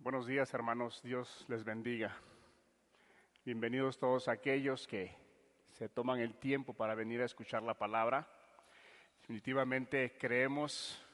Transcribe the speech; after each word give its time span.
Buenos 0.00 0.28
días, 0.28 0.54
hermanos. 0.54 1.02
Dios 1.02 1.44
les 1.48 1.64
bendiga. 1.64 2.16
Bienvenidos 3.44 3.98
todos 3.98 4.28
aquellos 4.28 4.86
que 4.86 5.16
se 5.72 5.88
toman 5.88 6.20
el 6.20 6.36
tiempo 6.36 6.72
para 6.72 6.94
venir 6.94 7.20
a 7.20 7.24
escuchar 7.24 7.64
la 7.64 7.74
palabra. 7.74 8.30
Definitivamente 9.20 10.16
creemos 10.16 11.04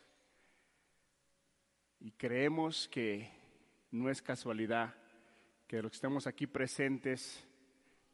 y 1.98 2.12
creemos 2.12 2.86
que 2.88 3.32
no 3.90 4.10
es 4.10 4.20
casualidad 4.20 4.94
que 5.66 5.80
los 5.80 5.90
que 5.90 5.96
estemos 5.96 6.26
aquí 6.26 6.46
presentes 6.46 7.42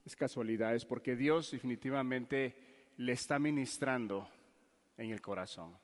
es 0.04 0.14
casualidad, 0.14 0.76
es 0.76 0.86
porque 0.86 1.16
Dios 1.16 1.50
definitivamente 1.50 2.92
le 2.96 3.12
está 3.12 3.40
ministrando 3.40 4.30
en 4.96 5.10
el 5.10 5.20
corazón. 5.20 5.76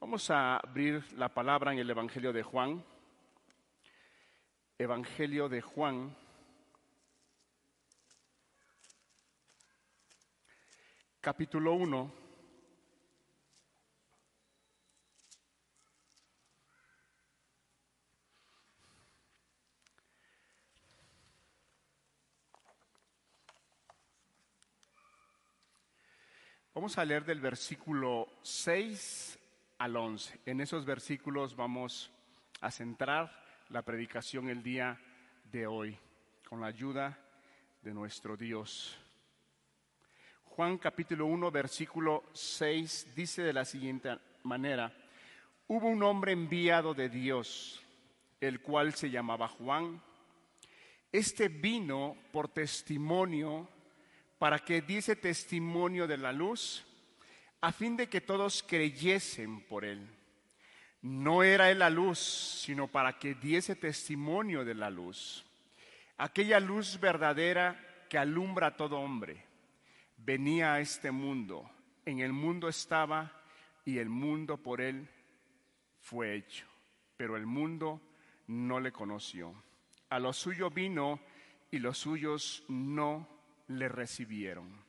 Vamos 0.00 0.30
a 0.30 0.56
abrir 0.56 1.04
la 1.12 1.28
palabra 1.34 1.74
en 1.74 1.78
el 1.78 1.90
Evangelio 1.90 2.32
de 2.32 2.42
Juan. 2.42 2.82
Evangelio 4.78 5.48
de 5.48 5.62
Juan. 5.62 6.14
Capítulo 11.18 11.72
1. 11.72 12.12
Vamos 26.74 26.98
a 26.98 27.04
leer 27.06 27.24
del 27.24 27.40
versículo 27.40 28.28
6 28.42 29.38
al 29.78 29.96
11. 29.96 30.40
En 30.44 30.60
esos 30.60 30.84
versículos 30.84 31.56
vamos 31.56 32.12
a 32.60 32.70
centrar 32.70 33.45
la 33.70 33.82
predicación 33.82 34.48
el 34.48 34.62
día 34.62 34.98
de 35.50 35.66
hoy 35.66 35.98
con 36.48 36.60
la 36.60 36.68
ayuda 36.68 37.18
de 37.82 37.92
nuestro 37.92 38.36
Dios. 38.36 38.96
Juan 40.44 40.78
capítulo 40.78 41.26
1 41.26 41.50
versículo 41.50 42.24
6 42.32 43.14
dice 43.14 43.42
de 43.42 43.52
la 43.52 43.64
siguiente 43.64 44.16
manera, 44.44 44.92
hubo 45.66 45.88
un 45.88 46.02
hombre 46.04 46.32
enviado 46.32 46.94
de 46.94 47.08
Dios, 47.08 47.82
el 48.40 48.60
cual 48.60 48.94
se 48.94 49.10
llamaba 49.10 49.48
Juan. 49.48 50.00
Este 51.10 51.48
vino 51.48 52.16
por 52.32 52.48
testimonio 52.48 53.68
para 54.38 54.60
que 54.60 54.82
diese 54.82 55.16
testimonio 55.16 56.06
de 56.06 56.18
la 56.18 56.32
luz, 56.32 56.84
a 57.60 57.72
fin 57.72 57.96
de 57.96 58.08
que 58.08 58.20
todos 58.20 58.62
creyesen 58.62 59.62
por 59.62 59.84
él. 59.84 60.15
No 61.06 61.44
era 61.44 61.70
él 61.70 61.78
la 61.78 61.88
luz, 61.88 62.18
sino 62.18 62.88
para 62.88 63.16
que 63.16 63.36
diese 63.36 63.76
testimonio 63.76 64.64
de 64.64 64.74
la 64.74 64.90
luz. 64.90 65.46
Aquella 66.18 66.58
luz 66.58 66.98
verdadera 66.98 67.80
que 68.10 68.18
alumbra 68.18 68.66
a 68.66 68.76
todo 68.76 68.98
hombre. 68.98 69.44
Venía 70.16 70.74
a 70.74 70.80
este 70.80 71.12
mundo. 71.12 71.70
En 72.04 72.18
el 72.18 72.32
mundo 72.32 72.68
estaba 72.68 73.40
y 73.84 73.98
el 73.98 74.08
mundo 74.08 74.56
por 74.56 74.80
él 74.80 75.08
fue 76.00 76.34
hecho. 76.34 76.66
Pero 77.16 77.36
el 77.36 77.46
mundo 77.46 78.00
no 78.48 78.80
le 78.80 78.90
conoció. 78.90 79.54
A 80.10 80.18
lo 80.18 80.32
suyo 80.32 80.70
vino 80.70 81.20
y 81.70 81.78
los 81.78 81.98
suyos 81.98 82.64
no 82.66 83.28
le 83.68 83.88
recibieron. 83.88 84.84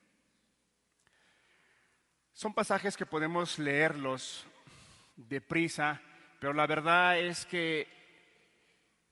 Son 2.34 2.56
pasajes 2.56 2.98
que 2.98 3.06
podemos 3.06 3.60
leerlos 3.60 4.48
deprisa 5.18 6.02
pero 6.40 6.54
la 6.54 6.68
verdad 6.68 7.20
es 7.20 7.46
que 7.46 7.88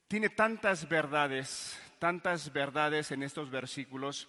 tiene 0.07 0.29
tantas 0.29 0.87
verdades, 0.87 1.79
tantas 1.97 2.53
verdades 2.53 3.11
en 3.11 3.23
estos 3.23 3.49
versículos 3.49 4.27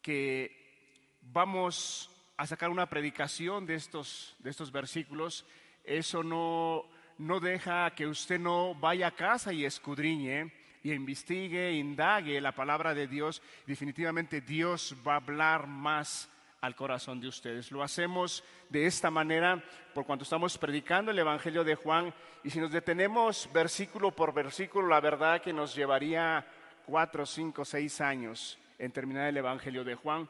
que 0.00 1.16
vamos 1.20 2.10
a 2.36 2.46
sacar 2.46 2.70
una 2.70 2.88
predicación 2.88 3.66
de 3.66 3.74
estos, 3.74 4.36
de 4.38 4.50
estos 4.50 4.70
versículos. 4.70 5.44
Eso 5.82 6.22
no, 6.22 6.84
no 7.18 7.40
deja 7.40 7.90
que 7.90 8.06
usted 8.06 8.38
no 8.38 8.76
vaya 8.76 9.08
a 9.08 9.16
casa 9.16 9.52
y 9.52 9.64
escudriñe 9.64 10.52
y 10.84 10.92
investigue, 10.92 11.72
indague 11.72 12.40
la 12.40 12.52
palabra 12.52 12.94
de 12.94 13.08
Dios. 13.08 13.42
Definitivamente 13.66 14.42
Dios 14.42 14.94
va 15.04 15.14
a 15.14 15.16
hablar 15.16 15.66
más 15.66 16.30
al 16.60 16.74
corazón 16.74 17.20
de 17.20 17.28
ustedes. 17.28 17.70
Lo 17.70 17.82
hacemos 17.82 18.42
de 18.68 18.86
esta 18.86 19.10
manera 19.10 19.62
por 19.94 20.04
cuanto 20.04 20.24
estamos 20.24 20.58
predicando 20.58 21.10
el 21.10 21.18
Evangelio 21.18 21.64
de 21.64 21.74
Juan 21.74 22.12
y 22.42 22.50
si 22.50 22.58
nos 22.60 22.72
detenemos 22.72 23.48
versículo 23.52 24.10
por 24.10 24.34
versículo, 24.34 24.88
la 24.88 25.00
verdad 25.00 25.40
que 25.40 25.52
nos 25.52 25.74
llevaría 25.74 26.46
cuatro, 26.84 27.26
cinco, 27.26 27.64
seis 27.64 28.00
años 28.00 28.58
en 28.78 28.92
terminar 28.92 29.28
el 29.28 29.36
Evangelio 29.36 29.84
de 29.84 29.94
Juan. 29.94 30.28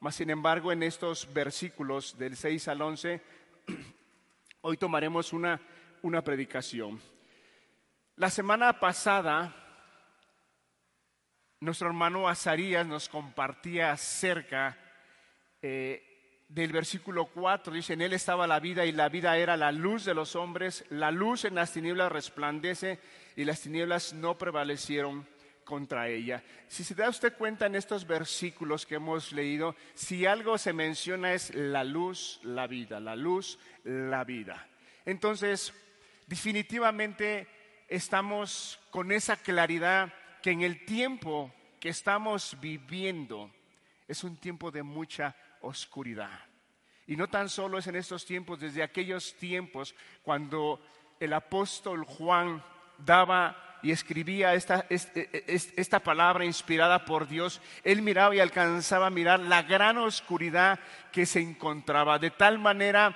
Mas, 0.00 0.14
sin 0.14 0.30
embargo, 0.30 0.70
en 0.70 0.84
estos 0.84 1.32
versículos 1.32 2.16
del 2.16 2.36
6 2.36 2.68
al 2.68 2.82
11, 2.82 3.20
hoy 4.60 4.76
tomaremos 4.76 5.32
una, 5.32 5.60
una 6.02 6.22
predicación. 6.22 7.00
La 8.14 8.30
semana 8.30 8.78
pasada, 8.78 9.52
nuestro 11.58 11.88
hermano 11.88 12.28
Azarías 12.28 12.86
nos 12.86 13.08
compartía 13.08 13.90
acerca 13.90 14.78
eh, 15.62 16.04
del 16.48 16.72
versículo 16.72 17.26
4, 17.26 17.72
dice, 17.72 17.92
en 17.92 18.00
él 18.00 18.12
estaba 18.14 18.46
la 18.46 18.58
vida 18.58 18.86
y 18.86 18.92
la 18.92 19.08
vida 19.08 19.36
era 19.36 19.56
la 19.56 19.70
luz 19.70 20.04
de 20.04 20.14
los 20.14 20.34
hombres, 20.34 20.84
la 20.88 21.10
luz 21.10 21.44
en 21.44 21.54
las 21.54 21.72
tinieblas 21.72 22.10
resplandece 22.10 22.98
y 23.36 23.44
las 23.44 23.60
tinieblas 23.60 24.14
no 24.14 24.38
prevalecieron 24.38 25.26
contra 25.64 26.08
ella. 26.08 26.42
Si 26.66 26.82
se 26.82 26.94
da 26.94 27.10
usted 27.10 27.36
cuenta 27.36 27.66
en 27.66 27.74
estos 27.74 28.06
versículos 28.06 28.86
que 28.86 28.94
hemos 28.94 29.32
leído, 29.32 29.76
si 29.94 30.24
algo 30.24 30.56
se 30.56 30.72
menciona 30.72 31.34
es 31.34 31.54
la 31.54 31.84
luz, 31.84 32.40
la 32.42 32.66
vida, 32.66 32.98
la 32.98 33.14
luz, 33.14 33.58
la 33.84 34.24
vida. 34.24 34.66
Entonces, 35.04 35.74
definitivamente 36.26 37.46
estamos 37.88 38.80
con 38.90 39.12
esa 39.12 39.36
claridad 39.36 40.12
que 40.42 40.52
en 40.52 40.62
el 40.62 40.86
tiempo 40.86 41.52
que 41.78 41.90
estamos 41.90 42.56
viviendo 42.60 43.50
es 44.06 44.24
un 44.24 44.36
tiempo 44.38 44.70
de 44.70 44.82
mucha 44.82 45.36
oscuridad. 45.62 46.40
Y 47.06 47.16
no 47.16 47.28
tan 47.28 47.48
solo 47.48 47.78
es 47.78 47.86
en 47.86 47.96
estos 47.96 48.26
tiempos, 48.26 48.60
desde 48.60 48.82
aquellos 48.82 49.34
tiempos 49.36 49.94
cuando 50.22 50.80
el 51.20 51.32
apóstol 51.32 52.04
Juan 52.04 52.62
daba 52.98 53.78
y 53.82 53.92
escribía 53.92 54.54
esta, 54.54 54.86
esta, 54.88 56.00
palabra 56.00 56.44
inspirada 56.44 57.04
por 57.04 57.28
Dios, 57.28 57.60
él 57.84 58.02
miraba 58.02 58.34
y 58.34 58.40
alcanzaba 58.40 59.06
a 59.06 59.10
mirar 59.10 59.40
la 59.40 59.62
gran 59.62 59.98
oscuridad 59.98 60.80
que 61.12 61.26
se 61.26 61.40
encontraba, 61.40 62.18
de 62.18 62.30
tal 62.30 62.58
manera 62.58 63.14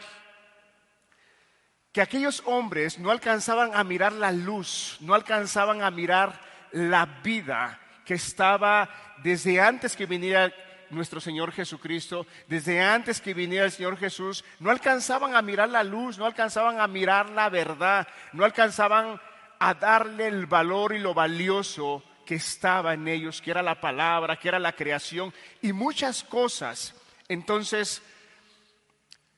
que 1.92 2.00
aquellos 2.00 2.42
hombres 2.46 2.98
no 2.98 3.10
alcanzaban 3.10 3.72
a 3.74 3.84
mirar 3.84 4.12
la 4.12 4.32
luz, 4.32 4.96
no 5.00 5.14
alcanzaban 5.14 5.82
a 5.82 5.90
mirar 5.90 6.40
la 6.72 7.04
vida 7.22 7.78
que 8.04 8.14
estaba 8.14 8.88
desde 9.22 9.60
antes 9.60 9.96
que 9.96 10.06
viniera 10.06 10.52
nuestro 10.92 11.20
Señor 11.20 11.52
Jesucristo, 11.52 12.26
desde 12.46 12.80
antes 12.80 13.20
que 13.20 13.34
viniera 13.34 13.64
el 13.64 13.72
Señor 13.72 13.96
Jesús, 13.96 14.44
no 14.60 14.70
alcanzaban 14.70 15.34
a 15.34 15.42
mirar 15.42 15.68
la 15.68 15.82
luz, 15.82 16.18
no 16.18 16.26
alcanzaban 16.26 16.80
a 16.80 16.86
mirar 16.86 17.30
la 17.30 17.48
verdad, 17.48 18.06
no 18.32 18.44
alcanzaban 18.44 19.20
a 19.58 19.74
darle 19.74 20.26
el 20.26 20.46
valor 20.46 20.94
y 20.94 20.98
lo 20.98 21.14
valioso 21.14 22.02
que 22.26 22.34
estaba 22.36 22.94
en 22.94 23.08
ellos, 23.08 23.40
que 23.40 23.50
era 23.50 23.62
la 23.62 23.80
palabra, 23.80 24.36
que 24.36 24.48
era 24.48 24.58
la 24.58 24.72
creación 24.72 25.32
y 25.60 25.72
muchas 25.72 26.22
cosas. 26.22 26.94
Entonces, 27.28 28.02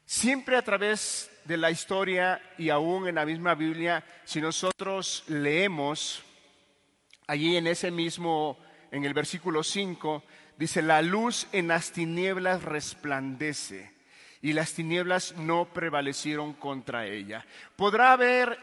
siempre 0.04 0.56
a 0.56 0.62
través 0.62 1.31
de 1.44 1.56
la 1.56 1.70
historia 1.70 2.41
y 2.59 2.70
aún 2.70 3.06
en 3.09 3.16
la 3.16 3.26
misma 3.26 3.54
Biblia, 3.54 4.04
si 4.25 4.41
nosotros 4.41 5.25
leemos 5.28 6.22
allí 7.26 7.56
en 7.56 7.67
ese 7.67 7.90
mismo, 7.90 8.58
en 8.90 9.05
el 9.05 9.14
versículo 9.14 9.62
5, 9.62 10.23
dice, 10.59 10.83
la 10.83 11.03
luz 11.03 11.47
en 11.53 11.69
las 11.69 11.93
tinieblas 11.93 12.62
resplandece 12.62 13.93
y 14.43 14.53
las 14.53 14.75
tinieblas 14.75 15.35
no 15.39 15.65
prevalecieron 15.67 16.53
contra 16.53 17.06
ella. 17.06 17.47
Podrá 17.77 18.12
haber 18.12 18.59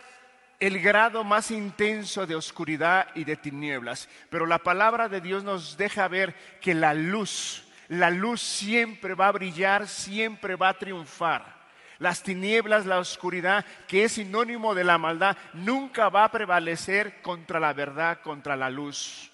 el 0.60 0.80
grado 0.80 1.24
más 1.24 1.50
intenso 1.50 2.28
de 2.28 2.36
oscuridad 2.36 3.08
y 3.16 3.24
de 3.24 3.36
tinieblas, 3.36 4.08
pero 4.30 4.46
la 4.46 4.60
palabra 4.60 5.10
de 5.10 5.22
Dios 5.22 5.44
nos 5.44 5.76
deja 5.78 6.08
ver 6.08 6.36
que 6.62 6.76
la 6.76 6.94
luz, 6.94 7.64
la 7.88 8.12
luz 8.12 8.42
siempre 8.42 9.16
va 9.16 9.30
a 9.30 9.32
brillar, 9.32 9.88
siempre 9.88 10.56
va 10.56 10.70
a 10.70 10.78
triunfar. 10.78 11.62
Las 11.98 12.22
tinieblas, 12.22 12.86
la 12.86 13.00
oscuridad, 13.00 13.66
que 13.88 14.04
es 14.04 14.12
sinónimo 14.14 14.76
de 14.76 14.84
la 14.84 15.00
maldad, 15.00 15.36
nunca 15.54 16.10
va 16.10 16.26
a 16.26 16.32
prevalecer 16.32 17.24
contra 17.24 17.60
la 17.60 17.74
verdad, 17.74 18.22
contra 18.22 18.56
la 18.56 18.70
luz. 18.70 19.31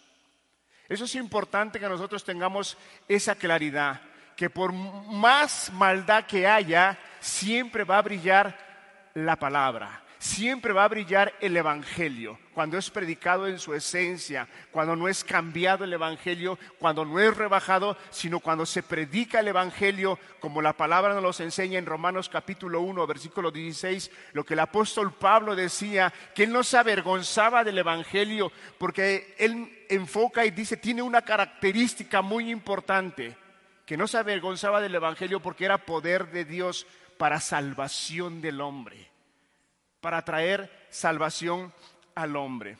Eso 0.89 1.05
es 1.05 1.15
importante 1.15 1.79
que 1.79 1.89
nosotros 1.89 2.23
tengamos 2.23 2.77
esa 3.07 3.35
claridad, 3.35 4.01
que 4.35 4.49
por 4.49 4.71
más 4.71 5.71
maldad 5.73 6.25
que 6.25 6.47
haya, 6.47 6.97
siempre 7.19 7.83
va 7.83 7.97
a 7.97 8.03
brillar 8.03 8.57
la 9.13 9.35
palabra, 9.35 10.01
siempre 10.19 10.73
va 10.73 10.83
a 10.83 10.87
brillar 10.87 11.33
el 11.41 11.55
Evangelio, 11.55 12.39
cuando 12.53 12.77
es 12.77 12.89
predicado 12.89 13.47
en 13.47 13.59
su 13.59 13.73
esencia, 13.73 14.47
cuando 14.71 14.95
no 14.95 15.07
es 15.07 15.23
cambiado 15.23 15.83
el 15.83 15.93
Evangelio, 15.93 16.57
cuando 16.79 17.05
no 17.05 17.19
es 17.19 17.35
rebajado, 17.35 17.97
sino 18.09 18.39
cuando 18.39 18.65
se 18.65 18.83
predica 18.83 19.39
el 19.39 19.49
Evangelio, 19.49 20.17
como 20.39 20.61
la 20.61 20.73
palabra 20.73 21.13
nos 21.13 21.23
los 21.23 21.39
enseña 21.39 21.77
en 21.77 21.85
Romanos 21.85 22.29
capítulo 22.29 22.81
1, 22.81 23.05
versículo 23.05 23.51
16, 23.51 24.11
lo 24.33 24.43
que 24.43 24.53
el 24.53 24.59
apóstol 24.59 25.13
Pablo 25.13 25.55
decía, 25.55 26.13
que 26.33 26.43
él 26.43 26.51
no 26.51 26.63
se 26.63 26.77
avergonzaba 26.77 27.63
del 27.63 27.77
Evangelio, 27.77 28.51
porque 28.77 29.35
él 29.37 29.85
enfoca 29.89 30.45
y 30.45 30.51
dice, 30.51 30.77
tiene 30.77 31.01
una 31.01 31.21
característica 31.21 32.21
muy 32.21 32.49
importante, 32.49 33.35
que 33.85 33.97
no 33.97 34.07
se 34.07 34.17
avergonzaba 34.17 34.81
del 34.81 34.95
Evangelio 34.95 35.41
porque 35.41 35.65
era 35.65 35.77
poder 35.77 36.31
de 36.31 36.43
Dios 36.43 36.87
para 37.17 37.39
salvación 37.39 38.41
del 38.41 38.61
hombre 38.61 39.16
para 40.07 40.21
traer 40.21 40.71
salvación 40.89 41.73
al 42.15 42.37
hombre. 42.37 42.77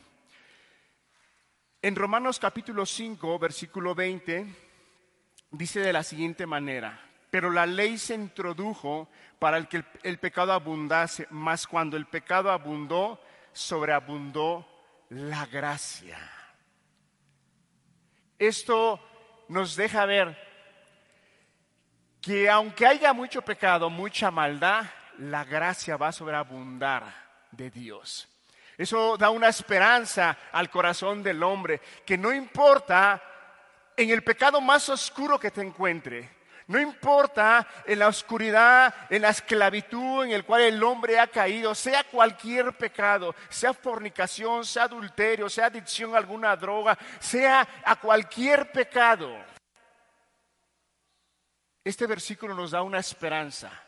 En 1.82 1.94
Romanos 1.94 2.38
capítulo 2.38 2.86
5, 2.86 3.38
versículo 3.38 3.94
20, 3.94 4.46
dice 5.50 5.80
de 5.80 5.92
la 5.92 6.02
siguiente 6.02 6.46
manera, 6.46 6.98
pero 7.30 7.50
la 7.50 7.66
ley 7.66 7.98
se 7.98 8.14
introdujo 8.14 9.10
para 9.38 9.58
el 9.58 9.68
que 9.68 9.84
el, 10.04 10.18
pecado 10.18 10.54
abundase, 10.54 11.26
mas 11.28 11.66
cuando 11.66 11.98
el 11.98 12.06
pecado 12.06 12.50
abundó, 12.50 13.20
sobreabundó 13.52 14.66
la 15.10 15.44
gracia. 15.44 16.18
Esto 18.38 18.98
nos 19.50 19.76
deja 19.76 20.06
ver 20.06 20.34
que 22.22 22.48
aunque 22.48 22.86
haya 22.86 23.12
mucho 23.12 23.42
pecado, 23.42 23.90
mucha 23.90 24.30
maldad, 24.30 24.86
la 25.18 25.44
gracia 25.44 25.96
va 25.96 26.08
a 26.08 26.12
sobreabundar 26.12 27.04
de 27.50 27.70
Dios. 27.70 28.28
Eso 28.76 29.16
da 29.16 29.30
una 29.30 29.48
esperanza 29.48 30.36
al 30.52 30.70
corazón 30.70 31.22
del 31.22 31.42
hombre, 31.42 31.80
que 32.06 32.16
no 32.16 32.32
importa 32.32 33.20
en 33.96 34.10
el 34.10 34.22
pecado 34.22 34.60
más 34.60 34.88
oscuro 34.88 35.38
que 35.38 35.50
te 35.50 35.62
encuentre, 35.62 36.38
no 36.68 36.78
importa 36.78 37.66
en 37.86 37.98
la 37.98 38.08
oscuridad, 38.08 38.94
en 39.10 39.22
la 39.22 39.30
esclavitud 39.30 40.24
en 40.24 40.32
el 40.32 40.44
cual 40.44 40.62
el 40.62 40.82
hombre 40.82 41.18
ha 41.18 41.26
caído, 41.26 41.74
sea 41.74 42.04
cualquier 42.04 42.76
pecado, 42.76 43.34
sea 43.48 43.72
fornicación, 43.72 44.64
sea 44.64 44.84
adulterio, 44.84 45.48
sea 45.48 45.66
adicción 45.66 46.14
a 46.14 46.18
alguna 46.18 46.54
droga, 46.54 46.96
sea 47.18 47.66
a 47.84 47.96
cualquier 47.96 48.70
pecado. 48.70 49.34
Este 51.82 52.06
versículo 52.06 52.54
nos 52.54 52.72
da 52.72 52.82
una 52.82 52.98
esperanza 52.98 53.87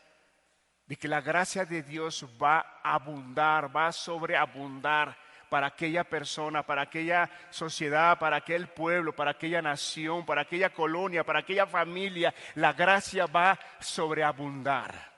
de 0.91 0.97
que 0.97 1.07
la 1.07 1.21
gracia 1.21 1.63
de 1.63 1.83
Dios 1.83 2.27
va 2.43 2.81
a 2.83 2.95
abundar, 2.95 3.73
va 3.73 3.87
a 3.87 3.91
sobreabundar 3.93 5.17
para 5.47 5.67
aquella 5.67 6.03
persona, 6.03 6.63
para 6.63 6.81
aquella 6.81 7.29
sociedad, 7.49 8.19
para 8.19 8.35
aquel 8.35 8.67
pueblo, 8.67 9.15
para 9.15 9.31
aquella 9.31 9.61
nación, 9.61 10.25
para 10.25 10.41
aquella 10.41 10.73
colonia, 10.73 11.23
para 11.23 11.39
aquella 11.39 11.65
familia. 11.65 12.33
La 12.55 12.73
gracia 12.73 13.25
va 13.25 13.51
a 13.51 13.59
sobreabundar. 13.79 15.13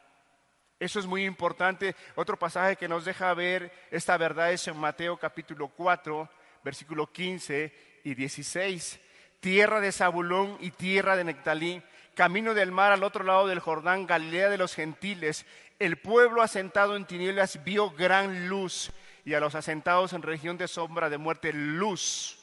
Eso 0.79 0.99
es 0.99 1.07
muy 1.07 1.25
importante. 1.25 1.95
Otro 2.13 2.37
pasaje 2.37 2.75
que 2.75 2.87
nos 2.87 3.05
deja 3.05 3.33
ver 3.33 3.73
esta 3.89 4.15
verdad 4.15 4.51
es 4.51 4.67
en 4.67 4.77
Mateo 4.77 5.17
capítulo 5.17 5.69
4, 5.69 6.29
versículo 6.63 7.11
15 7.11 8.01
y 8.03 8.13
16. 8.13 8.99
Tierra 9.39 9.79
de 9.79 9.91
Zabulón 9.91 10.55
y 10.61 10.69
tierra 10.69 11.15
de 11.15 11.23
Nectalí 11.23 11.81
camino 12.13 12.53
del 12.53 12.71
mar 12.71 12.91
al 12.91 13.03
otro 13.03 13.23
lado 13.23 13.47
del 13.47 13.59
Jordán, 13.59 14.05
Galilea 14.05 14.49
de 14.49 14.57
los 14.57 14.75
gentiles, 14.75 15.45
el 15.79 15.97
pueblo 15.97 16.41
asentado 16.41 16.95
en 16.95 17.05
tinieblas 17.05 17.63
vio 17.63 17.91
gran 17.91 18.47
luz 18.47 18.91
y 19.25 19.33
a 19.33 19.39
los 19.39 19.55
asentados 19.55 20.13
en 20.13 20.21
región 20.21 20.57
de 20.57 20.67
sombra 20.67 21.09
de 21.09 21.17
muerte, 21.17 21.53
luz 21.53 22.39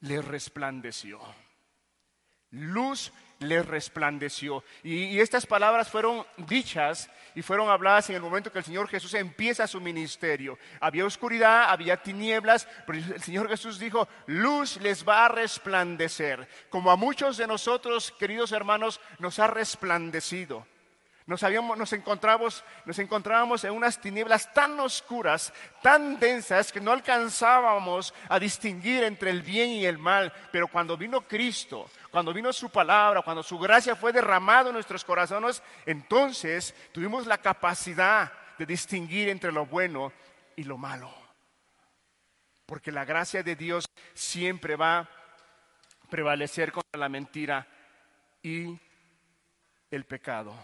les 0.00 0.24
resplandeció. 0.24 1.20
Luz 2.50 3.12
les 3.40 3.64
resplandeció. 3.64 4.64
Y, 4.82 5.20
estas 5.20 5.46
palabras 5.46 5.88
fueron 5.88 6.26
dichas 6.36 7.10
y 7.34 7.42
fueron 7.42 7.68
habladas 7.68 8.08
en 8.10 8.16
el 8.16 8.22
momento 8.22 8.50
que 8.50 8.58
el 8.58 8.64
Señor 8.64 8.88
Jesús 8.88 9.14
empieza 9.14 9.66
su 9.66 9.80
ministerio. 9.80 10.58
Había 10.80 11.04
oscuridad, 11.04 11.70
había 11.70 12.02
tinieblas, 12.02 12.66
pero 12.86 12.98
el 12.98 13.22
Señor 13.22 13.48
Jesús 13.48 13.78
dijo, 13.78 14.08
luz 14.26 14.80
les 14.80 15.06
va 15.06 15.26
a 15.26 15.28
resplandecer, 15.28 16.48
como 16.70 16.90
a 16.90 16.96
muchos 16.96 17.36
de 17.36 17.46
nosotros, 17.46 18.12
queridos 18.18 18.52
hermanos, 18.52 19.00
nos 19.18 19.38
ha 19.38 19.46
resplandecido. 19.46 20.66
Nos, 21.28 21.42
habíamos, 21.42 21.76
nos, 21.76 21.92
encontramos, 21.92 22.64
nos 22.86 22.98
encontrábamos 22.98 23.62
en 23.62 23.72
unas 23.72 24.00
tinieblas 24.00 24.50
tan 24.54 24.80
oscuras, 24.80 25.52
tan 25.82 26.18
densas, 26.18 26.72
que 26.72 26.80
no 26.80 26.90
alcanzábamos 26.90 28.14
a 28.30 28.38
distinguir 28.38 29.04
entre 29.04 29.28
el 29.28 29.42
bien 29.42 29.68
y 29.68 29.84
el 29.84 29.98
mal. 29.98 30.32
Pero 30.50 30.68
cuando 30.68 30.96
vino 30.96 31.20
Cristo, 31.28 31.90
cuando 32.10 32.32
vino 32.32 32.50
su 32.50 32.70
palabra, 32.70 33.20
cuando 33.20 33.42
su 33.42 33.58
gracia 33.58 33.94
fue 33.94 34.10
derramada 34.10 34.70
en 34.70 34.72
nuestros 34.72 35.04
corazones, 35.04 35.62
entonces 35.84 36.74
tuvimos 36.92 37.26
la 37.26 37.36
capacidad 37.36 38.32
de 38.56 38.64
distinguir 38.64 39.28
entre 39.28 39.52
lo 39.52 39.66
bueno 39.66 40.14
y 40.56 40.64
lo 40.64 40.78
malo. 40.78 41.12
Porque 42.64 42.90
la 42.90 43.04
gracia 43.04 43.42
de 43.42 43.54
Dios 43.54 43.84
siempre 44.14 44.76
va 44.76 45.00
a 45.00 45.08
prevalecer 46.08 46.72
contra 46.72 46.98
la 46.98 47.10
mentira 47.10 47.66
y 48.42 48.80
el 49.90 50.06
pecado. 50.06 50.54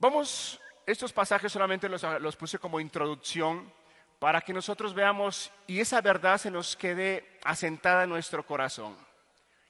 Vamos, 0.00 0.58
estos 0.86 1.12
pasajes 1.12 1.52
solamente 1.52 1.86
los, 1.86 2.36
puse 2.36 2.58
como 2.58 2.80
introducción 2.80 3.70
para 4.18 4.40
que 4.40 4.54
nosotros 4.54 4.94
veamos 4.94 5.52
y 5.66 5.78
esa 5.78 6.00
verdad 6.00 6.38
se 6.38 6.50
nos 6.50 6.74
quede 6.74 7.38
asentada 7.44 8.04
en 8.04 8.08
nuestro 8.08 8.44
corazón. 8.44 8.96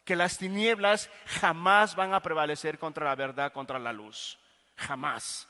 Que 0.05 0.15
las 0.15 0.39
tinieblas 0.39 1.11
jamás 1.27 1.97
van 1.97 2.15
a 2.15 2.23
prevalecer 2.23 2.79
contra 2.79 3.07
la 3.07 3.17
verdad, 3.17 3.53
contra 3.53 3.81
la 3.81 3.93
luz. 3.93 4.39
Jamás. 4.77 5.49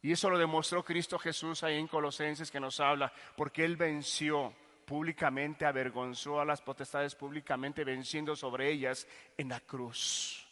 Y 0.00 0.12
eso 0.12 0.30
lo 0.30 0.38
demostró 0.38 0.84
Cristo 0.84 1.18
Jesús 1.18 1.64
ahí 1.64 1.76
en 1.76 1.88
Colosenses 1.88 2.52
que 2.52 2.60
nos 2.60 2.78
habla, 2.78 3.12
porque 3.36 3.64
Él 3.64 3.76
venció 3.76 4.54
públicamente, 4.84 5.66
avergonzó 5.66 6.40
a 6.40 6.44
las 6.44 6.62
potestades 6.62 7.16
públicamente, 7.16 7.82
venciendo 7.82 8.36
sobre 8.36 8.70
ellas 8.70 9.08
en 9.36 9.48
la 9.48 9.58
cruz. 9.58 10.46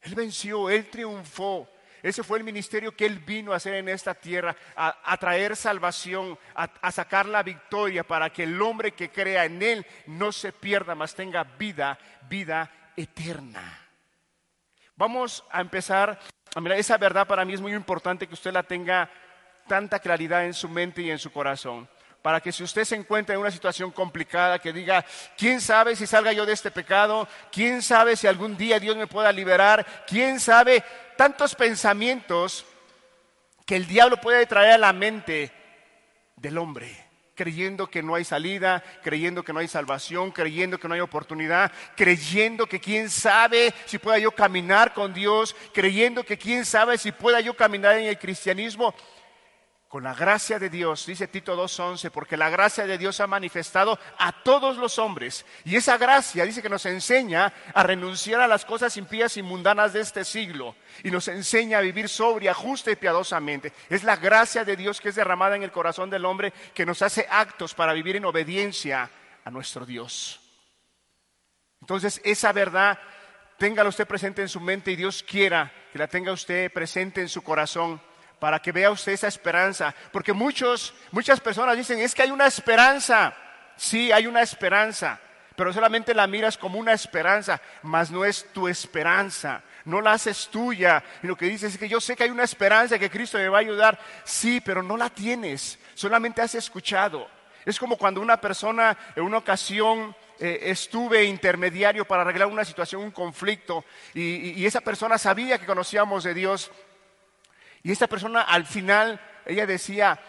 Él 0.00 0.14
venció, 0.14 0.70
Él 0.70 0.88
triunfó. 0.88 1.68
Ese 2.02 2.22
fue 2.22 2.38
el 2.38 2.44
ministerio 2.44 2.94
que 2.94 3.06
Él 3.06 3.18
vino 3.18 3.52
a 3.52 3.56
hacer 3.56 3.74
en 3.74 3.88
esta 3.88 4.14
tierra, 4.14 4.56
a, 4.76 5.16
traer 5.18 5.56
salvación, 5.56 6.38
a, 6.54 6.92
sacar 6.92 7.26
la 7.26 7.42
victoria 7.42 8.04
para 8.04 8.30
que 8.30 8.44
el 8.44 8.60
hombre 8.62 8.92
que 8.92 9.10
crea 9.10 9.44
en 9.44 9.62
Él 9.62 9.86
no 10.06 10.32
se 10.32 10.52
pierda, 10.52 10.94
mas 10.94 11.14
tenga 11.14 11.44
vida, 11.44 11.98
vida 12.28 12.70
eterna. 12.96 13.86
Vamos 14.96 15.44
a 15.50 15.60
empezar 15.60 16.18
a 16.54 16.60
mirar, 16.60 16.78
esa 16.78 16.98
verdad 16.98 17.26
para 17.26 17.44
mí 17.44 17.54
es 17.54 17.60
muy 17.60 17.74
importante 17.74 18.26
que 18.26 18.34
usted 18.34 18.52
la 18.52 18.62
tenga 18.62 19.10
tanta 19.66 19.98
claridad 19.98 20.44
en 20.46 20.54
su 20.54 20.68
mente 20.68 21.02
y 21.02 21.10
en 21.10 21.18
su 21.18 21.30
corazón 21.30 21.88
para 22.22 22.40
que 22.40 22.52
si 22.52 22.62
usted 22.62 22.84
se 22.84 22.96
encuentra 22.96 23.34
en 23.34 23.40
una 23.40 23.50
situación 23.50 23.90
complicada, 23.90 24.58
que 24.58 24.72
diga, 24.72 25.04
¿quién 25.36 25.60
sabe 25.60 25.94
si 25.94 26.06
salga 26.06 26.32
yo 26.32 26.44
de 26.44 26.52
este 26.52 26.70
pecado? 26.70 27.28
¿Quién 27.52 27.82
sabe 27.82 28.16
si 28.16 28.26
algún 28.26 28.56
día 28.56 28.80
Dios 28.80 28.96
me 28.96 29.06
pueda 29.06 29.32
liberar? 29.32 30.04
¿Quién 30.06 30.40
sabe 30.40 30.82
tantos 31.16 31.54
pensamientos 31.54 32.66
que 33.64 33.76
el 33.76 33.86
diablo 33.86 34.16
puede 34.18 34.46
traer 34.46 34.72
a 34.72 34.78
la 34.78 34.92
mente 34.92 35.52
del 36.36 36.58
hombre? 36.58 37.08
creyendo 37.38 37.86
que 37.86 38.02
no 38.02 38.16
hay 38.16 38.24
salida, 38.24 38.82
creyendo 39.00 39.44
que 39.44 39.52
no 39.52 39.60
hay 39.60 39.68
salvación, 39.68 40.32
creyendo 40.32 40.76
que 40.80 40.88
no 40.88 40.94
hay 40.94 41.00
oportunidad, 41.00 41.70
creyendo 41.94 42.66
que 42.66 42.80
quién 42.80 43.08
sabe 43.08 43.72
si 43.86 43.98
pueda 43.98 44.18
yo 44.18 44.32
caminar 44.32 44.92
con 44.92 45.14
Dios, 45.14 45.54
creyendo 45.72 46.24
que 46.24 46.36
quién 46.36 46.64
sabe 46.64 46.98
si 46.98 47.12
pueda 47.12 47.40
yo 47.40 47.54
caminar 47.54 47.96
en 47.96 48.06
el 48.06 48.18
cristianismo 48.18 48.92
con 49.88 50.04
la 50.04 50.12
gracia 50.12 50.58
de 50.58 50.68
Dios, 50.68 51.06
dice 51.06 51.28
Tito 51.28 51.56
2.11, 51.56 52.10
porque 52.10 52.36
la 52.36 52.50
gracia 52.50 52.86
de 52.86 52.98
Dios 52.98 53.20
ha 53.20 53.26
manifestado 53.26 53.98
a 54.18 54.32
todos 54.42 54.76
los 54.76 54.98
hombres. 54.98 55.46
Y 55.64 55.76
esa 55.76 55.96
gracia 55.96 56.44
dice 56.44 56.60
que 56.60 56.68
nos 56.68 56.84
enseña 56.84 57.54
a 57.72 57.82
renunciar 57.82 58.42
a 58.42 58.46
las 58.46 58.66
cosas 58.66 58.94
impías 58.98 59.38
y 59.38 59.42
mundanas 59.42 59.94
de 59.94 60.00
este 60.00 60.26
siglo. 60.26 60.76
Y 61.02 61.10
nos 61.10 61.26
enseña 61.28 61.78
a 61.78 61.80
vivir 61.80 62.10
sobria, 62.10 62.52
justa 62.52 62.90
y 62.90 62.96
piadosamente. 62.96 63.72
Es 63.88 64.04
la 64.04 64.16
gracia 64.16 64.62
de 64.62 64.76
Dios 64.76 65.00
que 65.00 65.08
es 65.08 65.14
derramada 65.14 65.56
en 65.56 65.62
el 65.62 65.72
corazón 65.72 66.10
del 66.10 66.26
hombre 66.26 66.52
que 66.74 66.84
nos 66.84 67.00
hace 67.00 67.26
actos 67.30 67.72
para 67.72 67.94
vivir 67.94 68.16
en 68.16 68.26
obediencia 68.26 69.10
a 69.42 69.50
nuestro 69.50 69.86
Dios. 69.86 70.38
Entonces 71.80 72.20
esa 72.24 72.52
verdad, 72.52 72.98
téngala 73.56 73.88
usted 73.88 74.06
presente 74.06 74.42
en 74.42 74.50
su 74.50 74.60
mente 74.60 74.90
y 74.90 74.96
Dios 74.96 75.22
quiera 75.22 75.72
que 75.90 75.98
la 75.98 76.08
tenga 76.08 76.32
usted 76.32 76.70
presente 76.70 77.22
en 77.22 77.30
su 77.30 77.42
corazón 77.42 78.02
para 78.38 78.58
que 78.60 78.72
vea 78.72 78.90
usted 78.90 79.12
esa 79.12 79.28
esperanza. 79.28 79.94
Porque 80.12 80.32
muchos, 80.32 80.94
muchas 81.10 81.40
personas 81.40 81.76
dicen, 81.76 81.98
es 81.98 82.14
que 82.14 82.22
hay 82.22 82.30
una 82.30 82.46
esperanza. 82.46 83.34
Sí, 83.76 84.10
hay 84.10 84.26
una 84.26 84.42
esperanza, 84.42 85.20
pero 85.54 85.72
solamente 85.72 86.12
la 86.12 86.26
miras 86.26 86.58
como 86.58 86.78
una 86.78 86.92
esperanza, 86.92 87.60
mas 87.82 88.10
no 88.10 88.24
es 88.24 88.52
tu 88.52 88.68
esperanza. 88.68 89.62
no 89.84 90.00
la 90.00 90.12
haces 90.12 90.48
tuya. 90.48 91.02
Y 91.22 91.26
lo 91.26 91.36
que 91.36 91.46
dices 91.46 91.72
es 91.72 91.78
que 91.78 91.88
yo 91.88 92.00
sé 92.00 92.14
que 92.14 92.24
hay 92.24 92.30
una 92.30 92.44
esperanza 92.44 92.98
que 92.98 93.08
Cristo 93.08 93.38
me 93.38 93.48
va 93.48 93.58
a 93.58 93.60
ayudar. 93.60 93.98
Sí, 94.24 94.60
pero 94.60 94.82
no 94.82 94.96
la 94.96 95.08
tienes, 95.08 95.78
solamente 95.94 96.42
has 96.42 96.54
escuchado. 96.54 97.28
Es 97.64 97.78
como 97.78 97.96
cuando 97.96 98.20
una 98.20 98.40
persona 98.40 98.96
en 99.14 99.22
una 99.22 99.38
ocasión 99.38 100.14
eh, 100.40 100.70
estuve 100.70 101.24
intermediario 101.24 102.04
para 102.04 102.22
arreglar 102.22 102.46
una 102.46 102.64
situación, 102.64 103.02
un 103.02 103.10
conflicto, 103.10 103.84
y, 104.14 104.64
esa 104.64 104.80
persona 104.80 105.18
sabía 105.18 105.58
que 105.58 105.66
conocíamos 105.66 106.24
de 106.24 106.34
Dios. 106.34 106.70
Y 107.82 107.92
esa 107.92 108.06
persona 108.06 108.42
al 108.42 108.66
final, 108.66 109.20
ella 109.46 109.66
decía, 109.66 110.20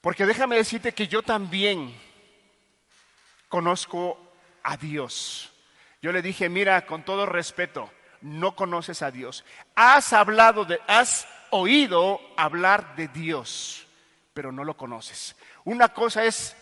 porque 0.00 0.26
déjame 0.26 0.56
decirte 0.56 0.92
que 0.92 1.08
yo 1.08 1.22
también 1.22 1.94
conozco 3.48 4.18
a 4.62 4.76
Dios. 4.76 5.52
Yo 6.02 6.12
le 6.12 6.22
dije, 6.22 6.48
mira, 6.48 6.86
con 6.86 7.04
todo 7.04 7.26
respeto, 7.26 7.90
no 8.22 8.56
conoces 8.56 9.02
a 9.02 9.10
Dios. 9.10 9.44
Has 9.74 10.12
hablado 10.12 10.64
de, 10.64 10.80
has 10.86 11.28
oído 11.50 12.20
hablar 12.36 12.96
de 12.96 13.08
Dios, 13.08 13.86
pero 14.32 14.52
no 14.52 14.64
lo 14.64 14.76
conoces. 14.76 15.36
Una 15.64 15.88
cosa 15.88 16.24
es 16.24 16.56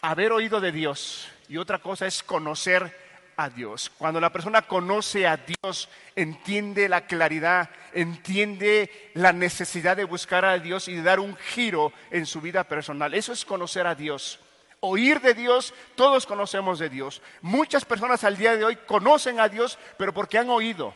haber 0.00 0.32
oído 0.32 0.60
de 0.60 0.72
Dios 0.72 1.28
y 1.48 1.58
otra 1.58 1.78
cosa 1.78 2.06
es 2.06 2.22
conocer 2.22 3.03
a 3.36 3.50
Dios. 3.50 3.90
Cuando 3.98 4.20
la 4.20 4.32
persona 4.32 4.62
conoce 4.62 5.26
a 5.26 5.36
Dios, 5.36 5.88
entiende 6.16 6.88
la 6.88 7.06
claridad, 7.06 7.70
entiende 7.92 9.10
la 9.14 9.32
necesidad 9.32 9.96
de 9.96 10.04
buscar 10.04 10.44
a 10.44 10.58
Dios 10.58 10.88
y 10.88 10.94
de 10.94 11.02
dar 11.02 11.20
un 11.20 11.36
giro 11.36 11.92
en 12.10 12.26
su 12.26 12.40
vida 12.40 12.64
personal. 12.64 13.14
Eso 13.14 13.32
es 13.32 13.44
conocer 13.44 13.86
a 13.86 13.94
Dios. 13.94 14.40
Oír 14.80 15.20
de 15.20 15.34
Dios, 15.34 15.72
todos 15.94 16.26
conocemos 16.26 16.78
de 16.78 16.90
Dios. 16.90 17.22
Muchas 17.40 17.84
personas 17.84 18.22
al 18.24 18.36
día 18.36 18.56
de 18.56 18.64
hoy 18.64 18.76
conocen 18.76 19.40
a 19.40 19.48
Dios, 19.48 19.78
pero 19.96 20.12
porque 20.12 20.38
han 20.38 20.50
oído, 20.50 20.94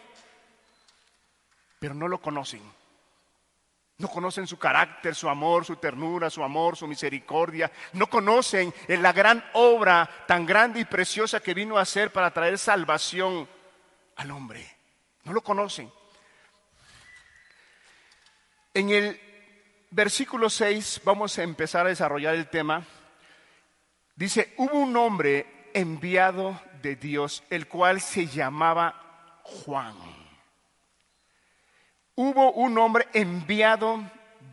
pero 1.78 1.95
no 1.95 2.07
lo 2.07 2.18
conocen. 2.18 2.61
No 3.99 4.09
conocen 4.09 4.47
su 4.47 4.59
carácter, 4.59 5.12
su 5.17 5.28
amor, 5.28 5.64
su 5.64 5.75
ternura, 5.76 6.31
su 6.31 6.45
amor, 6.45 6.76
su 6.76 6.87
misericordia. 6.87 7.71
No 7.95 8.07
conocen 8.07 8.73
la 8.87 9.12
gran 9.12 9.45
obra 9.55 10.09
tan 10.28 10.47
grande 10.47 10.78
y 10.78 10.85
preciosa 10.85 11.40
que 11.40 11.52
vino 11.52 11.76
a 11.76 11.83
hacer 11.83 12.12
para 12.12 12.33
traer 12.33 12.59
salvación 12.59 13.49
al 14.14 14.31
hombre. 14.31 14.64
No 15.25 15.33
lo 15.33 15.40
conocen. 15.40 15.90
En 18.73 18.90
el 18.90 19.21
versículo 19.90 20.49
6 20.49 21.00
vamos 21.05 21.37
a 21.37 21.43
empezar 21.43 21.87
a 21.87 21.88
desarrollar 21.88 22.37
el 22.37 22.49
tema. 22.49 22.85
Dice, 24.14 24.55
hubo 24.59 24.78
un 24.78 24.97
hombre 24.97 25.71
enviado 25.75 26.61
de 26.83 26.95
Dios, 26.95 27.43
el 27.50 27.67
cual 27.67 28.00
se 28.00 28.28
llamaba 28.28 29.40
Juan 29.43 30.17
hubo 32.18 32.50
un 32.50 32.76
hombre 32.78 33.06
enviado 33.12 34.02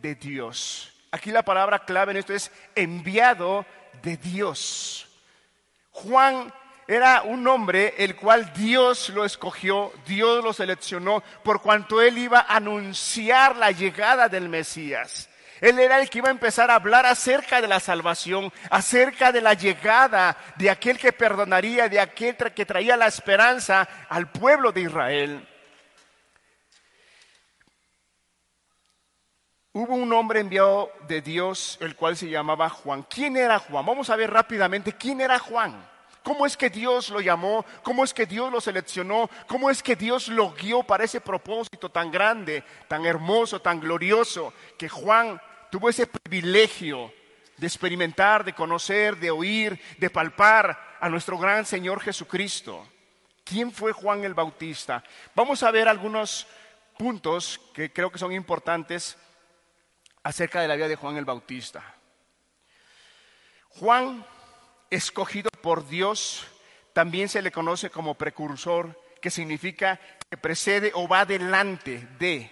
de 0.00 0.14
Dios. 0.14 0.92
Aquí 1.10 1.32
la 1.32 1.42
palabra 1.42 1.80
clave 1.80 2.12
en 2.12 2.18
esto 2.18 2.32
es 2.32 2.52
enviado 2.76 3.66
de 4.02 4.16
Dios. 4.16 5.08
Juan 5.90 6.54
era 6.86 7.22
un 7.22 7.44
hombre 7.48 7.94
el 7.98 8.14
cual 8.14 8.52
Dios 8.52 9.08
lo 9.08 9.24
escogió, 9.24 9.92
Dios 10.06 10.44
lo 10.44 10.52
seleccionó, 10.52 11.24
por 11.42 11.60
cuanto 11.60 12.00
él 12.00 12.18
iba 12.18 12.38
a 12.38 12.56
anunciar 12.56 13.56
la 13.56 13.72
llegada 13.72 14.28
del 14.28 14.48
Mesías. 14.48 15.28
Él 15.60 15.80
era 15.80 16.00
el 16.00 16.08
que 16.08 16.18
iba 16.18 16.28
a 16.28 16.32
empezar 16.32 16.70
a 16.70 16.76
hablar 16.76 17.04
acerca 17.04 17.60
de 17.60 17.66
la 17.66 17.80
salvación, 17.80 18.52
acerca 18.70 19.32
de 19.32 19.40
la 19.40 19.54
llegada 19.54 20.36
de 20.54 20.70
aquel 20.70 20.98
que 20.98 21.12
perdonaría, 21.12 21.88
de 21.88 21.98
aquel 21.98 22.36
que 22.36 22.64
traía 22.64 22.96
la 22.96 23.08
esperanza 23.08 23.88
al 24.08 24.30
pueblo 24.30 24.70
de 24.70 24.82
Israel. 24.82 25.48
Hubo 29.78 29.94
un 29.94 30.10
hombre 30.14 30.40
enviado 30.40 30.90
de 31.06 31.20
Dios, 31.20 31.76
el 31.82 31.96
cual 31.96 32.16
se 32.16 32.30
llamaba 32.30 32.70
Juan. 32.70 33.02
¿Quién 33.02 33.36
era 33.36 33.58
Juan? 33.58 33.84
Vamos 33.84 34.08
a 34.08 34.16
ver 34.16 34.30
rápidamente 34.30 34.94
quién 34.94 35.20
era 35.20 35.38
Juan. 35.38 35.86
¿Cómo 36.22 36.46
es 36.46 36.56
que 36.56 36.70
Dios 36.70 37.10
lo 37.10 37.20
llamó? 37.20 37.62
¿Cómo 37.82 38.02
es 38.02 38.14
que 38.14 38.24
Dios 38.24 38.50
lo 38.50 38.58
seleccionó? 38.62 39.28
¿Cómo 39.46 39.68
es 39.68 39.82
que 39.82 39.94
Dios 39.94 40.28
lo 40.28 40.54
guió 40.54 40.82
para 40.82 41.04
ese 41.04 41.20
propósito 41.20 41.90
tan 41.90 42.10
grande, 42.10 42.64
tan 42.88 43.04
hermoso, 43.04 43.60
tan 43.60 43.78
glorioso? 43.78 44.54
Que 44.78 44.88
Juan 44.88 45.38
tuvo 45.70 45.90
ese 45.90 46.06
privilegio 46.06 47.12
de 47.58 47.66
experimentar, 47.66 48.46
de 48.46 48.54
conocer, 48.54 49.18
de 49.18 49.30
oír, 49.30 49.78
de 49.98 50.08
palpar 50.08 50.96
a 50.98 51.10
nuestro 51.10 51.36
gran 51.36 51.66
Señor 51.66 52.00
Jesucristo. 52.00 52.82
¿Quién 53.44 53.70
fue 53.70 53.92
Juan 53.92 54.24
el 54.24 54.32
Bautista? 54.32 55.04
Vamos 55.34 55.62
a 55.62 55.70
ver 55.70 55.86
algunos 55.86 56.46
puntos 56.96 57.60
que 57.74 57.92
creo 57.92 58.10
que 58.10 58.18
son 58.18 58.32
importantes 58.32 59.18
acerca 60.26 60.60
de 60.60 60.66
la 60.66 60.74
vida 60.74 60.88
de 60.88 60.96
Juan 60.96 61.16
el 61.16 61.24
Bautista. 61.24 61.94
Juan, 63.68 64.26
escogido 64.90 65.48
por 65.62 65.88
Dios, 65.88 66.44
también 66.92 67.28
se 67.28 67.42
le 67.42 67.52
conoce 67.52 67.90
como 67.90 68.16
precursor, 68.16 69.00
que 69.22 69.30
significa 69.30 70.00
que 70.28 70.36
precede 70.36 70.90
o 70.94 71.06
va 71.06 71.26
delante 71.26 72.08
de. 72.18 72.50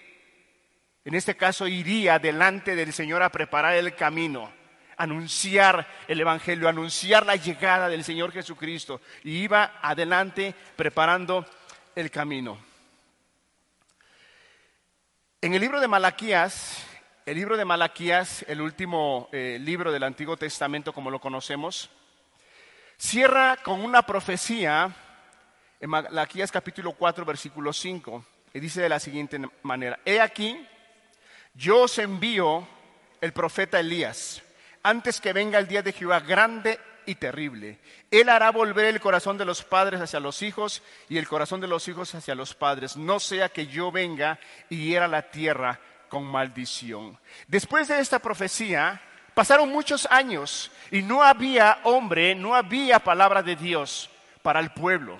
En 1.03 1.15
este 1.15 1.35
caso 1.35 1.67
iría 1.67 2.17
delante 2.17 2.77
del 2.77 2.93
Señor 2.93 3.21
a 3.21 3.29
preparar 3.29 3.75
el 3.75 3.93
camino, 3.93 4.53
anunciar 4.95 5.85
el 6.07 6.21
Evangelio, 6.21 6.69
anunciar 6.69 7.25
la 7.25 7.35
llegada 7.35 7.89
del 7.89 8.05
Señor 8.05 8.31
Jesucristo. 8.31 9.01
Y 9.25 9.39
iba 9.39 9.79
adelante 9.81 10.55
preparando 10.77 11.45
el 11.93 12.09
camino. 12.09 12.57
En 15.41 15.53
el 15.53 15.59
libro 15.59 15.81
de 15.81 15.89
Malaquías, 15.89 16.94
el 17.25 17.37
libro 17.37 17.57
de 17.57 17.65
Malaquías, 17.65 18.45
el 18.47 18.61
último 18.61 19.29
eh, 19.31 19.57
libro 19.59 19.91
del 19.91 20.03
Antiguo 20.03 20.37
Testamento 20.37 20.93
como 20.93 21.09
lo 21.09 21.19
conocemos, 21.19 21.89
cierra 22.97 23.57
con 23.63 23.83
una 23.83 24.03
profecía 24.03 24.95
en 25.79 25.89
Malaquías 25.89 26.51
capítulo 26.51 26.91
4, 26.91 27.25
versículo 27.25 27.73
5, 27.73 28.23
y 28.53 28.59
dice 28.59 28.79
de 28.79 28.89
la 28.89 28.99
siguiente 28.99 29.39
manera, 29.63 29.99
He 30.05 30.21
aquí, 30.21 30.67
yo 31.55 31.81
os 31.81 31.97
envío 31.97 32.67
el 33.21 33.33
profeta 33.33 33.79
Elías, 33.79 34.43
antes 34.83 35.19
que 35.19 35.33
venga 35.33 35.57
el 35.57 35.67
día 35.67 35.81
de 35.81 35.93
Jehová 35.93 36.19
grande 36.19 36.79
y 37.07 37.15
terrible. 37.15 37.79
Él 38.11 38.29
hará 38.29 38.51
volver 38.51 38.85
el 38.85 39.01
corazón 39.01 39.39
de 39.39 39.45
los 39.45 39.63
padres 39.63 39.99
hacia 39.99 40.19
los 40.19 40.43
hijos 40.43 40.83
y 41.09 41.17
el 41.17 41.27
corazón 41.27 41.59
de 41.59 41.67
los 41.67 41.87
hijos 41.87 42.13
hacia 42.13 42.35
los 42.35 42.53
padres, 42.53 42.95
no 42.95 43.19
sea 43.19 43.49
que 43.49 43.65
yo 43.65 43.91
venga 43.91 44.39
y 44.69 44.89
hiera 44.89 45.07
la 45.07 45.23
tierra 45.31 45.79
con 46.15 46.23
maldición. 46.23 47.19
Después 47.45 47.89
de 47.89 47.99
esta 47.99 48.19
profecía, 48.19 49.01
pasaron 49.33 49.67
muchos 49.67 50.07
años 50.09 50.71
y 50.89 51.01
no 51.01 51.21
había 51.21 51.79
hombre, 51.83 52.33
no 52.35 52.55
había 52.55 52.99
palabra 52.99 53.43
de 53.43 53.57
Dios 53.57 54.09
para 54.41 54.61
el 54.61 54.69
pueblo. 54.69 55.17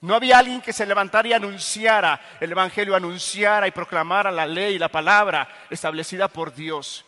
No 0.00 0.14
había 0.14 0.38
alguien 0.38 0.60
que 0.60 0.72
se 0.72 0.86
levantara 0.86 1.26
y 1.26 1.32
anunciara 1.32 2.20
el 2.38 2.52
Evangelio, 2.52 2.94
anunciara 2.94 3.66
y 3.66 3.72
proclamara 3.72 4.30
la 4.30 4.46
ley, 4.46 4.78
la 4.78 4.90
palabra 4.90 5.48
establecida 5.70 6.28
por 6.28 6.54
Dios. 6.54 7.04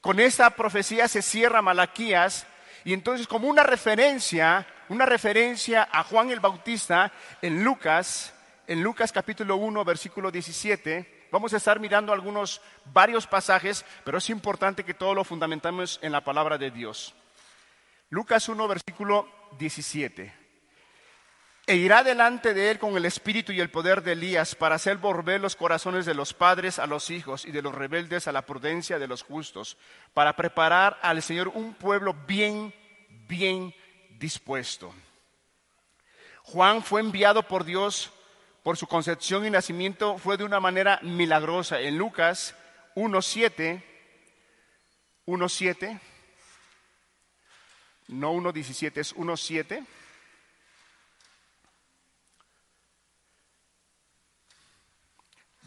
Con 0.00 0.20
esta 0.20 0.48
profecía 0.50 1.08
se 1.08 1.22
cierra 1.22 1.60
Malaquías 1.60 2.46
y 2.84 2.92
entonces 2.92 3.26
como 3.26 3.48
una 3.48 3.64
referencia, 3.64 4.64
una 4.88 5.06
referencia 5.06 5.88
a 5.90 6.04
Juan 6.04 6.30
el 6.30 6.38
Bautista 6.38 7.10
en 7.42 7.64
Lucas, 7.64 8.32
en 8.68 8.80
Lucas 8.80 9.10
capítulo 9.10 9.56
1, 9.56 9.84
versículo 9.84 10.30
17, 10.30 11.13
Vamos 11.34 11.52
a 11.52 11.56
estar 11.56 11.80
mirando 11.80 12.12
algunos, 12.12 12.60
varios 12.92 13.26
pasajes, 13.26 13.84
pero 14.04 14.18
es 14.18 14.30
importante 14.30 14.84
que 14.84 14.94
todo 14.94 15.16
lo 15.16 15.24
fundamentemos 15.24 15.98
en 16.00 16.12
la 16.12 16.22
palabra 16.22 16.58
de 16.58 16.70
Dios. 16.70 17.12
Lucas 18.08 18.48
1, 18.48 18.68
versículo 18.68 19.28
17. 19.58 20.32
E 21.66 21.74
irá 21.74 22.04
delante 22.04 22.54
de 22.54 22.70
él 22.70 22.78
con 22.78 22.96
el 22.96 23.04
espíritu 23.04 23.50
y 23.50 23.58
el 23.58 23.68
poder 23.68 24.04
de 24.04 24.12
Elías 24.12 24.54
para 24.54 24.76
hacer 24.76 24.98
volver 24.98 25.40
los 25.40 25.56
corazones 25.56 26.06
de 26.06 26.14
los 26.14 26.34
padres 26.34 26.78
a 26.78 26.86
los 26.86 27.10
hijos 27.10 27.44
y 27.44 27.50
de 27.50 27.62
los 27.62 27.74
rebeldes 27.74 28.28
a 28.28 28.32
la 28.32 28.46
prudencia 28.46 29.00
de 29.00 29.08
los 29.08 29.24
justos, 29.24 29.76
para 30.12 30.36
preparar 30.36 31.00
al 31.02 31.20
Señor 31.20 31.48
un 31.48 31.74
pueblo 31.74 32.14
bien, 32.28 32.72
bien 33.26 33.74
dispuesto. 34.20 34.94
Juan 36.44 36.80
fue 36.84 37.00
enviado 37.00 37.42
por 37.48 37.64
Dios 37.64 38.12
por 38.64 38.78
su 38.78 38.86
concepción 38.86 39.44
y 39.44 39.50
nacimiento 39.50 40.16
fue 40.16 40.38
de 40.38 40.44
una 40.44 40.58
manera 40.58 40.98
milagrosa. 41.02 41.80
En 41.80 41.98
Lucas 41.98 42.56
1.7, 42.96 43.82
1.7, 45.26 46.00
no 48.08 48.32
1.17, 48.32 48.96
es 48.96 49.14
1.7. 49.14 49.86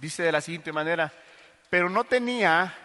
Dice 0.01 0.24
de 0.24 0.32
la 0.32 0.42
siguiente 0.42 0.74
manera, 0.74 1.13
pero 1.70 1.92
no 1.92 2.04
tenía 2.04 2.75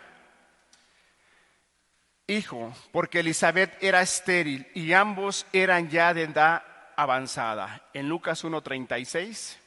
hijo 2.26 2.74
porque 2.92 3.20
Elizabeth 3.20 3.82
era 3.82 4.02
estéril 4.02 4.70
y 4.74 4.92
ambos 4.92 5.46
eran 5.54 5.88
ya 5.88 6.12
de 6.12 6.24
edad 6.24 6.62
avanzada. 6.96 7.88
En 7.94 8.10
Lucas 8.10 8.44
1.36. 8.44 9.61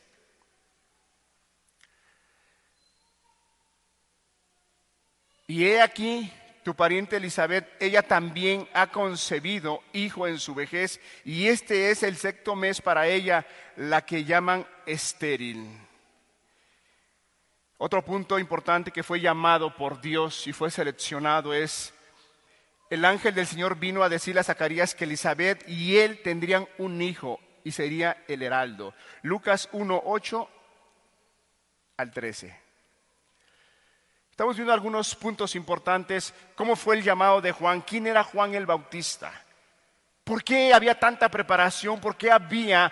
Y 5.47 5.65
he 5.65 5.81
aquí, 5.81 6.31
tu 6.63 6.75
pariente 6.75 7.17
Elizabeth, 7.17 7.67
ella 7.79 8.01
también 8.01 8.67
ha 8.73 8.87
concebido 8.87 9.83
hijo 9.93 10.27
en 10.27 10.39
su 10.39 10.55
vejez, 10.55 10.99
y 11.23 11.47
este 11.47 11.91
es 11.91 12.01
el 12.03 12.17
sexto 12.17 12.55
mes 12.55 12.81
para 12.81 13.07
ella, 13.07 13.45
la 13.75 14.05
que 14.05 14.23
llaman 14.23 14.65
estéril. 14.85 15.67
Otro 17.77 18.03
punto 18.03 18.39
importante 18.39 18.91
que 18.91 19.03
fue 19.03 19.19
llamado 19.19 19.75
por 19.75 20.01
Dios 20.01 20.47
y 20.47 20.53
fue 20.53 20.71
seleccionado 20.71 21.53
es, 21.53 21.93
el 22.89 23.03
ángel 23.03 23.35
del 23.35 23.47
Señor 23.47 23.77
vino 23.77 24.03
a 24.03 24.09
decirle 24.09 24.41
a 24.41 24.43
Zacarías 24.43 24.95
que 24.95 25.03
Elizabeth 25.03 25.67
y 25.67 25.97
él 25.97 26.21
tendrían 26.23 26.67
un 26.77 27.01
hijo 27.01 27.39
y 27.63 27.71
sería 27.71 28.23
el 28.27 28.43
heraldo. 28.43 28.93
Lucas 29.23 29.69
1, 29.71 30.03
8 30.05 30.49
al 31.97 32.11
13. 32.11 32.64
Estamos 34.35 34.57
viendo 34.57 34.73
algunos 34.73 35.15
puntos 35.15 35.55
importantes. 35.55 36.33
¿Cómo 36.55 36.75
fue 36.75 36.97
el 36.97 37.03
llamado 37.03 37.39
de 37.39 37.53
Juan? 37.53 37.79
¿Quién 37.79 38.05
era 38.05 38.21
Juan 38.21 38.53
el 38.53 38.65
Bautista? 38.65 39.31
¿Por 40.25 40.43
qué 40.43 40.73
había 40.73 40.99
tanta 40.99 41.29
preparación? 41.29 42.01
¿Por 42.01 42.17
qué 42.17 42.29
había 42.29 42.91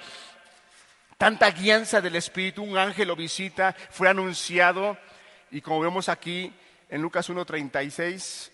tanta 1.18 1.52
guianza 1.52 2.00
del 2.00 2.16
Espíritu? 2.16 2.64
Un 2.64 2.78
ángel 2.78 3.10
lo 3.10 3.18
visita, 3.18 3.76
fue 3.90 4.08
anunciado 4.08 4.98
y 5.52 5.60
como 5.60 5.82
vemos 5.82 6.08
aquí 6.08 6.54
en 6.88 7.02
Lucas 7.02 7.30
1.36, 7.30 8.50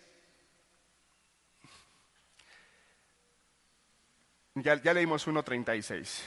ya, 4.55 4.81
ya 4.81 4.93
leímos 4.96 5.27
1.36. 5.27 6.22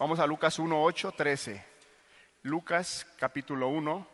Vamos 0.00 0.18
a 0.18 0.26
Lucas 0.26 0.58
1.8, 0.58 1.14
13. 1.14 1.64
Lucas 2.42 3.06
capítulo 3.16 3.68
1 3.68 4.13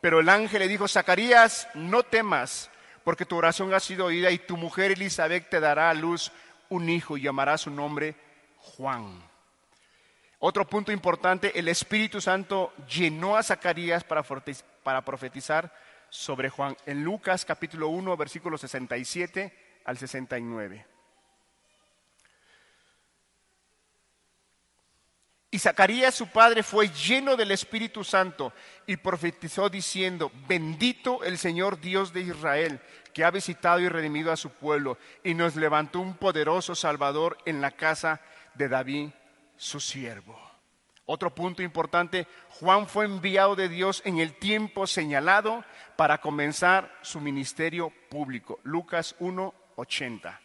Pero 0.00 0.20
el 0.20 0.28
ángel 0.28 0.60
le 0.60 0.68
dijo, 0.68 0.88
Zacarías, 0.88 1.68
no 1.74 2.02
temas, 2.02 2.70
porque 3.04 3.26
tu 3.26 3.36
oración 3.36 3.74
ha 3.74 3.80
sido 3.80 4.06
oída 4.06 4.30
y 4.30 4.38
tu 4.38 4.56
mujer 4.56 4.92
Elizabeth 4.92 5.48
te 5.48 5.60
dará 5.60 5.90
a 5.90 5.94
luz 5.94 6.32
un 6.68 6.88
hijo 6.88 7.16
y 7.16 7.22
llamará 7.22 7.58
su 7.58 7.70
nombre 7.70 8.14
Juan. 8.56 9.22
Otro 10.38 10.66
punto 10.66 10.90
importante, 10.90 11.58
el 11.58 11.68
Espíritu 11.68 12.20
Santo 12.20 12.72
llenó 12.88 13.36
a 13.36 13.42
Zacarías 13.42 14.04
para, 14.04 15.04
profetizar 15.04 15.70
sobre 16.08 16.48
Juan 16.48 16.74
en 16.86 17.04
Lucas 17.04 17.44
capítulo 17.44 17.88
1, 17.88 18.16
versículos 18.16 18.62
67 18.62 19.52
al 19.84 19.98
69. 19.98 20.89
Y 25.52 25.58
Zacarías, 25.58 26.14
su 26.14 26.28
padre, 26.28 26.62
fue 26.62 26.88
lleno 26.90 27.36
del 27.36 27.50
Espíritu 27.50 28.04
Santo 28.04 28.52
y 28.86 28.96
profetizó 28.96 29.68
diciendo, 29.68 30.30
bendito 30.46 31.24
el 31.24 31.38
Señor 31.38 31.80
Dios 31.80 32.12
de 32.12 32.20
Israel, 32.20 32.80
que 33.12 33.24
ha 33.24 33.32
visitado 33.32 33.80
y 33.80 33.88
redimido 33.88 34.30
a 34.30 34.36
su 34.36 34.50
pueblo 34.50 34.96
y 35.24 35.34
nos 35.34 35.56
levantó 35.56 35.98
un 36.00 36.14
poderoso 36.14 36.76
Salvador 36.76 37.36
en 37.46 37.60
la 37.60 37.72
casa 37.72 38.20
de 38.54 38.68
David, 38.68 39.10
su 39.56 39.80
siervo. 39.80 40.38
Otro 41.04 41.34
punto 41.34 41.64
importante, 41.64 42.28
Juan 42.60 42.86
fue 42.86 43.04
enviado 43.04 43.56
de 43.56 43.68
Dios 43.68 44.02
en 44.04 44.18
el 44.18 44.34
tiempo 44.34 44.86
señalado 44.86 45.64
para 45.96 46.18
comenzar 46.18 46.96
su 47.02 47.20
ministerio 47.20 47.92
público. 48.08 48.60
Lucas 48.62 49.16
1, 49.18 49.52
80. 49.74 50.40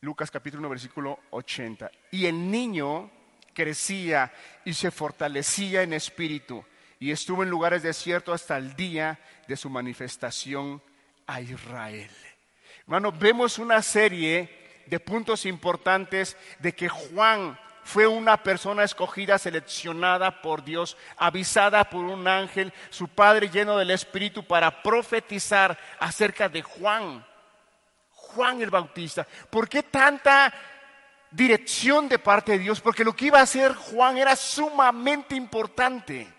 Lucas 0.00 0.30
capítulo 0.30 0.60
1, 0.60 0.68
versículo 0.70 1.18
80. 1.30 1.90
Y 2.12 2.26
el 2.26 2.50
niño 2.50 3.10
crecía 3.52 4.32
y 4.64 4.74
se 4.74 4.92
fortalecía 4.92 5.82
en 5.82 5.92
espíritu 5.92 6.64
y 7.00 7.10
estuvo 7.10 7.42
en 7.42 7.50
lugares 7.50 7.82
desiertos 7.82 8.40
hasta 8.42 8.56
el 8.56 8.76
día 8.76 9.18
de 9.48 9.56
su 9.56 9.68
manifestación 9.68 10.80
a 11.26 11.40
Israel. 11.40 12.10
Hermano, 12.82 13.12
vemos 13.12 13.58
una 13.58 13.82
serie 13.82 14.84
de 14.86 15.00
puntos 15.00 15.44
importantes 15.46 16.36
de 16.60 16.74
que 16.74 16.88
Juan 16.88 17.58
fue 17.82 18.06
una 18.06 18.42
persona 18.42 18.84
escogida, 18.84 19.38
seleccionada 19.38 20.42
por 20.42 20.62
Dios, 20.62 20.96
avisada 21.16 21.88
por 21.90 22.04
un 22.04 22.28
ángel, 22.28 22.72
su 22.90 23.08
padre 23.08 23.48
lleno 23.48 23.76
del 23.76 23.90
Espíritu 23.90 24.44
para 24.44 24.82
profetizar 24.82 25.78
acerca 25.98 26.48
de 26.48 26.62
Juan. 26.62 27.24
Juan 28.38 28.62
el 28.62 28.70
Bautista. 28.70 29.26
¿Por 29.50 29.68
qué 29.68 29.82
tanta 29.82 30.54
dirección 31.28 32.08
de 32.08 32.20
parte 32.20 32.52
de 32.52 32.60
Dios? 32.60 32.80
Porque 32.80 33.02
lo 33.02 33.12
que 33.16 33.26
iba 33.26 33.40
a 33.40 33.42
hacer 33.42 33.74
Juan 33.74 34.16
era 34.16 34.36
sumamente 34.36 35.34
importante. 35.34 36.32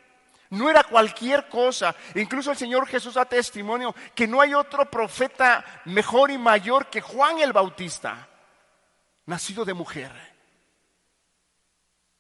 No 0.52 0.70
era 0.70 0.86
cualquier 0.86 1.50
cosa. 1.50 1.94
Incluso 2.16 2.52
el 2.52 2.58
Señor 2.58 2.88
Jesús 2.88 3.16
da 3.16 3.26
testimonio 3.26 3.94
que 4.16 4.30
no 4.30 4.40
hay 4.40 4.54
otro 4.54 4.90
profeta 4.90 5.66
mejor 5.84 6.32
y 6.32 6.38
mayor 6.38 6.88
que 6.88 7.02
Juan 7.02 7.40
el 7.40 7.52
Bautista, 7.52 8.30
nacido 9.26 9.66
de 9.66 9.74
mujer. 9.74 10.12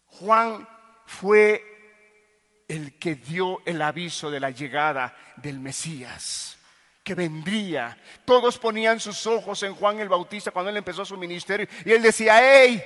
Juan 0.07 0.67
fue 1.05 2.65
el 2.67 2.99
que 2.99 3.15
dio 3.15 3.61
el 3.65 3.81
aviso 3.81 4.29
de 4.29 4.41
la 4.41 4.49
llegada 4.49 5.15
del 5.37 5.61
Mesías 5.61 6.58
que 7.03 7.15
vendría. 7.15 7.97
Todos 8.25 8.57
ponían 8.57 8.99
sus 8.99 9.25
ojos 9.25 9.63
en 9.63 9.75
Juan 9.75 9.99
el 9.99 10.09
Bautista 10.09 10.51
cuando 10.51 10.69
él 10.69 10.77
empezó 10.77 11.05
su 11.05 11.17
ministerio 11.17 11.67
y 11.85 11.91
él 11.91 12.01
decía, 12.01 12.39
hey, 12.41 12.83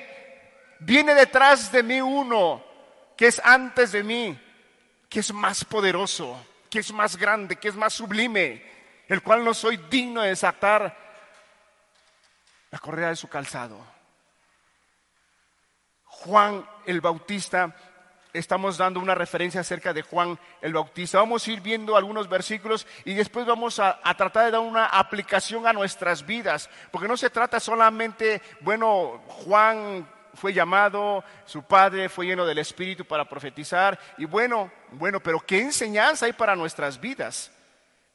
viene 0.80 1.13
detrás 1.13 1.71
de 1.71 1.84
mí 1.84 2.02
uno 2.02 2.63
que 3.15 3.28
es 3.28 3.41
antes 3.43 3.91
de 3.91 4.04
mí, 4.04 4.39
que 5.10 5.19
es 5.19 5.34
más 5.34 5.63
poderoso, 5.65 6.45
que 6.69 6.80
es 6.80 6.91
más 6.91 7.17
grande, 7.17 7.58
que 7.58 7.67
es 7.67 7.76
más 7.76 7.93
sublime, 7.93 8.63
el 9.08 9.21
cual 9.21 9.43
no 9.43 9.54
soy 9.54 9.78
digno 9.78 10.21
de 10.21 10.30
desatar 10.30 10.97
la 12.71 12.80
correa 12.80 13.10
de 13.10 13.15
su 13.15 13.28
calzado. 13.28 13.86
Juan 16.06 16.67
el 16.86 17.02
Bautista 17.02 17.76
estamos 18.34 18.78
dando 18.78 19.00
una 19.00 19.15
referencia 19.15 19.62
acerca 19.62 19.93
de 19.93 20.02
Juan 20.02 20.38
el 20.62 20.74
Bautista. 20.74 21.19
Vamos 21.19 21.48
a 21.48 21.52
ir 21.52 21.62
viendo 21.62 21.96
algunos 21.96 22.28
versículos 22.28 22.88
y 23.06 23.13
después 23.13 23.46
vamos 23.46 23.80
a, 23.80 24.00
tratar 24.17 24.46
de 24.46 24.52
dar 24.52 24.62
una 24.62 24.88
aplicación 24.88 25.67
a 25.67 25.74
nuestras 25.74 26.26
vidas, 26.26 26.69
porque 26.91 27.08
no 27.08 27.15
se 27.15 27.30
trata 27.30 27.60
solamente, 27.60 28.41
bueno, 28.62 29.22
Juan 29.28 30.10
fue 30.34 30.52
llamado, 30.52 31.24
su 31.46 31.63
padre 31.63 32.10
fue 32.10 32.26
lleno 32.26 32.46
del 32.46 32.58
Espíritu 32.58 33.06
para 33.06 33.30
profetizar, 33.30 34.00
y 34.17 34.26
bueno, 34.26 34.72
bueno, 34.91 35.19
pero 35.19 35.39
¿qué 35.39 35.62
enseñanza 35.62 36.26
hay 36.26 36.34
para 36.34 36.56
nuestras 36.56 37.00
vidas? 37.00 37.52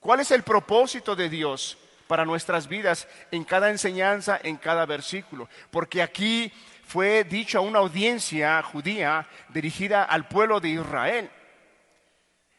¿Cuál 0.00 0.20
es 0.20 0.31
el 0.33 0.42
propósito 0.42 1.14
de 1.14 1.28
Dios 1.28 1.78
para 2.09 2.24
nuestras 2.24 2.66
vidas 2.66 3.07
en 3.31 3.44
cada 3.44 3.70
enseñanza, 3.70 4.40
en 4.42 4.57
cada 4.57 4.85
versículo? 4.87 5.48
Porque 5.70 6.02
aquí 6.02 6.52
fue 6.88 7.24
dicho 7.24 7.59
a 7.59 7.61
una 7.61 7.81
audiencia 7.81 8.62
judía 8.62 9.27
dirigida 9.51 10.05
al 10.05 10.27
pueblo 10.27 10.59
de 10.59 10.70
Israel. 10.70 11.31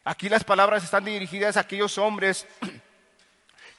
Aquí 0.04 0.30
las 0.30 0.44
palabras 0.44 0.84
están 0.84 1.04
dirigidas 1.04 1.58
a 1.58 1.62
aquellos 1.62 1.98
hombres 1.98 2.46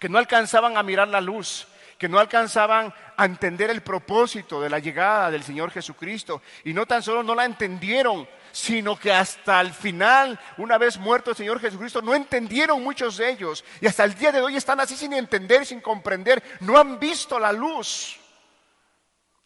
que 0.01 0.09
no 0.09 0.19
alcanzaban 0.19 0.77
a 0.77 0.83
mirar 0.83 1.07
la 1.07 1.21
luz, 1.21 1.69
que 1.99 2.09
no 2.09 2.19
alcanzaban 2.19 2.93
a 3.17 3.25
entender 3.25 3.71
el 3.71 3.83
propósito 3.83 4.61
de 4.61 4.71
la 4.71 4.81
llegada 4.81 5.31
del 5.31 5.45
Señor 5.45 5.71
Jesucristo. 5.71 6.43
Y 6.65 6.73
no 6.73 6.85
tan 6.85 7.05
solo 7.05 7.23
no 7.23 7.37
la 7.37 7.45
entendieron, 7.45 8.29
sino 8.51 8.99
que 8.99 9.13
hasta 9.13 9.61
el 9.61 9.73
final, 9.73 10.37
una 10.57 10.79
vez 10.79 10.99
muerto 10.99 11.31
el 11.31 11.37
Señor 11.37 11.61
Jesucristo, 11.61 12.03
no 12.03 12.13
entendieron 12.13 12.83
muchos 12.83 13.19
de 13.19 13.31
ellos. 13.31 13.65
Y 13.81 13.87
hasta 13.87 14.03
el 14.03 14.15
día 14.15 14.33
de 14.33 14.41
hoy 14.41 14.57
están 14.57 14.81
así 14.81 14.97
sin 14.97 15.13
entender, 15.13 15.65
sin 15.65 15.81
comprender. 15.81 16.43
No 16.59 16.77
han 16.77 16.99
visto 16.99 17.39
la 17.39 17.53
luz. 17.53 18.20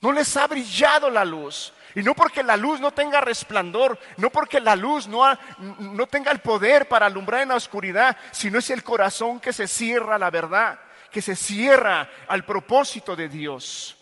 No 0.05 0.13
les 0.13 0.37
ha 0.37 0.47
brillado 0.47 1.09
la 1.09 1.25
luz. 1.25 1.73
Y 1.95 2.03
no 2.03 2.15
porque 2.15 2.43
la 2.43 2.59
luz 2.59 2.79
no 2.79 2.91
tenga 2.91 3.23
resplandor, 3.23 3.99
no 4.19 4.29
porque 4.29 4.61
la 4.61 4.77
luz 4.77 5.09
no, 5.09 5.25
no 5.79 6.07
tenga 6.07 6.31
el 6.31 6.41
poder 6.41 6.87
para 6.87 7.07
alumbrar 7.07 7.41
en 7.41 7.49
la 7.49 7.55
oscuridad, 7.55 8.15
sino 8.31 8.59
es 8.59 8.69
el 8.69 8.85
corazón 8.85 9.41
que 9.41 9.55
se 9.55 9.67
cierra 9.67 10.17
a 10.17 10.19
la 10.19 10.31
verdad, 10.31 10.79
que 11.11 11.23
se 11.23 11.35
cierra 11.35 12.11
al 12.29 12.45
propósito 12.45 13.17
de 13.17 13.31
Dios. 13.31 13.97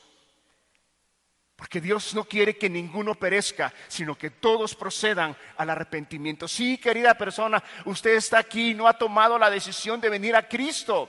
Porque 1.55 1.81
Dios 1.81 2.13
no 2.17 2.25
quiere 2.25 2.59
que 2.59 2.69
ninguno 2.69 3.15
perezca, 3.15 3.73
sino 3.87 4.19
que 4.19 4.31
todos 4.31 4.75
procedan 4.75 5.37
al 5.57 5.71
arrepentimiento. 5.71 6.49
Sí, 6.49 6.79
querida 6.79 7.15
persona, 7.15 7.63
usted 7.85 8.17
está 8.17 8.39
aquí 8.39 8.71
y 8.71 8.75
no 8.75 8.89
ha 8.89 8.99
tomado 8.99 9.39
la 9.39 9.51
decisión 9.51 10.01
de 10.01 10.11
venir 10.11 10.35
a 10.35 10.49
Cristo. 10.49 11.09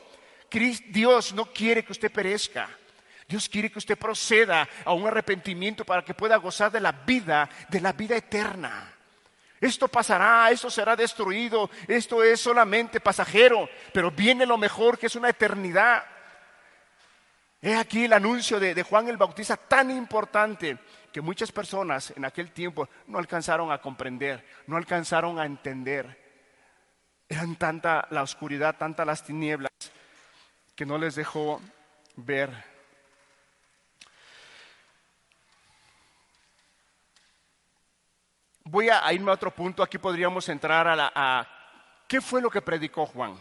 Dios 0.52 1.34
no 1.34 1.46
quiere 1.52 1.84
que 1.84 1.94
usted 1.94 2.12
perezca. 2.12 2.70
Dios 3.28 3.48
quiere 3.50 3.72
que 3.72 3.80
usted 3.80 3.98
proceda 3.98 4.68
a 4.86 4.94
un 4.94 5.08
arrepentimiento 5.08 5.86
para 5.86 6.04
que 6.04 6.14
pueda 6.14 6.38
gozar 6.38 6.72
de 6.72 6.82
la 6.82 6.92
vida, 6.92 7.50
de 7.70 7.82
la 7.82 7.94
vida 7.94 8.16
eterna. 8.16 8.94
Esto 9.64 9.88
pasará, 9.88 10.52
esto 10.52 10.70
será 10.70 10.94
destruido, 10.94 11.70
esto 11.88 12.22
es 12.22 12.42
solamente 12.42 13.00
pasajero, 13.00 13.70
pero 13.94 14.12
viene 14.12 14.46
lo 14.46 14.58
mejor 14.58 15.00
que 15.00 15.06
es 15.06 15.16
una 15.16 15.30
eternidad. 15.30 16.04
He 17.62 17.74
aquí 17.74 18.04
el 18.04 18.12
anuncio 18.12 18.60
de, 18.60 18.84
Juan 18.84 19.08
el 19.08 19.16
Bautista 19.16 19.56
tan 19.56 19.90
importante 19.90 20.78
que 21.14 21.22
muchas 21.22 21.54
personas 21.54 22.12
en 22.14 22.26
aquel 22.26 22.52
tiempo 22.52 22.90
no 23.08 23.20
alcanzaron 23.20 23.72
a 23.72 23.78
comprender, 23.78 24.46
no 24.68 24.76
alcanzaron 24.76 25.40
a 25.40 25.46
entender. 25.46 26.22
Eran 27.30 27.56
tanta 27.56 28.06
la 28.12 28.22
oscuridad, 28.22 28.76
tanta 28.76 29.06
las 29.06 29.24
tinieblas, 29.24 29.72
que 30.76 30.86
no 30.86 30.98
les 30.98 31.16
dejó 31.16 31.62
ver. 32.18 32.73
Voy 38.65 38.89
a, 38.89 39.12
irme 39.12 39.32
a 39.32 39.34
otro 39.34 39.52
punto, 39.52 39.84
aquí 39.84 39.97
podríamos 39.97 40.47
entrar 40.49 40.88
a, 40.88 40.95
la, 40.95 41.12
a 41.13 41.47
qué 42.08 42.21
fue 42.21 42.41
lo 42.41 42.49
que 42.49 42.62
predicó 42.62 43.06
Juan 43.06 43.36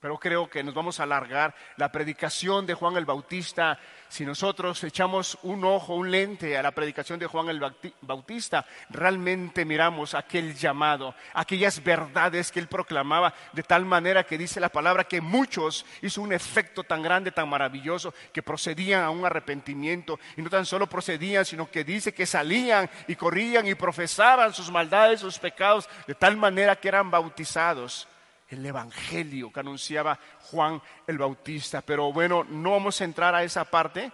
pero 0.00 0.18
creo 0.18 0.48
que 0.48 0.62
nos 0.62 0.74
vamos 0.74 1.00
a 1.00 1.04
alargar 1.04 1.54
la 1.76 1.90
predicación 1.90 2.66
de 2.66 2.74
Juan 2.74 2.96
el 2.96 3.06
Bautista. 3.06 3.78
Si 4.08 4.26
nosotros 4.26 4.84
echamos 4.84 5.38
un 5.42 5.64
ojo, 5.64 5.94
un 5.94 6.10
lente 6.10 6.56
a 6.56 6.62
la 6.62 6.70
predicación 6.70 7.18
de 7.18 7.26
Juan 7.26 7.48
el 7.48 7.60
Bautista, 8.02 8.66
realmente 8.90 9.64
miramos 9.64 10.14
aquel 10.14 10.54
llamado, 10.54 11.14
aquellas 11.32 11.82
verdades 11.82 12.52
que 12.52 12.60
él 12.60 12.68
proclamaba, 12.68 13.32
de 13.52 13.62
tal 13.62 13.86
manera 13.86 14.24
que 14.24 14.36
dice 14.36 14.60
la 14.60 14.68
palabra 14.68 15.04
que 15.04 15.22
muchos 15.22 15.86
hizo 16.02 16.20
un 16.20 16.32
efecto 16.32 16.84
tan 16.84 17.02
grande, 17.02 17.32
tan 17.32 17.48
maravilloso, 17.48 18.12
que 18.32 18.42
procedían 18.42 19.02
a 19.02 19.10
un 19.10 19.24
arrepentimiento. 19.24 20.20
Y 20.36 20.42
no 20.42 20.50
tan 20.50 20.66
solo 20.66 20.86
procedían, 20.86 21.46
sino 21.46 21.70
que 21.70 21.84
dice 21.84 22.12
que 22.12 22.26
salían 22.26 22.88
y 23.08 23.16
corrían 23.16 23.66
y 23.66 23.74
profesaban 23.74 24.52
sus 24.52 24.70
maldades, 24.70 25.20
sus 25.20 25.38
pecados, 25.38 25.88
de 26.06 26.14
tal 26.14 26.36
manera 26.36 26.76
que 26.76 26.88
eran 26.88 27.10
bautizados 27.10 28.06
el 28.48 28.64
Evangelio 28.64 29.52
que 29.52 29.60
anunciaba 29.60 30.18
Juan 30.50 30.80
el 31.06 31.18
Bautista. 31.18 31.82
Pero 31.82 32.12
bueno, 32.12 32.44
no 32.44 32.72
vamos 32.72 33.00
a 33.00 33.04
entrar 33.04 33.34
a 33.34 33.42
esa 33.42 33.64
parte, 33.64 34.10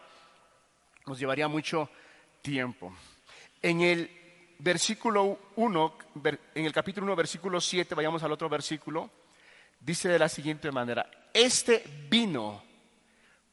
nos 1.07 1.19
llevaría 1.19 1.49
mucho 1.49 1.91
tiempo. 2.41 2.95
En 3.61 3.81
el 3.81 4.11
versículo 4.59 5.39
1, 5.57 5.99
en 6.55 6.65
el 6.65 6.73
capítulo 6.73 7.07
1, 7.07 7.17
versículo 7.17 7.61
7, 7.61 7.95
vayamos 7.95 8.23
al 8.23 8.33
otro 8.33 8.49
versículo, 8.49 9.11
dice 9.81 10.09
de 10.09 10.19
la 10.19 10.29
siguiente 10.29 10.71
manera, 10.71 11.09
este 11.35 11.85
vino 12.09 12.63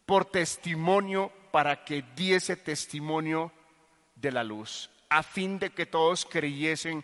por 0.05 0.25
testimonio 0.25 1.31
para 1.51 1.83
que 1.83 2.03
diese 2.15 2.55
testimonio 2.55 3.51
de 4.15 4.31
la 4.31 4.43
luz, 4.43 4.89
a 5.09 5.23
fin 5.23 5.59
de 5.59 5.71
que 5.71 5.85
todos 5.85 6.25
creyesen 6.25 7.03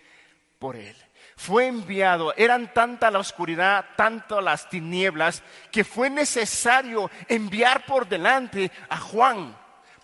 por 0.59 0.75
él 0.75 0.95
fue 1.35 1.67
enviado, 1.67 2.33
eran 2.37 2.73
tanta 2.73 3.11
la 3.11 3.19
oscuridad, 3.19 3.85
tanto 3.95 4.39
las 4.41 4.69
tinieblas, 4.69 5.43
que 5.71 5.83
fue 5.83 6.09
necesario 6.09 7.11
enviar 7.27 7.85
por 7.85 8.07
delante 8.07 8.71
a 8.89 8.97
Juan 8.97 9.55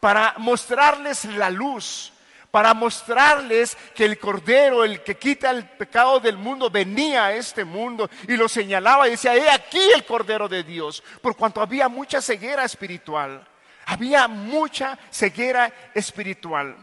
para 0.01 0.33
mostrarles 0.37 1.25
la 1.25 1.49
luz, 1.49 2.11
para 2.49 2.73
mostrarles 2.73 3.77
que 3.95 4.03
el 4.03 4.19
Cordero, 4.19 4.83
el 4.83 5.03
que 5.03 5.15
quita 5.15 5.51
el 5.51 5.65
pecado 5.69 6.19
del 6.19 6.37
mundo, 6.37 6.69
venía 6.69 7.25
a 7.25 7.33
este 7.33 7.63
mundo 7.63 8.09
y 8.27 8.35
lo 8.35 8.49
señalaba 8.49 9.07
y 9.07 9.11
decía, 9.11 9.35
he 9.35 9.49
aquí 9.49 9.79
el 9.95 10.03
Cordero 10.03 10.49
de 10.49 10.63
Dios, 10.63 11.01
por 11.21 11.37
cuanto 11.37 11.61
había 11.61 11.87
mucha 11.87 12.21
ceguera 12.21 12.65
espiritual, 12.65 13.47
había 13.85 14.27
mucha 14.27 14.99
ceguera 15.09 15.71
espiritual, 15.93 16.75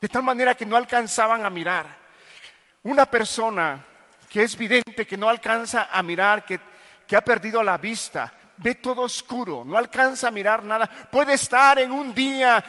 de 0.00 0.08
tal 0.08 0.24
manera 0.24 0.56
que 0.56 0.66
no 0.66 0.76
alcanzaban 0.76 1.44
a 1.44 1.50
mirar. 1.50 2.07
Una 2.88 3.04
persona 3.04 3.84
que 4.30 4.42
es 4.42 4.56
vidente, 4.56 5.06
que 5.06 5.18
no 5.18 5.28
alcanza 5.28 5.90
a 5.92 6.02
mirar, 6.02 6.42
que, 6.46 6.58
ha 7.14 7.20
perdido 7.20 7.62
la 7.62 7.76
vista, 7.76 8.32
ve 8.56 8.76
todo 8.76 9.02
oscuro, 9.02 9.62
no 9.62 9.76
alcanza 9.76 10.28
a 10.28 10.30
mirar 10.30 10.64
nada, 10.64 10.88
puede 11.10 11.34
estar 11.34 11.78
en 11.78 11.92
un 11.92 12.14
día 12.14 12.64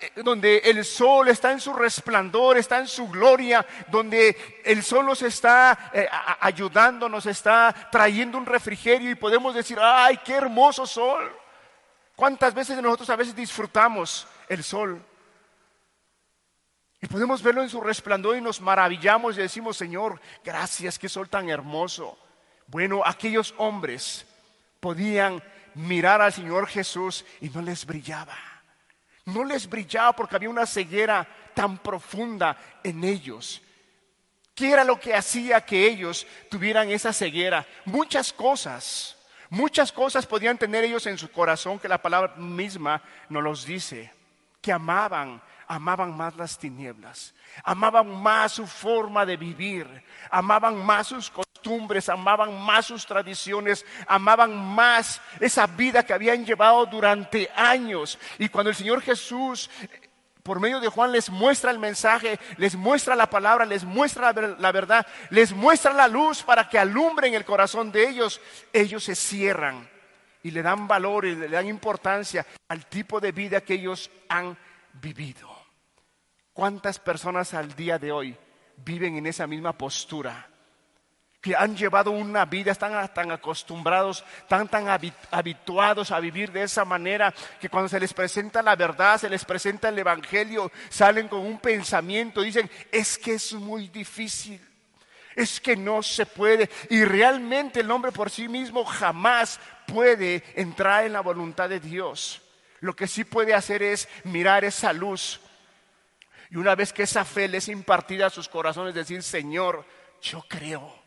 eh, 0.00 0.10
donde 0.24 0.58
el 0.58 0.84
sol 0.84 1.28
está 1.28 1.52
en 1.52 1.60
su 1.60 1.72
resplandor, 1.72 2.58
está 2.58 2.80
en 2.80 2.88
su 2.88 3.08
gloria, 3.08 3.64
donde 3.86 4.60
el 4.64 4.82
sol 4.82 5.06
nos 5.06 5.22
está 5.22 5.92
eh, 5.92 6.08
ayudando, 6.40 7.08
nos 7.08 7.26
está 7.26 7.72
trayendo 7.92 8.38
un 8.38 8.46
refrigerio 8.46 9.08
y 9.08 9.14
podemos 9.14 9.54
decir, 9.54 9.78
ay, 9.80 10.18
qué 10.24 10.34
hermoso 10.34 10.84
sol. 10.84 11.32
¿Cuántas 12.16 12.52
veces 12.54 12.82
nosotros 12.82 13.08
a 13.10 13.14
veces 13.14 13.36
disfrutamos 13.36 14.26
el 14.48 14.64
sol? 14.64 15.00
Y 17.02 17.06
podemos 17.06 17.42
verlo 17.42 17.62
en 17.62 17.70
su 17.70 17.80
resplandor 17.80 18.36
y 18.36 18.40
nos 18.40 18.60
maravillamos 18.60 19.36
y 19.36 19.40
decimos, 19.40 19.76
Señor, 19.76 20.20
gracias, 20.44 20.98
qué 20.98 21.08
sol 21.08 21.28
tan 21.28 21.48
hermoso. 21.48 22.18
Bueno, 22.66 23.02
aquellos 23.04 23.54
hombres 23.56 24.26
podían 24.80 25.42
mirar 25.74 26.20
al 26.20 26.32
Señor 26.32 26.66
Jesús 26.66 27.24
y 27.40 27.48
no 27.48 27.62
les 27.62 27.86
brillaba. 27.86 28.36
No 29.24 29.44
les 29.44 29.68
brillaba 29.68 30.14
porque 30.14 30.36
había 30.36 30.50
una 30.50 30.66
ceguera 30.66 31.26
tan 31.54 31.78
profunda 31.78 32.56
en 32.82 33.02
ellos. 33.04 33.62
¿Qué 34.54 34.70
era 34.70 34.84
lo 34.84 35.00
que 35.00 35.14
hacía 35.14 35.64
que 35.64 35.86
ellos 35.86 36.26
tuvieran 36.50 36.90
esa 36.90 37.12
ceguera? 37.12 37.66
Muchas 37.86 38.32
cosas. 38.32 39.16
Muchas 39.48 39.90
cosas 39.90 40.26
podían 40.26 40.58
tener 40.58 40.84
ellos 40.84 41.06
en 41.06 41.18
su 41.18 41.30
corazón 41.30 41.78
que 41.78 41.88
la 41.88 42.02
palabra 42.02 42.34
misma 42.36 43.02
nos 43.28 43.42
los 43.42 43.64
dice. 43.64 44.12
Que 44.60 44.72
amaban 44.72 45.42
amaban 45.70 46.16
más 46.16 46.34
las 46.34 46.58
tinieblas, 46.58 47.32
amaban 47.62 48.10
más 48.10 48.50
su 48.50 48.66
forma 48.66 49.24
de 49.24 49.36
vivir, 49.36 49.86
amaban 50.28 50.76
más 50.84 51.06
sus 51.06 51.30
costumbres, 51.30 52.08
amaban 52.08 52.60
más 52.60 52.86
sus 52.86 53.06
tradiciones, 53.06 53.86
amaban 54.08 54.52
más 54.52 55.20
esa 55.38 55.68
vida 55.68 56.04
que 56.04 56.12
habían 56.12 56.44
llevado 56.44 56.86
durante 56.86 57.48
años. 57.54 58.18
Y 58.40 58.48
cuando 58.48 58.70
el 58.70 58.74
Señor 58.74 59.00
Jesús 59.00 59.70
por 60.42 60.58
medio 60.58 60.80
de 60.80 60.88
Juan 60.88 61.12
les 61.12 61.30
muestra 61.30 61.70
el 61.70 61.78
mensaje, 61.78 62.40
les 62.56 62.74
muestra 62.74 63.14
la 63.14 63.30
palabra, 63.30 63.64
les 63.64 63.84
muestra 63.84 64.32
la 64.32 64.72
verdad, 64.72 65.06
les 65.28 65.52
muestra 65.52 65.92
la 65.92 66.08
luz 66.08 66.42
para 66.42 66.68
que 66.68 66.80
alumbren 66.80 67.34
el 67.34 67.44
corazón 67.44 67.92
de 67.92 68.08
ellos, 68.08 68.40
ellos 68.72 69.04
se 69.04 69.14
cierran 69.14 69.88
y 70.42 70.50
le 70.50 70.62
dan 70.62 70.88
valor 70.88 71.26
y 71.26 71.36
le 71.36 71.48
dan 71.48 71.68
importancia 71.68 72.44
al 72.66 72.86
tipo 72.86 73.20
de 73.20 73.30
vida 73.30 73.60
que 73.60 73.74
ellos 73.74 74.10
han 74.28 74.58
vivido. 74.94 75.49
¿Cuántas 76.52 76.98
personas 76.98 77.54
al 77.54 77.74
día 77.74 77.98
de 77.98 78.10
hoy 78.10 78.36
viven 78.76 79.16
en 79.16 79.26
esa 79.26 79.46
misma 79.46 79.72
postura? 79.72 80.48
Que 81.40 81.54
han 81.56 81.76
llevado 81.76 82.10
una 82.10 82.44
vida, 82.44 82.72
están 82.72 83.14
tan 83.14 83.30
acostumbrados, 83.30 84.24
tan 84.48 84.68
tan 84.68 84.86
habituados 85.30 86.10
a 86.10 86.20
vivir 86.20 86.50
de 86.52 86.64
esa 86.64 86.84
manera, 86.84 87.32
que 87.60 87.70
cuando 87.70 87.88
se 87.88 88.00
les 88.00 88.12
presenta 88.12 88.62
la 88.62 88.76
verdad, 88.76 89.18
se 89.18 89.30
les 89.30 89.44
presenta 89.44 89.88
el 89.88 89.98
Evangelio, 89.98 90.70
salen 90.90 91.28
con 91.28 91.40
un 91.40 91.58
pensamiento, 91.60 92.42
dicen, 92.42 92.68
es 92.90 93.16
que 93.16 93.34
es 93.34 93.52
muy 93.54 93.88
difícil, 93.88 94.60
es 95.36 95.60
que 95.60 95.76
no 95.76 96.02
se 96.02 96.26
puede. 96.26 96.68
Y 96.90 97.04
realmente 97.04 97.80
el 97.80 97.90
hombre 97.90 98.12
por 98.12 98.28
sí 98.28 98.48
mismo 98.48 98.84
jamás 98.84 99.60
puede 99.86 100.42
entrar 100.56 101.04
en 101.04 101.14
la 101.14 101.20
voluntad 101.20 101.68
de 101.68 101.80
Dios. 101.80 102.42
Lo 102.80 102.94
que 102.94 103.06
sí 103.06 103.24
puede 103.24 103.54
hacer 103.54 103.82
es 103.82 104.08
mirar 104.24 104.64
esa 104.64 104.92
luz 104.92 105.40
y 106.50 106.56
una 106.56 106.74
vez 106.74 106.92
que 106.92 107.04
esa 107.04 107.24
fe 107.24 107.48
les 107.48 107.68
impartida 107.68 108.26
a 108.26 108.30
sus 108.30 108.48
corazones, 108.48 108.94
decir, 108.94 109.22
Señor, 109.22 109.84
yo 110.20 110.44
creo. 110.48 111.00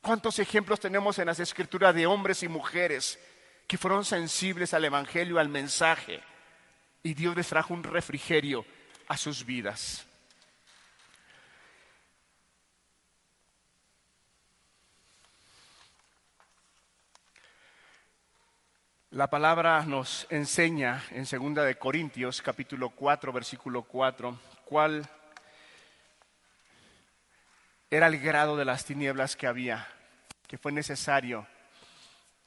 ¿Cuántos 0.00 0.38
ejemplos 0.38 0.80
tenemos 0.80 1.18
en 1.18 1.26
las 1.26 1.40
escrituras 1.40 1.94
de 1.94 2.06
hombres 2.06 2.42
y 2.42 2.48
mujeres 2.48 3.18
que 3.66 3.78
fueron 3.78 4.04
sensibles 4.04 4.72
al 4.72 4.84
Evangelio, 4.84 5.38
al 5.38 5.48
mensaje? 5.48 6.22
Y 7.02 7.12
Dios 7.14 7.36
les 7.36 7.48
trajo 7.48 7.74
un 7.74 7.82
refrigerio 7.82 8.64
a 9.08 9.16
sus 9.16 9.44
vidas. 9.44 10.06
La 19.14 19.28
palabra 19.28 19.84
nos 19.86 20.26
enseña 20.28 21.04
en 21.12 21.24
segunda 21.24 21.62
de 21.62 21.76
Corintios 21.76 22.42
capítulo 22.42 22.90
4 22.90 23.32
versículo 23.32 23.82
4 23.82 24.36
cuál 24.64 25.08
era 27.88 28.08
el 28.08 28.18
grado 28.18 28.56
de 28.56 28.64
las 28.64 28.84
tinieblas 28.84 29.36
que 29.36 29.46
había, 29.46 29.86
que 30.48 30.58
fue 30.58 30.72
necesario 30.72 31.46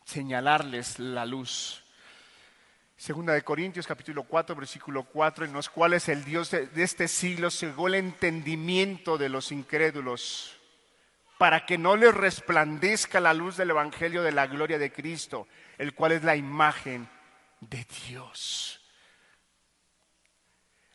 señalarles 0.04 1.00
la 1.00 1.26
luz. 1.26 1.86
Segunda 2.98 3.32
de 3.32 3.44
Corintios 3.44 3.88
capítulo 3.88 4.24
4, 4.24 4.54
versículo 4.54 5.04
4, 5.04 5.46
en 5.46 5.54
los 5.54 5.70
cuales 5.70 6.10
el 6.10 6.26
Dios 6.26 6.52
de, 6.52 6.68
este 6.76 7.08
siglo 7.08 7.50
cegó 7.50 7.88
el 7.88 7.96
entendimiento 7.96 9.18
de 9.18 9.30
los 9.30 9.54
incrédulos 9.54 10.58
para 11.38 11.66
que 11.66 11.78
no 11.78 11.96
les 11.96 12.14
resplandezca 12.14 13.22
la 13.22 13.34
luz 13.34 13.56
del 13.56 13.70
Evangelio 13.70 14.22
de 14.22 14.34
la 14.34 14.48
gloria 14.48 14.78
de 14.78 14.92
Cristo, 14.92 15.48
el 15.78 15.94
cual 15.94 16.14
es 16.14 16.24
la 16.24 16.36
imagen 16.36 17.08
de 17.60 17.86
Dios. 18.08 18.82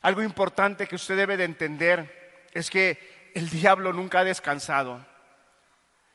Algo 0.00 0.22
importante 0.22 0.86
que 0.86 0.96
usted 0.96 1.16
debe 1.16 1.36
de 1.36 1.44
entender 1.44 2.48
es 2.52 2.70
que 2.70 3.30
el 3.34 3.48
diablo 3.48 3.92
nunca 3.92 4.20
ha 4.20 4.24
descansado. 4.24 5.04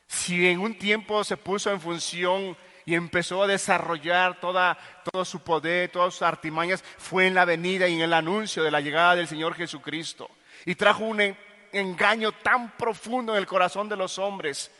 Si 0.06 0.46
en 0.48 0.60
un 0.60 0.78
tiempo 0.78 1.24
se 1.24 1.36
puso 1.36 1.70
en 1.70 1.80
función 1.80 2.56
y 2.84 2.94
empezó 2.94 3.42
a 3.42 3.46
desarrollar 3.46 4.40
toda, 4.40 4.78
todo 5.10 5.24
su 5.24 5.42
poder, 5.42 5.90
todas 5.90 6.14
sus 6.14 6.22
artimañas, 6.22 6.82
fue 6.96 7.26
en 7.26 7.34
la 7.34 7.44
venida 7.44 7.88
y 7.88 7.94
en 7.94 8.00
el 8.00 8.12
anuncio 8.12 8.62
de 8.62 8.70
la 8.70 8.80
llegada 8.80 9.16
del 9.16 9.28
Señor 9.28 9.54
Jesucristo. 9.54 10.30
Y 10.64 10.74
trajo 10.74 11.04
un 11.04 11.36
engaño 11.72 12.32
tan 12.32 12.76
profundo 12.76 13.32
en 13.32 13.38
el 13.38 13.46
corazón 13.46 13.88
de 13.88 13.96
los 13.96 14.18
hombres 14.18 14.70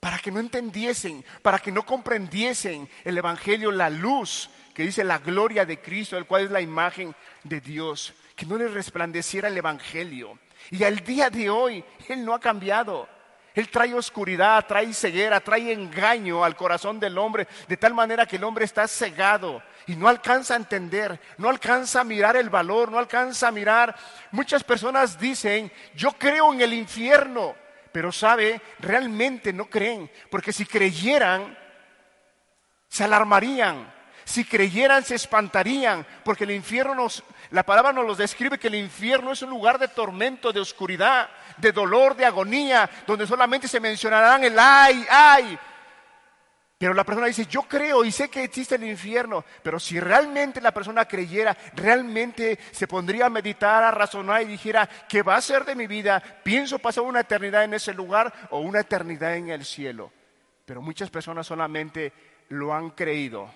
para 0.00 0.18
que 0.18 0.30
no 0.30 0.40
entendiesen, 0.40 1.24
para 1.42 1.58
que 1.58 1.72
no 1.72 1.84
comprendiesen 1.84 2.88
el 3.04 3.18
Evangelio, 3.18 3.72
la 3.72 3.90
luz 3.90 4.50
que 4.74 4.84
dice 4.84 5.02
la 5.02 5.18
gloria 5.18 5.66
de 5.66 5.80
Cristo, 5.80 6.16
el 6.16 6.26
cual 6.26 6.44
es 6.44 6.50
la 6.50 6.60
imagen 6.60 7.14
de 7.42 7.60
Dios, 7.60 8.14
que 8.36 8.46
no 8.46 8.56
les 8.56 8.72
resplandeciera 8.72 9.48
el 9.48 9.56
Evangelio. 9.56 10.38
Y 10.70 10.84
al 10.84 11.00
día 11.00 11.30
de 11.30 11.50
hoy, 11.50 11.84
Él 12.08 12.24
no 12.24 12.32
ha 12.32 12.38
cambiado. 12.38 13.08
Él 13.54 13.68
trae 13.70 13.92
oscuridad, 13.92 14.64
trae 14.68 14.92
ceguera, 14.94 15.40
trae 15.40 15.72
engaño 15.72 16.44
al 16.44 16.54
corazón 16.54 17.00
del 17.00 17.18
hombre, 17.18 17.48
de 17.66 17.76
tal 17.76 17.92
manera 17.92 18.24
que 18.24 18.36
el 18.36 18.44
hombre 18.44 18.64
está 18.64 18.86
cegado 18.86 19.60
y 19.88 19.96
no 19.96 20.06
alcanza 20.06 20.54
a 20.54 20.58
entender, 20.58 21.20
no 21.38 21.48
alcanza 21.48 22.02
a 22.02 22.04
mirar 22.04 22.36
el 22.36 22.50
valor, 22.50 22.92
no 22.92 22.98
alcanza 23.00 23.48
a 23.48 23.52
mirar. 23.52 23.96
Muchas 24.30 24.62
personas 24.62 25.18
dicen, 25.18 25.72
yo 25.96 26.12
creo 26.12 26.52
en 26.52 26.60
el 26.60 26.72
infierno, 26.72 27.56
pero 27.92 28.12
sabe, 28.12 28.60
realmente 28.78 29.52
no 29.52 29.66
creen, 29.66 30.10
porque 30.30 30.52
si 30.52 30.66
creyeran, 30.66 31.56
se 32.88 33.04
alarmarían, 33.04 33.92
si 34.24 34.44
creyeran 34.44 35.04
se 35.04 35.14
espantarían, 35.14 36.06
porque 36.22 36.44
el 36.44 36.50
infierno 36.50 36.94
nos, 36.94 37.22
la 37.50 37.62
palabra 37.62 37.92
nos 37.92 38.06
lo 38.06 38.14
describe 38.14 38.58
que 38.58 38.68
el 38.68 38.74
infierno 38.74 39.32
es 39.32 39.40
un 39.42 39.50
lugar 39.50 39.78
de 39.78 39.88
tormento, 39.88 40.52
de 40.52 40.60
oscuridad, 40.60 41.30
de 41.56 41.72
dolor, 41.72 42.14
de 42.14 42.26
agonía, 42.26 42.88
donde 43.06 43.26
solamente 43.26 43.68
se 43.68 43.80
mencionarán 43.80 44.44
el 44.44 44.58
ay, 44.58 45.06
ay. 45.10 45.58
Pero 46.78 46.94
la 46.94 47.02
persona 47.02 47.26
dice, 47.26 47.46
yo 47.46 47.62
creo 47.62 48.04
y 48.04 48.12
sé 48.12 48.28
que 48.28 48.44
existe 48.44 48.76
el 48.76 48.84
infierno, 48.84 49.44
pero 49.64 49.80
si 49.80 49.98
realmente 49.98 50.60
la 50.60 50.72
persona 50.72 51.06
creyera, 51.06 51.56
realmente 51.74 52.56
se 52.70 52.86
pondría 52.86 53.26
a 53.26 53.30
meditar, 53.30 53.82
a 53.82 53.90
razonar 53.90 54.42
y 54.42 54.44
dijera, 54.44 54.88
¿qué 55.08 55.22
va 55.22 55.34
a 55.34 55.40
ser 55.40 55.64
de 55.64 55.74
mi 55.74 55.88
vida? 55.88 56.22
¿Pienso 56.44 56.78
pasar 56.78 57.02
una 57.02 57.20
eternidad 57.20 57.64
en 57.64 57.74
ese 57.74 57.92
lugar 57.92 58.32
o 58.50 58.60
una 58.60 58.80
eternidad 58.80 59.34
en 59.34 59.50
el 59.50 59.64
cielo? 59.64 60.12
Pero 60.64 60.80
muchas 60.80 61.10
personas 61.10 61.48
solamente 61.48 62.12
lo 62.50 62.72
han 62.72 62.90
creído 62.90 63.50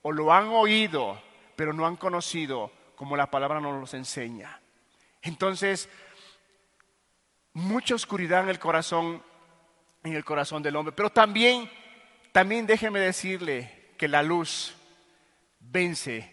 o 0.00 0.10
lo 0.10 0.32
han 0.32 0.48
oído, 0.48 1.20
pero 1.56 1.74
no 1.74 1.86
han 1.86 1.96
conocido 1.96 2.72
como 2.96 3.16
la 3.16 3.30
palabra 3.30 3.60
nos 3.60 3.78
los 3.78 3.92
enseña. 3.92 4.60
Entonces, 5.20 5.88
mucha 7.52 7.94
oscuridad 7.94 8.42
en 8.42 8.48
el 8.48 8.58
corazón, 8.58 9.22
en 10.02 10.14
el 10.14 10.24
corazón 10.24 10.62
del 10.62 10.76
hombre, 10.76 10.94
pero 10.94 11.10
también, 11.10 11.70
también 12.34 12.66
déjeme 12.66 12.98
decirle 12.98 13.92
que 13.96 14.08
la 14.08 14.20
luz 14.20 14.74
vence 15.60 16.32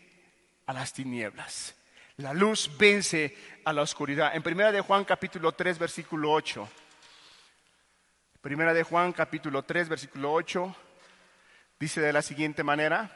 a 0.66 0.74
las 0.74 0.94
tinieblas. 0.94 1.76
La 2.18 2.34
luz 2.34 2.72
vence 2.76 3.38
a 3.64 3.72
la 3.72 3.84
oscuridad. 3.84 4.36
En 4.36 4.42
primera 4.42 4.72
de 4.72 4.82
Juan 4.82 5.06
capítulo 5.06 5.52
3 5.52 5.78
versículo 5.78 6.32
8. 6.32 6.68
Primera 8.42 8.74
de 8.74 8.82
Juan 8.82 9.14
capítulo 9.14 9.62
3 9.62 9.90
versículo 9.90 10.34
8 10.34 10.76
dice 11.80 12.02
de 12.02 12.14
la 12.14 12.24
siguiente 12.24 12.64
manera: 12.64 13.16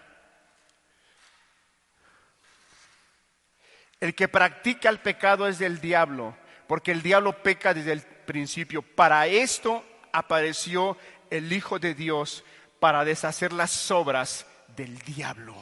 El 3.99 4.13
que 4.13 4.27
practica 4.27 4.89
el 4.89 4.99
pecado 4.99 5.47
es 5.47 5.57
del 5.57 5.81
diablo, 5.81 6.37
porque 6.67 6.91
el 6.91 7.01
diablo 7.01 7.41
peca 7.41 7.73
desde 7.73 7.93
el 7.93 8.01
principio. 8.03 8.83
Para 8.83 9.25
esto 9.25 9.83
apareció 10.13 10.99
el 11.31 11.51
Hijo 11.51 11.79
de 11.79 11.95
Dios, 11.95 12.43
para 12.85 13.03
deshacer 13.03 13.51
las 13.51 13.89
obras 13.89 14.45
del 14.77 14.99
diablo. 14.99 15.55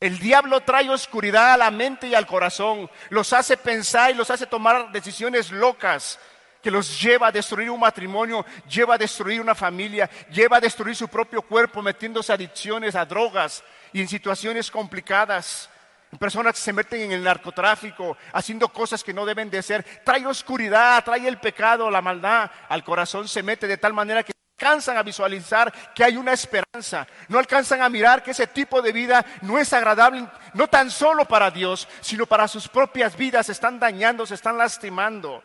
El 0.00 0.18
diablo 0.18 0.58
trae 0.62 0.90
oscuridad 0.90 1.52
a 1.52 1.56
la 1.56 1.70
mente 1.70 2.08
y 2.08 2.16
al 2.16 2.26
corazón, 2.26 2.90
los 3.10 3.32
hace 3.32 3.56
pensar 3.56 4.10
y 4.10 4.14
los 4.14 4.28
hace 4.28 4.44
tomar 4.44 4.90
decisiones 4.90 5.52
locas 5.52 6.18
que 6.60 6.72
los 6.72 7.00
lleva 7.00 7.28
a 7.28 7.30
destruir 7.30 7.70
un 7.70 7.78
matrimonio, 7.78 8.44
lleva 8.68 8.96
a 8.96 8.98
destruir 8.98 9.40
una 9.40 9.54
familia, 9.54 10.10
lleva 10.32 10.56
a 10.56 10.60
destruir 10.60 10.96
su 10.96 11.06
propio 11.06 11.42
cuerpo 11.42 11.80
metiéndose 11.80 12.32
adicciones 12.32 12.96
a 12.96 13.06
drogas 13.06 13.62
y 13.92 14.00
en 14.00 14.08
situaciones 14.08 14.68
complicadas 14.68 15.70
personas 16.18 16.54
que 16.54 16.60
se 16.60 16.72
meten 16.72 17.02
en 17.02 17.12
el 17.12 17.22
narcotráfico, 17.22 18.16
haciendo 18.32 18.66
cosas 18.70 19.04
que 19.04 19.14
no 19.14 19.24
deben 19.24 19.48
de 19.48 19.62
ser. 19.62 19.84
Trae 20.04 20.26
oscuridad, 20.26 21.04
trae 21.04 21.28
el 21.28 21.38
pecado, 21.38 21.88
la 21.88 22.02
maldad 22.02 22.50
al 22.68 22.82
corazón, 22.82 23.28
se 23.28 23.44
mete 23.44 23.68
de 23.68 23.76
tal 23.76 23.92
manera 23.92 24.24
que 24.24 24.32
alcanzan 24.58 24.96
a 24.96 25.04
visualizar 25.04 25.72
que 25.94 26.02
hay 26.02 26.16
una 26.16 26.32
esperanza, 26.32 27.06
no 27.28 27.38
alcanzan 27.38 27.80
a 27.80 27.88
mirar 27.88 28.24
que 28.24 28.32
ese 28.32 28.48
tipo 28.48 28.82
de 28.82 28.90
vida 28.90 29.24
no 29.42 29.56
es 29.56 29.72
agradable, 29.72 30.26
no 30.54 30.66
tan 30.66 30.90
solo 30.90 31.26
para 31.26 31.48
Dios, 31.52 31.86
sino 32.00 32.26
para 32.26 32.48
sus 32.48 32.66
propias 32.66 33.16
vidas, 33.16 33.46
se 33.46 33.52
están 33.52 33.78
dañando, 33.78 34.26
se 34.26 34.34
están 34.34 34.58
lastimando. 34.58 35.44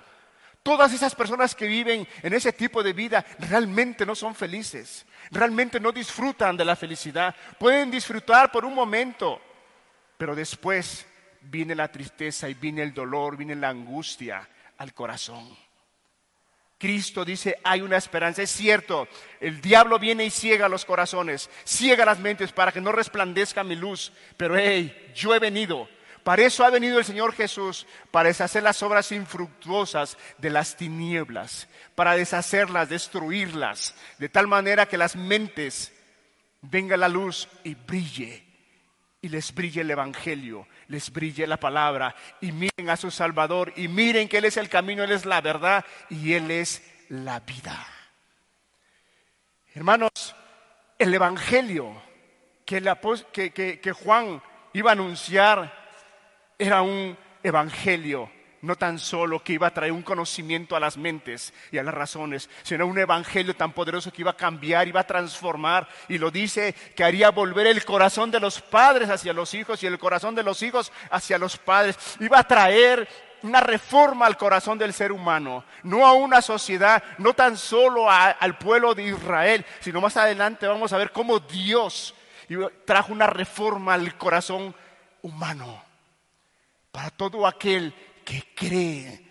Todas 0.63 0.93
esas 0.93 1.13
personas 1.13 1.53
que 1.53 1.67
viven 1.67 2.07
en 2.23 2.33
ese 2.33 2.53
tipo 2.53 2.81
de 2.81 2.93
vida 2.93 3.23
realmente 3.37 4.03
no 4.03 4.15
son 4.15 4.33
felices, 4.33 5.05
realmente 5.29 5.79
no 5.79 5.91
disfrutan 5.91 6.57
de 6.57 6.65
la 6.65 6.75
felicidad, 6.75 7.35
pueden 7.59 7.91
disfrutar 7.91 8.51
por 8.51 8.65
un 8.65 8.73
momento, 8.73 9.39
pero 10.17 10.33
después 10.33 11.05
viene 11.41 11.75
la 11.75 11.91
tristeza 11.91 12.49
y 12.49 12.55
viene 12.55 12.81
el 12.81 12.95
dolor, 12.95 13.37
viene 13.37 13.55
la 13.55 13.69
angustia 13.69 14.49
al 14.79 14.91
corazón. 14.95 15.55
Cristo 16.83 17.23
dice, 17.23 17.57
hay 17.63 17.79
una 17.79 17.95
esperanza. 17.95 18.41
Es 18.41 18.49
cierto, 18.49 19.07
el 19.39 19.61
diablo 19.61 19.99
viene 19.99 20.25
y 20.25 20.29
ciega 20.29 20.67
los 20.67 20.83
corazones, 20.83 21.49
ciega 21.63 22.03
las 22.03 22.19
mentes 22.19 22.51
para 22.51 22.73
que 22.73 22.81
no 22.81 22.91
resplandezca 22.91 23.63
mi 23.63 23.77
luz. 23.77 24.11
Pero 24.35 24.57
hey, 24.57 25.13
yo 25.15 25.33
he 25.33 25.39
venido. 25.39 25.87
Para 26.25 26.41
eso 26.41 26.65
ha 26.65 26.69
venido 26.69 26.99
el 26.99 27.05
Señor 27.05 27.31
Jesús, 27.31 27.87
para 28.11 28.27
deshacer 28.27 28.63
las 28.63 28.83
obras 28.83 29.13
infructuosas 29.13 30.17
de 30.39 30.49
las 30.49 30.75
tinieblas, 30.75 31.69
para 31.95 32.17
deshacerlas, 32.17 32.89
destruirlas, 32.89 33.95
de 34.17 34.27
tal 34.27 34.47
manera 34.47 34.85
que 34.85 34.97
las 34.97 35.15
mentes 35.15 35.93
venga 36.61 36.97
la 36.97 37.07
luz 37.07 37.47
y 37.63 37.75
brille 37.75 38.43
y 39.21 39.29
les 39.29 39.55
brille 39.55 39.81
el 39.81 39.91
Evangelio, 39.91 40.67
les 40.87 41.11
brille 41.11 41.45
la 41.47 41.57
palabra 41.57 42.15
y 42.41 42.51
miren 42.51 42.89
a 42.89 42.97
su 42.97 43.11
Salvador 43.11 43.73
y 43.75 43.87
miren 43.87 44.27
que 44.27 44.37
Él 44.37 44.45
es 44.45 44.57
el 44.57 44.69
camino, 44.69 45.03
Él 45.03 45.11
es 45.11 45.25
la 45.25 45.41
verdad 45.41 45.85
y 46.09 46.33
Él 46.33 46.51
es 46.51 46.83
la 47.09 47.39
vida. 47.39 47.85
Hermanos, 49.73 50.35
el 50.99 51.13
Evangelio 51.13 52.01
que, 52.65 53.79
que, 53.81 53.93
Juan 53.93 54.41
iba 54.73 54.91
a 54.91 54.93
anunciar 54.93 55.73
era 56.57 56.81
un 56.81 57.17
Evangelio 57.41 58.31
no 58.63 58.77
tan 58.77 58.97
solo 58.97 59.43
que 59.43 59.53
iba 59.53 59.67
a 59.67 59.73
traer 59.73 59.91
un 59.91 60.01
conocimiento 60.01 60.75
a 60.75 60.79
las 60.79 60.97
mentes 60.97 61.53
y 61.69 61.77
a 61.77 61.83
las 61.83 61.93
razones, 61.93 62.49
sino 62.63 62.87
un 62.87 62.97
evangelio 62.97 63.55
tan 63.55 63.73
poderoso 63.73 64.11
que 64.11 64.21
iba 64.21 64.31
a 64.31 64.37
cambiar, 64.37 64.87
iba 64.87 65.01
a 65.01 65.07
transformar, 65.07 65.87
y 66.07 66.17
lo 66.17 66.31
dice 66.31 66.73
que 66.95 67.03
haría 67.03 67.29
volver 67.29 67.67
el 67.67 67.83
corazón 67.83 68.31
de 68.31 68.39
los 68.39 68.61
padres 68.61 69.09
hacia 69.09 69.33
los 69.33 69.53
hijos 69.53 69.83
y 69.83 69.87
el 69.87 69.99
corazón 69.99 70.33
de 70.33 70.43
los 70.43 70.63
hijos 70.63 70.93
hacia 71.11 71.37
los 71.37 71.57
padres. 71.57 71.97
Iba 72.21 72.39
a 72.39 72.47
traer 72.47 73.05
una 73.41 73.59
reforma 73.59 74.25
al 74.25 74.37
corazón 74.37 74.77
del 74.77 74.93
ser 74.93 75.11
humano, 75.11 75.65
no 75.83 76.07
a 76.07 76.13
una 76.13 76.41
sociedad, 76.41 77.03
no 77.17 77.33
tan 77.33 77.57
solo 77.57 78.09
al 78.09 78.57
pueblo 78.57 78.95
de 78.95 79.03
Israel, 79.03 79.65
sino 79.81 79.99
más 79.99 80.15
adelante 80.15 80.67
vamos 80.67 80.93
a 80.93 80.97
ver 80.97 81.11
cómo 81.11 81.37
Dios 81.39 82.15
trajo 82.85 83.11
una 83.11 83.27
reforma 83.27 83.95
al 83.95 84.17
corazón 84.17 84.73
humano 85.21 85.83
para 86.93 87.09
todo 87.09 87.45
aquel 87.45 87.93
que 88.23 88.43
cree, 88.55 89.23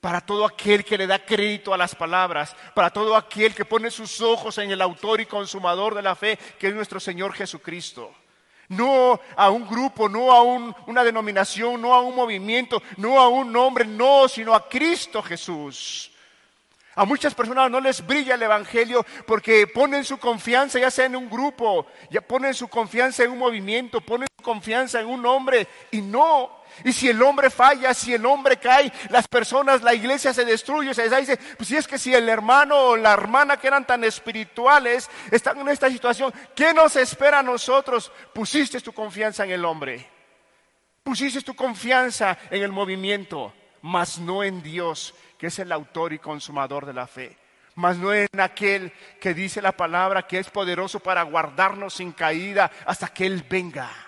para 0.00 0.20
todo 0.20 0.44
aquel 0.44 0.84
que 0.84 0.98
le 0.98 1.06
da 1.06 1.24
crédito 1.24 1.74
a 1.74 1.78
las 1.78 1.94
palabras, 1.94 2.54
para 2.74 2.90
todo 2.90 3.16
aquel 3.16 3.54
que 3.54 3.64
pone 3.64 3.90
sus 3.90 4.20
ojos 4.20 4.58
en 4.58 4.70
el 4.70 4.80
autor 4.80 5.20
y 5.20 5.26
consumador 5.26 5.94
de 5.94 6.02
la 6.02 6.14
fe, 6.14 6.38
que 6.58 6.68
es 6.68 6.74
nuestro 6.74 7.00
Señor 7.00 7.32
Jesucristo. 7.32 8.14
No 8.68 9.18
a 9.36 9.50
un 9.50 9.66
grupo, 9.66 10.08
no 10.08 10.30
a 10.30 10.42
una 10.42 11.02
denominación, 11.02 11.80
no 11.80 11.94
a 11.94 12.02
un 12.02 12.14
movimiento, 12.14 12.82
no 12.98 13.18
a 13.18 13.28
un 13.28 13.50
nombre, 13.50 13.86
no, 13.86 14.28
sino 14.28 14.54
a 14.54 14.68
Cristo 14.68 15.22
Jesús. 15.22 16.12
A 16.94 17.04
muchas 17.04 17.32
personas 17.32 17.70
no 17.70 17.80
les 17.80 18.04
brilla 18.04 18.34
el 18.34 18.42
Evangelio 18.42 19.06
porque 19.24 19.68
ponen 19.68 20.04
su 20.04 20.18
confianza 20.18 20.80
ya 20.80 20.90
sea 20.90 21.06
en 21.06 21.14
un 21.14 21.30
grupo, 21.30 21.86
ya 22.10 22.20
ponen 22.20 22.54
su 22.54 22.66
confianza 22.66 23.22
en 23.22 23.30
un 23.30 23.38
movimiento, 23.38 24.00
ponen 24.00 24.26
su 24.36 24.42
confianza 24.42 25.00
en 25.00 25.06
un 25.06 25.24
hombre 25.24 25.68
y 25.92 26.00
no. 26.02 26.57
Y 26.84 26.92
si 26.92 27.08
el 27.08 27.22
hombre 27.22 27.50
falla, 27.50 27.94
si 27.94 28.14
el 28.14 28.24
hombre 28.26 28.56
cae, 28.56 28.92
las 29.10 29.26
personas, 29.28 29.82
la 29.82 29.94
iglesia 29.94 30.32
se 30.32 30.44
destruye, 30.44 30.94
se 30.94 31.08
dice, 31.08 31.36
pues 31.56 31.68
si 31.68 31.76
es 31.76 31.86
que 31.86 31.98
si 31.98 32.14
el 32.14 32.28
hermano 32.28 32.76
o 32.76 32.96
la 32.96 33.12
hermana 33.12 33.56
que 33.56 33.66
eran 33.66 33.86
tan 33.86 34.04
espirituales 34.04 35.10
están 35.30 35.58
en 35.60 35.68
esta 35.68 35.90
situación, 35.90 36.32
¿qué 36.54 36.72
nos 36.72 36.96
espera 36.96 37.40
a 37.40 37.42
nosotros? 37.42 38.12
Pusiste 38.32 38.80
tu 38.80 38.92
confianza 38.92 39.44
en 39.44 39.50
el 39.50 39.64
hombre, 39.64 40.06
pusiste 41.02 41.42
tu 41.42 41.54
confianza 41.54 42.38
en 42.50 42.62
el 42.62 42.72
movimiento, 42.72 43.52
mas 43.82 44.18
no 44.18 44.44
en 44.44 44.62
Dios 44.62 45.14
que 45.38 45.48
es 45.48 45.58
el 45.58 45.72
autor 45.72 46.12
y 46.12 46.18
consumador 46.18 46.84
de 46.84 46.92
la 46.92 47.06
fe, 47.06 47.36
mas 47.76 47.96
no 47.96 48.12
en 48.12 48.28
aquel 48.40 48.92
que 49.20 49.34
dice 49.34 49.62
la 49.62 49.72
palabra 49.72 50.26
que 50.26 50.38
es 50.38 50.50
poderoso 50.50 51.00
para 51.00 51.22
guardarnos 51.22 51.94
sin 51.94 52.12
caída 52.12 52.70
hasta 52.84 53.08
que 53.08 53.26
Él 53.26 53.44
venga. 53.48 54.07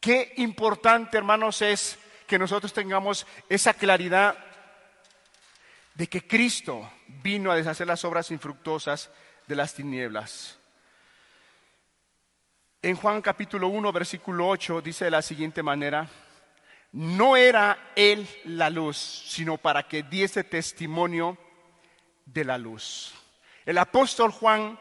Qué 0.00 0.32
importante, 0.38 1.18
hermanos, 1.18 1.60
es 1.60 1.98
que 2.26 2.38
nosotros 2.38 2.72
tengamos 2.72 3.26
esa 3.50 3.74
claridad 3.74 4.34
de 5.94 6.06
que 6.06 6.26
Cristo 6.26 6.90
vino 7.22 7.50
a 7.50 7.56
deshacer 7.56 7.86
las 7.86 8.04
obras 8.06 8.30
infructuosas 8.30 9.10
de 9.46 9.56
las 9.56 9.74
tinieblas. 9.74 10.58
En 12.80 12.96
Juan 12.96 13.20
capítulo 13.20 13.68
1, 13.68 13.92
versículo 13.92 14.48
8 14.48 14.80
dice 14.80 15.04
de 15.04 15.10
la 15.10 15.20
siguiente 15.20 15.62
manera, 15.62 16.08
no 16.92 17.36
era 17.36 17.90
él 17.94 18.26
la 18.44 18.70
luz, 18.70 18.96
sino 18.96 19.58
para 19.58 19.86
que 19.86 20.02
diese 20.04 20.44
testimonio 20.44 21.36
de 22.24 22.44
la 22.44 22.56
luz. 22.56 23.12
El 23.66 23.76
apóstol 23.76 24.30
Juan 24.30 24.80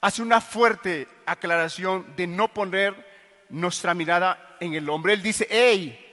hace 0.00 0.22
una 0.22 0.40
fuerte 0.40 1.06
aclaración 1.24 2.16
de 2.16 2.26
no 2.26 2.48
poner 2.48 3.09
nuestra 3.50 3.94
mirada 3.94 4.56
en 4.60 4.74
el 4.74 4.88
hombre. 4.88 5.12
Él 5.12 5.22
dice, 5.22 5.46
hey, 5.50 6.06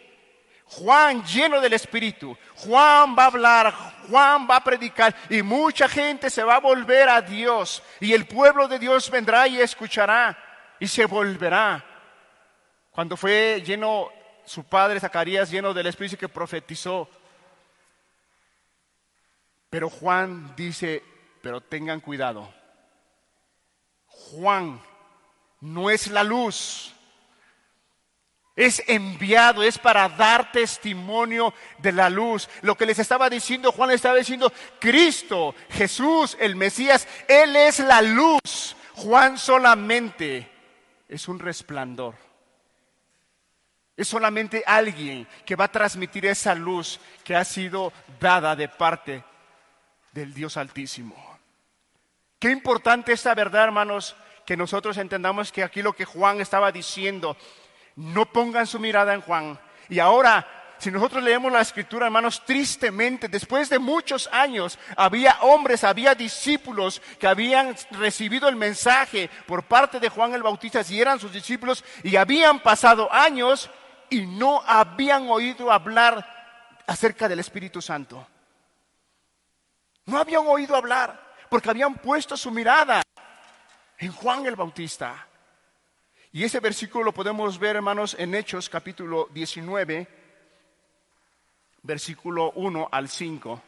Juan 0.65 1.23
lleno 1.23 1.61
del 1.61 1.73
Espíritu, 1.73 2.37
Juan 2.55 3.15
va 3.17 3.23
a 3.23 3.27
hablar, 3.27 3.73
Juan 4.09 4.47
va 4.49 4.57
a 4.57 4.63
predicar 4.63 5.15
y 5.29 5.41
mucha 5.41 5.87
gente 5.87 6.29
se 6.29 6.43
va 6.43 6.55
a 6.55 6.59
volver 6.59 7.07
a 7.07 7.21
Dios 7.21 7.81
y 8.01 8.11
el 8.11 8.27
pueblo 8.27 8.67
de 8.67 8.77
Dios 8.77 9.09
vendrá 9.09 9.47
y 9.47 9.61
escuchará 9.61 10.37
y 10.77 10.87
se 10.87 11.05
volverá. 11.05 11.83
Cuando 12.91 13.15
fue 13.15 13.63
lleno 13.65 14.09
su 14.47 14.63
padre 14.63 14.99
Zacarías 14.99 15.51
lleno 15.51 15.73
del 15.73 15.87
Espíritu 15.87 16.17
que 16.17 16.29
profetizó. 16.29 17.09
Pero 19.69 19.89
Juan 19.89 20.55
dice, 20.55 21.03
pero 21.41 21.61
tengan 21.61 21.99
cuidado. 21.99 22.51
Juan 24.07 24.81
no 25.59 25.89
es 25.89 26.07
la 26.07 26.23
luz. 26.23 26.95
Es 28.57 28.83
enviado, 28.87 29.61
es 29.61 29.77
para 29.77 30.09
dar 30.09 30.51
testimonio 30.51 31.53
de 31.77 31.91
la 31.91 32.09
luz. 32.09 32.49
Lo 32.61 32.75
que 32.75 32.87
les 32.87 32.97
estaba 32.97 33.29
diciendo, 33.29 33.71
Juan 33.71 33.91
estaba 33.91 34.15
diciendo, 34.15 34.51
Cristo, 34.79 35.53
Jesús, 35.69 36.35
el 36.39 36.55
Mesías, 36.55 37.07
Él 37.27 37.55
es 37.55 37.79
la 37.79 38.01
luz. 38.01 38.75
Juan 38.95 39.37
solamente 39.37 40.49
es 41.07 41.27
un 41.27 41.37
resplandor. 41.37 42.15
Es 43.95 44.07
solamente 44.07 44.63
alguien 44.65 45.27
que 45.45 45.55
va 45.55 45.65
a 45.65 45.71
transmitir 45.71 46.25
esa 46.25 46.55
luz 46.55 46.99
que 47.23 47.35
ha 47.35 47.45
sido 47.45 47.93
dada 48.19 48.55
de 48.55 48.69
parte 48.69 49.23
del 50.11 50.33
Dios 50.33 50.57
Altísimo. 50.57 51.15
Qué 52.39 52.49
importante 52.49 53.11
esta 53.11 53.35
verdad, 53.35 53.65
hermanos, 53.65 54.15
que 54.47 54.57
nosotros 54.57 54.97
entendamos 54.97 55.51
que 55.51 55.63
aquí 55.63 55.81
lo 55.83 55.93
que 55.93 56.05
Juan 56.05 56.41
estaba 56.41 56.71
diciendo, 56.71 57.37
no 57.97 58.25
pongan 58.31 58.65
su 58.65 58.79
mirada 58.79 59.13
en 59.13 59.21
Juan. 59.21 59.59
Y 59.89 59.99
ahora, 59.99 60.47
si 60.77 60.91
nosotros 60.91 61.23
leemos 61.23 61.51
la 61.51 61.61
escritura, 61.61 62.05
hermanos, 62.05 62.43
tristemente, 62.45 63.27
después 63.27 63.69
de 63.69 63.79
muchos 63.79 64.29
años, 64.31 64.77
había 64.95 65.39
hombres, 65.41 65.83
había 65.83 66.13
discípulos 66.13 67.01
que 67.19 67.27
habían 67.27 67.75
recibido 67.91 68.47
el 68.47 68.55
mensaje 68.55 69.29
por 69.47 69.63
parte 69.63 69.99
de 69.99 70.09
Juan 70.09 70.33
el 70.33 70.43
Bautista, 70.43 70.81
y 70.87 71.01
eran 71.01 71.19
sus 71.19 71.33
discípulos, 71.33 71.83
y 72.03 72.15
habían 72.15 72.59
pasado 72.59 73.11
años 73.11 73.69
y 74.09 74.25
no 74.25 74.61
habían 74.65 75.29
oído 75.29 75.71
hablar 75.71 76.83
acerca 76.85 77.27
del 77.27 77.39
Espíritu 77.39 77.81
Santo. 77.81 78.25
No 80.05 80.19
habían 80.19 80.45
oído 80.47 80.75
hablar 80.75 81.35
porque 81.49 81.69
habían 81.69 81.95
puesto 81.95 82.37
su 82.37 82.51
mirada 82.51 83.01
en 83.97 84.11
Juan 84.11 84.45
el 84.45 84.55
Bautista. 84.55 85.27
Y 86.37 86.43
ese 86.43 86.59
versículo 86.59 87.03
lo 87.03 87.13
podemos 87.15 87.57
ver, 87.57 87.77
hermanos, 87.77 88.15
en 88.19 88.35
Hechos 88.35 88.69
capítulo 88.69 89.27
19, 89.33 90.07
versículo 91.81 92.51
1 92.51 92.89
al 92.91 93.09
5. 93.09 93.63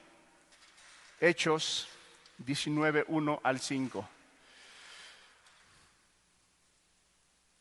Hechos 1.20 1.88
19, 2.38 3.06
1 3.08 3.40
al 3.42 3.60
5. 3.60 4.10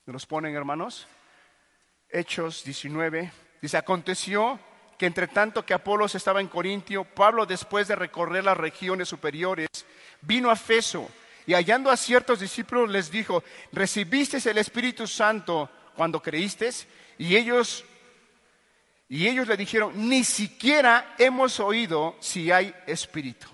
¿Me 0.05 0.13
los 0.13 0.27
ponen, 0.27 0.55
hermanos? 0.55 1.09
Hechos 2.11 2.63
19, 2.65 3.33
dice, 3.63 3.79
aconteció 3.79 4.61
que 4.99 5.07
entre 5.07 5.27
tanto 5.29 5.65
que 5.65 5.73
Apolos 5.73 6.17
estaba 6.17 6.43
en 6.43 6.49
Corintio, 6.49 7.05
Pablo 7.05 7.47
después 7.47 7.89
de 7.89 7.97
recorrer 7.97 8.45
las 8.45 8.59
regiones 8.59 9.09
superiores, 9.09 9.69
vino 10.21 10.51
a 10.51 10.57
Feso 10.57 11.09
y 11.49 11.55
hallando 11.55 11.91
a 11.91 11.97
ciertos 11.97 12.41
discípulos 12.41 12.91
les 12.91 13.11
dijo, 13.11 13.43
¿recibisteis 13.73 14.45
el 14.45 14.59
Espíritu 14.59 15.07
Santo 15.07 15.71
cuando 15.97 16.21
creíste? 16.21 16.69
Y 17.17 17.37
ellos, 17.37 17.87
y 19.09 19.27
ellos 19.27 19.49
le 19.49 19.57
dijeron, 19.57 20.11
ni 20.11 20.25
siquiera 20.25 21.15
hemos 21.17 21.59
oído 21.59 22.17
si 22.21 22.53
hay 22.53 22.75
Espíritu 22.87 23.47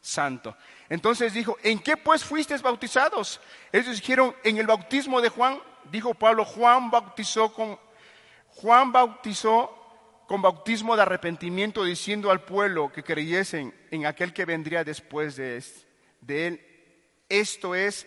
Santo. 0.00 0.56
Entonces 0.88 1.34
dijo, 1.34 1.58
¿en 1.62 1.78
qué 1.80 1.98
pues 1.98 2.24
fuisteis 2.24 2.62
bautizados? 2.62 3.38
Ellos 3.70 3.96
dijeron, 3.96 4.34
en 4.44 4.56
el 4.56 4.66
bautismo 4.66 5.20
de 5.20 5.28
Juan, 5.28 5.60
dijo 5.90 6.14
Pablo, 6.14 6.46
Juan 6.46 6.90
bautizó 6.90 7.52
con 7.52 7.78
Juan 8.48 8.92
bautizó 8.92 9.78
con 10.26 10.40
bautismo 10.40 10.96
de 10.96 11.02
arrepentimiento 11.02 11.84
diciendo 11.84 12.30
al 12.30 12.44
pueblo 12.44 12.90
que 12.90 13.04
creyesen 13.04 13.74
en 13.90 14.06
aquel 14.06 14.32
que 14.32 14.46
vendría 14.46 14.84
después 14.84 15.36
de, 15.36 15.62
de 16.22 16.46
él. 16.46 16.71
Esto 17.32 17.74
es 17.74 18.06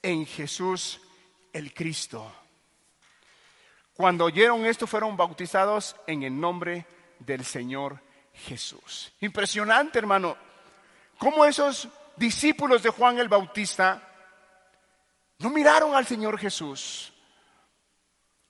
en 0.00 0.24
Jesús 0.24 0.98
el 1.52 1.74
Cristo. 1.74 2.32
Cuando 3.92 4.24
oyeron 4.24 4.64
esto 4.64 4.86
fueron 4.86 5.14
bautizados 5.14 5.94
en 6.06 6.22
el 6.22 6.40
nombre 6.40 6.86
del 7.18 7.44
Señor 7.44 8.00
Jesús. 8.32 9.12
Impresionante, 9.20 9.98
hermano, 9.98 10.38
cómo 11.18 11.44
esos 11.44 11.86
discípulos 12.16 12.82
de 12.82 12.88
Juan 12.88 13.18
el 13.18 13.28
Bautista 13.28 14.00
no 15.40 15.50
miraron 15.50 15.94
al 15.94 16.06
Señor 16.06 16.38
Jesús. 16.38 17.12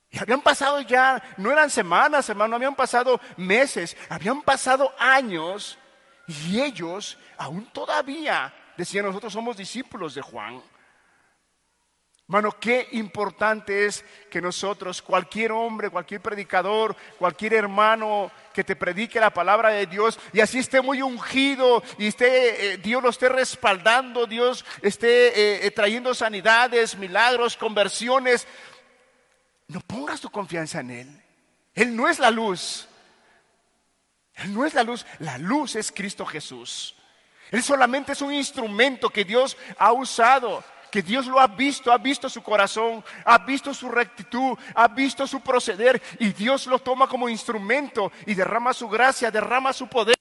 Y 0.08 0.20
habían 0.20 0.40
pasado 0.40 0.82
ya, 0.82 1.20
no 1.36 1.50
eran 1.50 1.68
semanas, 1.68 2.28
hermano, 2.28 2.54
habían 2.54 2.76
pasado 2.76 3.20
meses, 3.38 3.96
habían 4.08 4.40
pasado 4.42 4.94
años 5.00 5.76
y 6.28 6.60
ellos 6.60 7.18
aún 7.38 7.66
todavía 7.72 8.54
decían, 8.76 9.06
nosotros 9.06 9.32
somos 9.32 9.56
discípulos 9.56 10.14
de 10.14 10.22
Juan. 10.22 10.62
Hermano, 12.28 12.58
qué 12.58 12.88
importante 12.92 13.86
es 13.86 14.04
que 14.28 14.40
nosotros, 14.40 15.00
cualquier 15.00 15.52
hombre, 15.52 15.90
cualquier 15.90 16.20
predicador, 16.20 16.96
cualquier 17.20 17.54
hermano 17.54 18.32
que 18.52 18.64
te 18.64 18.74
predique 18.74 19.20
la 19.20 19.30
palabra 19.30 19.68
de 19.68 19.86
Dios 19.86 20.18
y 20.32 20.40
así 20.40 20.58
esté 20.58 20.80
muy 20.80 21.02
ungido 21.02 21.84
y 21.98 22.08
esté, 22.08 22.72
eh, 22.72 22.78
Dios 22.78 23.00
lo 23.00 23.10
esté 23.10 23.28
respaldando, 23.28 24.26
Dios 24.26 24.64
esté 24.82 25.28
eh, 25.28 25.66
eh, 25.66 25.70
trayendo 25.70 26.14
sanidades, 26.14 26.98
milagros, 26.98 27.56
conversiones, 27.56 28.48
no 29.68 29.80
pongas 29.80 30.20
tu 30.20 30.28
confianza 30.28 30.80
en 30.80 30.90
Él. 30.90 31.22
Él 31.74 31.94
no 31.94 32.08
es 32.08 32.18
la 32.18 32.32
luz. 32.32 32.88
Él 34.34 34.52
no 34.52 34.64
es 34.66 34.74
la 34.74 34.82
luz. 34.82 35.06
La 35.20 35.38
luz 35.38 35.76
es 35.76 35.92
Cristo 35.92 36.26
Jesús. 36.26 36.95
Él 37.50 37.62
solamente 37.62 38.12
es 38.12 38.22
un 38.22 38.32
instrumento 38.32 39.10
que 39.10 39.24
Dios 39.24 39.56
ha 39.78 39.92
usado, 39.92 40.62
que 40.90 41.02
Dios 41.02 41.26
lo 41.26 41.40
ha 41.40 41.46
visto, 41.46 41.92
ha 41.92 41.98
visto 41.98 42.28
su 42.28 42.42
corazón, 42.42 43.04
ha 43.24 43.38
visto 43.38 43.74
su 43.74 43.88
rectitud, 43.88 44.58
ha 44.74 44.88
visto 44.88 45.26
su 45.26 45.40
proceder 45.40 46.00
y 46.18 46.32
Dios 46.32 46.66
lo 46.66 46.78
toma 46.78 47.08
como 47.08 47.28
instrumento 47.28 48.10
y 48.26 48.34
derrama 48.34 48.72
su 48.72 48.88
gracia, 48.88 49.30
derrama 49.30 49.72
su 49.72 49.88
poder 49.88 50.16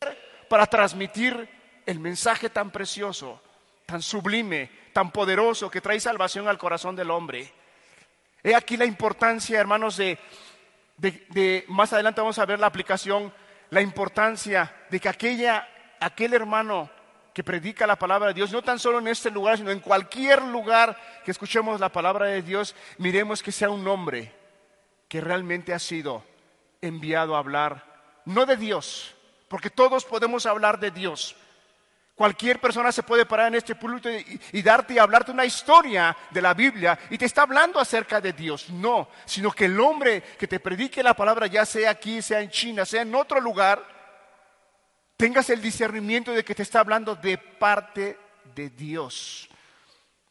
para 0.50 0.66
transmitir 0.66 1.50
el 1.86 2.00
mensaje 2.00 2.50
tan 2.50 2.72
precioso, 2.72 3.42
tan 3.86 4.02
sublime, 4.02 4.70
tan 4.94 5.12
poderoso 5.12 5.70
que 5.70 5.82
trae 5.82 6.00
salvación 6.00 6.48
al 6.48 6.58
corazón 6.58 6.96
del 6.96 7.12
hombre. 7.12 7.52
He 8.44 8.54
aquí 8.54 8.78
la 8.78 8.86
importancia, 8.86 9.60
hermanos, 9.60 9.98
de, 9.98 11.66
más 11.68 11.94
adelante 11.94 12.22
vamos 12.22 12.40
a 12.40 12.46
ver 12.46 12.60
la 12.60 12.68
aplicación, 12.68 13.34
la 13.70 13.82
importancia 13.82 14.74
de 14.90 15.00
que 15.00 15.10
aquella, 15.10 15.68
aquel 16.00 16.34
hermano 16.34 16.90
que 17.36 17.44
predica 17.44 17.86
la 17.86 17.98
palabra 17.98 18.30
de 18.30 18.34
Dios, 18.34 18.54
no 18.54 18.62
tan 18.62 18.80
solo 18.80 19.00
en 19.00 19.10
este 19.10 19.30
lugar, 19.30 19.58
sino 19.58 19.70
en 19.70 19.82
cualquier 19.82 20.42
lugar 20.42 20.98
que 21.26 21.32
escuchemos 21.32 21.82
la 21.82 21.90
palabra 21.90 22.28
de 22.28 22.42
Dios, 22.42 22.74
miremos 22.98 23.44
que 23.44 23.52
sea 23.52 23.70
un 23.70 23.86
hombre 23.90 24.32
que 25.10 25.20
realmente 25.20 25.74
ha 25.74 25.80
sido 25.80 26.24
enviado 26.80 27.36
a 27.36 27.40
hablar, 27.40 28.22
no 28.24 28.46
de 28.46 28.56
Dios, 28.56 29.14
porque 29.50 29.70
todos 29.70 30.06
podemos 30.06 30.46
hablar 30.46 30.80
de 30.80 30.92
Dios. 30.92 31.36
Cualquier 32.16 32.62
persona 32.62 32.94
se 32.94 33.04
puede 33.04 33.26
parar 33.26 33.48
en 33.48 33.56
este 33.56 33.76
púlpito 33.76 34.10
y, 34.54 34.62
darte 34.62 34.94
y 34.94 34.98
hablarte 34.98 35.32
una 35.32 35.44
historia 35.44 36.16
de 36.32 36.42
la 36.42 36.54
Biblia 36.54 36.98
y 37.10 37.18
te 37.18 37.26
está 37.26 37.42
hablando 37.42 37.82
acerca 37.82 38.22
de 38.22 38.32
Dios. 38.32 38.70
No, 38.70 39.10
sino 39.26 39.52
que 39.52 39.66
el 39.66 39.78
hombre 39.78 40.24
que 40.40 40.48
te 40.48 40.62
predique 40.62 41.04
la 41.04 41.14
palabra, 41.14 41.48
ya 41.48 41.66
sea 41.66 41.90
aquí, 41.90 42.22
sea 42.22 42.40
en 42.40 42.50
China, 42.50 42.86
sea 42.86 43.02
en 43.02 43.14
otro 43.14 43.42
lugar, 43.42 43.95
tengas 45.18 45.50
el 45.50 45.62
discernimiento 45.62 46.32
de 46.32 46.44
que 46.44 46.56
te 46.56 46.64
está 46.64 46.80
hablando 46.80 47.16
de 47.16 47.38
parte 47.38 48.18
de 48.54 48.70
Dios. 48.70 49.50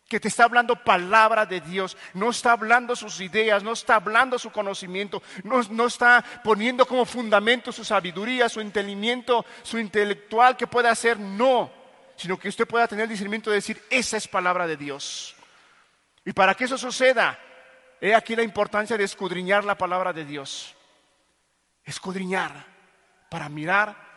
Que 0.09 0.20
te 0.20 0.28
está 0.28 0.45
hablando 0.45 0.76
palabra 0.76 1.47
de 1.47 1.61
Dios, 1.61 1.97
no 2.12 2.30
está 2.30 2.53
hablando 2.53 2.95
sus 2.95 3.20
ideas, 3.20 3.62
no 3.62 3.72
está 3.72 3.97
hablando 3.97 4.39
su 4.39 4.53
conocimiento, 4.53 5.22
no, 5.43 5.62
no 5.70 5.87
está 5.87 6.22
poniendo 6.45 6.87
como 6.87 7.07
fundamento 7.07 7.72
su 7.72 7.85
sabiduría, 7.85 8.49
su 8.49 8.61
entendimiento, 8.61 9.45
su 9.62 9.78
intelectual 9.78 10.57
que 10.57 10.66
pueda 10.66 10.91
hacer, 10.91 11.18
no, 11.18 11.72
sino 12.16 12.39
que 12.39 12.49
usted 12.49 12.66
pueda 12.66 12.87
tener 12.87 13.05
el 13.05 13.11
discernimiento 13.11 13.51
de 13.51 13.57
decir, 13.57 13.82
esa 13.91 14.18
es 14.18 14.28
palabra 14.28 14.66
de 14.66 14.76
Dios. 14.76 15.35
Y 16.24 16.32
para 16.32 16.55
que 16.55 16.64
eso 16.64 16.78
suceda, 16.78 17.39
he 18.01 18.14
aquí 18.14 18.37
la 18.37 18.43
importancia 18.43 18.97
de 18.97 19.05
escudriñar 19.05 19.64
la 19.64 19.76
palabra 19.76 20.12
de 20.12 20.24
Dios. 20.24 20.74
Escudriñar 21.82 22.66
para 23.30 23.49
mirar 23.49 24.14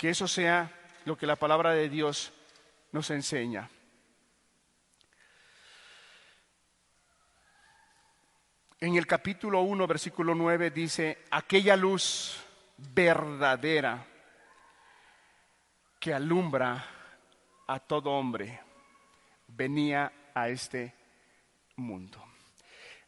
que 0.00 0.08
eso 0.08 0.26
sea 0.26 0.72
lo 1.04 1.14
que 1.14 1.26
la 1.26 1.36
palabra 1.36 1.72
de 1.72 1.90
Dios 1.90 2.32
nos 2.90 3.10
enseña. 3.10 3.68
En 8.80 8.96
el 8.96 9.06
capítulo 9.06 9.60
1, 9.60 9.86
versículo 9.86 10.34
9 10.34 10.70
dice, 10.70 11.26
aquella 11.30 11.76
luz 11.76 12.42
verdadera 12.78 14.06
que 16.00 16.14
alumbra 16.14 16.82
a 17.66 17.78
todo 17.80 18.12
hombre 18.12 18.58
venía 19.48 20.30
a 20.32 20.48
este 20.48 20.94
mundo. 21.76 22.24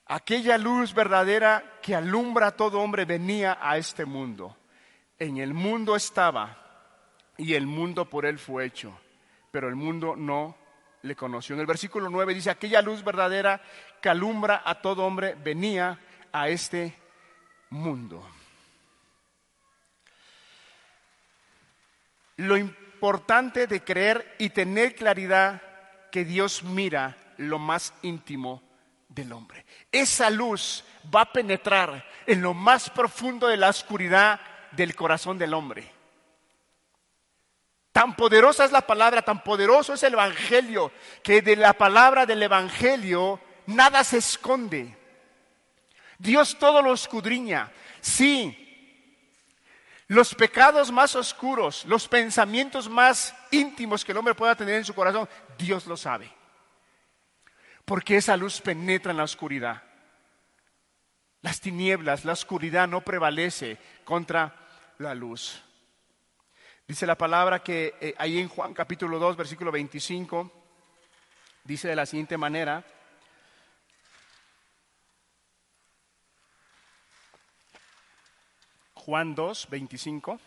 Aquella 0.08 0.58
luz 0.58 0.92
verdadera 0.92 1.78
que 1.80 1.94
alumbra 1.94 2.48
a 2.48 2.54
todo 2.54 2.82
hombre 2.82 3.06
venía 3.06 3.56
a 3.62 3.78
este 3.78 4.04
mundo. 4.04 4.58
En 5.18 5.38
el 5.38 5.54
mundo 5.54 5.96
estaba 5.96 6.61
y 7.38 7.54
el 7.54 7.66
mundo 7.66 8.08
por 8.08 8.26
él 8.26 8.38
fue 8.38 8.64
hecho, 8.64 8.92
pero 9.50 9.68
el 9.68 9.74
mundo 9.74 10.16
no 10.16 10.56
le 11.02 11.16
conoció. 11.16 11.54
En 11.54 11.60
el 11.60 11.66
versículo 11.66 12.08
9 12.08 12.34
dice, 12.34 12.50
aquella 12.50 12.82
luz 12.82 13.02
verdadera 13.02 13.60
que 14.00 14.08
alumbra 14.08 14.62
a 14.64 14.80
todo 14.80 15.04
hombre 15.04 15.34
venía 15.42 15.98
a 16.32 16.48
este 16.48 16.96
mundo. 17.70 18.26
Lo 22.36 22.56
importante 22.56 23.66
de 23.66 23.82
creer 23.84 24.36
y 24.38 24.50
tener 24.50 24.94
claridad 24.94 25.62
que 26.10 26.24
Dios 26.24 26.62
mira 26.62 27.16
lo 27.36 27.58
más 27.58 27.94
íntimo 28.02 28.62
del 29.08 29.32
hombre. 29.32 29.64
Esa 29.90 30.30
luz 30.30 30.84
va 31.14 31.22
a 31.22 31.32
penetrar 31.32 32.04
en 32.26 32.42
lo 32.42 32.54
más 32.54 32.90
profundo 32.90 33.48
de 33.48 33.56
la 33.56 33.68
oscuridad 33.68 34.40
del 34.72 34.94
corazón 34.94 35.38
del 35.38 35.54
hombre. 35.54 35.91
Tan 37.92 38.16
poderosa 38.16 38.64
es 38.64 38.72
la 38.72 38.86
palabra, 38.86 39.22
tan 39.22 39.44
poderoso 39.44 39.92
es 39.94 40.02
el 40.02 40.14
Evangelio, 40.14 40.90
que 41.22 41.42
de 41.42 41.56
la 41.56 41.74
palabra 41.74 42.24
del 42.24 42.42
Evangelio 42.42 43.38
nada 43.66 44.02
se 44.02 44.18
esconde. 44.18 44.96
Dios 46.18 46.58
todo 46.58 46.80
lo 46.80 46.94
escudriña. 46.94 47.70
Sí, 48.00 48.62
los 50.12 50.34
pecados 50.34 50.92
más 50.92 51.16
oscuros, 51.16 51.84
los 51.86 52.06
pensamientos 52.08 52.88
más 52.88 53.34
íntimos 53.50 54.04
que 54.04 54.12
el 54.12 54.18
hombre 54.18 54.34
pueda 54.34 54.54
tener 54.54 54.74
en 54.74 54.84
su 54.84 54.94
corazón, 54.94 55.28
Dios 55.56 55.86
lo 55.86 55.96
sabe. 55.96 56.30
Porque 57.84 58.16
esa 58.16 58.36
luz 58.36 58.60
penetra 58.60 59.10
en 59.10 59.16
la 59.16 59.24
oscuridad. 59.24 59.82
Las 61.40 61.60
tinieblas, 61.60 62.24
la 62.24 62.34
oscuridad 62.34 62.88
no 62.88 63.00
prevalece 63.00 63.78
contra 64.04 64.54
la 64.98 65.14
luz. 65.14 65.62
Dice 66.92 67.06
la 67.06 67.16
palabra 67.16 67.62
que 67.62 67.94
eh, 68.02 68.14
ahí 68.18 68.38
en 68.38 68.48
Juan 68.48 68.74
capítulo 68.74 69.18
2, 69.18 69.34
versículo 69.34 69.72
25, 69.72 70.52
dice 71.64 71.88
de 71.88 71.96
la 71.96 72.04
siguiente 72.04 72.36
manera, 72.36 72.84
Juan 78.92 79.34
2, 79.34 79.68
25, 79.70 80.38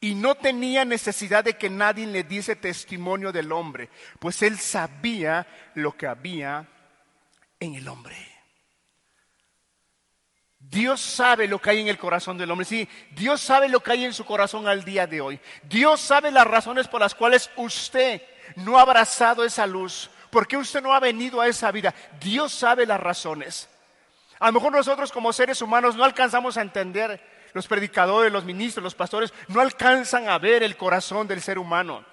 y 0.00 0.16
no 0.16 0.34
tenía 0.34 0.84
necesidad 0.84 1.44
de 1.44 1.56
que 1.56 1.70
nadie 1.70 2.08
le 2.08 2.24
diese 2.24 2.56
testimonio 2.56 3.30
del 3.30 3.52
hombre, 3.52 3.90
pues 4.18 4.42
él 4.42 4.58
sabía 4.58 5.46
lo 5.76 5.96
que 5.96 6.08
había 6.08 6.66
en 7.60 7.76
el 7.76 7.86
hombre. 7.86 8.33
Dios 10.70 11.00
sabe 11.00 11.46
lo 11.46 11.60
que 11.60 11.70
hay 11.70 11.80
en 11.80 11.88
el 11.88 11.98
corazón 11.98 12.38
del 12.38 12.50
hombre. 12.50 12.64
Sí, 12.64 12.88
Dios 13.12 13.40
sabe 13.40 13.68
lo 13.68 13.80
que 13.80 13.92
hay 13.92 14.04
en 14.04 14.14
su 14.14 14.24
corazón 14.24 14.66
al 14.66 14.84
día 14.84 15.06
de 15.06 15.20
hoy. 15.20 15.40
Dios 15.64 16.00
sabe 16.00 16.30
las 16.30 16.46
razones 16.46 16.88
por 16.88 17.00
las 17.00 17.14
cuales 17.14 17.50
usted 17.56 18.22
no 18.56 18.78
ha 18.78 18.82
abrazado 18.82 19.44
esa 19.44 19.66
luz. 19.66 20.10
¿Por 20.30 20.48
qué 20.48 20.56
usted 20.56 20.82
no 20.82 20.92
ha 20.92 21.00
venido 21.00 21.40
a 21.40 21.46
esa 21.46 21.70
vida? 21.70 21.94
Dios 22.20 22.52
sabe 22.52 22.86
las 22.86 23.00
razones. 23.00 23.68
A 24.40 24.46
lo 24.46 24.54
mejor 24.54 24.72
nosotros 24.72 25.12
como 25.12 25.32
seres 25.32 25.62
humanos 25.62 25.94
no 25.96 26.04
alcanzamos 26.04 26.56
a 26.56 26.62
entender, 26.62 27.20
los 27.52 27.68
predicadores, 27.68 28.32
los 28.32 28.44
ministros, 28.44 28.82
los 28.82 28.96
pastores, 28.96 29.32
no 29.48 29.60
alcanzan 29.60 30.28
a 30.28 30.38
ver 30.38 30.62
el 30.64 30.76
corazón 30.76 31.28
del 31.28 31.40
ser 31.40 31.58
humano 31.58 32.04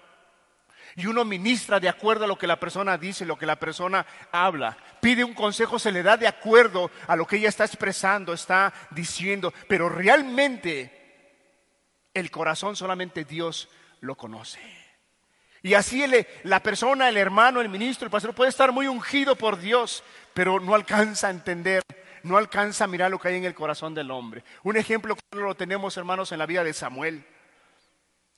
y 0.96 1.06
uno 1.06 1.26
ministra 1.26 1.80
de 1.80 1.90
acuerdo 1.90 2.26
a 2.26 2.28
lo 2.28 2.38
que 2.38 2.48
la 2.48 2.60
persona 2.60 2.98
dice, 2.98 3.26
lo 3.26 3.38
que 3.38 3.46
la 3.46 3.58
persona 3.58 4.06
habla. 4.32 4.78
Pide 5.02 5.24
un 5.24 5.34
consejo, 5.34 5.80
se 5.80 5.92
le 5.92 6.04
da 6.04 6.18
de 6.18 6.28
acuerdo 6.28 6.92
a 7.08 7.16
lo 7.16 7.26
que 7.26 7.38
ella 7.38 7.50
está 7.50 7.66
expresando, 7.66 8.34
está 8.34 8.74
diciendo, 8.92 9.54
pero 9.68 9.90
realmente 9.90 11.00
el 12.14 12.30
corazón 12.30 12.76
solamente 12.76 13.24
Dios 13.26 13.70
lo 14.02 14.16
conoce. 14.16 14.60
Y 15.64 15.76
así 15.76 16.04
la 16.44 16.64
persona, 16.64 17.08
el 17.08 17.18
hermano, 17.18 17.62
el 17.62 17.70
ministro, 17.70 18.06
el 18.06 18.12
pastor 18.12 18.34
puede 18.34 18.50
estar 18.50 18.72
muy 18.72 18.88
ungido 18.88 19.36
por 19.36 19.60
Dios, 19.60 20.04
pero 20.34 20.60
no 20.60 20.74
alcanza 20.74 21.28
a 21.28 21.32
entender, 21.32 21.84
no 22.24 22.38
alcanza 22.38 22.86
a 22.86 22.88
mirar 22.88 23.12
lo 23.12 23.20
que 23.20 23.28
hay 23.28 23.36
en 23.36 23.46
el 23.46 23.54
corazón 23.54 23.94
del 23.94 24.10
hombre. 24.10 24.44
Un 24.64 24.76
ejemplo 24.76 25.16
lo 25.32 25.56
tenemos, 25.56 25.96
hermanos, 25.98 26.32
en 26.32 26.40
la 26.40 26.48
vida 26.48 26.64
de 26.64 26.74
Samuel, 26.74 27.24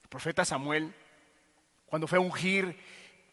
el 0.03 0.09
profeta 0.09 0.43
Samuel 0.43 0.93
cuando 1.93 2.07
fue 2.07 2.17
a 2.17 2.21
ungir, 2.21 2.75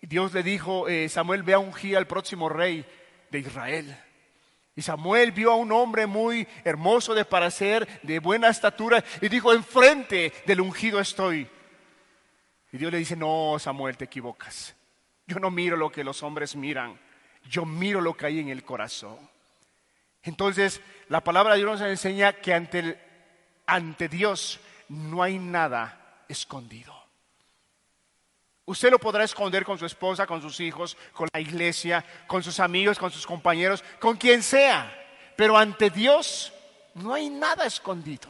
Dios 0.03 0.35
le 0.35 0.43
dijo, 0.43 0.87
eh, 0.87 1.09
Samuel 1.09 1.43
ve 1.43 1.55
a 1.55 1.59
ungir 1.59 1.97
al 1.97 2.07
próximo 2.07 2.47
rey 2.47 2.85
de 3.31 3.39
Israel. 3.39 3.97
Y 4.77 4.83
Samuel 4.83 5.33
vio 5.33 5.53
a 5.53 5.57
un 5.57 5.73
hombre 5.73 6.07
muy 6.07 6.47
hermoso 6.63 7.15
de 7.15 7.25
parecer, 7.25 7.89
de 8.03 8.19
buena 8.19 8.51
estatura, 8.51 9.03
y 9.23 9.31
dijo, 9.31 9.55
enfrente 9.55 10.35
del 10.45 10.61
ungido 10.61 11.01
estoy. 11.01 11.49
Y 12.71 12.77
Dios 12.77 12.93
le 12.93 12.99
dice, 12.99 13.17
no, 13.17 13.57
Samuel, 13.59 13.97
te 13.97 14.05
equivocas. 14.05 14.77
Yo 15.27 15.39
no 15.39 15.51
miro 15.51 15.79
lo 15.79 15.91
que 15.91 16.05
los 16.05 16.23
hombres 16.23 16.55
miran, 16.55 17.01
yo 17.49 17.65
miro 17.65 18.03
lo 18.03 18.15
que 18.15 18.27
hay 18.27 18.41
en 18.41 18.51
el 18.51 18.63
corazón. 18.63 19.17
Entonces, 20.23 20.83
la 21.09 21.25
palabra 21.25 21.55
de 21.55 21.61
Dios 21.61 21.81
nos 21.81 21.89
enseña 21.89 22.35
que 22.35 22.53
ante, 22.53 23.01
ante 23.65 24.11
Dios 24.11 24.61
no 24.91 25.23
hay 25.23 25.39
nada 25.39 26.25
escondido. 26.29 27.00
Usted 28.71 28.93
lo 28.93 29.01
podrá 29.01 29.25
esconder 29.25 29.65
con 29.65 29.81
su 29.81 29.85
esposa, 29.85 30.29
con 30.29 30.41
sus 30.41 30.61
hijos, 30.61 30.97
con 31.13 31.29
la 31.33 31.41
iglesia, 31.41 32.05
con 32.29 32.41
sus 32.41 32.61
amigos, 32.61 33.01
con 33.01 33.11
sus 33.11 33.27
compañeros, 33.27 33.83
con 33.99 34.17
quien 34.17 34.45
sea. 34.45 34.97
Pero 35.35 35.59
ante 35.59 35.91
Dios 35.91 36.53
no 36.95 37.13
hay 37.13 37.31
nada 37.31 37.67
escondido. 37.67 38.29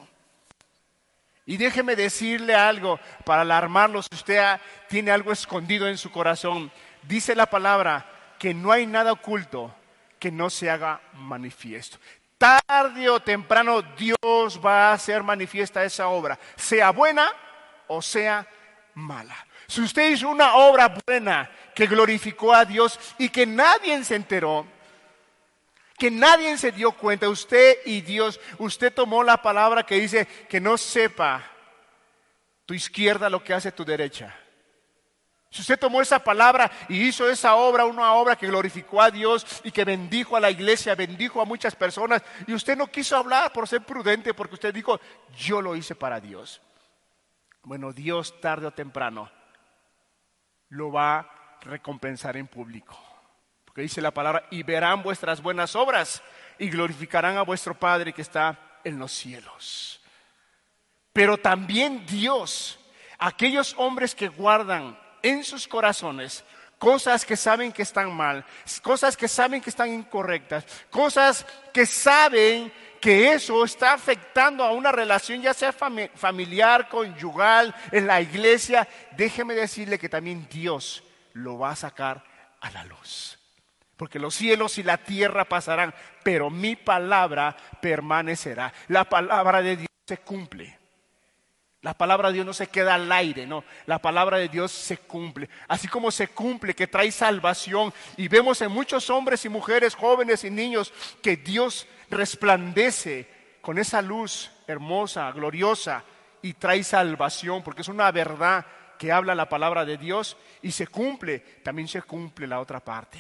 Y 1.45 1.59
déjeme 1.59 1.95
decirle 1.95 2.55
algo 2.55 2.99
para 3.27 3.43
alarmarlo 3.43 4.01
si 4.01 4.09
usted 4.15 4.59
tiene 4.89 5.11
algo 5.11 5.31
escondido 5.31 5.87
en 5.87 5.99
su 5.99 6.11
corazón. 6.11 6.73
Dice 7.03 7.35
la 7.35 7.45
palabra 7.45 8.11
que 8.39 8.55
no 8.55 8.73
hay 8.73 8.87
nada 8.87 9.13
oculto 9.13 9.75
que 10.19 10.33
no 10.33 10.49
se 10.49 10.71
haga 10.71 11.03
manifiesto. 11.13 11.99
Tarde 12.39 13.11
o 13.11 13.21
temprano 13.21 13.83
Dios 13.83 14.59
va 14.65 14.89
a 14.89 14.93
hacer 14.95 15.23
manifiesta 15.23 15.85
esa 15.85 16.09
obra, 16.09 16.39
sea 16.57 16.93
buena 16.93 17.31
o 17.89 18.01
sea 18.01 18.49
mala. 18.95 19.37
Si 19.71 19.81
usted 19.81 20.11
hizo 20.11 20.29
una 20.29 20.57
obra 20.57 20.93
buena 21.07 21.49
que 21.77 21.87
glorificó 21.87 22.53
a 22.53 22.65
Dios 22.65 22.99
y 23.19 23.29
que 23.29 23.47
nadie 23.47 24.03
se 24.03 24.17
enteró, 24.17 24.67
que 25.97 26.11
nadie 26.11 26.59
se 26.59 26.73
dio 26.73 26.91
cuenta, 26.91 27.29
usted 27.29 27.77
y 27.85 28.01
Dios, 28.01 28.41
usted 28.59 28.93
tomó 28.93 29.23
la 29.23 29.41
palabra 29.41 29.85
que 29.85 30.01
dice 30.01 30.27
que 30.49 30.61
no 30.61 30.77
sepa 30.77 31.45
tu 32.67 32.75
izquierda 32.75 33.31
lo 33.31 33.45
que 33.45 33.55
hace 33.55 33.71
tu 33.71 33.85
derecha. 33.85 34.35
Si 35.51 35.61
usted 35.61 35.79
tomó 35.79 36.03
esa 36.03 36.19
palabra 36.19 36.69
y 36.89 37.07
hizo 37.07 37.31
esa 37.31 37.55
obra, 37.55 37.85
una 37.85 38.15
obra 38.15 38.35
que 38.35 38.49
glorificó 38.49 39.01
a 39.01 39.13
Dios 39.13 39.47
y 39.63 39.71
que 39.71 39.85
bendijo 39.85 40.37
a 40.37 40.41
la 40.41 40.51
iglesia, 40.51 40.97
bendijo 40.97 41.41
a 41.41 41.45
muchas 41.45 41.77
personas, 41.77 42.23
y 42.49 42.55
usted 42.55 42.77
no 42.77 42.89
quiso 42.89 43.17
hablar 43.17 43.53
por 43.53 43.69
ser 43.69 43.83
prudente, 43.83 44.35
porque 44.35 44.55
usted 44.55 44.75
dijo, 44.75 45.01
yo 45.37 45.63
lo 45.63 45.77
hice 45.77 45.95
para 45.95 46.19
Dios. 46.19 46.61
Bueno, 47.63 47.93
Dios 47.93 48.41
tarde 48.41 48.67
o 48.67 48.73
temprano 48.73 49.31
lo 50.71 50.91
va 50.91 51.19
a 51.19 51.59
recompensar 51.61 52.37
en 52.37 52.47
público. 52.47 52.99
Porque 53.65 53.83
dice 53.83 54.01
la 54.01 54.11
palabra, 54.11 54.47
y 54.51 54.63
verán 54.63 55.03
vuestras 55.03 55.41
buenas 55.41 55.77
obras 55.77 56.23
y 56.59 56.69
glorificarán 56.69 57.37
a 57.37 57.43
vuestro 57.43 57.79
Padre 57.79 58.13
que 58.13 58.23
está 58.23 58.59
en 58.83 58.99
los 58.99 59.13
cielos. 59.13 60.01
Pero 61.13 61.39
también 61.39 62.05
Dios, 62.07 62.79
aquellos 63.19 63.75
hombres 63.79 64.15
que 64.15 64.29
guardan 64.29 64.99
en 65.23 65.45
sus 65.45 65.69
corazones 65.69 66.45
cosas 66.81 67.27
que 67.27 67.37
saben 67.37 67.73
que 67.73 67.83
están 67.83 68.11
mal, 68.11 68.43
cosas 68.83 69.15
que 69.15 69.29
saben 69.29 69.61
que 69.61 69.69
están 69.69 69.93
incorrectas, 69.93 70.65
cosas 70.91 71.45
que 71.75 71.85
saben 71.85 72.73
que 73.01 73.33
eso 73.33 73.65
está 73.65 73.95
afectando 73.95 74.63
a 74.63 74.73
una 74.73 74.93
relación 74.93 75.41
ya 75.41 75.55
sea 75.55 75.73
familiar, 75.73 76.89
conyugal, 76.89 77.75
en 77.91 78.07
la 78.07 78.21
iglesia, 78.21 78.87
déjeme 79.17 79.55
decirle 79.55 79.99
que 79.99 80.09
también 80.09 80.47
Dios 80.51 81.03
lo 81.33 81.59
va 81.59 81.71
a 81.71 81.77
sacar 81.77 82.23
a 82.61 82.71
la 82.71 82.85
luz. 82.85 83.39
Porque 83.97 84.19
los 84.19 84.35
cielos 84.35 84.79
y 84.79 84.83
la 84.83 84.99
tierra 84.99 85.45
pasarán, 85.45 85.95
pero 86.23 86.51
mi 86.51 86.77
palabra 86.77 87.57
permanecerá. 87.81 88.73
La 88.89 89.05
palabra 89.05 89.61
de 89.63 89.77
Dios 89.77 89.89
se 90.07 90.19
cumple. 90.19 90.80
La 91.83 91.95
palabra 91.95 92.29
de 92.29 92.35
Dios 92.35 92.47
no 92.47 92.53
se 92.53 92.67
queda 92.67 92.95
al 92.95 93.11
aire, 93.11 93.47
no. 93.47 93.65
La 93.87 94.01
palabra 94.01 94.37
de 94.37 94.49
Dios 94.49 94.71
se 94.71 94.99
cumple. 94.99 95.49
Así 95.67 95.89
como 95.89 96.11
se 96.11 96.29
cumple, 96.29 96.75
que 96.75 96.87
trae 96.87 97.11
salvación. 97.11 97.93
Y 98.19 98.29
vemos 98.29 98.61
en 98.61 98.71
muchos 98.71 99.09
hombres 99.09 99.45
y 99.47 99.49
mujeres, 99.49 99.95
jóvenes 99.95 100.45
y 100.45 100.51
niños, 100.51 100.93
que 101.23 101.39
Dios 101.39 101.87
resplandece 102.11 103.27
con 103.63 103.79
esa 103.79 104.03
luz 104.03 104.51
hermosa, 104.67 105.31
gloriosa, 105.33 106.05
y 106.43 106.55
trae 106.55 106.83
salvación, 106.83 107.63
porque 107.63 107.83
es 107.83 107.89
una 107.89 108.11
verdad 108.11 108.67
que 108.99 109.13
habla 109.13 109.35
la 109.35 109.49
palabra 109.49 109.87
de 109.87 109.97
Dios 109.97 110.37
y 110.61 110.73
se 110.73 110.87
cumple. 110.87 111.39
También 111.63 111.89
se 111.89 112.03
cumple 112.03 112.47
la 112.47 112.61
otra 112.61 112.81
parte. 112.81 113.19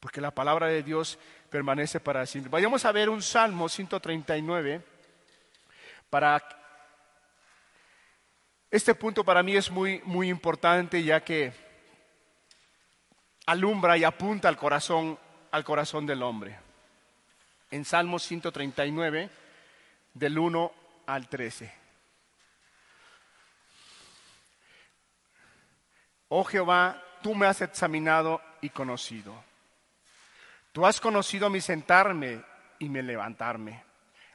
Porque 0.00 0.20
la 0.20 0.32
palabra 0.32 0.66
de 0.66 0.82
Dios 0.82 1.20
permanece 1.48 2.00
para 2.00 2.26
siempre. 2.26 2.50
Vayamos 2.50 2.84
a 2.84 2.90
ver 2.90 3.08
un 3.08 3.22
Salmo 3.22 3.68
139 3.68 4.82
para 6.10 6.61
este 8.72 8.94
punto 8.94 9.22
para 9.22 9.42
mí 9.42 9.54
es 9.54 9.70
muy, 9.70 10.00
muy 10.06 10.30
importante 10.30 11.04
ya 11.04 11.22
que 11.22 11.52
alumbra 13.44 13.98
y 13.98 14.04
apunta 14.04 14.48
al 14.48 14.56
corazón, 14.56 15.18
al 15.50 15.62
corazón 15.62 16.06
del 16.06 16.22
hombre. 16.22 16.58
En 17.70 17.84
Salmo 17.84 18.18
139, 18.18 19.28
del 20.14 20.38
1 20.38 20.72
al 21.04 21.28
13. 21.28 21.74
Oh 26.28 26.44
Jehová, 26.44 27.02
tú 27.22 27.34
me 27.34 27.46
has 27.46 27.60
examinado 27.60 28.40
y 28.62 28.70
conocido. 28.70 29.34
Tú 30.72 30.86
has 30.86 30.98
conocido 30.98 31.50
mi 31.50 31.60
sentarme 31.60 32.42
y 32.78 32.88
mi 32.88 33.02
levantarme. 33.02 33.84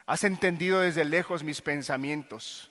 Has 0.06 0.22
entendido 0.22 0.78
desde 0.78 1.04
lejos 1.04 1.42
mis 1.42 1.60
pensamientos. 1.60 2.70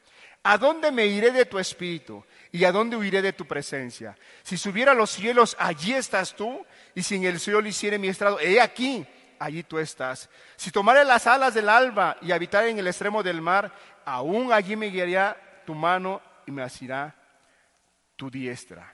¿A 0.43 0.57
dónde 0.57 0.91
me 0.91 1.05
iré 1.05 1.31
de 1.31 1.45
tu 1.45 1.59
espíritu? 1.59 2.23
¿Y 2.51 2.63
a 2.65 2.71
dónde 2.71 2.97
huiré 2.97 3.21
de 3.21 3.33
tu 3.33 3.45
presencia? 3.45 4.17
Si 4.43 4.57
subiera 4.57 4.93
a 4.93 4.95
los 4.95 5.11
cielos, 5.11 5.55
allí 5.59 5.93
estás 5.93 6.35
tú. 6.35 6.65
Y 6.95 7.03
si 7.03 7.15
en 7.15 7.25
el 7.25 7.39
cielo 7.39 7.65
hiciere 7.65 7.99
mi 7.99 8.07
estrado, 8.07 8.39
he 8.39 8.59
aquí, 8.59 9.05
allí 9.39 9.63
tú 9.63 9.77
estás. 9.77 10.29
Si 10.55 10.71
tomare 10.71 11.05
las 11.05 11.27
alas 11.27 11.53
del 11.53 11.69
alba 11.69 12.17
y 12.21 12.31
habitar 12.31 12.65
en 12.65 12.79
el 12.79 12.87
extremo 12.87 13.21
del 13.21 13.41
mar, 13.41 13.71
aún 14.03 14.51
allí 14.51 14.75
me 14.75 14.87
guiará 14.87 15.37
tu 15.65 15.75
mano 15.75 16.21
y 16.47 16.51
me 16.51 16.63
asirá 16.63 17.15
tu 18.15 18.31
diestra. 18.31 18.93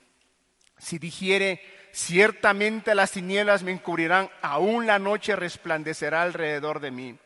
Si 0.78 1.00
dijere, 1.00 1.62
ciertamente 1.92 2.94
las 2.94 3.12
tinieblas 3.12 3.64
me 3.64 3.72
encubrirán, 3.72 4.30
aún 4.42 4.86
la 4.86 5.00
noche 5.00 5.36
resplandecerá 5.36 6.22
alrededor 6.22 6.80
de 6.80 6.92
mí. 6.92 7.18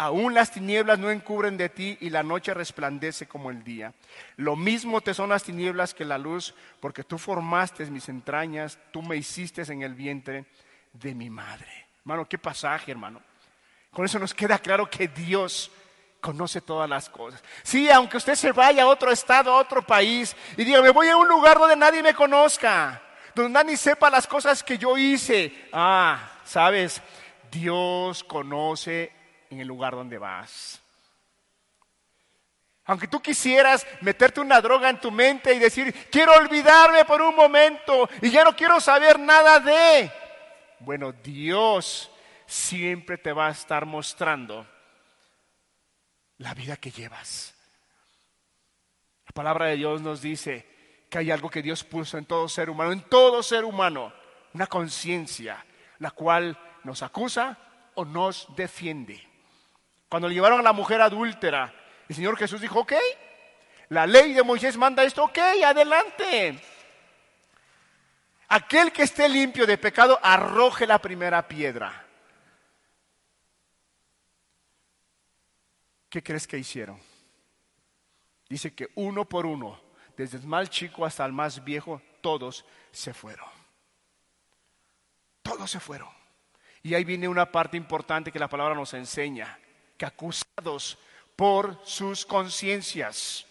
Aún 0.00 0.32
las 0.32 0.50
tinieblas 0.50 0.98
no 0.98 1.10
encubren 1.10 1.58
de 1.58 1.68
ti 1.68 1.98
y 2.00 2.08
la 2.08 2.22
noche 2.22 2.54
resplandece 2.54 3.28
como 3.28 3.50
el 3.50 3.62
día. 3.62 3.92
Lo 4.38 4.56
mismo 4.56 5.02
te 5.02 5.12
son 5.12 5.28
las 5.28 5.44
tinieblas 5.44 5.92
que 5.92 6.06
la 6.06 6.16
luz, 6.16 6.54
porque 6.80 7.04
tú 7.04 7.18
formaste 7.18 7.84
mis 7.90 8.08
entrañas, 8.08 8.78
tú 8.92 9.02
me 9.02 9.18
hiciste 9.18 9.60
en 9.60 9.82
el 9.82 9.92
vientre 9.92 10.46
de 10.94 11.14
mi 11.14 11.28
madre. 11.28 11.88
Hermano, 11.98 12.26
qué 12.26 12.38
pasaje, 12.38 12.90
hermano. 12.90 13.20
Con 13.92 14.06
eso 14.06 14.18
nos 14.18 14.32
queda 14.32 14.58
claro 14.58 14.88
que 14.88 15.06
Dios 15.06 15.70
conoce 16.18 16.62
todas 16.62 16.88
las 16.88 17.10
cosas. 17.10 17.44
Sí, 17.62 17.90
aunque 17.90 18.16
usted 18.16 18.36
se 18.36 18.52
vaya 18.52 18.84
a 18.84 18.88
otro 18.88 19.12
estado, 19.12 19.52
a 19.52 19.60
otro 19.60 19.82
país, 19.82 20.34
y 20.56 20.64
diga, 20.64 20.80
me 20.80 20.92
voy 20.92 21.08
a 21.08 21.16
un 21.18 21.28
lugar 21.28 21.58
donde 21.58 21.76
nadie 21.76 22.02
me 22.02 22.14
conozca, 22.14 23.02
donde 23.34 23.52
nadie 23.52 23.76
sepa 23.76 24.08
las 24.08 24.26
cosas 24.26 24.62
que 24.62 24.78
yo 24.78 24.96
hice. 24.96 25.68
Ah, 25.74 26.38
sabes, 26.42 27.02
Dios 27.50 28.24
conoce 28.24 29.19
en 29.50 29.60
el 29.60 29.68
lugar 29.68 29.94
donde 29.94 30.18
vas. 30.18 30.80
Aunque 32.86 33.06
tú 33.06 33.20
quisieras 33.20 33.86
meterte 34.00 34.40
una 34.40 34.60
droga 34.60 34.88
en 34.88 35.00
tu 35.00 35.10
mente 35.10 35.54
y 35.54 35.58
decir, 35.58 36.08
quiero 36.10 36.32
olvidarme 36.34 37.04
por 37.04 37.20
un 37.22 37.36
momento 37.36 38.08
y 38.22 38.30
ya 38.30 38.42
no 38.42 38.56
quiero 38.56 38.80
saber 38.80 39.18
nada 39.18 39.60
de... 39.60 40.10
Bueno, 40.80 41.12
Dios 41.12 42.10
siempre 42.46 43.18
te 43.18 43.32
va 43.32 43.48
a 43.48 43.52
estar 43.52 43.84
mostrando 43.86 44.66
la 46.38 46.54
vida 46.54 46.76
que 46.78 46.90
llevas. 46.90 47.54
La 49.26 49.32
palabra 49.32 49.66
de 49.66 49.76
Dios 49.76 50.00
nos 50.00 50.22
dice 50.22 50.66
que 51.08 51.18
hay 51.18 51.30
algo 51.30 51.50
que 51.50 51.62
Dios 51.62 51.84
puso 51.84 52.18
en 52.18 52.24
todo 52.24 52.48
ser 52.48 52.70
humano, 52.70 52.90
en 52.90 53.02
todo 53.02 53.42
ser 53.42 53.64
humano, 53.64 54.12
una 54.54 54.66
conciencia, 54.66 55.64
la 55.98 56.10
cual 56.10 56.58
nos 56.82 57.04
acusa 57.04 57.56
o 57.94 58.04
nos 58.04 58.48
defiende. 58.56 59.29
Cuando 60.10 60.28
le 60.28 60.34
llevaron 60.34 60.58
a 60.58 60.64
la 60.64 60.72
mujer 60.72 61.00
adúltera, 61.00 61.72
el 62.08 62.16
Señor 62.16 62.36
Jesús 62.36 62.60
dijo, 62.60 62.80
ok, 62.80 62.94
la 63.90 64.08
ley 64.08 64.32
de 64.32 64.42
Moisés 64.42 64.76
manda 64.76 65.04
esto, 65.04 65.22
ok, 65.22 65.38
adelante. 65.64 66.60
Aquel 68.48 68.90
que 68.90 69.04
esté 69.04 69.28
limpio 69.28 69.68
de 69.68 69.78
pecado, 69.78 70.18
arroje 70.20 70.84
la 70.84 70.98
primera 70.98 71.46
piedra. 71.46 72.04
¿Qué 76.08 76.20
crees 76.24 76.48
que 76.48 76.58
hicieron? 76.58 77.00
Dice 78.48 78.74
que 78.74 78.88
uno 78.96 79.26
por 79.26 79.46
uno, 79.46 79.80
desde 80.16 80.38
el 80.38 80.46
más 80.48 80.68
chico 80.70 81.06
hasta 81.06 81.24
el 81.24 81.32
más 81.32 81.62
viejo, 81.62 82.02
todos 82.20 82.64
se 82.90 83.14
fueron. 83.14 83.48
Todos 85.42 85.70
se 85.70 85.78
fueron. 85.78 86.08
Y 86.82 86.94
ahí 86.94 87.04
viene 87.04 87.28
una 87.28 87.52
parte 87.52 87.76
importante 87.76 88.32
que 88.32 88.40
la 88.40 88.48
palabra 88.48 88.74
nos 88.74 88.92
enseña 88.94 89.56
acusados 90.06 90.98
por 91.36 91.80
sus 91.84 92.24
conciencias. 92.26 93.46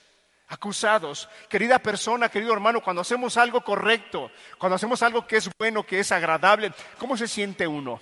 Acusados. 0.47 1.29
Querida 1.47 1.79
persona, 1.79 2.29
querido 2.29 2.53
hermano, 2.53 2.81
cuando 2.81 3.01
hacemos 3.01 3.37
algo 3.37 3.61
correcto, 3.61 4.31
cuando 4.57 4.75
hacemos 4.75 5.03
algo 5.03 5.27
que 5.27 5.37
es 5.37 5.49
bueno, 5.57 5.83
que 5.83 5.99
es 5.99 6.11
agradable, 6.11 6.73
¿cómo 6.97 7.15
se 7.15 7.27
siente 7.27 7.67
uno? 7.67 7.99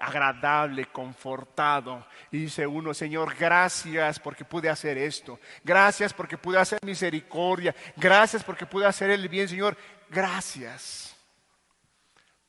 agradable, 0.00 0.86
confortado. 0.86 2.06
Y 2.30 2.38
dice 2.38 2.66
uno, 2.66 2.94
Señor, 2.94 3.36
gracias 3.38 4.18
porque 4.18 4.44
pude 4.44 4.68
hacer 4.68 4.98
esto. 4.98 5.38
Gracias 5.62 6.12
porque 6.12 6.38
pude 6.38 6.58
hacer 6.58 6.78
misericordia. 6.82 7.74
Gracias 7.96 8.42
porque 8.42 8.66
pude 8.66 8.86
hacer 8.86 9.10
el 9.10 9.28
bien, 9.28 9.46
Señor. 9.46 9.76
Gracias. 10.08 11.14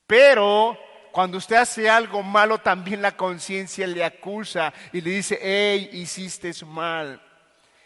Pero 0.08 0.78
cuando 1.12 1.38
usted 1.38 1.58
hace 1.58 1.90
algo 1.90 2.24
malo, 2.24 2.60
también 2.60 3.02
la 3.02 3.16
conciencia 3.16 3.86
le 3.86 4.04
acusa 4.04 4.74
y 4.94 5.02
le 5.02 5.12
dice, 5.12 5.38
hey, 5.42 5.90
hiciste 5.94 6.54
mal. 6.66 7.22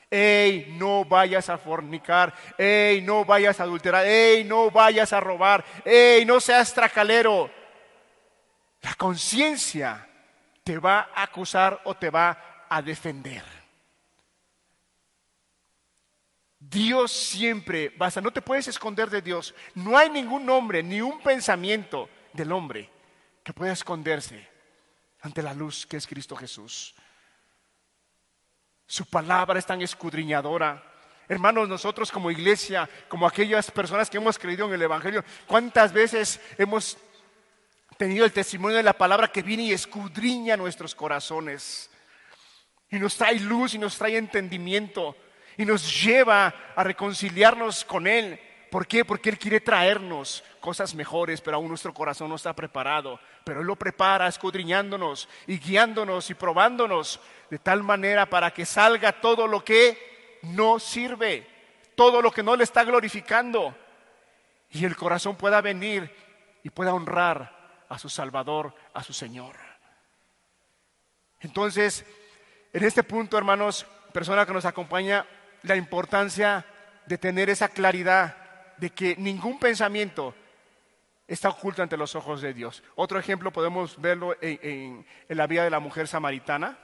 Hey, 0.09 0.75
no 0.77 1.03
vayas 1.03 1.49
a 1.49 1.57
fornicar. 1.57 2.33
Hey, 2.57 3.01
no 3.01 3.25
vayas 3.25 3.59
a 3.59 3.63
adulterar. 3.63 4.05
Hey, 4.05 4.43
no 4.43 4.69
vayas 4.69 5.11
a 5.11 5.19
robar. 5.19 5.65
Hey, 5.83 6.23
no 6.25 6.39
seas 6.39 6.73
tracalero. 6.73 7.49
La 8.81 8.93
conciencia 8.93 10.07
te 10.63 10.77
va 10.77 11.09
a 11.13 11.23
acusar 11.23 11.81
o 11.85 11.95
te 11.95 12.11
va 12.11 12.65
a 12.69 12.81
defender. 12.81 13.43
Dios 16.59 17.11
siempre 17.11 17.93
basta, 17.97 18.21
no 18.21 18.31
te 18.31 18.41
puedes 18.41 18.67
esconder 18.67 19.09
de 19.09 19.21
Dios. 19.21 19.55
No 19.73 19.97
hay 19.97 20.09
ningún 20.09 20.47
hombre 20.49 20.83
ni 20.83 21.01
un 21.01 21.19
pensamiento 21.21 22.07
del 22.33 22.51
hombre 22.51 22.94
que 23.45 23.53
pueda 23.53 23.73
esconderse 23.73 24.49
ante 25.21 25.43
la 25.43 25.53
luz 25.53 25.85
que 25.85 25.97
es 25.97 26.07
Cristo 26.07 26.35
Jesús. 26.35 26.95
Su 28.87 29.05
palabra 29.05 29.59
es 29.59 29.67
tan 29.67 29.83
escudriñadora. 29.83 30.83
Hermanos, 31.29 31.69
nosotros 31.69 32.11
como 32.11 32.31
iglesia, 32.31 32.89
como 33.07 33.27
aquellas 33.27 33.69
personas 33.69 34.09
que 34.09 34.17
hemos 34.17 34.39
creído 34.39 34.65
en 34.65 34.73
el 34.73 34.81
Evangelio, 34.81 35.23
¿cuántas 35.45 35.93
veces 35.93 36.41
hemos 36.57 36.97
tenido 37.97 38.25
el 38.25 38.33
testimonio 38.33 38.77
de 38.77 38.83
la 38.83 38.93
palabra 38.93 39.31
que 39.31 39.43
viene 39.43 39.63
y 39.63 39.73
escudriña 39.73 40.57
nuestros 40.57 40.95
corazones? 40.95 41.91
Y 42.89 42.97
nos 42.97 43.15
trae 43.15 43.39
luz 43.39 43.75
y 43.75 43.77
nos 43.77 43.95
trae 43.95 44.17
entendimiento 44.17 45.15
y 45.55 45.65
nos 45.65 46.03
lleva 46.03 46.73
a 46.75 46.83
reconciliarnos 46.83 47.85
con 47.85 48.07
Él. 48.07 48.39
¿Por 48.69 48.87
qué? 48.87 49.05
Porque 49.05 49.29
Él 49.29 49.37
quiere 49.37 49.59
traernos 49.59 50.43
cosas 50.59 50.95
mejores, 50.95 51.41
pero 51.41 51.57
aún 51.57 51.69
nuestro 51.69 51.93
corazón 51.93 52.29
no 52.29 52.35
está 52.35 52.53
preparado. 52.53 53.19
Pero 53.43 53.61
Él 53.61 53.67
lo 53.67 53.75
prepara 53.75 54.27
escudriñándonos 54.27 55.29
y 55.47 55.59
guiándonos 55.59 56.29
y 56.29 56.33
probándonos 56.33 57.19
de 57.49 57.59
tal 57.59 57.83
manera 57.83 58.25
para 58.27 58.51
que 58.51 58.65
salga 58.65 59.21
todo 59.21 59.47
lo 59.47 59.63
que 59.63 60.39
no 60.43 60.79
sirve, 60.79 61.47
todo 61.95 62.21
lo 62.21 62.31
que 62.31 62.43
no 62.43 62.55
le 62.55 62.63
está 62.63 62.83
glorificando. 62.83 63.75
Y 64.71 64.85
el 64.85 64.95
corazón 64.95 65.35
pueda 65.35 65.61
venir 65.61 66.13
y 66.63 66.69
pueda 66.69 66.93
honrar 66.93 67.85
a 67.87 67.99
su 67.99 68.09
Salvador, 68.09 68.73
a 68.93 69.03
su 69.03 69.13
Señor. 69.13 69.55
Entonces, 71.39 72.05
en 72.73 72.83
este 72.83 73.03
punto, 73.03 73.37
hermanos, 73.37 73.85
persona 74.11 74.45
que 74.45 74.53
nos 74.53 74.65
acompaña, 74.65 75.25
la 75.61 75.75
importancia 75.75 76.65
de 77.05 77.17
tener 77.17 77.49
esa 77.49 77.69
claridad 77.69 78.35
de 78.77 78.89
que 78.89 79.15
ningún 79.17 79.59
pensamiento 79.59 80.33
está 81.27 81.49
oculto 81.49 81.81
ante 81.81 81.97
los 81.97 82.15
ojos 82.15 82.41
de 82.41 82.53
Dios. 82.53 82.83
Otro 82.95 83.19
ejemplo 83.19 83.51
podemos 83.51 83.99
verlo 83.99 84.35
en, 84.41 85.05
la 85.29 85.47
vida 85.47 85.63
de 85.63 85.69
la 85.69 85.79
mujer 85.79 86.07
samaritana. 86.07 86.77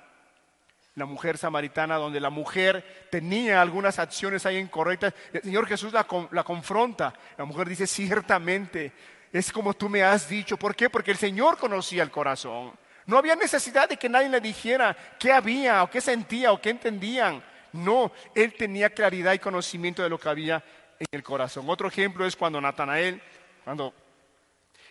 La 0.96 1.06
mujer 1.06 1.38
samaritana, 1.38 1.96
donde 1.96 2.20
la 2.20 2.30
mujer 2.30 3.08
tenía 3.10 3.62
algunas 3.62 3.98
acciones 3.98 4.46
ahí 4.46 4.58
incorrectas. 4.58 5.14
El 5.32 5.42
Señor 5.42 5.66
Jesús 5.68 5.94
la, 5.94 6.06
la 6.32 6.44
confronta. 6.44 7.14
La 7.38 7.46
mujer 7.46 7.70
dice, 7.70 7.88
ciertamente, 7.88 8.92
es 9.32 9.52
como 9.54 9.74
tú 9.74 9.88
me 9.88 10.04
has 10.04 10.28
dicho. 10.28 10.58
¿Por 10.58 10.76
qué? 10.76 10.90
Porque 10.90 11.12
el 11.12 11.18
Señor 11.18 11.58
conocía 11.58 12.04
el 12.04 12.12
corazón. 12.12 12.74
No 13.06 13.18
había 13.18 13.36
necesidad 13.36 13.88
de 13.88 13.98
que 13.98 14.10
nadie 14.10 14.30
le 14.30 14.42
dijera 14.42 14.96
qué 15.18 15.32
había 15.32 15.84
o 15.84 15.90
qué 15.90 16.02
sentía 16.02 16.52
o 16.52 16.62
qué 16.62 16.72
entendían. 16.72 17.42
No, 17.74 18.12
él 18.36 18.54
tenía 18.54 18.90
claridad 18.90 19.34
y 19.34 19.40
conocimiento 19.40 20.04
de 20.04 20.10
lo 20.10 20.20
que 20.20 20.30
había 20.30 20.64
en 21.02 21.08
el 21.12 21.24
corazón. 21.24 21.66
Otro 21.68 21.88
ejemplo 21.88 22.26
es 22.26 22.36
cuando 22.36 22.62
Natanael, 22.62 23.22
cuando 23.64 23.94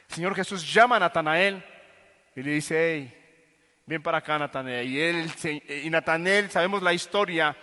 el 0.08 0.14
Señor 0.14 0.34
Jesús 0.34 0.72
llama 0.72 0.96
a 0.96 1.00
Natanael 1.00 1.64
y 2.34 2.42
le 2.42 2.52
dice, 2.52 2.94
hey, 2.94 3.82
ven 3.86 4.02
para 4.02 4.18
acá 4.18 4.38
Natanael. 4.38 4.88
Y, 4.88 5.00
él, 5.00 5.30
y 5.84 5.88
Natanael, 5.88 6.50
sabemos 6.50 6.82
la 6.82 6.92
historia, 6.92 7.56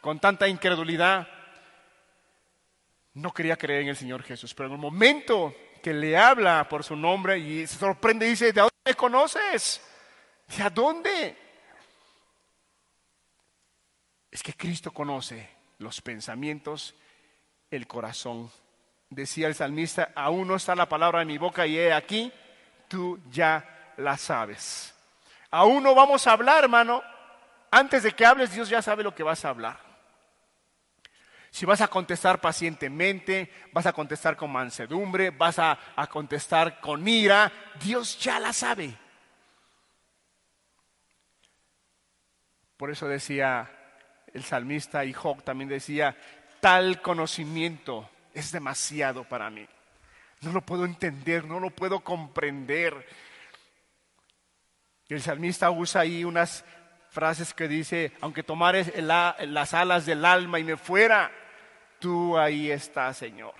con 0.00 0.18
tanta 0.20 0.48
incredulidad, 0.48 1.28
no 3.14 3.34
quería 3.34 3.56
creer 3.56 3.82
en 3.82 3.88
el 3.88 3.96
Señor 3.96 4.22
Jesús. 4.22 4.54
Pero 4.54 4.68
en 4.68 4.74
el 4.74 4.80
momento 4.80 5.54
que 5.82 5.92
le 5.92 6.16
habla 6.16 6.68
por 6.68 6.84
su 6.84 6.94
nombre 6.94 7.38
y 7.38 7.66
se 7.66 7.76
sorprende 7.76 8.26
y 8.26 8.30
dice, 8.30 8.52
¿de 8.52 8.60
dónde 8.60 8.74
me 8.84 8.94
conoces? 8.94 9.82
¿De 10.56 10.70
dónde? 10.70 11.48
es 14.30 14.42
que 14.42 14.54
Cristo 14.54 14.92
conoce 14.92 15.48
los 15.78 16.00
pensamientos, 16.00 16.94
el 17.70 17.86
corazón. 17.86 18.50
Decía 19.10 19.48
el 19.48 19.54
salmista, 19.54 20.12
aún 20.14 20.48
no 20.48 20.56
está 20.56 20.74
la 20.74 20.88
palabra 20.88 21.22
en 21.22 21.28
mi 21.28 21.38
boca 21.38 21.66
y 21.66 21.78
he 21.78 21.92
aquí, 21.92 22.32
tú 22.88 23.18
ya 23.30 23.92
la 23.96 24.16
sabes. 24.16 24.94
Aún 25.50 25.82
no 25.82 25.94
vamos 25.94 26.26
a 26.26 26.32
hablar, 26.32 26.64
hermano. 26.64 27.02
Antes 27.70 28.02
de 28.02 28.12
que 28.12 28.26
hables, 28.26 28.52
Dios 28.52 28.68
ya 28.68 28.82
sabe 28.82 29.02
lo 29.02 29.14
que 29.14 29.22
vas 29.22 29.44
a 29.44 29.50
hablar. 29.50 29.88
Si 31.50 31.64
vas 31.64 31.80
a 31.80 31.88
contestar 31.88 32.40
pacientemente, 32.40 33.50
vas 33.72 33.86
a 33.86 33.92
contestar 33.92 34.36
con 34.36 34.52
mansedumbre, 34.52 35.30
vas 35.30 35.58
a, 35.58 35.78
a 35.96 36.06
contestar 36.06 36.80
con 36.80 37.06
ira, 37.08 37.50
Dios 37.82 38.18
ya 38.20 38.38
la 38.38 38.52
sabe. 38.52 38.94
Por 42.76 42.90
eso 42.90 43.08
decía 43.08 43.70
el 44.32 44.44
salmista 44.44 45.04
y 45.04 45.12
Job 45.12 45.42
también 45.42 45.68
decía, 45.68 46.16
tal 46.60 47.00
conocimiento 47.02 48.08
es 48.34 48.52
demasiado 48.52 49.24
para 49.24 49.50
mí. 49.50 49.66
No 50.40 50.52
lo 50.52 50.60
puedo 50.62 50.84
entender, 50.84 51.44
no 51.44 51.58
lo 51.60 51.70
puedo 51.70 52.00
comprender. 52.00 53.06
El 55.08 55.22
salmista 55.22 55.70
usa 55.70 56.02
ahí 56.02 56.24
unas 56.24 56.64
frases 57.10 57.54
que 57.54 57.66
dice, 57.66 58.12
aunque 58.20 58.42
tomares 58.42 58.92
las 59.02 59.74
alas 59.74 60.06
del 60.06 60.24
alma 60.24 60.58
y 60.58 60.64
me 60.64 60.76
fuera, 60.76 61.32
tú 61.98 62.38
ahí 62.38 62.70
estás, 62.70 63.16
Señor. 63.16 63.54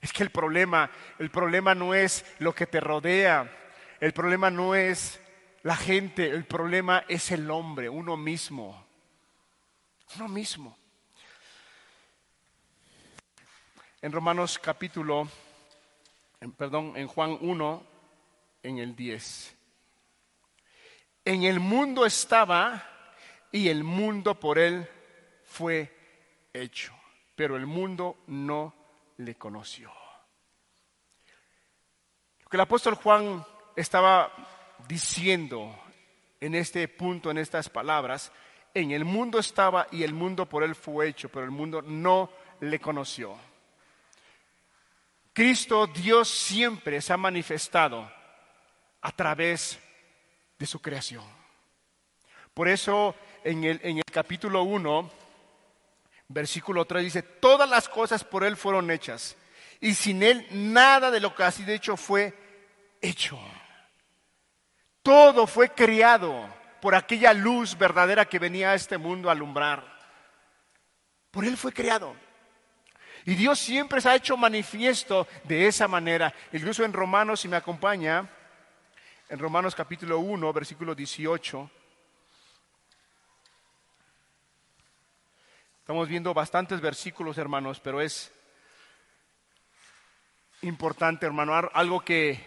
Es 0.00 0.12
que 0.12 0.22
el 0.22 0.30
problema, 0.30 0.90
el 1.18 1.30
problema 1.30 1.74
no 1.74 1.94
es 1.94 2.24
lo 2.38 2.54
que 2.54 2.66
te 2.66 2.78
rodea, 2.78 3.50
el 4.00 4.12
problema 4.12 4.50
no 4.50 4.74
es 4.74 5.20
la 5.62 5.76
gente, 5.76 6.28
el 6.28 6.44
problema 6.44 7.04
es 7.08 7.30
el 7.30 7.50
hombre, 7.50 7.88
uno 7.88 8.16
mismo. 8.16 8.86
Uno 10.16 10.28
mismo. 10.28 10.76
En 14.04 14.12
Romanos 14.12 14.58
capítulo, 14.58 15.26
perdón, 16.58 16.92
en 16.94 17.06
Juan 17.06 17.38
1, 17.40 17.82
en 18.62 18.76
el 18.76 18.94
10. 18.94 19.56
En 21.24 21.44
el 21.44 21.58
mundo 21.58 22.04
estaba 22.04 22.86
y 23.50 23.70
el 23.70 23.82
mundo 23.82 24.38
por 24.38 24.58
él 24.58 24.86
fue 25.46 25.90
hecho, 26.52 26.92
pero 27.34 27.56
el 27.56 27.64
mundo 27.64 28.18
no 28.26 28.74
le 29.16 29.36
conoció. 29.36 29.90
Lo 32.42 32.50
que 32.50 32.58
el 32.58 32.60
apóstol 32.60 32.96
Juan 32.96 33.42
estaba 33.74 34.30
diciendo 34.86 35.74
en 36.40 36.54
este 36.54 36.88
punto, 36.88 37.30
en 37.30 37.38
estas 37.38 37.70
palabras, 37.70 38.32
en 38.74 38.90
el 38.90 39.06
mundo 39.06 39.38
estaba 39.38 39.86
y 39.90 40.02
el 40.02 40.12
mundo 40.12 40.46
por 40.46 40.62
él 40.62 40.74
fue 40.74 41.08
hecho, 41.08 41.30
pero 41.30 41.46
el 41.46 41.52
mundo 41.52 41.80
no 41.80 42.28
le 42.60 42.78
conoció. 42.80 43.53
Cristo, 45.34 45.88
Dios 45.88 46.28
siempre 46.28 47.02
se 47.02 47.12
ha 47.12 47.16
manifestado 47.16 48.10
a 49.00 49.10
través 49.10 49.80
de 50.56 50.64
su 50.64 50.80
creación. 50.80 51.24
Por 52.54 52.68
eso 52.68 53.16
en 53.42 53.64
el, 53.64 53.80
en 53.82 53.98
el 53.98 54.04
capítulo 54.04 54.62
1, 54.62 55.10
versículo 56.28 56.84
3 56.84 57.04
dice, 57.04 57.22
todas 57.22 57.68
las 57.68 57.88
cosas 57.88 58.22
por 58.22 58.44
Él 58.44 58.56
fueron 58.56 58.92
hechas 58.92 59.36
y 59.80 59.94
sin 59.94 60.22
Él 60.22 60.46
nada 60.52 61.10
de 61.10 61.18
lo 61.18 61.34
que 61.34 61.42
ha 61.42 61.50
sido 61.50 61.72
hecho 61.72 61.96
fue 61.96 62.32
hecho. 63.00 63.36
Todo 65.02 65.48
fue 65.48 65.70
creado 65.70 66.48
por 66.80 66.94
aquella 66.94 67.32
luz 67.32 67.76
verdadera 67.76 68.24
que 68.24 68.38
venía 68.38 68.70
a 68.70 68.74
este 68.74 68.98
mundo 68.98 69.28
a 69.28 69.32
alumbrar. 69.32 69.84
Por 71.32 71.44
Él 71.44 71.56
fue 71.56 71.72
creado. 71.72 72.14
Y 73.26 73.34
Dios 73.34 73.58
siempre 73.58 74.00
se 74.00 74.08
ha 74.08 74.16
hecho 74.16 74.36
manifiesto 74.36 75.26
de 75.44 75.66
esa 75.66 75.88
manera. 75.88 76.32
Incluso 76.52 76.84
en 76.84 76.92
Romanos, 76.92 77.40
si 77.40 77.48
me 77.48 77.56
acompaña, 77.56 78.28
en 79.28 79.38
Romanos 79.38 79.74
capítulo 79.74 80.18
1, 80.18 80.52
versículo 80.52 80.94
18, 80.94 81.70
estamos 85.80 86.08
viendo 86.08 86.34
bastantes 86.34 86.80
versículos, 86.82 87.38
hermanos, 87.38 87.80
pero 87.80 88.02
es 88.02 88.30
importante, 90.60 91.24
hermano, 91.24 91.54
algo 91.72 92.00
que, 92.00 92.40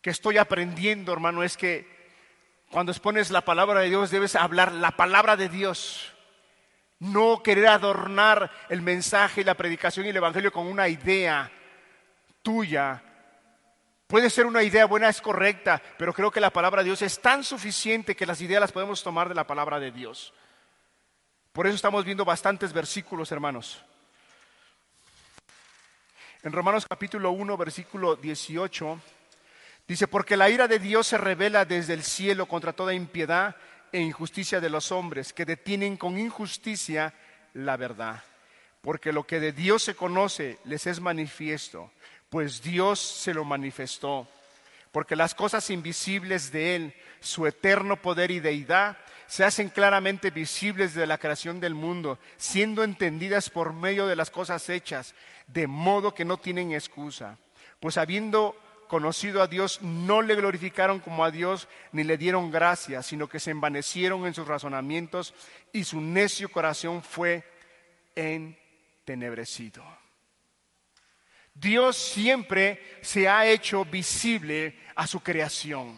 que 0.00 0.10
estoy 0.10 0.38
aprendiendo, 0.38 1.12
hermano, 1.12 1.44
es 1.44 1.56
que 1.56 1.92
cuando 2.70 2.90
expones 2.90 3.30
la 3.30 3.44
palabra 3.44 3.80
de 3.80 3.90
Dios 3.90 4.10
debes 4.10 4.34
hablar 4.34 4.72
la 4.72 4.92
palabra 4.92 5.36
de 5.36 5.48
Dios. 5.48 6.12
No 7.02 7.42
querer 7.42 7.66
adornar 7.66 8.48
el 8.68 8.80
mensaje, 8.80 9.42
la 9.42 9.56
predicación 9.56 10.06
y 10.06 10.10
el 10.10 10.16
evangelio 10.16 10.52
con 10.52 10.68
una 10.68 10.86
idea 10.86 11.50
tuya. 12.42 13.02
Puede 14.06 14.30
ser 14.30 14.46
una 14.46 14.62
idea 14.62 14.86
buena, 14.86 15.08
es 15.08 15.20
correcta, 15.20 15.82
pero 15.98 16.12
creo 16.12 16.30
que 16.30 16.38
la 16.38 16.52
palabra 16.52 16.82
de 16.82 16.90
Dios 16.90 17.02
es 17.02 17.20
tan 17.20 17.42
suficiente 17.42 18.14
que 18.14 18.24
las 18.24 18.40
ideas 18.40 18.60
las 18.60 18.70
podemos 18.70 19.02
tomar 19.02 19.28
de 19.28 19.34
la 19.34 19.48
palabra 19.48 19.80
de 19.80 19.90
Dios. 19.90 20.32
Por 21.52 21.66
eso 21.66 21.74
estamos 21.74 22.04
viendo 22.04 22.24
bastantes 22.24 22.72
versículos, 22.72 23.32
hermanos. 23.32 23.84
En 26.44 26.52
Romanos 26.52 26.86
capítulo 26.88 27.32
1, 27.32 27.56
versículo 27.56 28.14
18, 28.14 29.00
Dice, 29.88 30.06
porque 30.06 30.36
la 30.36 30.48
ira 30.48 30.68
de 30.68 30.78
Dios 30.78 31.08
se 31.08 31.18
revela 31.18 31.64
desde 31.64 31.94
el 31.94 32.04
cielo 32.04 32.46
contra 32.46 32.72
toda 32.72 32.94
impiedad 32.94 33.56
e 33.92 34.00
injusticia 34.00 34.60
de 34.60 34.70
los 34.70 34.90
hombres, 34.90 35.32
que 35.32 35.44
detienen 35.44 35.96
con 35.96 36.18
injusticia 36.18 37.14
la 37.54 37.76
verdad. 37.76 38.22
Porque 38.80 39.12
lo 39.12 39.26
que 39.26 39.38
de 39.38 39.52
Dios 39.52 39.82
se 39.82 39.94
conoce 39.94 40.58
les 40.64 40.86
es 40.86 41.00
manifiesto, 41.00 41.92
pues 42.28 42.62
Dios 42.62 42.98
se 42.98 43.34
lo 43.34 43.44
manifestó. 43.44 44.26
Porque 44.90 45.16
las 45.16 45.34
cosas 45.34 45.70
invisibles 45.70 46.50
de 46.50 46.76
Él, 46.76 46.94
su 47.20 47.46
eterno 47.46 47.96
poder 48.00 48.30
y 48.30 48.40
deidad, 48.40 48.98
se 49.26 49.44
hacen 49.44 49.70
claramente 49.70 50.30
visibles 50.30 50.92
de 50.92 51.06
la 51.06 51.16
creación 51.16 51.60
del 51.60 51.74
mundo, 51.74 52.18
siendo 52.36 52.84
entendidas 52.84 53.48
por 53.48 53.72
medio 53.72 54.06
de 54.06 54.16
las 54.16 54.30
cosas 54.30 54.68
hechas, 54.68 55.14
de 55.46 55.66
modo 55.66 56.12
que 56.12 56.24
no 56.24 56.36
tienen 56.36 56.72
excusa. 56.72 57.38
Pues 57.80 57.96
habiendo 57.96 58.54
conocido 58.92 59.40
a 59.40 59.46
Dios, 59.46 59.80
no 59.80 60.20
le 60.20 60.34
glorificaron 60.34 61.00
como 61.00 61.24
a 61.24 61.30
Dios 61.30 61.66
ni 61.92 62.04
le 62.04 62.18
dieron 62.18 62.50
gracia, 62.50 63.02
sino 63.02 63.26
que 63.26 63.40
se 63.40 63.50
envanecieron 63.50 64.26
en 64.26 64.34
sus 64.34 64.46
razonamientos 64.46 65.32
y 65.72 65.84
su 65.84 65.98
necio 65.98 66.50
corazón 66.50 67.02
fue 67.02 67.42
entenebrecido. 68.14 69.82
Dios 71.54 71.96
siempre 71.96 72.98
se 73.00 73.30
ha 73.30 73.46
hecho 73.46 73.86
visible 73.86 74.78
a 74.94 75.06
su 75.06 75.20
creación. 75.20 75.96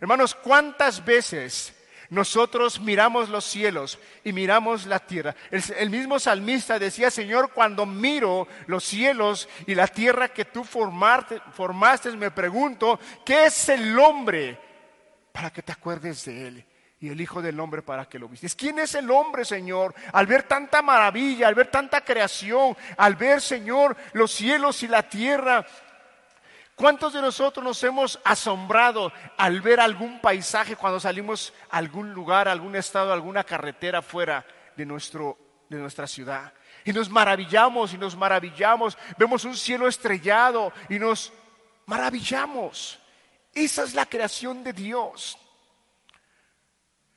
Hermanos, 0.00 0.36
¿cuántas 0.36 1.04
veces 1.04 1.74
nosotros 2.10 2.80
miramos 2.80 3.28
los 3.28 3.44
cielos 3.44 3.98
y 4.24 4.32
miramos 4.32 4.84
la 4.86 4.98
tierra. 4.98 5.34
El, 5.50 5.90
mismo 5.90 6.18
salmista 6.18 6.78
decía, 6.78 7.10
Señor, 7.10 7.52
cuando 7.52 7.86
miro 7.86 8.48
los 8.66 8.84
cielos 8.84 9.48
y 9.66 9.76
la 9.76 9.86
tierra 9.86 10.28
que 10.28 10.44
tú 10.44 10.64
formaste, 10.64 11.40
formaste, 11.52 12.10
me 12.12 12.32
pregunto, 12.32 12.98
¿qué 13.24 13.46
es 13.46 13.68
el 13.68 13.96
hombre 13.98 14.58
para 15.32 15.50
que 15.50 15.62
te 15.62 15.72
acuerdes 15.72 16.24
de 16.24 16.48
él? 16.48 16.66
y 17.02 17.08
el 17.08 17.18
Hijo 17.18 17.40
del 17.40 17.58
Hombre 17.58 17.80
para 17.80 18.04
que 18.04 18.18
lo 18.18 18.28
vistes. 18.28 18.54
¿Quién 18.54 18.78
es 18.78 18.94
el 18.94 19.10
hombre, 19.10 19.46
Señor? 19.46 19.94
Al 20.12 20.26
ver 20.26 20.42
tanta 20.42 20.82
maravilla, 20.82 21.48
al 21.48 21.54
ver 21.54 21.68
tanta 21.68 22.02
creación, 22.02 22.76
al 22.98 23.16
ver, 23.16 23.40
Señor, 23.40 23.96
los 24.12 24.30
cielos 24.30 24.82
y 24.82 24.86
la 24.86 25.08
tierra, 25.08 25.64
¿Cuántos 26.80 27.12
de 27.12 27.20
nosotros 27.20 27.62
nos 27.62 27.84
hemos 27.84 28.18
asombrado 28.24 29.12
al 29.36 29.60
ver 29.60 29.80
algún 29.80 30.18
paisaje 30.18 30.76
cuando 30.76 30.98
salimos 30.98 31.52
a 31.68 31.76
algún 31.76 32.14
lugar, 32.14 32.48
algún 32.48 32.74
estado, 32.74 33.12
alguna 33.12 33.44
carretera 33.44 34.00
fuera 34.00 34.46
de, 34.78 34.86
nuestro, 34.86 35.36
de 35.68 35.76
nuestra 35.76 36.06
ciudad? 36.06 36.54
Y 36.86 36.94
nos 36.94 37.10
maravillamos 37.10 37.92
y 37.92 37.98
nos 37.98 38.16
maravillamos. 38.16 38.96
Vemos 39.18 39.44
un 39.44 39.58
cielo 39.58 39.88
estrellado 39.88 40.72
y 40.88 40.98
nos 40.98 41.34
maravillamos. 41.84 42.98
Esa 43.52 43.84
es 43.84 43.92
la 43.92 44.06
creación 44.06 44.64
de 44.64 44.72
Dios. 44.72 45.36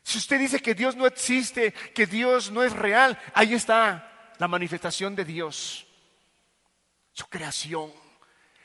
Si 0.03 0.17
usted 0.17 0.39
dice 0.39 0.59
que 0.59 0.75
Dios 0.75 0.97
no 0.97 1.07
existe, 1.07 1.71
que 1.71 2.05
Dios 2.05 2.51
no 2.51 2.63
es 2.63 2.73
real, 2.73 3.17
ahí 3.33 3.53
está 3.53 4.33
la 4.39 4.49
manifestación 4.49 5.15
de 5.15 5.23
Dios, 5.23 5.87
su 7.13 7.25
creación 7.27 8.02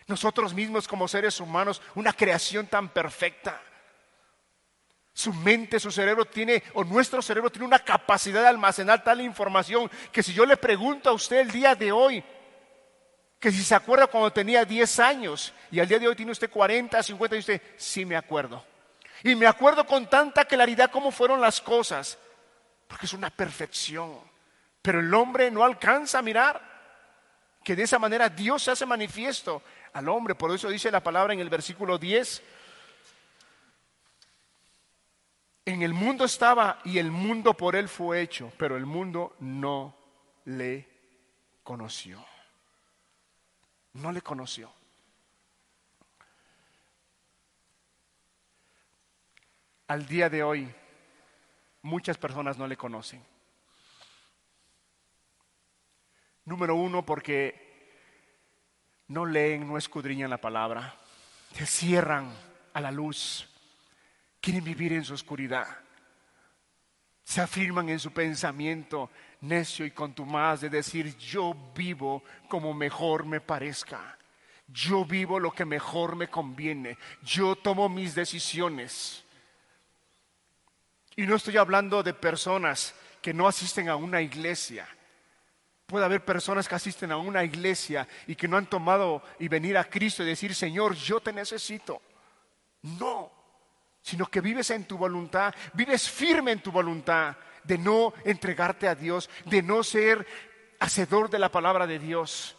nosotros 0.09 0.55
mismos 0.55 0.89
como 0.89 1.07
seres 1.07 1.39
humanos, 1.39 1.81
una 1.95 2.13
creación 2.13 2.67
tan 2.67 2.89
perfecta. 2.89 3.61
Su 5.13 5.33
mente, 5.33 5.79
su 5.79 5.91
cerebro 5.91 6.25
tiene, 6.25 6.63
o 6.75 6.83
nuestro 6.83 7.21
cerebro 7.21 7.51
tiene 7.51 7.67
una 7.67 7.79
capacidad 7.79 8.41
de 8.41 8.49
almacenar 8.49 9.05
tal 9.05 9.21
información 9.21 9.91
que 10.11 10.23
si 10.23 10.33
yo 10.33 10.47
le 10.47 10.57
pregunto 10.57 11.11
a 11.11 11.13
usted 11.13 11.41
el 11.41 11.51
día 11.51 11.75
de 11.75 11.93
hoy, 11.93 12.25
que 13.39 13.53
si 13.53 13.63
se 13.63 13.75
acuerda 13.75 14.07
cuando 14.07 14.33
tenía 14.33 14.65
10 14.65 14.99
años 15.01 15.53
y 15.71 15.79
al 15.79 15.87
día 15.87 15.99
de 15.99 16.09
hoy 16.09 16.17
tiene 16.17 16.33
usted 16.33 16.51
40, 16.51 17.03
50 17.03 17.37
y 17.37 17.39
usted, 17.39 17.63
sí 17.77 18.05
me 18.05 18.17
acuerdo. 18.17 18.65
Y 19.23 19.35
me 19.35 19.47
acuerdo 19.47 19.85
con 19.85 20.09
tanta 20.09 20.45
claridad 20.45 20.91
cómo 20.91 21.11
fueron 21.11 21.41
las 21.41 21.61
cosas, 21.61 22.19
porque 22.87 23.07
es 23.07 23.13
una 23.13 23.31
perfección. 23.31 24.19
Pero 24.81 25.01
el 25.01 25.13
hombre 25.13 25.51
no 25.51 25.65
alcanza 25.65 26.21
a 26.21 26.23
mirar 26.23 26.78
que 27.69 27.77
de 27.77 27.83
esa 27.83 27.99
manera 27.99 28.31
Dios 28.31 28.63
se 28.63 28.71
hace 28.71 28.87
manifiesto 28.87 29.63
al 29.93 30.09
hombre. 30.09 30.35
Por 30.35 30.51
eso 30.51 30.71
dice 30.71 30.91
la 30.91 31.03
palabra 31.03 31.35
en 31.35 31.41
el 31.41 31.51
versículo 31.51 31.99
10. 31.99 32.43
En 35.67 35.83
el 35.83 35.93
mundo 35.93 36.25
estaba 36.25 36.81
y 36.87 36.97
el 36.97 37.11
mundo 37.11 37.53
por 37.53 37.77
él 37.77 37.91
fue 37.91 38.23
hecho, 38.23 38.51
pero 38.57 38.79
el 38.79 38.87
mundo 38.87 39.37
no 39.41 39.95
le 40.47 40.89
conoció. 41.63 42.25
No 43.93 44.13
le 44.13 44.23
conoció. 44.23 44.73
Al 49.89 50.07
día 50.07 50.31
de 50.31 50.43
hoy, 50.43 50.75
muchas 51.83 52.17
personas 52.17 52.57
no 52.57 52.67
le 52.67 52.79
conocen. 52.79 53.23
Número 56.49 56.77
uno, 56.77 57.05
porque 57.05 57.93
no 59.09 59.27
leen, 59.27 59.69
no 59.69 59.77
escudriñan 59.77 60.31
la 60.31 60.41
palabra, 60.41 60.97
se 61.53 61.67
cierran 61.67 62.35
a 62.73 62.81
la 62.81 62.91
luz, 62.91 63.47
quieren 64.41 64.65
vivir 64.65 64.95
en 64.95 65.05
su 65.05 65.13
oscuridad, 65.13 65.67
se 67.23 67.43
afirman 67.43 67.91
en 67.91 67.99
su 67.99 68.13
pensamiento 68.13 69.11
necio 69.43 69.85
y 69.85 69.91
contumaz 69.91 70.63
de 70.63 70.71
decir 70.71 71.19
yo 71.19 71.55
vivo 71.75 72.25
como 72.49 72.73
mejor 72.73 73.27
me 73.27 73.43
parezca, 73.43 74.17
yo 74.69 75.05
vivo 75.05 75.39
lo 75.39 75.53
que 75.53 75.67
mejor 75.67 76.17
me 76.17 76.29
conviene, 76.29 76.97
yo 77.23 77.57
tomo 77.57 77.91
mis 77.91 78.15
decisiones. 78.15 79.23
Y 81.15 81.27
no 81.27 81.37
estoy 81.37 81.59
hablando 81.59 82.03
de 82.03 82.15
personas 82.15 82.95
que 83.21 83.35
no 83.35 83.47
asisten 83.47 83.91
a 83.91 83.97
una 83.97 84.23
iglesia 84.23 84.89
Puede 85.89 86.05
haber 86.05 86.23
personas 86.23 86.69
que 86.69 86.75
asisten 86.75 87.11
a 87.13 87.17
una 87.17 87.43
iglesia 87.43 88.07
y 88.27 88.37
que 88.37 88.47
no 88.47 88.59
han 88.59 88.67
tomado 88.67 89.23
y 89.39 89.49
venir 89.49 89.79
a 89.79 89.85
Cristo 89.85 90.23
y 90.23 90.27
decir, 90.27 90.55
Señor, 90.55 90.95
yo 90.95 91.19
te 91.19 91.33
necesito. 91.33 92.03
No, 92.83 93.33
sino 94.03 94.27
que 94.27 94.43
vives 94.43 94.69
en 94.69 94.85
tu 94.85 94.99
voluntad, 94.99 95.55
vives 95.73 96.11
firme 96.11 96.53
en 96.53 96.61
tu 96.61 96.71
voluntad 96.71 97.35
de 97.65 97.79
no 97.79 98.13
entregarte 98.27 98.87
a 98.87 98.95
Dios, 98.95 99.31
de 99.47 99.63
no 99.63 99.83
ser 99.83 100.27
hacedor 100.79 101.31
de 101.31 101.39
la 101.39 101.51
palabra 101.51 101.87
de 101.87 101.99
Dios, 101.99 102.55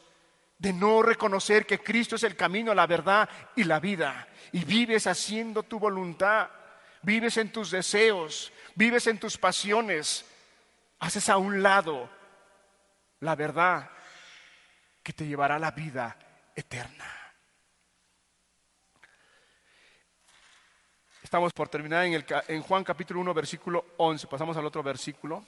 de 0.58 0.74
no 0.74 1.04
reconocer 1.04 1.68
que 1.68 1.78
Cristo 1.78 2.16
es 2.16 2.24
el 2.24 2.36
camino, 2.36 2.74
la 2.74 2.88
verdad 2.88 3.30
y 3.56 3.64
la 3.64 3.80
vida. 3.80 4.28
Y 4.54 4.66
vives 4.66 5.06
haciendo 5.06 5.62
tu 5.62 5.78
voluntad, 5.78 6.50
vives 7.04 7.38
en 7.38 7.52
tus 7.52 7.70
deseos, 7.70 8.52
vives 8.74 9.06
en 9.06 9.20
tus 9.20 9.38
pasiones, 9.38 10.26
haces 10.98 11.30
a 11.30 11.38
un 11.38 11.62
lado 11.62 12.18
la 13.22 13.36
verdad 13.36 13.90
que 15.04 15.14
te 15.14 15.26
llevará 15.26 15.60
la 15.60 15.72
vida 15.72 16.18
eterna. 16.56 17.06
Estamos 21.22 21.54
por 21.54 21.70
terminar 21.70 22.06
en, 22.06 22.14
el, 22.14 22.26
en, 22.48 22.62
Juan 22.62 22.84
capítulo 22.84 23.20
1, 23.22 23.34
versículo 23.34 23.86
11. 23.98 24.28
Pasamos 24.28 24.58
al 24.58 24.66
otro 24.66 24.82
versículo. 24.82 25.46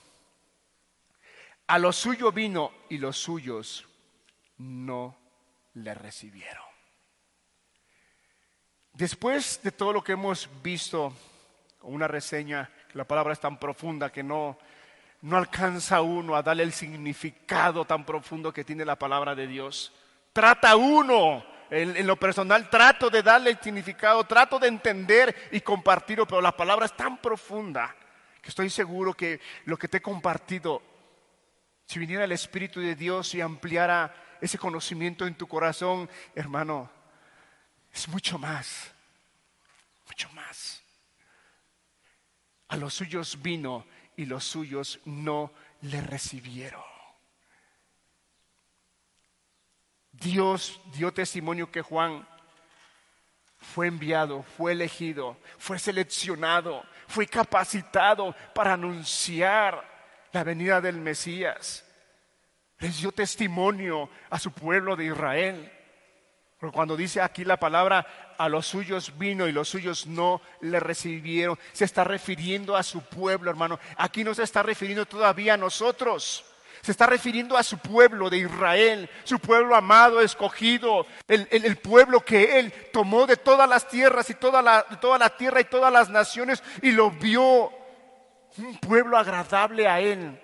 A 1.66 1.78
lo 1.78 1.92
suyo 1.92 2.30
vino 2.30 2.72
y 2.88 2.98
los 2.98 3.16
suyos 3.16 3.88
no 4.58 5.16
le 5.74 5.94
recibieron. 5.94 6.62
Después 8.92 9.60
de 9.62 9.72
todo 9.72 9.92
lo 9.92 10.04
que 10.04 10.12
hemos 10.12 10.48
visto, 10.62 11.14
una 11.80 12.06
reseña, 12.06 12.70
que 12.90 12.98
la 12.98 13.08
palabra 13.08 13.32
es 13.32 13.40
tan 13.40 13.58
profunda 13.58 14.12
que 14.12 14.22
no, 14.22 14.58
no 15.22 15.36
alcanza 15.36 16.02
uno 16.02 16.34
a 16.34 16.42
darle 16.42 16.64
el 16.64 16.72
significado 16.72 17.84
tan 17.84 18.04
profundo 18.04 18.52
que 18.52 18.64
tiene 18.64 18.84
la 18.84 18.98
palabra 18.98 19.34
de 19.34 19.46
Dios. 19.46 19.92
Trata 20.32 20.74
uno, 20.76 21.44
en, 21.70 22.06
lo 22.06 22.16
personal, 22.16 22.68
trato 22.68 23.08
de 23.08 23.22
darle 23.22 23.50
el 23.50 23.58
significado, 23.60 24.24
trato 24.24 24.58
de 24.58 24.68
entender 24.68 25.34
y 25.52 25.60
compartirlo, 25.60 26.26
pero 26.26 26.40
la 26.40 26.56
palabra 26.56 26.86
es 26.86 26.96
tan 26.96 27.18
profunda 27.18 27.94
que 28.42 28.48
estoy 28.48 28.68
seguro 28.68 29.14
que 29.14 29.40
lo 29.64 29.78
que 29.78 29.86
te 29.86 29.98
he 29.98 30.02
compartido, 30.02 30.82
si 31.86 32.00
viniera 32.00 32.24
el 32.24 32.32
Espíritu 32.32 32.80
de 32.80 32.96
Dios 32.96 33.34
y 33.34 33.40
ampliara 33.40 34.14
ese 34.40 34.58
conocimiento 34.58 35.24
en 35.24 35.36
tu 35.36 35.46
corazón, 35.46 36.10
hermano, 36.34 36.90
es 37.92 38.08
mucho 38.08 38.38
más, 38.38 38.92
mucho 40.08 40.28
más. 40.30 40.82
A 42.68 42.76
los 42.76 42.94
suyos 42.94 43.40
vino 43.40 43.86
y 44.22 44.26
los 44.26 44.44
suyos 44.44 45.00
no 45.04 45.52
le 45.82 46.00
recibieron. 46.00 46.82
Dios 50.12 50.80
dio 50.94 51.12
testimonio 51.12 51.70
que 51.70 51.82
Juan 51.82 52.26
fue 53.58 53.88
enviado, 53.88 54.42
fue 54.42 54.72
elegido, 54.72 55.36
fue 55.58 55.78
seleccionado, 55.78 56.84
fue 57.08 57.26
capacitado 57.26 58.34
para 58.54 58.74
anunciar 58.74 59.84
la 60.32 60.44
venida 60.44 60.80
del 60.80 60.96
Mesías. 60.96 61.84
Les 62.78 62.98
dio 62.98 63.12
testimonio 63.12 64.08
a 64.30 64.38
su 64.38 64.52
pueblo 64.52 64.96
de 64.96 65.06
Israel. 65.06 65.72
Porque 66.58 66.74
cuando 66.74 66.96
dice 66.96 67.20
aquí 67.20 67.44
la 67.44 67.56
palabra, 67.56 68.31
a 68.38 68.48
los 68.48 68.66
suyos 68.66 69.16
vino 69.18 69.46
y 69.46 69.52
los 69.52 69.68
suyos 69.68 70.06
no 70.06 70.40
le 70.60 70.80
recibieron, 70.80 71.58
se 71.72 71.84
está 71.84 72.04
refiriendo 72.04 72.76
a 72.76 72.82
su 72.82 73.02
pueblo, 73.02 73.50
hermano. 73.50 73.78
Aquí 73.96 74.24
no 74.24 74.34
se 74.34 74.42
está 74.42 74.62
refiriendo 74.62 75.06
todavía 75.06 75.54
a 75.54 75.58
nosotros. 75.58 76.44
Se 76.82 76.90
está 76.90 77.06
refiriendo 77.06 77.56
a 77.56 77.62
su 77.62 77.78
pueblo 77.78 78.28
de 78.28 78.38
Israel, 78.38 79.08
su 79.22 79.38
pueblo 79.38 79.76
amado, 79.76 80.20
escogido, 80.20 81.06
el, 81.28 81.76
pueblo 81.76 82.24
que 82.24 82.58
Él 82.58 82.72
tomó 82.92 83.24
de 83.24 83.36
todas 83.36 83.68
las 83.68 83.88
tierras 83.88 84.28
y 84.30 84.34
toda 84.34 84.60
la, 84.60 84.82
toda 85.00 85.16
la 85.16 85.36
tierra 85.36 85.60
y 85.60 85.64
todas 85.64 85.92
las 85.92 86.10
naciones 86.10 86.60
y 86.82 86.90
lo 86.90 87.12
vio 87.12 87.70
un 88.58 88.76
pueblo 88.80 89.16
agradable 89.16 89.86
a 89.86 90.00
Él. 90.00 90.40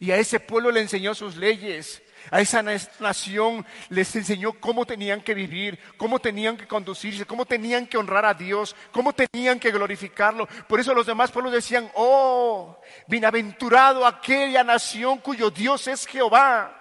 Y 0.00 0.10
a 0.10 0.16
ese 0.16 0.40
pueblo 0.40 0.72
le 0.72 0.80
enseñó 0.80 1.14
sus 1.14 1.36
leyes. 1.36 2.02
A 2.30 2.40
esa 2.40 2.62
nación 2.62 3.64
les 3.88 4.14
enseñó 4.14 4.52
cómo 4.52 4.86
tenían 4.86 5.20
que 5.20 5.34
vivir, 5.34 5.78
cómo 5.96 6.18
tenían 6.18 6.56
que 6.56 6.66
conducirse, 6.66 7.24
cómo 7.24 7.46
tenían 7.46 7.86
que 7.86 7.96
honrar 7.96 8.24
a 8.24 8.34
Dios, 8.34 8.76
cómo 8.92 9.12
tenían 9.12 9.58
que 9.58 9.70
glorificarlo. 9.70 10.46
Por 10.68 10.78
eso 10.78 10.94
los 10.94 11.06
demás 11.06 11.30
pueblos 11.30 11.52
decían, 11.52 11.90
oh, 11.94 12.80
bienaventurado 13.06 14.06
aquella 14.06 14.62
nación 14.62 15.18
cuyo 15.18 15.50
Dios 15.50 15.88
es 15.88 16.06
Jehová. 16.06 16.76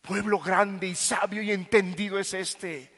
Pueblo 0.00 0.40
grande 0.40 0.88
y 0.88 0.94
sabio 0.94 1.42
y 1.42 1.52
entendido 1.52 2.18
es 2.18 2.34
este. 2.34 2.92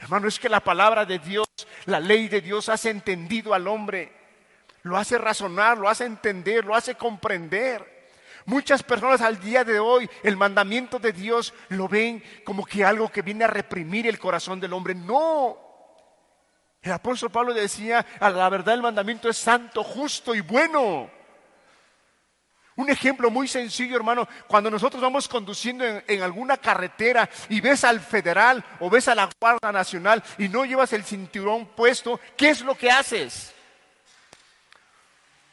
Hermano, 0.00 0.28
es 0.28 0.38
que 0.38 0.48
la 0.48 0.60
palabra 0.60 1.04
de 1.04 1.18
Dios, 1.18 1.46
la 1.86 2.00
ley 2.00 2.28
de 2.28 2.40
Dios 2.40 2.68
hace 2.68 2.90
entendido 2.90 3.54
al 3.54 3.68
hombre, 3.68 4.12
lo 4.82 4.96
hace 4.96 5.18
razonar, 5.18 5.78
lo 5.78 5.88
hace 5.88 6.04
entender, 6.04 6.64
lo 6.64 6.74
hace 6.74 6.94
comprender. 6.94 7.97
Muchas 8.48 8.82
personas 8.82 9.20
al 9.20 9.38
día 9.38 9.62
de 9.62 9.78
hoy 9.78 10.08
el 10.22 10.34
mandamiento 10.34 10.98
de 10.98 11.12
Dios 11.12 11.52
lo 11.68 11.86
ven 11.86 12.24
como 12.46 12.64
que 12.64 12.82
algo 12.82 13.10
que 13.10 13.20
viene 13.20 13.44
a 13.44 13.48
reprimir 13.48 14.06
el 14.06 14.18
corazón 14.18 14.58
del 14.58 14.72
hombre. 14.72 14.94
No. 14.94 15.58
El 16.80 16.92
apóstol 16.92 17.30
Pablo 17.30 17.52
decía, 17.52 18.06
a 18.18 18.30
la 18.30 18.48
verdad 18.48 18.72
el 18.72 18.80
mandamiento 18.80 19.28
es 19.28 19.36
santo, 19.36 19.84
justo 19.84 20.34
y 20.34 20.40
bueno. 20.40 21.10
Un 22.76 22.88
ejemplo 22.88 23.30
muy 23.30 23.46
sencillo, 23.48 23.96
hermano, 23.96 24.26
cuando 24.46 24.70
nosotros 24.70 25.02
vamos 25.02 25.28
conduciendo 25.28 25.84
en, 25.84 26.22
alguna 26.22 26.56
carretera 26.56 27.28
y 27.50 27.60
ves 27.60 27.84
al 27.84 28.00
federal 28.00 28.64
o 28.80 28.88
ves 28.88 29.08
a 29.08 29.14
la 29.14 29.28
Guardia 29.38 29.72
Nacional 29.72 30.24
y 30.38 30.48
no 30.48 30.64
llevas 30.64 30.94
el 30.94 31.04
cinturón 31.04 31.66
puesto, 31.66 32.18
¿qué 32.34 32.48
es 32.48 32.62
lo 32.62 32.74
que 32.74 32.90
haces? 32.90 33.52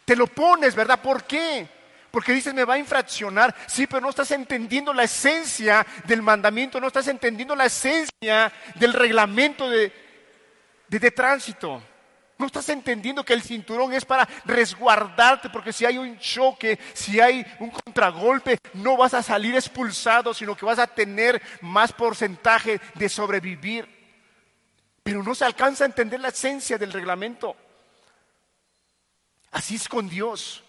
Te 0.06 0.16
lo 0.16 0.28
pones, 0.28 0.74
¿verdad? 0.74 1.02
¿Por 1.02 1.26
qué? 1.26 1.75
Porque 2.16 2.32
dices, 2.32 2.54
me 2.54 2.64
va 2.64 2.76
a 2.76 2.78
infraccionar. 2.78 3.54
Sí, 3.68 3.88
pero 3.88 4.00
no 4.00 4.10
estás 4.10 4.32
entendiendo 4.32 4.94
la 4.94 5.04
esencia 5.04 5.86
del 6.06 6.22
mandamiento, 6.22 6.80
no 6.80 6.88
estás 6.88 7.10
entendiendo 7.10 7.54
la 7.58 7.66
esencia 7.66 8.54
del 8.76 8.94
reglamento 8.94 9.70
de, 9.70 9.92
de, 10.88 11.12
tránsito. 11.12 11.84
No 12.38 12.46
estás 12.46 12.70
entendiendo 12.70 13.26
que 13.26 13.34
el 13.34 13.42
cinturón 13.42 13.92
es 13.92 14.06
para 14.06 14.26
resguardarte, 14.46 15.50
porque 15.50 15.74
si 15.74 15.84
hay 15.84 15.98
un 15.98 16.18
choque, 16.18 16.80
si 16.94 17.20
hay 17.20 17.46
un 17.60 17.70
contragolpe, 17.70 18.60
no 18.76 18.96
vas 18.96 19.14
a 19.14 19.22
salir 19.22 19.54
expulsado, 19.54 20.34
sino 20.34 20.56
que 20.56 20.66
vas 20.66 20.80
a 20.80 20.88
tener 20.88 21.42
más 21.60 21.92
porcentaje 21.92 22.80
de 22.94 23.10
sobrevivir. 23.10 23.90
Pero 25.04 25.22
no 25.22 25.36
se 25.36 25.44
alcanza 25.44 25.84
a 25.84 25.88
entender 25.88 26.22
la 26.22 26.30
esencia 26.30 26.78
del 26.78 26.94
reglamento. 26.94 27.58
Así 29.52 29.76
es 29.76 29.90
con 29.90 30.08
Dios. 30.08 30.62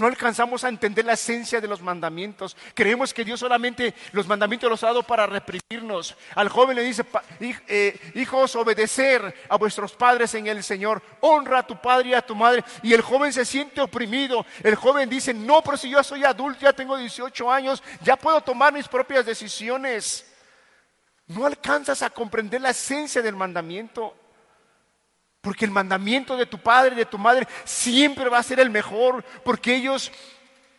No 0.00 0.06
alcanzamos 0.06 0.64
a 0.64 0.68
entender 0.68 1.04
la 1.04 1.12
esencia 1.12 1.60
de 1.60 1.68
los 1.68 1.82
mandamientos. 1.82 2.56
Creemos 2.74 3.12
que 3.12 3.24
Dios 3.24 3.40
solamente 3.40 3.94
los 4.12 4.26
mandamientos 4.26 4.70
los 4.70 4.82
ha 4.82 4.88
dado 4.88 5.02
para 5.02 5.26
reprimirnos. 5.26 6.16
Al 6.34 6.48
joven 6.48 6.76
le 6.76 6.82
dice, 6.82 7.04
eh, 7.40 7.98
hijos, 8.14 8.56
obedecer 8.56 9.34
a 9.48 9.56
vuestros 9.56 9.92
padres 9.92 10.34
en 10.34 10.46
el 10.46 10.64
Señor. 10.64 11.02
Honra 11.20 11.58
a 11.58 11.66
tu 11.66 11.80
padre 11.80 12.10
y 12.10 12.14
a 12.14 12.22
tu 12.22 12.34
madre. 12.34 12.64
Y 12.82 12.94
el 12.94 13.02
joven 13.02 13.32
se 13.32 13.44
siente 13.44 13.80
oprimido. 13.80 14.46
El 14.62 14.74
joven 14.74 15.08
dice, 15.08 15.34
no, 15.34 15.62
pero 15.62 15.76
si 15.76 15.90
yo 15.90 16.02
soy 16.02 16.24
adulto, 16.24 16.60
ya 16.62 16.72
tengo 16.72 16.96
18 16.96 17.52
años, 17.52 17.82
ya 18.02 18.16
puedo 18.16 18.40
tomar 18.40 18.72
mis 18.72 18.88
propias 18.88 19.26
decisiones. 19.26 20.26
No 21.26 21.46
alcanzas 21.46 22.02
a 22.02 22.10
comprender 22.10 22.60
la 22.60 22.70
esencia 22.70 23.22
del 23.22 23.36
mandamiento. 23.36 24.16
Porque 25.40 25.64
el 25.64 25.70
mandamiento 25.70 26.36
de 26.36 26.46
tu 26.46 26.58
padre 26.58 26.94
y 26.94 26.98
de 26.98 27.06
tu 27.06 27.18
madre 27.18 27.48
siempre 27.64 28.28
va 28.28 28.38
a 28.38 28.42
ser 28.42 28.60
el 28.60 28.70
mejor, 28.70 29.24
porque 29.42 29.74
ellos 29.74 30.12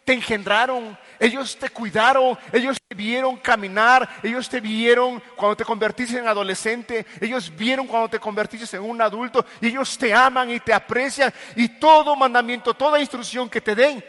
te 0.03 0.13
engendraron, 0.13 0.97
ellos 1.19 1.57
te 1.57 1.69
cuidaron, 1.69 2.37
ellos 2.51 2.77
te 2.87 2.95
vieron 2.95 3.37
caminar, 3.37 4.09
ellos 4.23 4.49
te 4.49 4.59
vieron 4.59 5.21
cuando 5.35 5.55
te 5.55 5.65
convertiste 5.65 6.17
en 6.17 6.27
adolescente, 6.27 7.05
ellos 7.19 7.51
vieron 7.55 7.87
cuando 7.87 8.09
te 8.09 8.19
convertiste 8.19 8.77
en 8.77 8.83
un 8.83 9.01
adulto, 9.01 9.45
y 9.61 9.67
ellos 9.67 9.97
te 9.97 10.13
aman 10.13 10.49
y 10.49 10.59
te 10.59 10.73
aprecian, 10.73 11.31
y 11.55 11.69
todo 11.79 12.15
mandamiento, 12.15 12.73
toda 12.73 12.99
instrucción 12.99 13.49
que 13.49 13.61
te 13.61 13.75
den 13.75 14.03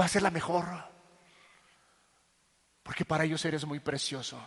va 0.00 0.04
a 0.04 0.08
ser 0.08 0.22
la 0.22 0.30
mejor. 0.30 0.66
Porque 2.82 3.04
para 3.04 3.24
ellos 3.24 3.44
eres 3.44 3.64
muy 3.64 3.80
precioso, 3.80 4.40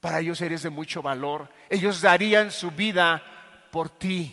para 0.00 0.20
ellos 0.20 0.40
eres 0.40 0.62
de 0.62 0.70
mucho 0.70 1.02
valor, 1.02 1.50
ellos 1.68 2.00
darían 2.00 2.50
su 2.50 2.70
vida 2.70 3.33
por 3.74 3.90
ti. 3.90 4.32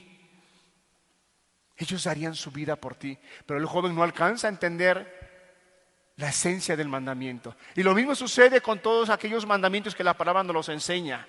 Ellos 1.76 2.04
darían 2.04 2.36
su 2.36 2.52
vida 2.52 2.76
por 2.76 2.94
ti, 2.94 3.18
pero 3.44 3.60
el 3.60 3.66
joven 3.66 3.96
no 3.96 4.04
alcanza 4.04 4.46
a 4.46 4.52
entender 4.52 6.14
la 6.18 6.30
esencia 6.30 6.78
del 6.78 6.88
mandamiento. 6.88 7.56
Y 7.76 7.82
lo 7.82 7.96
mismo 7.96 8.14
sucede 8.14 8.62
con 8.62 8.84
todos 8.84 9.10
aquellos 9.10 9.48
mandamientos 9.48 9.96
que 9.96 10.04
la 10.04 10.14
palabra 10.14 10.44
nos 10.44 10.54
los 10.54 10.70
enseña. 10.70 11.28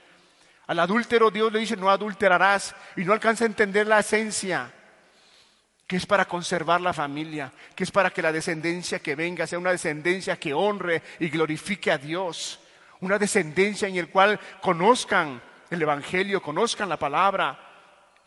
Al 0.67 0.81
adúltero 0.81 1.31
Dios 1.31 1.51
le 1.51 1.61
dice, 1.61 1.75
no 1.75 1.89
adulterarás, 1.89 2.77
y 2.97 3.05
no 3.05 3.15
alcanza 3.15 3.45
a 3.45 3.47
entender 3.47 3.87
la 3.87 4.01
esencia, 4.01 4.71
que 5.87 5.97
es 5.97 6.05
para 6.05 6.27
conservar 6.27 6.83
la 6.83 6.93
familia, 6.93 7.51
que 7.75 7.85
es 7.85 7.91
para 7.91 8.11
que 8.11 8.21
la 8.21 8.31
descendencia 8.31 8.99
que 8.99 9.15
venga 9.15 9.47
sea 9.47 9.59
una 9.59 9.73
descendencia 9.73 10.39
que 10.39 10.53
honre 10.53 11.03
y 11.19 11.31
glorifique 11.31 11.91
a 11.91 11.97
Dios, 11.97 12.61
una 13.01 13.19
descendencia 13.19 13.89
en 13.89 13.97
el 13.97 14.11
cual 14.11 14.39
conozcan 14.61 15.41
el 15.71 15.81
Evangelio, 15.81 16.43
conozcan 16.43 16.91
la 16.91 16.99
palabra, 16.99 17.72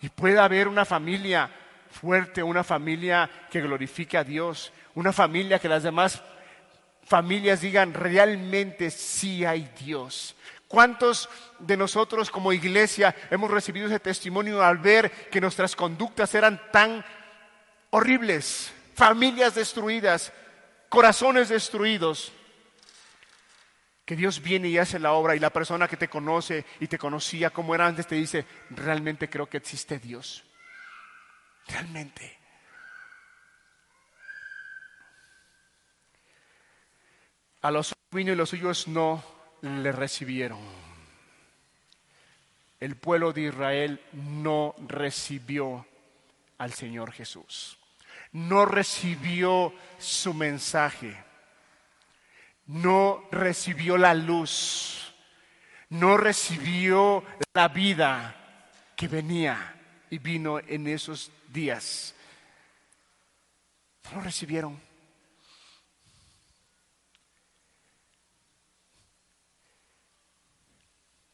y 0.02 0.10
pueda 0.10 0.44
haber 0.44 0.68
una 0.68 0.86
familia 0.86 1.50
fuerte, 1.90 2.44
una 2.44 2.64
familia 2.64 3.30
que 3.50 3.62
glorifique 3.62 4.18
a 4.18 4.24
Dios, 4.24 4.72
una 4.96 5.14
familia 5.14 5.60
que 5.60 5.70
las 5.70 5.84
demás 5.84 6.22
familias 7.06 7.62
digan 7.62 7.94
realmente 7.94 8.90
sí 8.92 9.46
hay 9.46 9.70
Dios. 9.80 10.36
¿Cuántos 10.68 11.30
de 11.60 11.78
nosotros 11.78 12.32
como 12.32 12.52
iglesia 12.52 13.16
hemos 13.30 13.52
recibido 13.52 13.88
ese 13.88 14.00
testimonio 14.00 14.64
al 14.64 14.80
ver 14.80 15.12
que 15.30 15.40
nuestras 15.40 15.76
conductas 15.76 16.34
eran 16.36 16.60
tan 16.72 17.06
horribles? 17.92 18.74
Familias 18.96 19.56
destruidas, 19.56 20.34
corazones 20.90 21.50
destruidos 21.50 22.34
que 24.06 24.16
Dios 24.16 24.42
viene 24.42 24.70
y 24.70 24.78
hace 24.78 25.00
la 25.00 25.14
obra 25.14 25.36
y 25.36 25.40
la 25.40 25.50
persona 25.50 25.88
que 25.88 25.98
te 25.98 26.08
conoce 26.08 26.64
y 26.80 26.88
te 26.88 27.00
conocía 27.00 27.50
como 27.50 27.74
era 27.74 27.88
antes 27.88 28.06
te 28.06 28.16
dice, 28.16 28.46
realmente 28.70 29.30
creo 29.30 29.50
que 29.50 29.58
existe 29.58 29.98
Dios. 29.98 30.44
Realmente. 31.68 32.38
A 37.64 37.72
los 37.72 37.96
vino 38.12 38.32
y 38.32 38.36
los 38.36 38.50
suyos 38.50 38.88
no 38.88 39.24
le 39.64 39.92
recibieron. 39.92 40.60
El 42.80 42.96
pueblo 42.96 43.34
de 43.34 43.42
Israel 43.42 44.00
no 44.14 44.76
recibió 44.88 45.88
al 46.60 46.74
Señor 46.74 47.12
Jesús. 47.12 47.80
No 48.34 48.66
recibió 48.66 49.74
su 49.98 50.36
mensaje 50.36 51.18
no 52.68 53.28
recibió 53.32 53.98
la 53.98 54.14
luz, 54.14 55.14
no 55.90 56.18
recibió 56.18 57.24
la 57.54 57.68
vida 57.68 58.36
que 58.96 59.08
venía 59.08 59.76
y 60.10 60.18
vino 60.18 60.60
en 60.60 60.88
esos 60.88 61.32
días. 61.50 62.16
No 64.06 64.18
lo 64.18 64.22
recibieron. 64.22 64.80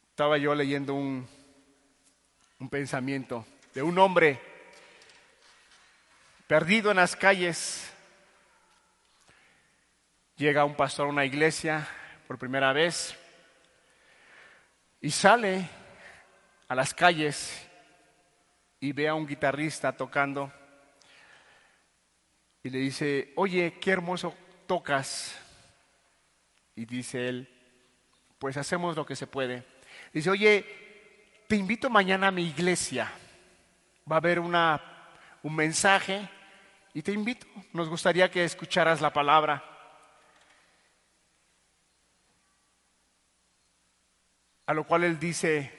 Estaba 0.10 0.38
yo 0.38 0.54
leyendo 0.54 0.94
un, 0.94 1.28
un 2.60 2.70
pensamiento 2.70 3.46
de 3.74 3.82
un 3.82 3.98
hombre 3.98 4.40
perdido 6.48 6.92
en 6.92 6.98
las 6.98 7.16
calles 7.16 7.91
Llega 10.42 10.66
un 10.66 10.74
pastor 10.74 11.06
a 11.06 11.10
una 11.12 11.24
iglesia 11.24 11.88
por 12.26 12.40
primera 12.40 12.74
vez 12.74 13.16
y 15.00 15.12
sale 15.12 15.70
a 16.68 16.74
las 16.74 16.96
calles 16.96 17.70
y 18.80 18.92
ve 18.92 19.08
a 19.08 19.14
un 19.14 19.28
guitarrista 19.28 19.96
tocando 19.96 20.52
y 22.64 22.72
le 22.72 22.80
dice, 22.80 23.32
oye, 23.36 23.78
qué 23.80 23.92
hermoso 23.92 24.34
tocas. 24.66 25.40
Y 26.76 26.86
dice 26.86 27.30
él, 27.30 27.48
pues 28.40 28.58
hacemos 28.58 28.96
lo 28.96 29.06
que 29.06 29.16
se 29.16 29.28
puede. 29.28 29.64
Dice, 30.12 30.32
oye, 30.32 30.66
te 31.48 31.56
invito 31.56 31.88
mañana 31.88 32.30
a 32.30 32.32
mi 32.32 32.48
iglesia. 32.48 33.12
Va 34.12 34.16
a 34.16 34.18
haber 34.18 34.40
una, 34.40 34.82
un 35.44 35.56
mensaje 35.56 36.28
y 36.96 37.04
te 37.04 37.12
invito. 37.12 37.46
Nos 37.74 37.90
gustaría 37.90 38.32
que 38.32 38.44
escucharas 38.44 39.02
la 39.02 39.14
palabra. 39.14 39.71
A 44.72 44.74
lo 44.74 44.86
cual 44.86 45.04
él 45.04 45.20
dice, 45.20 45.70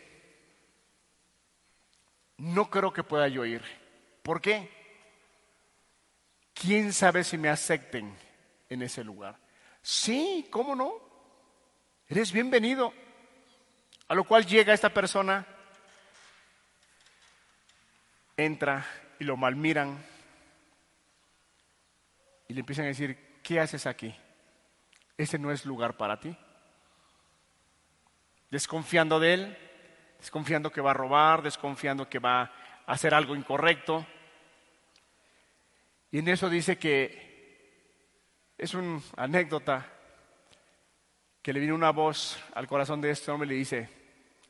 no 2.37 2.69
creo 2.69 2.93
que 2.93 3.03
pueda 3.03 3.27
yo 3.27 3.47
ir. 3.47 3.63
¿Por 4.23 4.43
qué? 4.43 4.69
¿Quién 6.53 6.93
sabe 6.93 7.25
si 7.25 7.39
me 7.39 7.49
acepten 7.49 8.15
en 8.69 8.83
ese 8.83 9.03
lugar? 9.03 9.39
Sí, 9.81 10.47
¿cómo 10.51 10.77
no? 10.77 10.93
Eres 12.07 12.33
bienvenido. 12.33 12.93
A 14.09 14.15
lo 14.15 14.25
cual 14.25 14.45
llega 14.45 14.75
esta 14.75 14.93
persona, 14.93 15.47
entra 18.37 18.85
y 19.19 19.25
lo 19.25 19.39
malmiran 19.39 20.05
y 22.47 22.53
le 22.53 22.61
empiezan 22.61 22.85
a 22.85 22.89
decir, 22.89 23.41
¿qué 23.43 23.59
haces 23.59 23.87
aquí? 23.87 24.15
Ese 25.17 25.39
no 25.39 25.51
es 25.51 25.65
lugar 25.65 25.97
para 25.97 26.21
ti. 26.21 26.37
Desconfiando 28.53 29.19
de 29.19 29.33
él, 29.33 29.59
desconfiando 30.19 30.71
que 30.71 30.83
va 30.83 30.91
a 30.91 30.95
robar, 30.95 31.41
desconfiando 31.41 32.07
que 32.07 32.19
va 32.19 32.43
a 32.43 32.53
hacer 32.85 33.15
algo 33.15 33.35
incorrecto. 33.35 34.07
Y 36.11 36.19
en 36.19 36.29
eso 36.29 36.51
dice 36.51 36.77
que 36.77 38.53
es 38.59 38.75
una 38.75 39.01
anécdota 39.17 39.87
que 41.41 41.55
le 41.55 41.61
viene 41.61 41.73
una 41.73 41.93
voz 41.93 42.39
al 42.55 42.67
corazón 42.67 43.01
de 43.01 43.13
este 43.13 43.31
hombre 43.31 43.47
y 43.47 43.53
le 43.53 43.57
dice, 43.57 43.89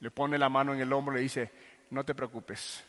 le 0.01 0.11
pone 0.11 0.37
la 0.37 0.49
mano 0.49 0.75
en 0.75 0.81
el 0.81 0.93
hombro 0.93 1.15
y 1.15 1.19
le 1.19 1.23
dice, 1.23 1.53
no 1.91 2.05
te 2.05 2.17
preocupes. 2.17 2.85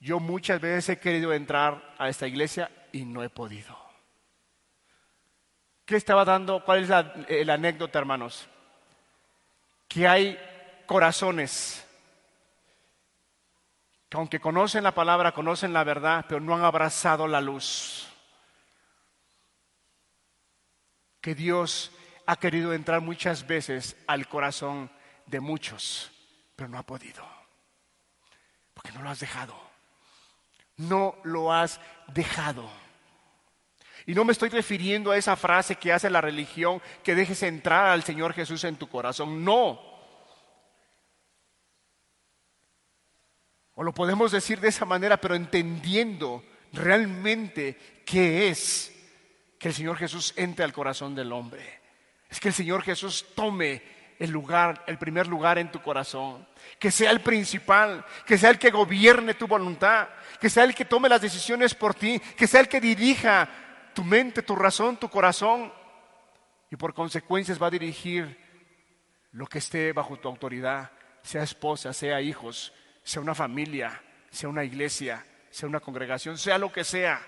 Yo 0.00 0.18
muchas 0.18 0.62
veces 0.62 0.88
he 0.88 0.98
querido 0.98 1.34
entrar 1.34 1.94
a 1.98 2.08
esta 2.08 2.26
iglesia 2.26 2.70
y 2.90 3.04
no 3.04 3.22
he 3.22 3.28
podido. 3.28 3.78
¿Qué 5.84 5.96
estaba 5.96 6.24
dando? 6.24 6.64
¿Cuál 6.64 6.84
es 6.84 6.88
la, 6.88 7.14
la 7.28 7.52
anécdota, 7.52 7.98
hermanos? 7.98 8.48
Que 9.92 10.08
hay 10.08 10.38
corazones 10.86 11.84
que 14.12 14.18
aunque 14.18 14.40
conocen 14.40 14.84
la 14.84 14.92
palabra, 14.92 15.32
conocen 15.32 15.72
la 15.72 15.84
verdad, 15.84 16.26
pero 16.28 16.38
no 16.38 16.54
han 16.54 16.64
abrazado 16.64 17.26
la 17.26 17.40
luz. 17.40 18.06
Que 21.22 21.34
Dios 21.34 21.90
ha 22.26 22.36
querido 22.36 22.74
entrar 22.74 23.00
muchas 23.00 23.46
veces 23.46 23.96
al 24.06 24.28
corazón 24.28 24.90
de 25.24 25.40
muchos, 25.40 26.12
pero 26.54 26.68
no 26.68 26.76
ha 26.76 26.82
podido. 26.82 27.26
Porque 28.74 28.92
no 28.92 29.00
lo 29.00 29.08
has 29.08 29.20
dejado. 29.20 29.58
No 30.76 31.16
lo 31.24 31.50
has 31.50 31.80
dejado. 32.08 32.68
Y 34.06 34.14
no 34.14 34.24
me 34.24 34.32
estoy 34.32 34.48
refiriendo 34.48 35.10
a 35.10 35.16
esa 35.16 35.36
frase 35.36 35.76
que 35.76 35.92
hace 35.92 36.10
la 36.10 36.20
religión, 36.20 36.82
que 37.02 37.14
dejes 37.14 37.42
entrar 37.42 37.86
al 37.86 38.02
Señor 38.02 38.32
Jesús 38.32 38.64
en 38.64 38.76
tu 38.76 38.88
corazón. 38.88 39.44
No. 39.44 39.80
O 43.74 43.82
lo 43.82 43.94
podemos 43.94 44.32
decir 44.32 44.60
de 44.60 44.68
esa 44.68 44.84
manera, 44.84 45.20
pero 45.20 45.34
entendiendo 45.34 46.44
realmente 46.72 48.02
qué 48.04 48.48
es 48.48 48.92
que 49.58 49.68
el 49.68 49.74
Señor 49.74 49.96
Jesús 49.96 50.34
entre 50.36 50.64
al 50.64 50.72
corazón 50.72 51.14
del 51.14 51.32
hombre. 51.32 51.80
Es 52.28 52.40
que 52.40 52.48
el 52.48 52.54
Señor 52.54 52.82
Jesús 52.82 53.26
tome 53.34 53.82
el 54.18 54.30
lugar, 54.30 54.84
el 54.86 54.98
primer 54.98 55.26
lugar 55.26 55.58
en 55.58 55.70
tu 55.70 55.80
corazón. 55.80 56.46
Que 56.78 56.90
sea 56.90 57.10
el 57.10 57.20
principal, 57.20 58.04
que 58.26 58.38
sea 58.38 58.50
el 58.50 58.58
que 58.58 58.70
gobierne 58.70 59.34
tu 59.34 59.46
voluntad, 59.46 60.08
que 60.40 60.50
sea 60.50 60.64
el 60.64 60.74
que 60.74 60.84
tome 60.84 61.08
las 61.08 61.20
decisiones 61.20 61.74
por 61.74 61.94
ti, 61.94 62.20
que 62.36 62.46
sea 62.46 62.60
el 62.60 62.68
que 62.68 62.80
dirija 62.80 63.48
tu 63.94 64.04
mente, 64.04 64.42
tu 64.42 64.56
razón, 64.56 64.96
tu 64.96 65.08
corazón. 65.08 65.72
Y 66.70 66.76
por 66.76 66.94
consecuencias 66.94 67.60
va 67.60 67.66
a 67.66 67.70
dirigir 67.70 68.38
lo 69.32 69.46
que 69.46 69.58
esté 69.58 69.92
bajo 69.92 70.18
tu 70.18 70.28
autoridad, 70.28 70.90
sea 71.22 71.42
esposa, 71.42 71.92
sea 71.92 72.20
hijos, 72.20 72.72
sea 73.02 73.22
una 73.22 73.34
familia, 73.34 74.02
sea 74.30 74.48
una 74.48 74.64
iglesia, 74.64 75.26
sea 75.50 75.68
una 75.68 75.80
congregación, 75.80 76.38
sea 76.38 76.58
lo 76.58 76.72
que 76.72 76.84
sea. 76.84 77.20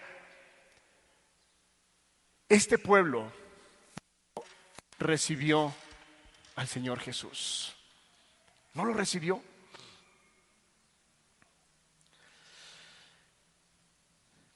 Este 2.49 2.79
pueblo 2.79 3.33
recibió 4.99 5.75
al 6.57 6.67
Señor 6.69 7.01
Jesús. 7.01 7.75
¿No 8.75 8.85
lo 8.85 8.95
recibió? 8.95 9.43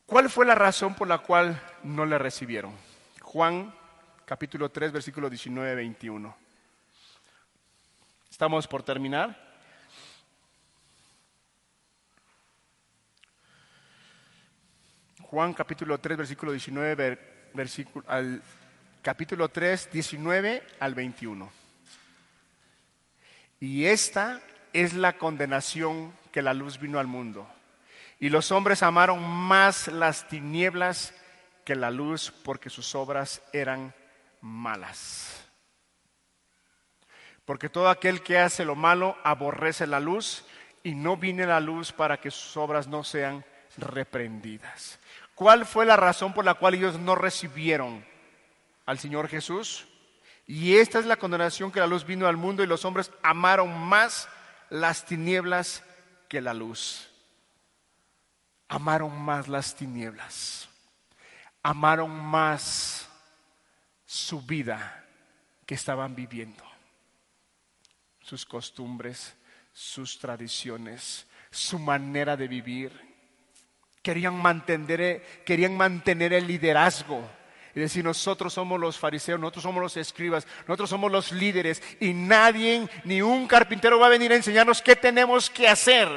¿Cuál 0.06 0.30
fue 0.30 0.46
la 0.46 0.54
razón 0.54 0.94
por 0.94 1.06
la 1.06 1.18
cual 1.18 1.60
no 1.84 2.06
le 2.06 2.18
recibieron? 2.18 2.74
Juan 3.22 3.74
capítulo 4.24 4.70
3, 4.70 4.92
versículo 4.92 5.28
19, 5.28 5.74
21. 5.74 6.36
Estamos 8.30 8.66
por 8.66 8.82
terminar. 8.82 9.48
Juan 15.22 15.52
capítulo 15.52 15.98
3, 15.98 16.18
versículo 16.18 16.52
19, 16.52 17.18
versículo, 17.52 18.04
al 18.08 18.42
capítulo 19.02 19.48
3, 19.48 19.90
19 19.92 20.62
al 20.80 20.94
21. 20.94 21.50
Y 23.60 23.84
esta 23.86 24.40
es 24.72 24.94
la 24.94 25.18
condenación 25.18 26.12
que 26.32 26.42
la 26.42 26.54
luz 26.54 26.78
vino 26.78 26.98
al 26.98 27.06
mundo. 27.06 27.48
Y 28.20 28.28
los 28.30 28.52
hombres 28.52 28.82
amaron 28.82 29.22
más 29.22 29.88
las 29.88 30.28
tinieblas 30.28 31.14
que 31.68 31.74
la 31.74 31.90
luz 31.90 32.32
porque 32.44 32.70
sus 32.70 32.94
obras 32.94 33.42
eran 33.52 33.94
malas. 34.40 35.46
Porque 37.44 37.68
todo 37.68 37.90
aquel 37.90 38.22
que 38.22 38.38
hace 38.38 38.64
lo 38.64 38.74
malo 38.74 39.18
aborrece 39.22 39.86
la 39.86 40.00
luz 40.00 40.46
y 40.82 40.94
no 40.94 41.18
viene 41.18 41.44
la 41.44 41.60
luz 41.60 41.92
para 41.92 42.22
que 42.22 42.30
sus 42.30 42.56
obras 42.56 42.88
no 42.88 43.04
sean 43.04 43.44
reprendidas. 43.76 44.98
¿Cuál 45.34 45.66
fue 45.66 45.84
la 45.84 45.98
razón 45.98 46.32
por 46.32 46.46
la 46.46 46.54
cual 46.54 46.72
ellos 46.72 46.98
no 46.98 47.14
recibieron 47.14 48.02
al 48.86 48.98
Señor 48.98 49.28
Jesús? 49.28 49.86
Y 50.46 50.76
esta 50.78 50.98
es 50.98 51.04
la 51.04 51.16
condenación 51.16 51.70
que 51.70 51.80
la 51.80 51.86
luz 51.86 52.06
vino 52.06 52.26
al 52.26 52.38
mundo 52.38 52.62
y 52.62 52.66
los 52.66 52.86
hombres 52.86 53.10
amaron 53.22 53.78
más 53.78 54.26
las 54.70 55.04
tinieblas 55.04 55.84
que 56.30 56.40
la 56.40 56.54
luz. 56.54 57.10
Amaron 58.68 59.20
más 59.20 59.48
las 59.48 59.74
tinieblas. 59.74 60.67
Amaron 61.68 62.10
más 62.10 63.08
su 64.06 64.40
vida 64.40 65.04
que 65.66 65.74
estaban 65.74 66.14
viviendo. 66.14 66.64
Sus 68.22 68.46
costumbres, 68.46 69.36
sus 69.72 70.18
tradiciones, 70.18 71.26
su 71.50 71.78
manera 71.78 72.38
de 72.38 72.48
vivir 72.48 73.08
Querían 74.02 74.36
mantener, 74.36 75.42
querían 75.44 75.76
mantener 75.76 76.32
el 76.32 76.46
liderazgo. 76.46 77.20
Es 77.74 77.82
decir, 77.82 78.02
nosotros 78.02 78.54
somos 78.54 78.80
los 78.80 78.98
fariseos, 78.98 79.38
nosotros 79.38 79.64
somos 79.64 79.82
los 79.82 79.98
escribas, 79.98 80.46
nosotros 80.66 80.88
somos 80.88 81.12
los 81.12 81.30
líderes 81.32 81.82
y 82.00 82.14
nadie, 82.14 82.88
ni 83.04 83.20
un 83.20 83.46
carpintero 83.46 83.98
va 83.98 84.06
a 84.06 84.08
venir 84.08 84.32
a 84.32 84.36
enseñarnos 84.36 84.80
qué 84.80 84.96
tenemos 84.96 85.50
que 85.50 85.68
hacer. 85.68 86.08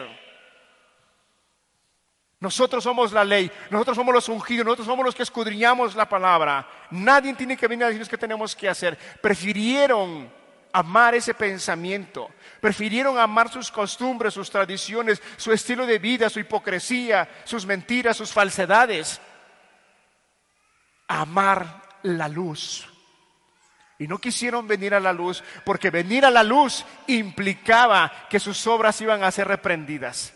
Nosotros 2.42 2.84
somos 2.84 3.12
la 3.12 3.24
ley, 3.24 3.52
nosotros 3.70 3.96
somos 3.96 4.16
los 4.16 4.28
ungidos, 4.28 4.66
nosotros 4.66 4.88
somos 4.88 5.06
los 5.06 5.14
que 5.14 5.22
escudriñamos 5.22 5.96
la 5.96 6.10
palabra. 6.10 6.68
Nadie 6.90 7.36
tiene 7.36 7.56
que 7.56 7.68
venir 7.68 7.86
a 7.86 7.88
decirnos 7.88 8.10
qué 8.10 8.18
tenemos 8.18 8.56
que 8.56 8.68
hacer. 8.68 8.98
Prefirieron 9.22 10.28
amar 10.74 11.14
ese 11.14 11.36
pensamiento. 11.36 12.32
Prefirieron 12.60 13.20
amar 13.20 13.52
sus 13.52 13.70
costumbres, 13.72 14.34
sus 14.34 14.50
tradiciones, 14.50 15.22
su 15.38 15.52
estilo 15.52 15.86
de 15.86 16.00
vida, 16.00 16.32
su 16.32 16.40
hipocresía, 16.40 17.30
sus 17.44 17.68
mentiras, 17.68 18.18
sus 18.18 18.34
falsedades. 18.34 19.22
Amar 21.10 21.84
la 22.02 22.28
luz. 22.28 22.88
Y 24.00 24.08
no 24.08 24.18
quisieron 24.18 24.68
venir 24.68 24.96
a 24.96 25.00
la 25.00 25.14
luz 25.14 25.44
porque 25.64 25.92
venir 25.92 26.26
a 26.26 26.32
la 26.32 26.42
luz 26.42 26.84
implicaba 27.06 28.12
que 28.32 28.40
sus 28.40 28.66
obras 28.66 29.00
iban 29.00 29.24
a 29.24 29.30
ser 29.30 29.48
reprendidas. 29.48 30.34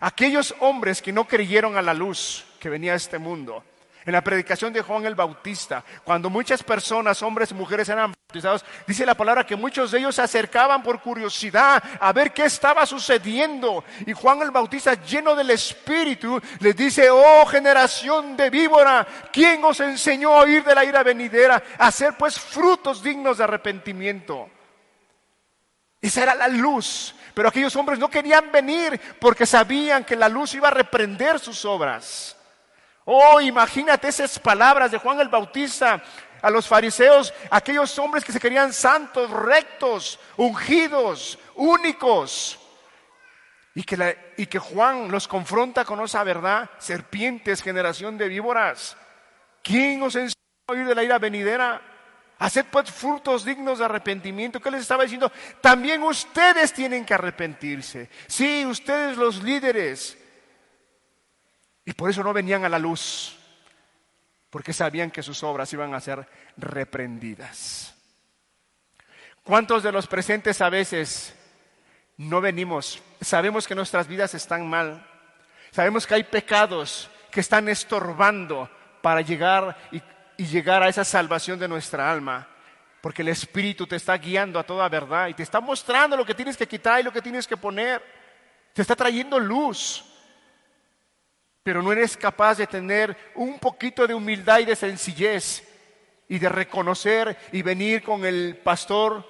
Aquellos 0.00 0.54
hombres 0.60 1.02
que 1.02 1.12
no 1.12 1.26
creyeron 1.26 1.76
a 1.76 1.82
la 1.82 1.94
luz 1.94 2.44
que 2.58 2.70
venía 2.70 2.94
a 2.94 2.96
este 2.96 3.18
mundo, 3.18 3.62
en 4.06 4.12
la 4.12 4.24
predicación 4.24 4.72
de 4.72 4.80
Juan 4.80 5.04
el 5.04 5.14
Bautista, 5.14 5.84
cuando 6.04 6.30
muchas 6.30 6.62
personas, 6.62 7.22
hombres 7.22 7.50
y 7.50 7.54
mujeres 7.54 7.88
eran 7.88 8.14
bautizados, 8.28 8.64
dice 8.86 9.04
la 9.04 9.14
palabra 9.14 9.44
que 9.44 9.56
muchos 9.56 9.90
de 9.90 9.98
ellos 9.98 10.14
se 10.14 10.22
acercaban 10.22 10.82
por 10.82 11.00
curiosidad 11.00 11.82
a 12.00 12.12
ver 12.12 12.32
qué 12.32 12.46
estaba 12.46 12.86
sucediendo. 12.86 13.84
Y 14.06 14.12
Juan 14.12 14.40
el 14.40 14.50
Bautista, 14.50 14.94
lleno 14.94 15.34
del 15.34 15.50
Espíritu, 15.50 16.40
les 16.60 16.74
dice, 16.74 17.10
oh 17.10 17.44
generación 17.46 18.36
de 18.36 18.48
víbora, 18.48 19.06
¿quién 19.30 19.62
os 19.64 19.80
enseñó 19.80 20.32
a 20.32 20.42
oír 20.44 20.64
de 20.64 20.74
la 20.74 20.84
ira 20.84 21.02
venidera? 21.02 21.62
A 21.78 21.88
hacer 21.88 22.14
pues 22.16 22.38
frutos 22.38 23.02
dignos 23.02 23.38
de 23.38 23.44
arrepentimiento. 23.44 24.48
Esa 26.00 26.22
era 26.22 26.34
la 26.34 26.48
luz. 26.48 27.14
Pero 27.34 27.48
aquellos 27.48 27.74
hombres 27.76 27.98
no 27.98 28.10
querían 28.10 28.50
venir 28.50 29.00
porque 29.20 29.46
sabían 29.46 30.04
que 30.04 30.16
la 30.16 30.28
luz 30.28 30.54
iba 30.54 30.68
a 30.68 30.72
reprender 30.72 31.38
sus 31.38 31.64
obras. 31.64 32.36
Oh, 33.04 33.40
imagínate 33.40 34.08
esas 34.08 34.38
palabras 34.38 34.90
de 34.90 34.98
Juan 34.98 35.20
el 35.20 35.28
Bautista 35.28 36.02
a 36.42 36.50
los 36.50 36.66
fariseos, 36.66 37.32
aquellos 37.50 37.98
hombres 37.98 38.24
que 38.24 38.32
se 38.32 38.40
querían 38.40 38.72
santos, 38.72 39.30
rectos, 39.30 40.18
ungidos, 40.36 41.38
únicos. 41.54 42.58
Y 43.74 43.84
que, 43.84 44.34
y 44.36 44.46
que 44.46 44.58
Juan 44.58 45.10
los 45.10 45.28
confronta 45.28 45.84
con 45.84 46.00
esa 46.00 46.24
verdad, 46.24 46.68
serpientes, 46.78 47.62
generación 47.62 48.18
de 48.18 48.28
víboras. 48.28 48.96
¿Quién 49.62 50.02
os 50.02 50.14
enseñó 50.16 50.34
a 50.68 50.72
oír 50.72 50.86
de 50.86 50.94
la 50.94 51.04
ira 51.04 51.18
venidera? 51.18 51.80
Haced 52.40 52.64
pues 52.70 52.90
frutos 52.90 53.44
dignos 53.44 53.78
de 53.78 53.84
arrepentimiento. 53.84 54.60
¿Qué 54.60 54.70
les 54.70 54.80
estaba 54.80 55.02
diciendo? 55.02 55.30
También 55.60 56.02
ustedes 56.02 56.72
tienen 56.72 57.04
que 57.04 57.12
arrepentirse. 57.12 58.08
Sí, 58.26 58.64
ustedes 58.64 59.18
los 59.18 59.42
líderes. 59.42 60.16
Y 61.84 61.92
por 61.92 62.08
eso 62.08 62.24
no 62.24 62.32
venían 62.32 62.64
a 62.64 62.70
la 62.70 62.78
luz, 62.78 63.36
porque 64.48 64.72
sabían 64.72 65.10
que 65.10 65.22
sus 65.22 65.42
obras 65.42 65.70
iban 65.74 65.92
a 65.92 66.00
ser 66.00 66.26
reprendidas. 66.56 67.94
¿Cuántos 69.42 69.82
de 69.82 69.92
los 69.92 70.06
presentes 70.06 70.62
a 70.62 70.70
veces 70.70 71.34
no 72.16 72.40
venimos? 72.40 73.02
Sabemos 73.20 73.68
que 73.68 73.74
nuestras 73.74 74.08
vidas 74.08 74.32
están 74.32 74.66
mal. 74.66 75.06
Sabemos 75.72 76.06
que 76.06 76.14
hay 76.14 76.24
pecados 76.24 77.10
que 77.30 77.40
están 77.40 77.68
estorbando 77.68 78.70
para 79.02 79.20
llegar 79.20 79.76
y 79.92 80.00
y 80.40 80.46
llegar 80.46 80.82
a 80.82 80.88
esa 80.88 81.04
salvación 81.04 81.58
de 81.58 81.68
nuestra 81.68 82.10
alma. 82.10 82.48
Porque 83.02 83.20
el 83.20 83.28
Espíritu 83.28 83.86
te 83.86 83.96
está 83.96 84.16
guiando 84.16 84.58
a 84.58 84.62
toda 84.62 84.88
verdad 84.88 85.28
y 85.28 85.34
te 85.34 85.42
está 85.42 85.60
mostrando 85.60 86.16
lo 86.16 86.24
que 86.24 86.34
tienes 86.34 86.56
que 86.56 86.66
quitar 86.66 86.98
y 86.98 87.02
lo 87.02 87.12
que 87.12 87.20
tienes 87.20 87.46
que 87.46 87.58
poner. 87.58 88.02
Te 88.72 88.80
está 88.80 88.96
trayendo 88.96 89.38
luz. 89.38 90.02
Pero 91.62 91.82
no 91.82 91.92
eres 91.92 92.16
capaz 92.16 92.54
de 92.54 92.66
tener 92.66 93.14
un 93.34 93.58
poquito 93.58 94.06
de 94.06 94.14
humildad 94.14 94.60
y 94.60 94.64
de 94.64 94.76
sencillez 94.76 95.62
y 96.26 96.38
de 96.38 96.48
reconocer 96.48 97.36
y 97.52 97.60
venir 97.60 98.02
con 98.02 98.24
el 98.24 98.56
pastor, 98.64 99.22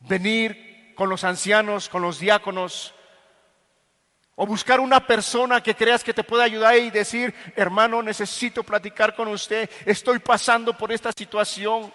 venir 0.00 0.94
con 0.96 1.10
los 1.10 1.24
ancianos, 1.24 1.90
con 1.90 2.00
los 2.00 2.20
diáconos, 2.20 2.94
o 4.40 4.46
buscar 4.46 4.78
una 4.78 5.04
persona 5.04 5.60
que 5.60 5.74
creas 5.74 6.04
que 6.04 6.14
te 6.14 6.22
pueda 6.22 6.44
ayudar 6.44 6.76
y 6.76 6.90
decir, 6.90 7.34
hermano, 7.56 8.00
necesito 8.04 8.62
platicar 8.62 9.16
con 9.16 9.26
usted, 9.26 9.68
estoy 9.84 10.20
pasando 10.20 10.78
por 10.78 10.92
esta 10.92 11.10
situación. 11.10 11.92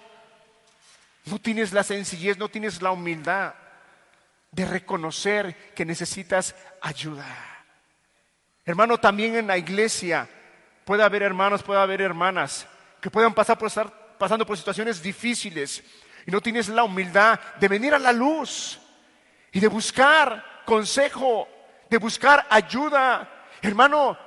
No 1.24 1.39
tienes 1.39 1.72
la 1.72 1.84
sencillez, 1.84 2.38
no 2.38 2.50
tienes 2.50 2.82
la 2.82 2.91
humildad 2.91 3.54
de 4.52 4.66
reconocer 4.66 5.72
que 5.74 5.86
necesitas 5.86 6.54
ayuda. 6.82 7.26
Hermano, 8.66 9.00
también 9.00 9.38
en 9.38 9.48
la 9.48 9.58
iglesia 9.58 10.28
puede 10.84 11.02
haber 11.02 11.24
hermanos, 11.24 11.64
puede 11.64 11.80
haber 11.80 12.02
hermanas 12.02 12.68
que 13.00 13.10
puedan 13.10 13.34
pasar 13.34 13.58
por 13.58 13.70
estar 13.70 14.18
pasando 14.18 14.46
por 14.46 14.58
situaciones 14.58 15.02
difíciles 15.02 15.82
y 16.28 16.32
no 16.32 16.41
tienes 16.41 16.68
la 16.68 16.84
humildad 16.84 17.39
de 17.58 17.70
venir 17.70 17.94
a 17.94 18.00
la 18.00 18.12
luz 18.12 18.82
y 19.54 19.62
de 19.62 19.68
buscar 19.70 20.64
consejo 20.66 21.48
de 21.94 22.00
buscar 22.00 22.48
ayuda. 22.50 23.30
Hermano, 23.62 24.18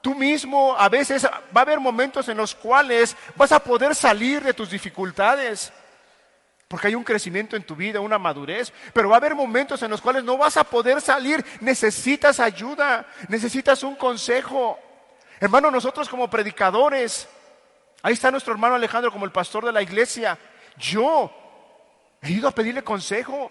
tú 0.00 0.14
mismo 0.14 0.76
a 0.78 0.88
veces 0.88 1.24
va 1.24 1.60
a 1.60 1.60
haber 1.62 1.80
momentos 1.80 2.28
en 2.28 2.36
los 2.36 2.54
cuales 2.54 3.16
vas 3.34 3.50
a 3.50 3.58
poder 3.58 3.96
salir 3.96 4.44
de 4.44 4.54
tus 4.54 4.70
dificultades. 4.70 5.72
Porque 6.68 6.86
hay 6.86 6.94
un 6.94 7.02
crecimiento 7.02 7.56
en 7.56 7.64
tu 7.64 7.74
vida, 7.74 7.98
una 7.98 8.16
madurez. 8.16 8.72
Pero 8.92 9.08
va 9.08 9.16
a 9.16 9.18
haber 9.18 9.34
momentos 9.34 9.82
en 9.82 9.90
los 9.90 10.00
cuales 10.00 10.22
no 10.22 10.38
vas 10.38 10.56
a 10.56 10.62
poder 10.62 11.00
salir. 11.00 11.44
Necesitas 11.60 12.38
ayuda, 12.38 13.04
necesitas 13.26 13.82
un 13.82 13.96
consejo. 13.96 14.78
Hermano, 15.40 15.68
nosotros 15.68 16.08
como 16.08 16.30
predicadores, 16.30 17.28
ahí 18.02 18.12
está 18.12 18.30
nuestro 18.30 18.52
hermano 18.52 18.76
Alejandro 18.76 19.10
como 19.10 19.24
el 19.24 19.32
pastor 19.32 19.64
de 19.64 19.72
la 19.72 19.82
iglesia. 19.82 20.38
Yo 20.76 21.28
he 22.22 22.30
ido 22.30 22.46
a 22.46 22.52
pedirle 22.52 22.84
consejo. 22.84 23.50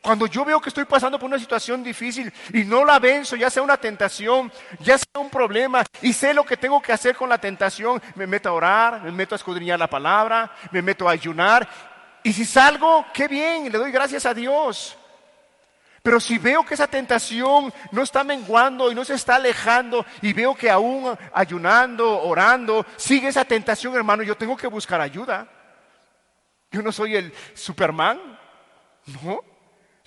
Cuando 0.00 0.26
yo 0.26 0.44
veo 0.44 0.60
que 0.60 0.68
estoy 0.68 0.84
pasando 0.84 1.18
por 1.18 1.26
una 1.26 1.38
situación 1.38 1.82
difícil 1.82 2.32
y 2.52 2.64
no 2.64 2.84
la 2.84 2.98
venzo, 2.98 3.36
ya 3.36 3.50
sea 3.50 3.62
una 3.62 3.76
tentación, 3.76 4.50
ya 4.80 4.96
sea 4.96 5.20
un 5.20 5.28
problema, 5.28 5.84
y 6.00 6.12
sé 6.12 6.32
lo 6.32 6.44
que 6.44 6.56
tengo 6.56 6.80
que 6.80 6.92
hacer 6.92 7.16
con 7.16 7.28
la 7.28 7.38
tentación, 7.38 8.00
me 8.14 8.26
meto 8.26 8.48
a 8.48 8.52
orar, 8.52 9.02
me 9.02 9.10
meto 9.10 9.34
a 9.34 9.36
escudriñar 9.36 9.78
la 9.78 9.90
palabra, 9.90 10.52
me 10.70 10.82
meto 10.82 11.08
a 11.08 11.12
ayunar. 11.12 11.68
Y 12.22 12.32
si 12.32 12.44
salgo, 12.44 13.06
qué 13.12 13.26
bien, 13.26 13.70
le 13.70 13.78
doy 13.78 13.90
gracias 13.90 14.24
a 14.24 14.34
Dios. 14.34 14.96
Pero 16.02 16.20
si 16.20 16.38
veo 16.38 16.64
que 16.64 16.74
esa 16.74 16.86
tentación 16.86 17.72
no 17.90 18.02
está 18.02 18.22
menguando 18.22 18.90
y 18.90 18.94
no 18.94 19.04
se 19.04 19.14
está 19.14 19.34
alejando 19.34 20.06
y 20.22 20.32
veo 20.32 20.54
que 20.54 20.70
aún 20.70 21.16
ayunando, 21.34 22.22
orando, 22.22 22.86
sigue 22.96 23.28
esa 23.28 23.44
tentación, 23.44 23.94
hermano, 23.96 24.22
yo 24.22 24.36
tengo 24.36 24.56
que 24.56 24.68
buscar 24.68 25.00
ayuda. 25.00 25.48
Yo 26.70 26.82
no 26.82 26.92
soy 26.92 27.16
el 27.16 27.34
Superman, 27.54 28.20
no. 29.22 29.47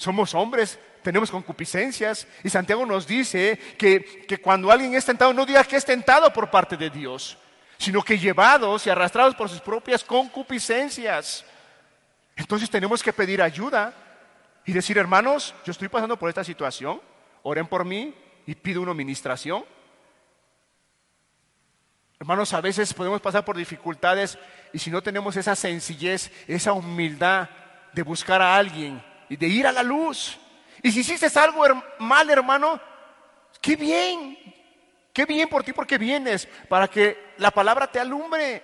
Somos 0.02 0.34
hombres, 0.34 0.80
tenemos 1.04 1.30
concupiscencias. 1.30 2.28
Y 2.44 2.50
Santiago 2.50 2.84
nos 2.88 3.06
dice 3.06 3.56
que, 3.78 4.26
que, 4.28 4.40
cuando 4.40 4.72
alguien 4.72 4.96
es 4.96 5.06
tentado, 5.06 5.32
no 5.32 5.46
diga 5.46 5.64
que 5.64 5.76
es 5.76 5.86
tentado 5.86 6.34
por 6.34 6.50
parte 6.50 6.76
de 6.76 6.90
Dios, 6.90 7.38
sino 7.78 8.02
que 8.02 8.18
llevados 8.18 8.88
y 8.88 8.90
arrastrados 8.90 9.36
por 9.36 9.48
sus 9.48 9.62
propias 9.62 10.04
concupiscencias. 10.04 11.46
Entonces 12.36 12.68
tenemos 12.68 13.04
que 13.04 13.14
pedir 13.14 13.44
ayuda 13.44 13.94
y 14.66 14.74
decir, 14.74 14.98
hermanos, 14.98 15.54
yo 15.64 15.70
estoy 15.70 15.88
pasando 15.88 16.18
por 16.18 16.30
esta 16.30 16.44
situación, 16.44 17.00
oren 17.44 17.68
por 17.68 17.86
mí 17.86 18.16
y 18.48 18.56
pido 18.56 18.82
una 18.82 18.94
administración. 18.94 19.64
Hermanos, 22.20 22.52
a 22.54 22.62
veces 22.62 22.92
podemos 22.92 23.22
pasar 23.22 23.46
por 23.46 23.56
dificultades 23.56 24.40
y 24.74 24.80
si 24.80 24.90
no 24.90 25.04
tenemos 25.04 25.38
esa 25.38 25.56
sencillez, 25.56 26.32
esa 26.48 26.74
humildad 26.74 27.50
de 27.94 28.02
buscar 28.02 28.42
a 28.42 28.58
alguien 28.58 29.11
y 29.32 29.38
de 29.38 29.48
ir 29.48 29.66
a 29.66 29.72
la 29.72 29.82
luz. 29.82 30.38
Y 30.84 30.92
si 30.92 31.00
hiciste 31.00 31.40
algo 31.40 31.64
mal, 32.00 32.30
hermano, 32.30 32.82
qué 33.62 33.78
bien, 33.78 34.38
qué 35.14 35.26
bien 35.26 35.48
por 35.48 35.64
ti 35.64 35.72
porque 35.72 35.98
vienes, 35.98 36.50
para 36.68 36.90
que 36.90 37.32
la 37.38 37.50
palabra 37.50 37.90
te 37.90 37.98
alumbre 37.98 38.62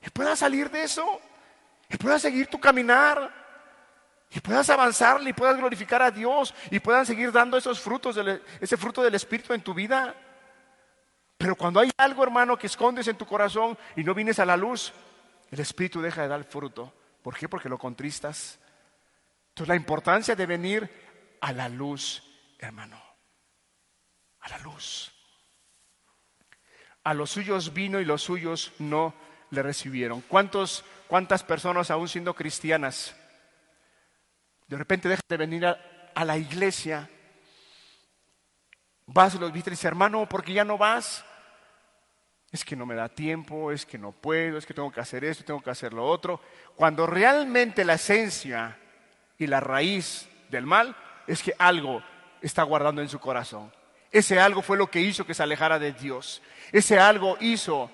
y 0.00 0.08
puedas 0.10 0.38
salir 0.38 0.70
de 0.70 0.84
eso, 0.84 1.20
y 1.90 1.96
puedas 1.96 2.22
seguir 2.22 2.46
tu 2.46 2.60
caminar, 2.60 3.28
y 4.30 4.38
puedas 4.38 4.70
avanzar 4.70 5.20
y 5.26 5.32
puedas 5.32 5.56
glorificar 5.56 6.00
a 6.00 6.12
Dios, 6.12 6.54
y 6.70 6.78
puedan 6.78 7.04
seguir 7.04 7.32
dando 7.32 7.56
esos 7.56 7.80
frutos, 7.80 8.16
ese 8.60 8.76
fruto 8.76 9.02
del 9.02 9.16
Espíritu 9.16 9.52
en 9.52 9.62
tu 9.62 9.74
vida. 9.74 10.14
Pero 11.36 11.56
cuando 11.56 11.80
hay 11.80 11.90
algo, 11.96 12.22
hermano, 12.22 12.56
que 12.56 12.68
escondes 12.68 13.08
en 13.08 13.16
tu 13.16 13.26
corazón 13.26 13.76
y 13.96 14.04
no 14.04 14.14
vienes 14.14 14.38
a 14.38 14.46
la 14.46 14.56
luz, 14.56 14.92
el 15.50 15.58
Espíritu 15.58 16.00
deja 16.00 16.22
de 16.22 16.28
dar 16.28 16.44
fruto. 16.44 16.92
¿Por 17.20 17.36
qué? 17.36 17.48
Porque 17.48 17.68
lo 17.68 17.78
contristas. 17.78 18.60
Entonces 19.52 19.68
la 19.68 19.76
importancia 19.76 20.34
de 20.34 20.46
venir 20.46 20.90
a 21.42 21.52
la 21.52 21.68
luz, 21.68 22.22
hermano, 22.58 22.98
a 24.40 24.48
la 24.48 24.58
luz. 24.60 25.12
A 27.04 27.12
los 27.12 27.30
suyos 27.30 27.74
vino 27.74 28.00
y 28.00 28.06
los 28.06 28.22
suyos 28.22 28.72
no 28.78 29.14
le 29.50 29.62
recibieron. 29.62 30.22
¿Cuántos, 30.22 30.86
¿Cuántas 31.06 31.44
personas 31.44 31.90
aún 31.90 32.08
siendo 32.08 32.32
cristianas 32.32 33.14
de 34.68 34.78
repente 34.78 35.10
dejan 35.10 35.20
de 35.28 35.36
venir 35.36 35.66
a, 35.66 36.24
la 36.24 36.38
iglesia? 36.38 37.10
Vas 39.04 39.34
los 39.34 39.52
viste 39.52 39.68
y 39.68 39.72
dices, 39.72 39.84
hermano, 39.84 40.26
¿por 40.26 40.42
qué 40.42 40.54
ya 40.54 40.64
no 40.64 40.78
vas? 40.78 41.26
Es 42.50 42.64
que 42.64 42.74
no 42.74 42.86
me 42.86 42.94
da 42.94 43.10
tiempo, 43.10 43.70
es 43.70 43.84
que 43.84 43.98
no 43.98 44.12
puedo, 44.12 44.56
es 44.56 44.64
que 44.64 44.72
tengo 44.72 44.90
que 44.90 45.00
hacer 45.00 45.24
esto, 45.24 45.44
tengo 45.44 45.60
que 45.60 45.70
hacer 45.70 45.92
lo 45.92 46.06
otro. 46.06 46.40
Cuando 46.74 47.06
realmente 47.06 47.84
la 47.84 47.94
esencia 47.94 48.78
y 49.42 49.46
la 49.46 49.60
raíz 49.60 50.28
del 50.50 50.66
mal 50.66 50.96
es 51.26 51.42
que 51.42 51.54
algo 51.58 52.02
está 52.40 52.62
guardando 52.62 53.02
en 53.02 53.08
su 53.08 53.18
corazón. 53.18 53.72
Ese 54.10 54.38
algo 54.38 54.62
fue 54.62 54.76
lo 54.76 54.90
que 54.90 55.00
hizo 55.00 55.26
que 55.26 55.34
se 55.34 55.42
alejara 55.42 55.78
de 55.78 55.92
Dios. 55.92 56.42
Ese 56.70 56.98
algo 56.98 57.36
hizo 57.40 57.90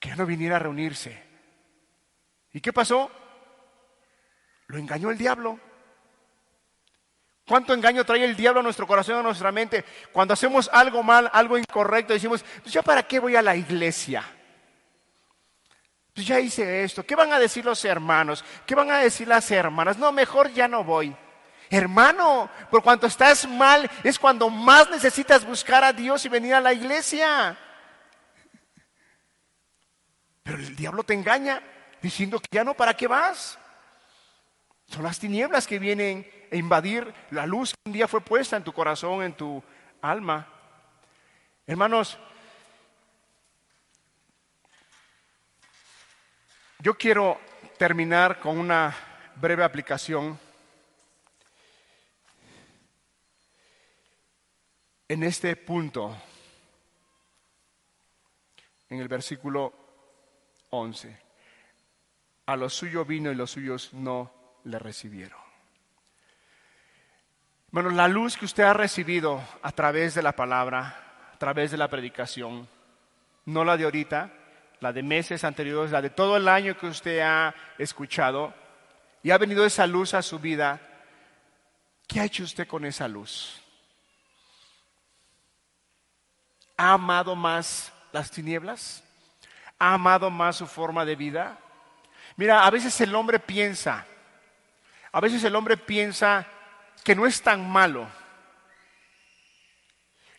que 0.00 0.16
no 0.16 0.26
viniera 0.26 0.56
a 0.56 0.58
reunirse. 0.58 1.22
¿Y 2.52 2.60
qué 2.60 2.72
pasó? 2.72 3.10
Lo 4.66 4.78
engañó 4.78 5.10
el 5.10 5.18
diablo. 5.18 5.60
¿Cuánto 7.46 7.74
engaño 7.74 8.04
trae 8.04 8.24
el 8.24 8.36
diablo 8.36 8.60
a 8.60 8.62
nuestro 8.62 8.86
corazón, 8.86 9.18
a 9.18 9.22
nuestra 9.22 9.52
mente? 9.52 9.84
Cuando 10.10 10.34
hacemos 10.34 10.70
algo 10.72 11.02
mal, 11.02 11.30
algo 11.32 11.58
incorrecto, 11.58 12.12
decimos, 12.12 12.44
pues 12.62 12.72
ya 12.72 12.82
para 12.82 13.02
qué 13.02 13.18
voy 13.18 13.36
a 13.36 13.42
la 13.42 13.54
iglesia. 13.54 14.24
Pues 16.14 16.26
ya 16.26 16.38
hice 16.38 16.84
esto. 16.84 17.04
¿Qué 17.04 17.14
van 17.14 17.32
a 17.32 17.38
decir 17.38 17.64
los 17.64 17.84
hermanos? 17.84 18.44
¿Qué 18.66 18.74
van 18.74 18.90
a 18.90 18.98
decir 18.98 19.26
las 19.28 19.50
hermanas? 19.50 19.96
No, 19.96 20.12
mejor 20.12 20.52
ya 20.52 20.68
no 20.68 20.84
voy. 20.84 21.16
Hermano, 21.70 22.50
por 22.70 22.82
cuanto 22.82 23.06
estás 23.06 23.48
mal, 23.48 23.90
es 24.04 24.18
cuando 24.18 24.50
más 24.50 24.90
necesitas 24.90 25.46
buscar 25.46 25.82
a 25.82 25.92
Dios 25.92 26.24
y 26.26 26.28
venir 26.28 26.54
a 26.54 26.60
la 26.60 26.74
iglesia. 26.74 27.56
Pero 30.42 30.58
el 30.58 30.76
diablo 30.76 31.02
te 31.02 31.14
engaña 31.14 31.62
diciendo 32.02 32.38
que 32.40 32.48
ya 32.50 32.62
no, 32.62 32.74
¿para 32.74 32.94
qué 32.94 33.06
vas? 33.06 33.58
Son 34.86 35.02
las 35.02 35.18
tinieblas 35.18 35.66
que 35.66 35.78
vienen 35.78 36.30
a 36.50 36.56
invadir 36.56 37.14
la 37.30 37.46
luz 37.46 37.72
que 37.72 37.88
un 37.88 37.92
día 37.94 38.06
fue 38.06 38.20
puesta 38.20 38.56
en 38.58 38.64
tu 38.64 38.74
corazón, 38.74 39.22
en 39.22 39.32
tu 39.32 39.62
alma. 40.02 40.46
Hermanos, 41.66 42.18
yo 46.82 46.94
quiero 46.94 47.38
terminar 47.78 48.40
con 48.40 48.58
una 48.58 48.92
breve 49.36 49.62
aplicación 49.62 50.36
en 55.06 55.22
este 55.22 55.54
punto, 55.54 56.16
en 58.88 58.98
el 58.98 59.06
versículo 59.06 59.72
11. 60.70 61.16
A 62.46 62.56
los 62.56 62.74
suyos 62.74 63.06
vino 63.06 63.30
y 63.30 63.36
los 63.36 63.52
suyos 63.52 63.94
no 63.94 64.32
le 64.64 64.80
recibieron. 64.80 65.38
Bueno, 67.70 67.90
la 67.90 68.08
luz 68.08 68.36
que 68.36 68.44
usted 68.44 68.64
ha 68.64 68.74
recibido 68.74 69.40
a 69.62 69.70
través 69.70 70.16
de 70.16 70.22
la 70.22 70.34
palabra, 70.34 71.30
a 71.32 71.38
través 71.38 71.70
de 71.70 71.76
la 71.76 71.88
predicación, 71.88 72.68
no 73.44 73.64
la 73.64 73.76
de 73.76 73.84
ahorita, 73.84 74.41
la 74.82 74.92
de 74.92 75.02
meses 75.02 75.44
anteriores, 75.44 75.92
la 75.92 76.02
de 76.02 76.10
todo 76.10 76.36
el 76.36 76.48
año 76.48 76.76
que 76.76 76.86
usted 76.86 77.20
ha 77.20 77.54
escuchado, 77.78 78.52
y 79.22 79.30
ha 79.30 79.38
venido 79.38 79.64
esa 79.64 79.86
luz 79.86 80.14
a 80.14 80.22
su 80.22 80.38
vida, 80.38 80.80
¿qué 82.08 82.20
ha 82.20 82.24
hecho 82.24 82.42
usted 82.42 82.66
con 82.66 82.84
esa 82.84 83.06
luz? 83.06 83.60
¿Ha 86.76 86.94
amado 86.94 87.36
más 87.36 87.92
las 88.12 88.30
tinieblas? 88.30 89.04
¿Ha 89.78 89.94
amado 89.94 90.30
más 90.30 90.56
su 90.56 90.66
forma 90.66 91.04
de 91.04 91.14
vida? 91.14 91.58
Mira, 92.36 92.66
a 92.66 92.70
veces 92.70 93.00
el 93.00 93.14
hombre 93.14 93.38
piensa, 93.38 94.04
a 95.12 95.20
veces 95.20 95.44
el 95.44 95.54
hombre 95.54 95.76
piensa 95.76 96.46
que 97.04 97.14
no 97.14 97.26
es 97.26 97.40
tan 97.40 97.70
malo. 97.70 98.08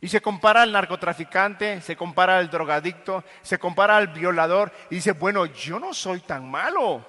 Y 0.03 0.09
se 0.09 0.19
compara 0.19 0.63
al 0.63 0.73
narcotraficante, 0.73 1.79
se 1.79 1.95
compara 1.95 2.37
al 2.37 2.49
drogadicto, 2.49 3.23
se 3.41 3.57
compara 3.57 3.95
al 3.95 4.09
violador 4.09 4.69
y 4.89 4.95
dice, 4.95 5.13
bueno, 5.13 5.45
yo 5.45 5.79
no 5.79 5.93
soy 5.93 6.19
tan 6.19 6.51
malo. 6.51 7.07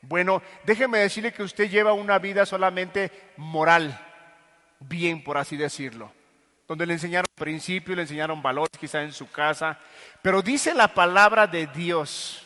Bueno, 0.00 0.42
déjeme 0.64 0.98
decirle 0.98 1.32
que 1.32 1.44
usted 1.44 1.70
lleva 1.70 1.92
una 1.92 2.18
vida 2.18 2.44
solamente 2.44 3.12
moral, 3.36 3.96
bien 4.80 5.22
por 5.22 5.38
así 5.38 5.56
decirlo, 5.56 6.12
donde 6.66 6.86
le 6.86 6.94
enseñaron 6.94 7.30
principios, 7.36 7.94
le 7.94 8.02
enseñaron 8.02 8.42
valores 8.42 8.76
quizá 8.80 9.00
en 9.04 9.12
su 9.12 9.30
casa, 9.30 9.78
pero 10.22 10.42
dice 10.42 10.74
la 10.74 10.88
palabra 10.88 11.46
de 11.46 11.68
Dios 11.68 12.44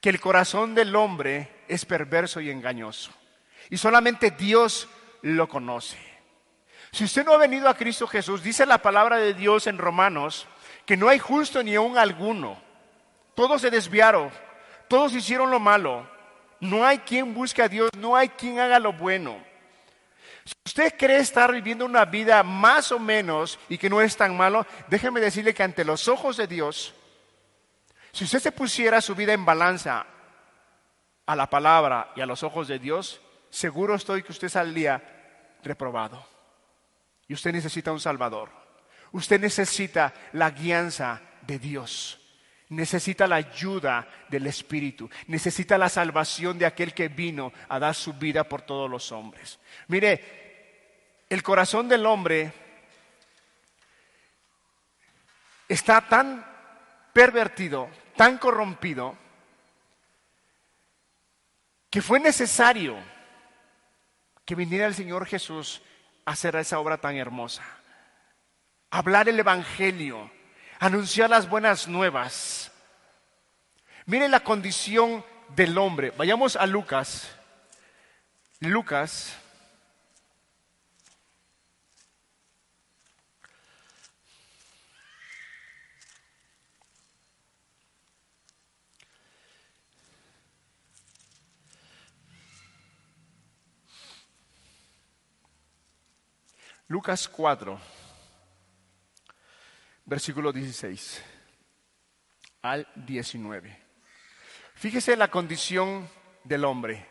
que 0.00 0.10
el 0.10 0.20
corazón 0.20 0.74
del 0.74 0.96
hombre 0.96 1.62
es 1.68 1.84
perverso 1.84 2.40
y 2.40 2.50
engañoso. 2.50 3.12
Y 3.70 3.76
solamente 3.76 4.32
Dios 4.32 4.88
lo 5.22 5.48
conoce. 5.48 6.11
Si 6.92 7.04
usted 7.04 7.24
no 7.24 7.32
ha 7.32 7.38
venido 7.38 7.68
a 7.68 7.74
Cristo 7.74 8.06
Jesús, 8.06 8.42
dice 8.42 8.66
la 8.66 8.78
palabra 8.78 9.16
de 9.16 9.32
Dios 9.32 9.66
en 9.66 9.78
Romanos, 9.78 10.46
que 10.84 10.96
no 10.96 11.08
hay 11.08 11.18
justo 11.18 11.62
ni 11.62 11.74
aún 11.74 11.96
alguno. 11.96 12.60
Todos 13.34 13.62
se 13.62 13.70
desviaron, 13.70 14.30
todos 14.88 15.14
hicieron 15.14 15.50
lo 15.50 15.58
malo. 15.58 16.06
No 16.60 16.86
hay 16.86 16.98
quien 16.98 17.32
busque 17.32 17.62
a 17.62 17.68
Dios, 17.68 17.90
no 17.96 18.14
hay 18.14 18.28
quien 18.28 18.60
haga 18.60 18.78
lo 18.78 18.92
bueno. 18.92 19.42
Si 20.44 20.52
usted 20.66 20.94
cree 20.98 21.18
estar 21.18 21.50
viviendo 21.50 21.86
una 21.86 22.04
vida 22.04 22.42
más 22.42 22.92
o 22.92 22.98
menos 22.98 23.58
y 23.70 23.78
que 23.78 23.88
no 23.88 24.02
es 24.02 24.16
tan 24.16 24.36
malo, 24.36 24.66
déjeme 24.88 25.20
decirle 25.20 25.54
que 25.54 25.62
ante 25.62 25.84
los 25.84 26.08
ojos 26.08 26.36
de 26.36 26.46
Dios, 26.46 26.94
si 28.12 28.24
usted 28.24 28.38
se 28.38 28.52
pusiera 28.52 29.00
su 29.00 29.14
vida 29.14 29.32
en 29.32 29.46
balanza 29.46 30.04
a 31.24 31.36
la 31.36 31.48
palabra 31.48 32.12
y 32.14 32.20
a 32.20 32.26
los 32.26 32.42
ojos 32.42 32.68
de 32.68 32.78
Dios, 32.78 33.20
seguro 33.48 33.94
estoy 33.94 34.22
que 34.22 34.32
usted 34.32 34.48
saldría 34.48 35.02
reprobado. 35.62 36.31
Y 37.32 37.34
usted 37.34 37.52
necesita 37.52 37.90
un 37.92 37.98
Salvador. 37.98 38.50
Usted 39.12 39.40
necesita 39.40 40.12
la 40.34 40.50
guianza 40.50 41.22
de 41.40 41.58
Dios. 41.58 42.20
Necesita 42.68 43.26
la 43.26 43.36
ayuda 43.36 44.06
del 44.28 44.46
Espíritu. 44.48 45.08
Necesita 45.28 45.78
la 45.78 45.88
salvación 45.88 46.58
de 46.58 46.66
aquel 46.66 46.92
que 46.92 47.08
vino 47.08 47.50
a 47.70 47.78
dar 47.78 47.94
su 47.94 48.12
vida 48.12 48.44
por 48.44 48.60
todos 48.60 48.90
los 48.90 49.10
hombres. 49.12 49.58
Mire, 49.88 51.24
el 51.30 51.42
corazón 51.42 51.88
del 51.88 52.04
hombre 52.04 52.52
está 55.66 56.06
tan 56.06 56.44
pervertido, 57.14 57.88
tan 58.14 58.36
corrompido, 58.36 59.16
que 61.88 62.02
fue 62.02 62.20
necesario 62.20 62.98
que 64.44 64.54
viniera 64.54 64.84
el 64.84 64.94
Señor 64.94 65.24
Jesús 65.24 65.80
hacer 66.24 66.56
esa 66.56 66.78
obra 66.78 66.98
tan 66.98 67.16
hermosa. 67.16 67.62
Hablar 68.90 69.28
el 69.28 69.38
Evangelio, 69.38 70.30
anunciar 70.78 71.30
las 71.30 71.48
buenas 71.48 71.88
nuevas. 71.88 72.70
Mire 74.06 74.28
la 74.28 74.40
condición 74.40 75.24
del 75.54 75.78
hombre. 75.78 76.12
Vayamos 76.16 76.56
a 76.56 76.66
Lucas. 76.66 77.28
Lucas. 78.60 79.36
Lucas 96.92 97.26
4, 97.26 97.80
versículo 100.04 100.52
16 100.52 101.22
al 102.60 102.86
19. 102.94 103.82
Fíjese 104.74 105.16
la 105.16 105.28
condición 105.28 106.06
del 106.44 106.66
hombre. 106.66 107.06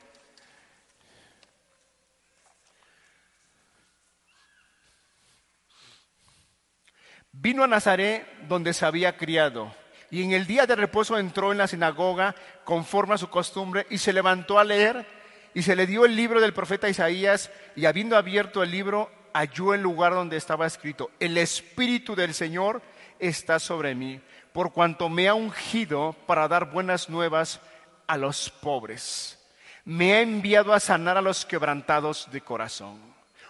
Vino 7.31 7.63
a 7.63 7.67
Nazaret 7.67 8.27
donde 8.47 8.75
se 8.75 8.85
había 8.85 9.17
criado 9.17 9.73
y 10.11 10.21
en 10.21 10.33
el 10.33 10.45
día 10.45 10.67
de 10.67 10.75
reposo 10.75 11.17
entró 11.17 11.51
en 11.51 11.57
la 11.57 11.67
sinagoga 11.67 12.35
conforme 12.65 13.15
a 13.15 13.17
su 13.17 13.31
costumbre 13.31 13.87
y 13.89 13.97
se 13.97 14.13
levantó 14.13 14.59
a 14.59 14.63
leer 14.63 15.07
y 15.55 15.63
se 15.63 15.75
le 15.75 15.87
dio 15.87 16.05
el 16.05 16.15
libro 16.15 16.39
del 16.39 16.53
profeta 16.53 16.87
Isaías 16.87 17.49
y 17.75 17.87
habiendo 17.87 18.15
abierto 18.15 18.61
el 18.61 18.69
libro 18.69 19.19
halló 19.33 19.73
el 19.73 19.81
lugar 19.81 20.13
donde 20.13 20.37
estaba 20.37 20.67
escrito, 20.67 21.11
el 21.19 21.37
Espíritu 21.37 22.15
del 22.15 22.33
Señor 22.33 22.81
está 23.19 23.59
sobre 23.59 23.95
mí, 23.95 24.21
por 24.53 24.73
cuanto 24.73 25.09
me 25.09 25.27
ha 25.27 25.33
ungido 25.33 26.15
para 26.25 26.47
dar 26.47 26.71
buenas 26.71 27.09
nuevas 27.09 27.61
a 28.07 28.17
los 28.17 28.49
pobres. 28.49 29.37
Me 29.85 30.13
ha 30.13 30.21
enviado 30.21 30.73
a 30.73 30.79
sanar 30.79 31.17
a 31.17 31.21
los 31.21 31.45
quebrantados 31.45 32.29
de 32.31 32.41
corazón. 32.41 32.99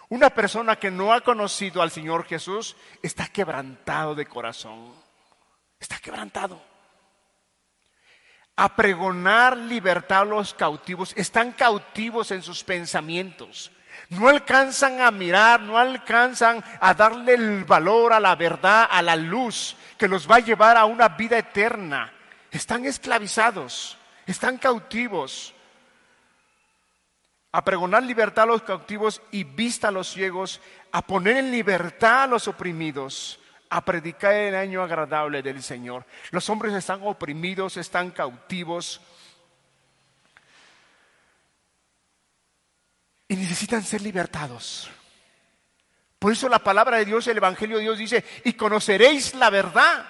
Una 0.08 0.30
persona 0.30 0.76
que 0.76 0.90
no 0.90 1.12
ha 1.12 1.22
conocido 1.22 1.82
al 1.82 1.90
Señor 1.90 2.24
Jesús 2.24 2.76
está 3.02 3.28
quebrantado 3.28 4.14
de 4.14 4.26
corazón. 4.26 4.92
Está 5.80 5.98
quebrantado. 5.98 6.62
A 8.56 8.76
pregonar 8.76 9.56
libertad 9.56 10.20
a 10.20 10.24
los 10.24 10.54
cautivos. 10.54 11.12
Están 11.16 11.52
cautivos 11.52 12.30
en 12.30 12.42
sus 12.42 12.62
pensamientos 12.62 13.72
no 14.12 14.28
alcanzan 14.28 15.00
a 15.00 15.10
mirar, 15.10 15.60
no 15.60 15.78
alcanzan 15.78 16.62
a 16.80 16.92
darle 16.92 17.34
el 17.34 17.64
valor 17.64 18.12
a 18.12 18.20
la 18.20 18.36
verdad, 18.36 18.86
a 18.90 19.00
la 19.00 19.16
luz 19.16 19.74
que 19.96 20.06
los 20.06 20.30
va 20.30 20.36
a 20.36 20.40
llevar 20.40 20.76
a 20.76 20.84
una 20.84 21.08
vida 21.08 21.38
eterna. 21.38 22.12
Están 22.50 22.84
esclavizados, 22.84 23.96
están 24.26 24.58
cautivos. 24.58 25.54
A 27.52 27.64
pregonar 27.64 28.02
libertad 28.02 28.44
a 28.44 28.48
los 28.48 28.62
cautivos 28.62 29.22
y 29.30 29.44
vista 29.44 29.88
a 29.88 29.92
los 29.92 30.08
ciegos, 30.08 30.60
a 30.90 31.02
poner 31.02 31.38
en 31.38 31.50
libertad 31.50 32.24
a 32.24 32.26
los 32.26 32.48
oprimidos, 32.48 33.40
a 33.70 33.82
predicar 33.82 34.34
el 34.34 34.54
año 34.54 34.82
agradable 34.82 35.42
del 35.42 35.62
Señor. 35.62 36.04
Los 36.30 36.50
hombres 36.50 36.74
están 36.74 37.00
oprimidos, 37.02 37.78
están 37.78 38.10
cautivos 38.10 39.00
y 43.32 43.36
necesitan 43.52 43.84
ser 43.84 44.00
libertados. 44.00 44.88
Por 46.18 46.32
eso 46.32 46.48
la 46.48 46.60
palabra 46.60 46.96
de 46.96 47.04
Dios, 47.04 47.26
el 47.26 47.36
Evangelio 47.36 47.76
de 47.76 47.82
Dios 47.82 47.98
dice, 47.98 48.24
y 48.44 48.54
conoceréis 48.54 49.34
la 49.34 49.50
verdad, 49.50 50.06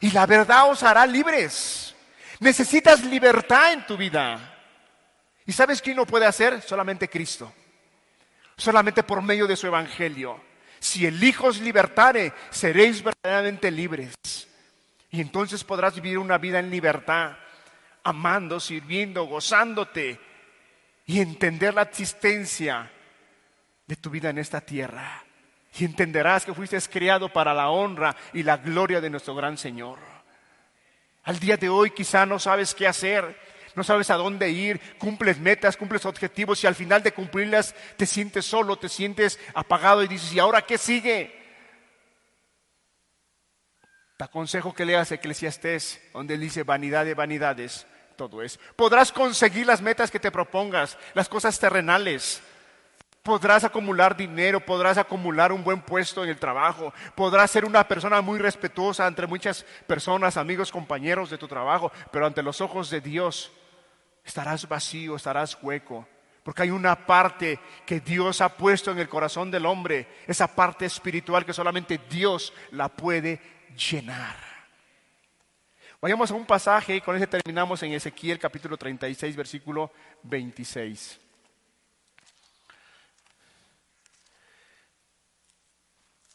y 0.00 0.10
la 0.10 0.26
verdad 0.26 0.70
os 0.70 0.82
hará 0.82 1.06
libres. 1.06 1.94
Necesitas 2.40 3.02
libertad 3.02 3.72
en 3.72 3.86
tu 3.86 3.96
vida. 3.96 4.60
¿Y 5.46 5.52
sabes 5.52 5.80
quién 5.80 5.96
lo 5.96 6.04
puede 6.04 6.26
hacer? 6.26 6.60
Solamente 6.60 7.08
Cristo. 7.08 7.50
Solamente 8.54 9.02
por 9.02 9.22
medio 9.22 9.46
de 9.46 9.56
su 9.56 9.66
Evangelio. 9.66 10.38
Si 10.78 11.06
el 11.06 11.24
Hijo 11.24 11.46
os 11.46 11.62
libertare, 11.62 12.34
seréis 12.50 13.02
verdaderamente 13.02 13.70
libres. 13.70 14.14
Y 15.10 15.22
entonces 15.22 15.64
podrás 15.64 15.94
vivir 15.94 16.18
una 16.18 16.36
vida 16.36 16.58
en 16.58 16.68
libertad, 16.68 17.38
amando, 18.02 18.60
sirviendo, 18.60 19.24
gozándote, 19.24 20.20
y 21.06 21.20
entender 21.20 21.74
la 21.74 21.82
existencia 21.82 22.90
de 23.86 23.96
tu 23.96 24.10
vida 24.10 24.30
en 24.30 24.38
esta 24.38 24.60
tierra. 24.60 25.24
Y 25.78 25.84
entenderás 25.84 26.44
que 26.44 26.54
fuiste 26.54 26.78
criado 26.82 27.32
para 27.32 27.52
la 27.52 27.68
honra 27.68 28.16
y 28.32 28.42
la 28.42 28.56
gloria 28.56 29.00
de 29.00 29.10
nuestro 29.10 29.34
gran 29.34 29.58
Señor. 29.58 29.98
Al 31.24 31.38
día 31.38 31.56
de 31.56 31.68
hoy 31.68 31.90
quizá 31.90 32.26
no 32.26 32.38
sabes 32.38 32.74
qué 32.74 32.86
hacer, 32.86 33.36
no 33.74 33.82
sabes 33.82 34.10
a 34.10 34.16
dónde 34.16 34.50
ir, 34.50 34.80
cumples 34.98 35.38
metas, 35.38 35.76
cumples 35.76 36.06
objetivos 36.06 36.62
y 36.62 36.66
al 36.66 36.74
final 36.74 37.02
de 37.02 37.12
cumplirlas 37.12 37.74
te 37.96 38.06
sientes 38.06 38.44
solo, 38.44 38.76
te 38.76 38.88
sientes 38.88 39.40
apagado 39.54 40.02
y 40.02 40.08
dices, 40.08 40.32
¿y 40.32 40.38
ahora 40.38 40.62
qué 40.62 40.78
sigue? 40.78 41.42
Te 44.16 44.24
aconsejo 44.24 44.74
que 44.74 44.84
leas 44.84 45.10
Eclesiastés, 45.10 46.00
donde 46.12 46.34
él 46.34 46.40
dice 46.40 46.62
vanidad 46.62 47.04
de 47.04 47.14
vanidades, 47.14 47.86
todo 48.16 48.42
es. 48.42 48.58
Podrás 48.76 49.12
conseguir 49.12 49.66
las 49.66 49.82
metas 49.82 50.10
que 50.10 50.20
te 50.20 50.30
propongas, 50.30 50.96
las 51.14 51.28
cosas 51.28 51.58
terrenales. 51.58 52.42
Podrás 53.22 53.64
acumular 53.64 54.16
dinero, 54.16 54.60
podrás 54.60 54.98
acumular 54.98 55.50
un 55.50 55.64
buen 55.64 55.80
puesto 55.80 56.22
en 56.22 56.28
el 56.28 56.38
trabajo, 56.38 56.92
podrás 57.14 57.50
ser 57.50 57.64
una 57.64 57.88
persona 57.88 58.20
muy 58.20 58.38
respetuosa 58.38 59.06
entre 59.06 59.26
muchas 59.26 59.64
personas, 59.86 60.36
amigos, 60.36 60.70
compañeros 60.70 61.30
de 61.30 61.38
tu 61.38 61.48
trabajo, 61.48 61.90
pero 62.12 62.26
ante 62.26 62.42
los 62.42 62.60
ojos 62.60 62.90
de 62.90 63.00
Dios 63.00 63.50
estarás 64.24 64.68
vacío, 64.68 65.16
estarás 65.16 65.56
hueco, 65.62 66.06
porque 66.42 66.64
hay 66.64 66.70
una 66.70 67.06
parte 67.06 67.58
que 67.86 68.00
Dios 68.00 68.42
ha 68.42 68.50
puesto 68.50 68.90
en 68.90 68.98
el 68.98 69.08
corazón 69.08 69.50
del 69.50 69.64
hombre, 69.64 70.06
esa 70.26 70.46
parte 70.46 70.84
espiritual 70.84 71.46
que 71.46 71.54
solamente 71.54 71.98
Dios 72.10 72.52
la 72.72 72.90
puede 72.90 73.40
llenar. 73.74 74.53
Vayamos 76.04 76.30
a 76.30 76.34
un 76.34 76.44
pasaje 76.44 76.96
y 76.96 77.00
con 77.00 77.16
ese 77.16 77.26
terminamos 77.26 77.82
en 77.82 77.94
Ezequiel 77.94 78.38
capítulo 78.38 78.76
36, 78.76 79.34
versículo 79.34 79.90
26. 80.24 81.18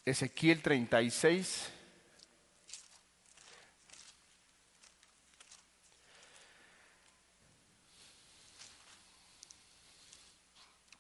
Ezequiel 0.04 0.64
36. 0.64 1.70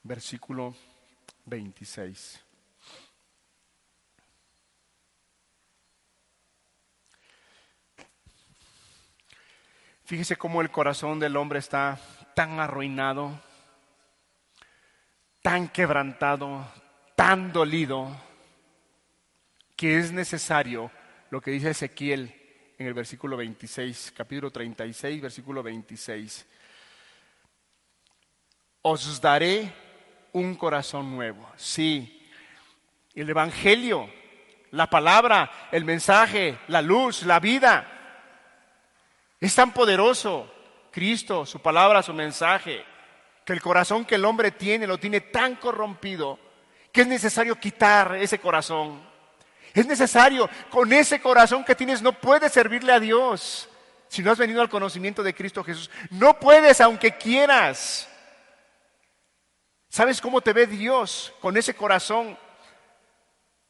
Versículo 0.04 0.76
26. 1.48 2.48
Fíjese 10.10 10.38
cómo 10.38 10.61
el 10.61 10.72
corazón 10.72 11.19
del 11.19 11.38
hombre 11.38 11.60
está 11.60 11.99
tan 12.34 12.60
arruinado, 12.60 13.40
tan 15.44 15.68
quebrantado, 15.68 16.65
tan 17.15 17.53
dolido, 17.53 18.19
que 19.76 19.99
es 19.99 20.11
necesario 20.11 20.90
lo 21.30 21.40
que 21.41 21.52
dice 21.52 21.69
Ezequiel 21.69 22.34
en 22.80 22.88
el 22.88 22.95
versículo 22.95 23.38
26, 23.38 24.14
capítulo 24.18 24.49
36, 24.49 25.22
versículo 25.22 25.61
26. 25.61 26.48
Os 28.81 29.22
daré 29.22 29.72
un 30.34 30.56
corazón 30.56 31.11
nuevo. 31.11 31.48
Sí, 31.56 32.27
el 33.14 33.30
Evangelio, 33.30 34.10
la 34.72 34.90
palabra, 34.90 35.69
el 35.72 35.86
mensaje, 35.86 36.57
la 36.68 36.81
luz, 36.81 37.22
la 37.27 37.40
vida 37.40 37.98
es 39.40 39.56
tan 39.56 39.74
poderoso 39.74 40.52
Cristo, 40.91 41.45
su 41.45 41.60
palabra, 41.60 42.03
su 42.03 42.14
mensaje, 42.14 42.84
que 43.45 43.53
el 43.53 43.61
corazón 43.61 44.06
que 44.06 44.16
el 44.16 44.26
hombre 44.26 44.52
tiene 44.52 44.86
lo 44.86 44.98
tiene 44.98 45.22
tan 45.22 45.56
corrompido 45.56 46.38
que 46.91 47.02
es 47.02 47.07
necesario 47.07 47.56
quitar 47.60 48.16
ese 48.16 48.40
corazón. 48.40 49.07
Es 49.74 49.86
necesario, 49.86 50.49
con 50.70 50.91
ese 50.91 51.22
corazón 51.22 51.64
que 51.64 51.76
tienes 51.76 52.02
no 52.02 52.14
puedes 52.14 52.52
servirle 52.52 52.91
a 52.91 52.99
Dios 52.99 53.70
si 54.07 54.24
no 54.24 54.32
has 54.32 54.38
venido 54.38 54.61
al 54.61 54.70
conocimiento 54.70 55.22
de 55.22 55.36
Cristo 55.36 55.64
Jesús. 55.64 55.90
No 56.10 56.40
puedes 56.40 56.82
aunque 56.82 57.16
quieras. 57.16 58.10
¿Sabes 59.88 60.20
cómo 60.20 60.41
te 60.41 60.53
ve 60.53 60.66
Dios 60.68 61.34
con 61.40 61.56
ese 61.57 61.76
corazón? 61.76 62.38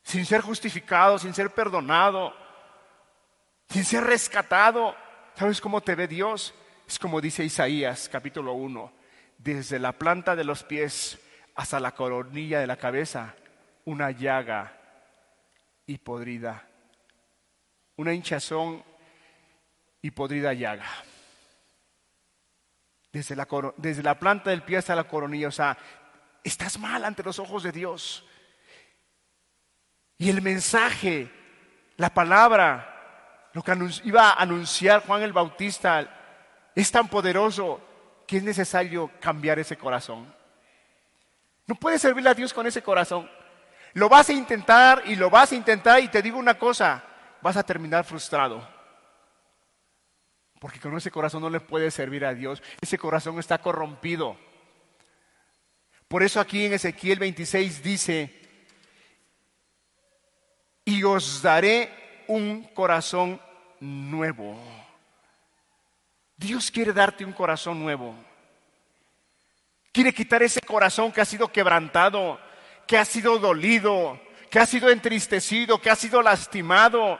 Sin 0.03 0.25
ser 0.25 0.41
justificado, 0.41 1.19
sin 1.19 1.33
ser 1.33 1.53
perdonado, 1.53 2.33
sin 3.69 3.83
ser 3.83 4.03
rescatado. 4.05 4.95
¿Sabes 5.39 5.61
cómo 5.61 5.79
te 5.79 5.95
ve 5.95 6.05
Dios? 6.05 6.53
Es 6.85 6.99
como 6.99 7.21
dice 7.21 7.45
Isaías 7.45 8.09
capítulo 8.09 8.51
1, 8.55 8.91
desde 9.37 9.79
la 9.79 9.93
planta 9.93 10.35
de 10.35 10.43
los 10.43 10.65
pies 10.65 11.17
hasta 11.55 11.79
la 11.79 11.95
coronilla 11.95 12.59
de 12.59 12.67
la 12.67 12.75
cabeza, 12.75 13.35
una 13.85 14.11
llaga 14.11 14.77
y 15.85 15.97
podrida, 15.97 16.67
una 17.95 18.13
hinchazón 18.13 18.83
y 20.01 20.11
podrida 20.11 20.51
llaga. 20.51 20.89
Desde 23.13 23.33
la, 23.33 23.47
desde 23.77 24.03
la 24.03 24.19
planta 24.19 24.49
del 24.49 24.63
pie 24.63 24.75
hasta 24.75 24.93
la 24.93 25.05
coronilla, 25.05 25.47
o 25.47 25.51
sea, 25.51 25.77
estás 26.43 26.77
mal 26.77 27.05
ante 27.05 27.23
los 27.23 27.39
ojos 27.39 27.63
de 27.63 27.71
Dios. 27.71 28.27
Y 30.17 30.29
el 30.29 30.41
mensaje, 30.41 31.31
la 31.95 32.13
palabra, 32.13 32.98
lo 33.59 33.63
que 33.63 34.01
iba 34.05 34.29
a 34.29 34.41
anunciar 34.41 35.05
Juan 35.05 35.21
el 35.21 35.33
Bautista 35.33 36.07
es 36.73 36.91
tan 36.91 37.09
poderoso 37.09 37.81
que 38.25 38.37
es 38.37 38.43
necesario 38.43 39.11
cambiar 39.19 39.59
ese 39.59 39.77
corazón. 39.77 40.33
No 41.67 41.75
puedes 41.75 42.01
servirle 42.01 42.29
a 42.29 42.33
Dios 42.33 42.53
con 42.53 42.65
ese 42.67 42.81
corazón. 42.81 43.29
Lo 43.93 44.07
vas 44.07 44.29
a 44.29 44.33
intentar 44.33 45.03
y 45.05 45.15
lo 45.15 45.29
vas 45.29 45.51
a 45.51 45.55
intentar 45.55 45.99
y 45.99 46.07
te 46.07 46.21
digo 46.21 46.37
una 46.37 46.57
cosa, 46.57 47.03
vas 47.41 47.57
a 47.57 47.63
terminar 47.63 48.05
frustrado. 48.05 48.65
Porque 50.59 50.79
con 50.79 50.95
ese 50.95 51.11
corazón 51.11 51.41
no 51.41 51.49
le 51.49 51.59
puedes 51.59 51.93
servir 51.93 52.23
a 52.25 52.33
Dios. 52.33 52.63
Ese 52.79 52.97
corazón 52.97 53.39
está 53.39 53.57
corrompido. 53.57 54.37
Por 56.07 56.23
eso 56.23 56.39
aquí 56.39 56.65
en 56.65 56.73
Ezequiel 56.73 57.19
26 57.19 57.83
dice, 57.83 58.41
y 60.85 61.03
os 61.03 61.41
daré 61.41 62.23
un 62.27 62.63
corazón 62.73 63.41
nuevo. 63.79 64.57
Dios 66.35 66.71
quiere 66.71 66.93
darte 66.93 67.25
un 67.25 67.33
corazón 67.33 67.79
nuevo. 67.79 68.15
Quiere 69.91 70.13
quitar 70.13 70.41
ese 70.43 70.61
corazón 70.61 71.11
que 71.11 71.21
ha 71.21 71.25
sido 71.25 71.51
quebrantado, 71.51 72.39
que 72.87 72.97
ha 72.97 73.05
sido 73.05 73.39
dolido, 73.39 74.19
que 74.49 74.59
ha 74.59 74.65
sido 74.65 74.89
entristecido, 74.89 75.81
que 75.81 75.89
ha 75.89 75.95
sido 75.95 76.21
lastimado. 76.21 77.19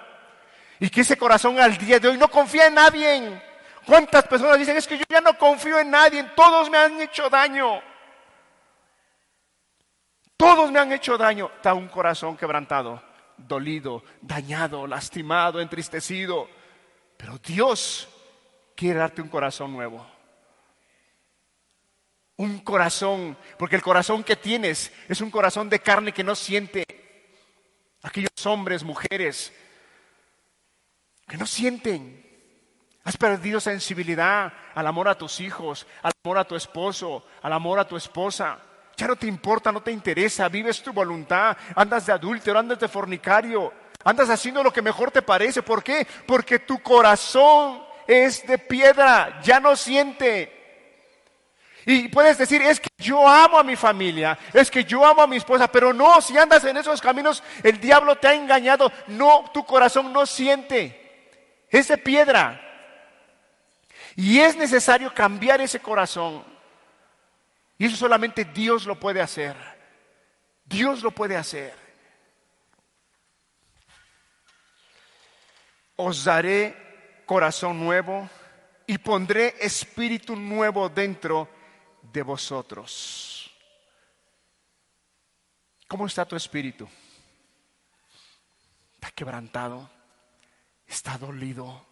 Y 0.79 0.89
que 0.89 1.01
ese 1.01 1.17
corazón 1.17 1.59
al 1.59 1.77
día 1.77 1.99
de 1.99 2.07
hoy 2.07 2.17
no 2.17 2.29
confía 2.29 2.67
en 2.67 2.75
nadie. 2.75 3.41
¿Cuántas 3.85 4.25
personas 4.27 4.57
dicen, 4.57 4.77
es 4.77 4.87
que 4.87 4.97
yo 4.97 5.03
ya 5.09 5.19
no 5.19 5.37
confío 5.37 5.79
en 5.79 5.89
nadie, 5.89 6.23
todos 6.35 6.69
me 6.69 6.77
han 6.77 7.01
hecho 7.01 7.29
daño? 7.29 7.81
Todos 10.37 10.71
me 10.71 10.79
han 10.79 10.91
hecho 10.93 11.17
daño. 11.17 11.51
Está 11.55 11.73
un 11.73 11.89
corazón 11.89 12.37
quebrantado 12.37 13.08
dolido, 13.47 14.03
dañado, 14.21 14.87
lastimado, 14.87 15.61
entristecido. 15.61 16.49
Pero 17.17 17.37
Dios 17.39 18.07
quiere 18.75 18.99
darte 18.99 19.21
un 19.21 19.29
corazón 19.29 19.73
nuevo. 19.73 20.05
Un 22.37 22.59
corazón, 22.59 23.37
porque 23.57 23.75
el 23.75 23.81
corazón 23.81 24.23
que 24.23 24.37
tienes 24.37 24.93
es 25.09 25.19
un 25.19 25.29
corazón 25.29 25.69
de 25.69 25.79
carne 25.79 26.13
que 26.13 26.23
no 26.23 26.35
siente. 26.35 26.85
Aquellos 28.01 28.45
hombres, 28.45 28.83
mujeres, 28.83 29.51
que 31.27 31.37
no 31.37 31.45
sienten. 31.45 32.25
Has 33.03 33.17
perdido 33.17 33.59
sensibilidad 33.59 34.53
al 34.73 34.87
amor 34.87 35.07
a 35.09 35.17
tus 35.17 35.39
hijos, 35.39 35.87
al 36.01 36.11
amor 36.23 36.37
a 36.37 36.45
tu 36.45 36.55
esposo, 36.55 37.25
al 37.41 37.53
amor 37.53 37.79
a 37.79 37.87
tu 37.87 37.97
esposa. 37.97 38.59
Ya 38.99 39.07
no 39.07 39.15
te 39.15 39.27
importa, 39.27 39.71
no 39.71 39.81
te 39.81 39.93
interesa, 39.93 40.49
vives 40.49 40.83
tu 40.83 40.91
voluntad, 40.91 41.55
andas 41.73 42.05
de 42.05 42.11
adúltero, 42.11 42.59
andas 42.59 42.77
de 42.81 42.89
fornicario, 42.89 43.71
andas 44.03 44.29
haciendo 44.29 44.61
lo 44.61 44.73
que 44.73 44.81
mejor 44.81 45.09
te 45.09 45.21
parece. 45.21 45.63
¿Por 45.63 45.81
qué? 45.81 46.05
Porque 46.25 46.59
tu 46.59 46.79
corazón 46.79 47.81
es 48.05 48.45
de 48.45 48.57
piedra, 48.57 49.39
ya 49.41 49.61
no 49.61 49.77
siente. 49.77 50.53
Y 51.85 52.09
puedes 52.09 52.37
decir, 52.37 52.61
es 52.61 52.81
que 52.81 52.89
yo 52.97 53.25
amo 53.25 53.57
a 53.57 53.63
mi 53.63 53.77
familia, 53.77 54.37
es 54.51 54.69
que 54.69 54.83
yo 54.83 55.05
amo 55.05 55.21
a 55.21 55.27
mi 55.27 55.37
esposa, 55.37 55.71
pero 55.71 55.93
no, 55.93 56.19
si 56.19 56.37
andas 56.37 56.65
en 56.65 56.75
esos 56.75 56.99
caminos, 56.99 57.41
el 57.63 57.79
diablo 57.79 58.17
te 58.17 58.27
ha 58.27 58.33
engañado, 58.33 58.91
no, 59.07 59.49
tu 59.53 59.65
corazón 59.65 60.11
no 60.11 60.25
siente, 60.25 61.29
es 61.69 61.87
de 61.87 61.97
piedra. 61.97 62.59
Y 64.17 64.41
es 64.41 64.57
necesario 64.57 65.13
cambiar 65.13 65.61
ese 65.61 65.79
corazón. 65.79 66.43
Y 67.79 67.85
eso 67.85 67.95
solamente 67.95 68.43
Dios 68.43 68.85
lo 68.85 68.99
puede 68.99 69.21
hacer. 69.21 69.55
Dios 70.65 71.01
lo 71.01 71.11
puede 71.11 71.37
hacer. 71.37 71.73
Os 75.95 76.25
daré 76.25 77.23
corazón 77.25 77.79
nuevo 77.79 78.29
y 78.85 78.97
pondré 78.97 79.55
espíritu 79.61 80.35
nuevo 80.35 80.89
dentro 80.89 81.49
de 82.01 82.21
vosotros. 82.21 83.49
¿Cómo 85.87 86.05
está 86.05 86.25
tu 86.25 86.35
espíritu? 86.35 86.87
¿Está 88.95 89.09
quebrantado? 89.11 89.89
¿Está 90.85 91.17
dolido? 91.17 91.85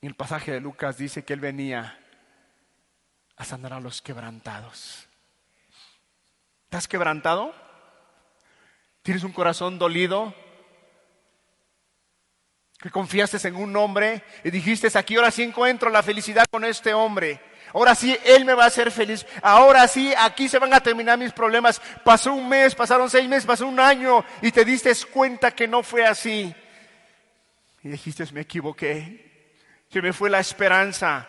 Y 0.00 0.06
el 0.06 0.14
pasaje 0.14 0.52
de 0.52 0.60
Lucas 0.60 0.96
dice 0.98 1.24
que 1.24 1.32
él 1.32 1.40
venía 1.40 1.98
a 3.36 3.44
sanar 3.44 3.72
a 3.72 3.80
los 3.80 4.02
quebrantados. 4.02 5.08
¿Estás 6.64 6.88
quebrantado? 6.88 7.54
¿Tienes 9.02 9.24
un 9.24 9.32
corazón 9.32 9.78
dolido? 9.78 10.34
Que 12.78 12.90
confiaste 12.90 13.46
en 13.46 13.56
un 13.56 13.76
hombre 13.76 14.24
y 14.42 14.50
dijiste, 14.50 14.88
aquí 14.98 15.16
ahora 15.16 15.30
sí 15.30 15.42
encuentro 15.42 15.90
la 15.90 16.02
felicidad 16.02 16.46
con 16.50 16.64
este 16.64 16.94
hombre. 16.94 17.40
Ahora 17.74 17.94
sí, 17.94 18.16
Él 18.24 18.44
me 18.44 18.54
va 18.54 18.64
a 18.64 18.68
hacer 18.68 18.90
feliz. 18.90 19.26
Ahora 19.42 19.86
sí, 19.88 20.12
aquí 20.18 20.48
se 20.48 20.58
van 20.58 20.74
a 20.74 20.80
terminar 20.80 21.18
mis 21.18 21.32
problemas. 21.32 21.80
Pasó 22.04 22.32
un 22.32 22.48
mes, 22.48 22.74
pasaron 22.74 23.08
seis 23.08 23.28
meses, 23.28 23.46
pasó 23.46 23.66
un 23.66 23.80
año 23.80 24.24
y 24.42 24.50
te 24.50 24.64
diste 24.64 24.92
cuenta 25.12 25.52
que 25.52 25.68
no 25.68 25.82
fue 25.82 26.04
así. 26.04 26.54
Y 27.82 27.88
dijiste, 27.88 28.24
me 28.32 28.42
equivoqué. 28.42 29.54
Se 29.90 30.02
me 30.02 30.12
fue 30.12 30.30
la 30.30 30.40
esperanza 30.40 31.28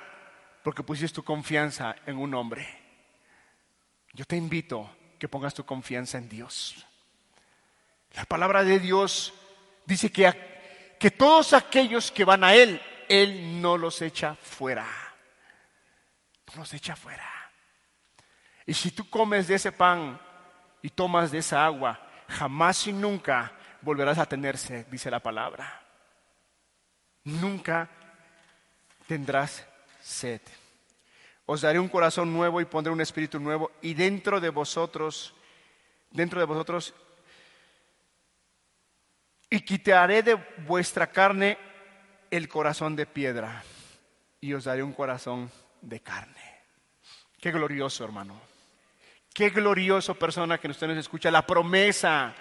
porque 0.63 0.81
pusiste 0.81 1.15
tu 1.15 1.23
confianza 1.23 1.95
en 2.05 2.17
un 2.17 2.33
hombre. 2.33 2.65
Yo 4.13 4.25
te 4.25 4.37
invito 4.37 4.89
que 5.19 5.27
pongas 5.27 5.53
tu 5.53 5.65
confianza 5.65 6.17
en 6.17 6.29
Dios. 6.29 6.87
La 8.13 8.25
palabra 8.25 8.63
de 8.63 8.79
Dios 8.79 9.33
dice 9.85 10.11
que, 10.11 10.95
que 10.99 11.11
todos 11.11 11.53
aquellos 11.53 12.11
que 12.11 12.23
van 12.23 12.43
a 12.43 12.55
Él, 12.55 12.81
Él 13.09 13.61
no 13.61 13.77
los 13.77 14.01
echa 14.01 14.35
fuera. 14.35 14.87
No 16.47 16.61
los 16.61 16.73
echa 16.73 16.95
fuera. 16.95 17.29
Y 18.65 18.73
si 18.73 18.91
tú 18.91 19.09
comes 19.09 19.47
de 19.47 19.55
ese 19.55 19.73
pan 19.73 20.19
y 20.81 20.89
tomas 20.89 21.31
de 21.31 21.39
esa 21.39 21.65
agua, 21.65 21.99
jamás 22.29 22.87
y 22.87 22.93
nunca 22.93 23.51
volverás 23.81 24.17
a 24.17 24.25
tener 24.25 24.57
sed, 24.57 24.85
dice 24.87 25.11
la 25.11 25.19
palabra. 25.19 25.81
Nunca 27.25 27.89
tendrás 29.07 29.65
sed. 30.03 30.41
Os 31.45 31.61
daré 31.61 31.79
un 31.79 31.87
corazón 31.87 32.31
nuevo 32.31 32.61
y 32.61 32.65
pondré 32.65 32.91
un 32.91 33.01
espíritu 33.01 33.39
nuevo 33.39 33.71
y 33.81 33.93
dentro 33.93 34.39
de 34.39 34.49
vosotros, 34.49 35.33
dentro 36.11 36.39
de 36.39 36.45
vosotros, 36.45 36.93
y 39.49 39.61
quitaré 39.61 40.23
de 40.23 40.35
vuestra 40.65 41.07
carne 41.07 41.57
el 42.29 42.47
corazón 42.47 42.95
de 42.95 43.05
piedra 43.05 43.63
y 44.41 44.53
os 44.53 44.65
daré 44.65 44.83
un 44.83 44.93
corazón 44.93 45.51
de 45.81 45.99
carne. 46.01 46.61
Qué 47.39 47.51
glorioso, 47.51 48.03
hermano. 48.03 48.39
Qué 49.33 49.49
glorioso 49.49 50.15
persona 50.15 50.57
que 50.57 50.67
usted 50.67 50.87
nos 50.87 50.97
escucha. 50.97 51.31
La 51.31 51.45
promesa 51.45 52.33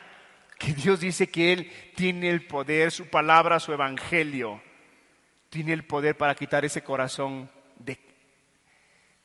que 0.59 0.73
Dios 0.73 1.01
dice 1.01 1.31
que 1.31 1.53
Él 1.53 1.73
tiene 1.97 2.31
el 2.31 2.47
poder, 2.47 2.93
su 2.93 3.09
palabra, 3.09 3.61
su 3.61 3.73
evangelio 3.73 4.61
tiene 5.53 5.75
el 5.75 5.85
poder 5.85 6.17
para 6.17 6.35
quitar 6.35 6.65
ese 6.65 6.83
corazón 6.83 7.51
de, 7.77 8.01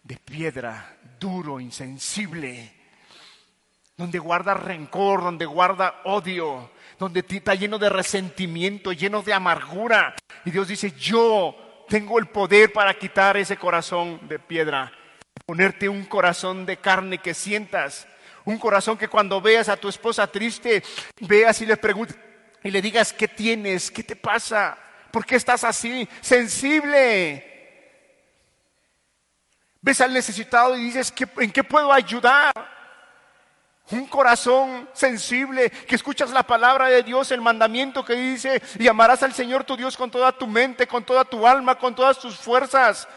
de 0.04 0.18
piedra, 0.18 0.98
duro, 1.18 1.62
insensible, 1.62 2.70
donde 3.96 4.20
guarda 4.20 4.54
rencor, 4.54 5.24
donde 5.24 5.46
guarda 5.46 6.02
odio, 6.04 6.70
donde 7.00 7.24
está 7.26 7.56
lleno 7.56 7.80
de 7.80 7.88
resentimiento, 7.88 8.92
lleno 8.92 9.22
de 9.22 9.34
amargura. 9.34 10.16
Y 10.44 10.52
Dios 10.52 10.68
dice, 10.68 10.92
yo 11.00 11.86
tengo 11.88 12.20
el 12.20 12.28
poder 12.28 12.74
para 12.74 12.94
quitar 12.96 13.38
ese 13.38 13.56
corazón 13.56 14.20
de 14.28 14.38
piedra, 14.38 14.92
ponerte 15.46 15.88
un 15.88 16.04
corazón 16.04 16.66
de 16.66 16.76
carne 16.76 17.20
que 17.20 17.34
sientas, 17.34 18.06
un 18.44 18.58
corazón 18.58 18.98
que 18.98 19.08
cuando 19.08 19.40
veas 19.40 19.70
a 19.70 19.78
tu 19.78 19.88
esposa 19.88 20.28
triste, 20.28 20.84
veas 21.22 21.62
y 21.62 21.66
le 21.66 21.78
preguntes 21.78 22.18
y 22.66 22.70
le 22.70 22.82
digas, 22.82 23.14
¿qué 23.14 23.30
tienes? 23.30 23.90
¿Qué 23.90 24.04
te 24.04 24.18
pasa? 24.18 24.78
¿Por 25.12 25.26
qué 25.26 25.36
estás 25.36 25.64
así? 25.64 26.08
Sensible. 26.22 27.48
Ves 29.82 30.02
al 30.02 30.14
necesitado 30.14 30.76
y 30.76 30.82
dices, 30.82 31.14
¿en 31.38 31.52
qué 31.52 31.64
puedo 31.64 31.94
ayudar? 31.94 32.52
Un 33.92 34.06
corazón 34.08 34.90
sensible, 34.92 35.70
que 35.70 35.96
escuchas 35.96 36.32
la 36.32 36.44
palabra 36.44 36.88
de 36.88 37.04
Dios, 37.04 37.32
el 37.32 37.40
mandamiento 37.40 38.04
que 38.04 38.16
dice, 38.16 38.62
y 38.80 38.88
amarás 38.88 39.24
al 39.24 39.34
Señor 39.34 39.64
tu 39.64 39.78
Dios 39.78 39.96
con 39.96 40.12
toda 40.12 40.34
tu 40.34 40.46
mente, 40.46 40.88
con 40.88 41.06
toda 41.06 41.24
tu 41.24 41.48
alma, 41.48 41.76
con 41.76 41.96
todas 41.96 42.20
tus 42.20 42.36
fuerzas. 42.36 43.08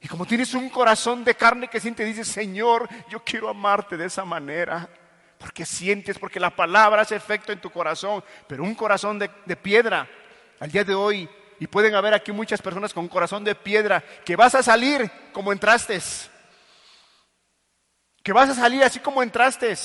Y 0.00 0.08
como 0.08 0.26
tienes 0.26 0.52
un 0.52 0.68
corazón 0.68 1.24
de 1.24 1.34
carne 1.34 1.68
que 1.68 1.80
siente, 1.80 2.04
dices, 2.04 2.28
Señor, 2.28 2.88
yo 3.08 3.22
quiero 3.24 3.48
amarte 3.48 3.96
de 3.96 4.06
esa 4.06 4.24
manera. 4.24 4.88
Porque 5.38 5.64
sientes, 5.64 6.18
porque 6.18 6.38
la 6.38 6.50
palabra 6.50 7.02
hace 7.02 7.16
efecto 7.16 7.52
en 7.52 7.60
tu 7.60 7.70
corazón. 7.70 8.22
Pero 8.46 8.64
un 8.64 8.74
corazón 8.74 9.18
de, 9.18 9.30
de 9.46 9.56
piedra 9.56 10.08
al 10.62 10.70
día 10.70 10.84
de 10.84 10.94
hoy, 10.94 11.28
y 11.58 11.66
pueden 11.66 11.96
haber 11.96 12.14
aquí 12.14 12.30
muchas 12.30 12.62
personas 12.62 12.94
con 12.94 13.08
corazón 13.08 13.42
de 13.42 13.56
piedra, 13.56 14.00
que 14.24 14.36
vas 14.36 14.54
a 14.54 14.62
salir 14.62 15.10
como 15.32 15.50
entraste, 15.50 15.98
que 18.22 18.32
vas 18.32 18.48
a 18.48 18.54
salir 18.54 18.84
así 18.84 19.00
como 19.00 19.24
entraste, 19.24 19.76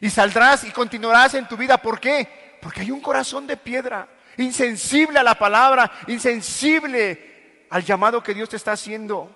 y 0.00 0.10
saldrás 0.10 0.64
y 0.64 0.72
continuarás 0.72 1.34
en 1.34 1.46
tu 1.46 1.56
vida. 1.56 1.78
¿Por 1.78 2.00
qué? 2.00 2.58
Porque 2.60 2.80
hay 2.80 2.90
un 2.90 3.00
corazón 3.00 3.46
de 3.46 3.56
piedra, 3.56 4.08
insensible 4.38 5.20
a 5.20 5.22
la 5.22 5.36
palabra, 5.36 5.88
insensible 6.08 7.68
al 7.70 7.84
llamado 7.84 8.24
que 8.24 8.34
Dios 8.34 8.48
te 8.48 8.56
está 8.56 8.72
haciendo. 8.72 9.30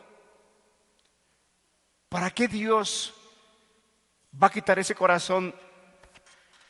¿Para 2.08 2.28
qué 2.32 2.48
Dios 2.48 3.14
va 4.34 4.48
a 4.48 4.50
quitar 4.50 4.80
ese 4.80 4.96
corazón 4.96 5.54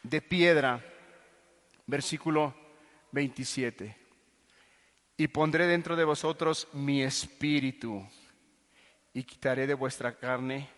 de 0.02 0.20
piedra? 0.20 0.85
Versículo 1.86 2.60
27. 3.12 3.97
Y 5.16 5.28
pondré 5.28 5.66
dentro 5.66 5.97
de 5.97 6.05
vosotros 6.05 6.69
mi 6.73 7.03
espíritu 7.03 8.07
y 9.12 9.23
quitaré 9.24 9.66
de 9.66 9.74
vuestra 9.74 10.16
carne. 10.16 10.69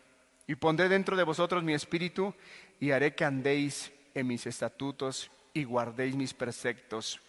Y 0.47 0.57
pondré 0.57 0.89
dentro 0.89 1.17
de 1.17 1.23
vosotros 1.23 1.63
mi 1.63 1.75
espíritu 1.75 2.35
y 2.81 2.91
haré 2.91 3.15
que 3.15 3.25
andéis 3.25 3.93
en 4.15 4.27
mis 4.27 4.47
estatutos 4.47 5.31
y 5.55 5.65
guardéis 5.65 6.17
mis 6.17 6.35
preceptos 6.35 7.21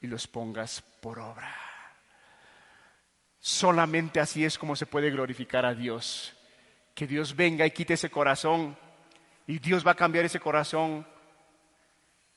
y 0.00 0.06
los 0.06 0.26
pongas 0.26 0.82
por 1.00 1.18
obra. 1.18 1.54
Solamente 3.38 4.20
así 4.20 4.44
es 4.44 4.56
como 4.56 4.76
se 4.76 4.86
puede 4.86 5.10
glorificar 5.10 5.66
a 5.66 5.74
Dios. 5.74 6.34
Que 6.94 7.06
Dios 7.06 7.34
venga 7.34 7.66
y 7.66 7.70
quite 7.70 7.94
ese 7.94 8.10
corazón 8.10 8.76
y 9.46 9.58
Dios 9.58 9.86
va 9.86 9.92
a 9.92 9.96
cambiar 9.96 10.24
ese 10.24 10.40
corazón 10.40 11.06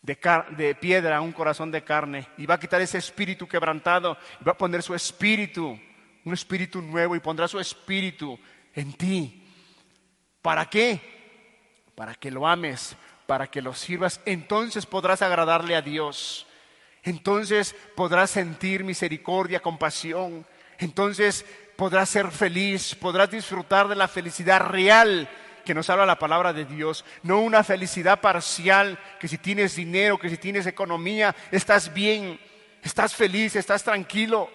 de, 0.06 0.76
piedra 0.76 1.22
un 1.22 1.32
corazón 1.32 1.72
de 1.72 1.84
carne 1.84 2.28
y 2.38 2.46
va 2.46 2.56
a 2.56 2.60
quitar 2.60 2.80
ese 2.82 3.00
espíritu 3.00 3.48
quebrantado 3.48 4.18
y 4.40 4.44
va 4.44 4.52
a 4.52 4.58
poner 4.58 4.84
su 4.84 4.94
espíritu, 4.94 5.80
un 6.24 6.34
espíritu 6.34 6.82
nuevo 6.82 7.16
y 7.16 7.20
pondrá 7.20 7.48
su 7.48 7.60
espíritu 7.60 8.40
en 8.74 8.94
ti. 8.94 9.44
¿Para 10.42 10.70
qué? 10.70 11.00
Para 11.96 12.14
que 12.14 12.30
lo 12.30 12.48
ames, 12.48 12.96
para 13.26 13.48
que 13.48 13.62
lo 13.62 13.74
sirvas. 13.74 14.22
Entonces 14.26 14.86
podrás 14.86 15.22
agradarle 15.22 15.76
a 15.76 15.82
Dios. 15.82 16.46
Entonces 17.04 17.76
podrás 17.96 18.30
sentir 18.30 18.84
misericordia, 18.84 19.60
compasión. 19.60 20.46
Entonces 20.78 21.46
podrás 21.76 22.10
ser 22.10 22.30
feliz, 22.30 22.94
podrás 22.96 23.32
disfrutar 23.32 23.88
de 23.88 23.96
la 23.96 24.08
felicidad 24.08 24.62
real 24.62 25.28
que 25.66 25.74
nos 25.74 25.90
habla 25.90 26.06
la 26.06 26.20
palabra 26.20 26.54
de 26.54 26.64
Dios, 26.64 27.04
no 27.24 27.42
una 27.42 27.64
felicidad 27.64 28.22
parcial, 28.22 28.98
que 29.20 29.28
si 29.28 29.38
tienes 29.38 29.76
dinero, 29.76 30.18
que 30.18 30.30
si 30.30 30.38
tienes 30.38 30.66
economía, 30.68 31.36
estás 31.52 31.94
bien, 31.94 32.40
estás 32.82 33.14
feliz, 33.14 33.56
estás 33.56 33.84
tranquilo. 33.84 34.50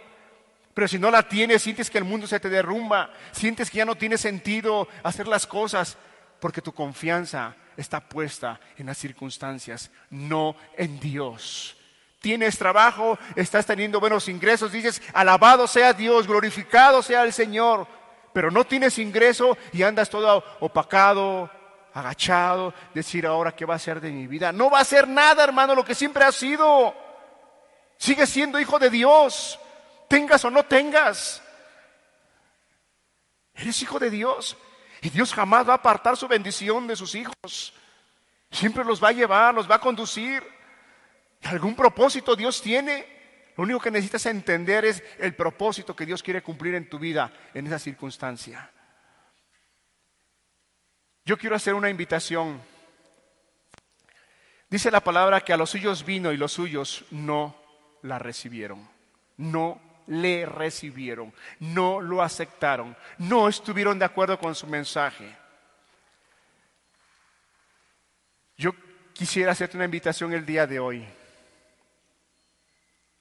Pero 0.73 0.89
si 0.89 0.99
no 0.99 1.11
la 1.11 1.29
tienes, 1.29 1.63
sientes 1.63 1.91
que 1.91 1.99
el 1.99 2.05
mundo 2.05 2.27
se 2.27 2.41
te 2.41 2.49
derrumba, 2.49 3.13
sientes 3.33 3.71
que 3.71 3.79
ya 3.79 3.85
no 3.85 3.97
tiene 3.97 4.17
sentido 4.17 4.89
hacer 5.03 5.27
las 5.27 5.47
cosas, 5.47 5.99
porque 6.41 6.63
tu 6.63 6.73
confianza 6.73 7.55
está 7.77 8.01
puesta 8.01 8.61
en 8.79 8.87
las 8.87 8.97
circunstancias, 8.97 9.91
no 10.11 10.57
en 10.77 10.99
Dios. 11.01 11.77
Tienes 12.21 12.59
trabajo, 12.59 13.19
estás 13.35 13.67
teniendo 13.67 13.99
buenos 13.99 14.29
ingresos, 14.29 14.73
dices, 14.73 15.03
alabado 15.13 15.67
sea 15.67 15.93
Dios, 15.93 16.27
glorificado 16.27 17.03
sea 17.03 17.25
el 17.25 17.33
Señor 17.33 17.87
pero 18.33 18.51
no 18.51 18.65
tienes 18.65 18.99
ingreso 18.99 19.57
y 19.73 19.83
andas 19.83 20.11
todo 20.11 20.45
opacado, 20.61 21.51
agachado, 21.95 22.75
decir 22.95 23.27
ahora 23.27 23.55
qué 23.55 23.65
va 23.65 23.75
a 23.75 23.79
ser 23.79 24.01
de 24.01 24.11
mi 24.11 24.27
vida. 24.27 24.53
No 24.53 24.71
va 24.71 24.81
a 24.81 24.85
ser 24.85 25.09
nada, 25.09 25.45
hermano, 25.45 25.75
lo 25.75 25.85
que 25.85 25.95
siempre 25.95 26.25
has 26.25 26.37
sido. 26.37 26.95
Sigues 27.97 28.31
siendo 28.31 28.59
hijo 28.59 28.79
de 28.79 28.91
Dios, 28.91 29.59
tengas 30.09 30.45
o 30.45 30.51
no 30.51 30.65
tengas. 30.65 31.43
Eres 33.55 33.83
hijo 33.83 33.99
de 33.99 34.11
Dios 34.11 34.57
y 35.03 35.11
Dios 35.11 35.35
jamás 35.35 35.69
va 35.69 35.73
a 35.73 35.77
apartar 35.77 36.17
su 36.17 36.29
bendición 36.29 36.87
de 36.87 36.97
sus 36.97 37.15
hijos. 37.15 37.75
Siempre 38.51 38.85
los 38.85 39.03
va 39.03 39.09
a 39.09 39.13
llevar, 39.13 39.55
los 39.55 39.71
va 39.71 39.77
a 39.77 39.81
conducir. 39.81 40.43
Algún 41.43 41.75
propósito 41.75 42.37
Dios 42.37 42.61
tiene. 42.63 43.20
Lo 43.61 43.65
único 43.65 43.81
que 43.81 43.91
necesitas 43.91 44.25
entender 44.25 44.87
es 44.87 45.05
el 45.19 45.35
propósito 45.35 45.95
que 45.95 46.07
Dios 46.07 46.23
quiere 46.23 46.43
cumplir 46.43 46.75
en 46.77 46.89
tu 46.89 46.99
vida 46.99 47.31
en 47.53 47.67
esa 47.67 47.79
circunstancia. 47.79 48.71
Yo 51.27 51.37
quiero 51.37 51.57
hacer 51.57 51.75
una 51.75 51.91
invitación. 51.91 52.59
Dice 54.71 54.91
la 54.91 55.05
palabra 55.05 55.43
que 55.43 55.53
a 55.53 55.59
los 55.59 55.69
suyos 55.69 56.07
vino 56.07 56.33
y 56.33 56.39
los 56.39 56.53
suyos 56.53 57.05
no 57.11 57.55
la 58.01 58.19
recibieron. 58.19 58.89
No 59.37 59.79
le 60.07 60.47
recibieron, 60.47 61.31
no 61.59 62.01
lo 62.01 62.23
aceptaron, 62.23 62.97
no 63.19 63.47
estuvieron 63.47 63.99
de 63.99 64.07
acuerdo 64.07 64.39
con 64.39 64.55
su 64.55 64.69
mensaje. 64.69 65.37
Yo 68.57 68.73
quisiera 69.13 69.53
hacerte 69.53 69.77
una 69.77 69.85
invitación 69.85 70.33
el 70.33 70.47
día 70.47 70.67
de 70.67 70.81
hoy. 70.81 71.07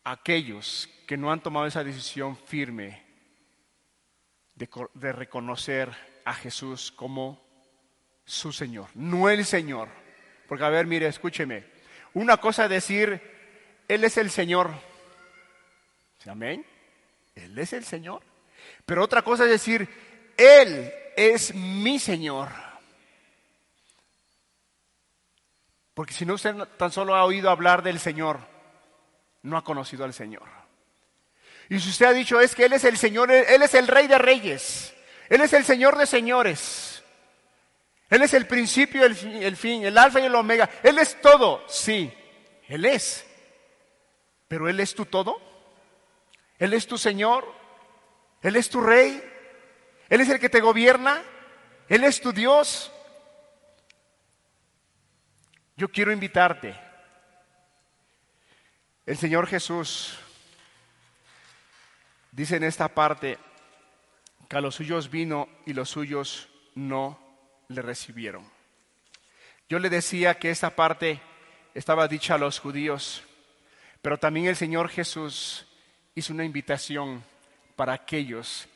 Aquellos 0.10 0.90
que 1.06 1.18
no 1.18 1.32
han 1.32 1.44
tomado 1.44 1.68
esa 1.68 1.84
decisión 1.84 2.36
firme 2.36 3.04
de, 4.56 5.12
reconocer 5.12 5.96
a 6.26 6.34
Jesús 6.34 6.92
como 6.92 7.40
su 8.26 8.52
Señor, 8.52 8.88
no 8.96 9.30
el 9.30 9.46
Señor. 9.46 9.88
Porque 10.48 10.66
a 10.66 10.70
ver, 10.70 10.88
mire, 10.88 11.06
escúcheme. 11.06 11.64
Una 12.16 12.38
cosa 12.38 12.64
es 12.64 12.72
decir, 12.72 13.22
Él 13.88 14.04
es 14.04 14.18
el 14.18 14.32
Señor. 14.32 14.72
Amén. 16.26 16.66
Él 17.36 17.56
es 17.60 17.74
el 17.74 17.86
Señor. 17.86 18.24
Pero 18.88 19.04
otra 19.04 19.22
cosa 19.22 19.44
es 19.44 19.52
decir, 19.52 19.88
Él 20.36 20.92
es 21.16 21.54
mi 21.54 22.00
Señor. 22.00 22.50
Porque 25.94 26.14
si 26.14 26.26
no 26.26 26.34
usted 26.34 26.56
tan 26.78 26.92
solo 26.92 27.14
ha 27.14 27.26
oído 27.26 27.52
hablar 27.52 27.84
del 27.84 28.00
Señor, 28.00 28.40
no 29.44 29.58
ha 29.58 29.64
conocido 29.64 30.06
al 30.06 30.14
Señor. 30.14 30.48
Y 31.70 31.80
si 31.80 31.90
usted 31.90 32.08
ha 32.08 32.14
dicho 32.14 32.40
es 32.40 32.56
que 32.56 32.66
Él 32.66 32.74
es 32.74 32.84
el 32.84 32.98
Señor, 32.98 33.32
Él 33.32 33.62
es 33.62 33.74
el 33.74 33.88
Rey 33.88 34.08
de 34.08 34.18
Reyes, 34.18 34.94
Él 35.30 35.42
es 35.42 35.54
el 35.54 35.64
Señor 35.64 35.98
de 35.98 36.06
Señores, 36.06 37.04
Él 38.10 38.22
es 38.24 38.34
el 38.34 38.48
principio 38.48 39.02
y 39.02 39.44
el 39.44 39.56
fin, 39.56 39.86
el 39.86 39.98
alfa 39.98 40.20
y 40.20 40.26
el 40.26 40.36
omega, 40.36 40.70
Él 40.84 40.98
es 40.98 41.22
todo, 41.22 41.64
sí, 41.68 42.12
Él 42.68 42.86
es. 42.86 43.26
Pero 44.48 44.68
Él 44.68 44.80
es 44.80 44.96
tu 44.96 45.06
todo. 45.06 45.50
Él 46.60 46.74
es 46.74 46.86
tu 46.86 46.98
Señor, 46.98 47.46
Él 48.42 48.58
es 48.58 48.70
tu 48.70 48.82
Rey, 48.82 49.24
Él 50.10 50.22
es 50.22 50.30
el 50.30 50.40
que 50.40 50.50
te 50.50 50.60
gobierna, 50.60 51.24
Él 51.88 52.04
es 52.04 52.20
tu 52.20 52.34
Dios. 52.34 52.92
Yo 55.78 55.88
quiero 55.90 56.12
invitarte. 56.12 56.78
El 59.10 59.18
Señor 59.18 59.48
Jesús 59.48 60.20
dice 62.32 62.58
en 62.58 62.64
esta 62.64 62.90
parte 62.90 63.40
que 64.48 64.56
a 64.56 64.62
los 64.62 64.76
suyos 64.76 65.10
vino 65.10 65.50
y 65.66 65.74
los 65.74 65.90
suyos 65.90 66.48
no 66.76 67.20
le 67.70 67.82
recibieron. 67.82 68.48
Yo 69.68 69.80
le 69.80 69.90
decía 69.90 70.38
que 70.38 70.52
esta 70.52 70.76
parte 70.76 71.20
estaba 71.74 72.08
dicha 72.08 72.36
a 72.36 72.38
los 72.38 72.60
judíos, 72.60 73.24
pero 74.04 74.20
también 74.20 74.46
el 74.46 74.56
Señor 74.56 74.90
Jesús 74.90 75.66
hizo 76.14 76.32
una 76.32 76.46
invitación 76.46 77.24
para 77.76 77.94
aquellos 77.94 78.68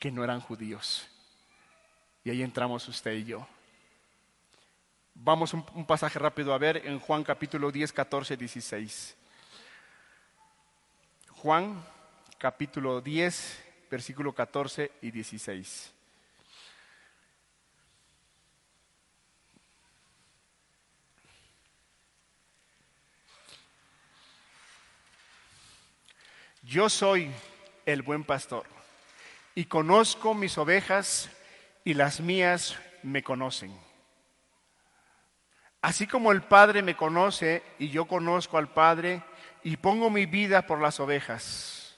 que 0.00 0.10
no 0.10 0.24
eran 0.24 0.40
judíos. 0.40 1.06
Y 2.24 2.30
ahí 2.30 2.42
entramos 2.42 2.88
usted 2.88 3.12
y 3.12 3.24
yo. 3.24 3.46
Vamos 5.12 5.52
un, 5.52 5.66
un, 5.74 5.84
pasaje 5.84 6.18
rápido 6.18 6.54
a 6.54 6.58
ver 6.58 6.78
en 6.86 6.98
Juan 6.98 7.22
capítulo 7.22 7.70
10, 7.70 7.92
14, 7.92 8.38
16. 8.38 9.16
Juan 11.42 11.84
capítulo 12.38 13.02
10, 13.02 13.62
versículo 13.90 14.32
14 14.32 14.90
y 15.02 15.10
16. 15.10 15.92
Yo 26.62 26.88
soy 26.88 27.30
el 27.84 28.00
buen 28.00 28.24
pastor 28.24 28.64
y 29.54 29.66
conozco 29.66 30.32
mis 30.32 30.56
ovejas 30.56 31.28
y 31.84 31.92
las 31.92 32.18
mías 32.20 32.78
me 33.02 33.22
conocen. 33.22 33.78
Así 35.82 36.06
como 36.06 36.32
el 36.32 36.42
Padre 36.42 36.80
me 36.80 36.96
conoce 36.96 37.62
y 37.78 37.90
yo 37.90 38.06
conozco 38.06 38.56
al 38.56 38.72
Padre 38.72 39.22
y 39.66 39.76
pongo 39.78 40.10
mi 40.10 40.26
vida 40.26 40.64
por 40.64 40.80
las 40.80 41.00
ovejas. 41.00 41.96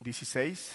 16. 0.00 0.70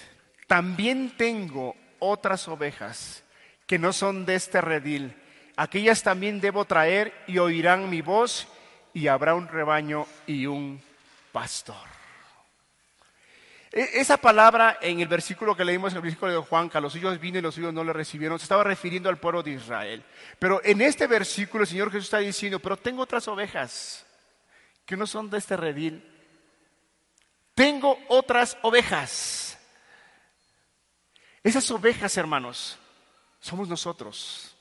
También 0.48 1.16
tengo 1.18 1.76
otras 2.00 2.48
ovejas 2.48 3.24
que 3.68 3.78
no 3.78 3.94
son 3.94 4.26
de 4.26 4.34
este 4.34 4.60
redil. 4.60 5.16
Aquellas 5.56 6.02
también 6.02 6.42
debo 6.42 6.66
traer 6.66 7.14
y 7.28 7.38
oirán 7.38 7.92
mi 7.92 8.02
voz 8.02 8.48
y 8.92 9.06
habrá 9.06 9.36
un 9.36 9.48
rebaño 9.48 10.08
y 10.26 10.48
un 10.48 10.82
pastor. 11.32 11.95
E, 13.76 14.00
esa 14.00 14.16
palabra 14.16 14.80
en 14.82 15.02
el 15.02 15.10
versículo 15.10 15.54
que 15.54 15.66
leímos 15.66 15.92
en 15.92 15.98
el 15.98 16.04
versículo 16.04 16.32
de 16.32 16.38
Juan, 16.38 16.70
que 16.70 16.78
a 16.78 16.82
los 16.82 16.94
suyos 16.94 17.20
vino 17.20 17.38
y 17.38 17.42
los 17.42 17.56
suyos 17.56 17.74
no 17.74 17.84
le 17.84 17.92
recibieron, 17.92 18.40
se 18.40 18.44
estaba 18.44 18.64
refiriendo 18.64 19.10
al 19.10 19.18
pueblo 19.18 19.44
de 19.44 19.52
Israel. 19.52 20.02
Pero 20.40 20.62
en 20.64 20.80
este 20.80 21.08
versículo 21.08 21.64
el 21.64 21.68
Señor 21.68 21.92
Jesús 21.92 22.06
está 22.06 22.20
diciendo, 22.20 22.60
pero 22.60 22.78
tengo 22.78 23.04
otras 23.04 23.28
ovejas 23.28 24.06
que 24.86 24.96
no 24.96 25.06
son 25.06 25.30
de 25.30 25.40
este 25.40 25.58
redil. 25.58 26.10
Tengo 27.54 28.00
otras 28.08 28.58
ovejas. 28.62 29.58
Esas 31.44 31.70
ovejas, 31.70 32.16
hermanos, 32.16 32.80
somos 33.42 33.68
nosotros. 33.68 34.56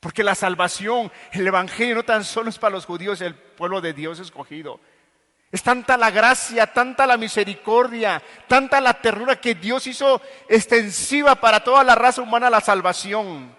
Porque 0.00 0.24
la 0.24 0.34
salvación, 0.34 1.10
el 1.32 1.46
Evangelio 1.46 1.94
no 1.94 2.02
tan 2.02 2.24
solo 2.24 2.50
es 2.50 2.58
para 2.58 2.74
los 2.74 2.84
judíos, 2.84 3.20
el 3.20 3.36
pueblo 3.36 3.80
de 3.80 3.92
Dios 3.92 4.18
escogido. 4.18 4.80
Es 5.54 5.62
tanta 5.62 5.96
la 5.96 6.10
gracia, 6.10 6.66
tanta 6.66 7.06
la 7.06 7.16
misericordia, 7.16 8.20
tanta 8.48 8.80
la 8.80 8.94
ternura 8.94 9.40
que 9.40 9.54
Dios 9.54 9.86
hizo 9.86 10.20
extensiva 10.48 11.36
para 11.36 11.62
toda 11.62 11.84
la 11.84 11.94
raza 11.94 12.22
humana 12.22 12.50
la 12.50 12.60
salvación. 12.60 13.54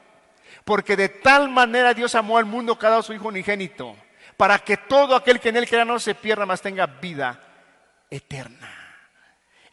Porque 0.66 0.98
de 0.98 1.08
tal 1.08 1.48
manera 1.48 1.94
Dios 1.94 2.14
amó 2.16 2.38
al 2.38 2.44
mundo 2.44 2.78
que 2.78 2.86
ha 2.86 3.02
su 3.02 3.14
Hijo 3.14 3.30
unigénito, 3.30 3.96
para 4.36 4.60
que 4.60 4.76
todo 4.76 5.16
aquel 5.16 5.40
que 5.40 5.48
en 5.48 5.56
él 5.56 5.70
crea 5.70 5.86
no 5.86 5.98
se 5.98 6.16
pierda, 6.16 6.46
más 6.46 6.62
tenga 6.62 6.86
vida 6.86 7.40
eterna. 8.10 8.70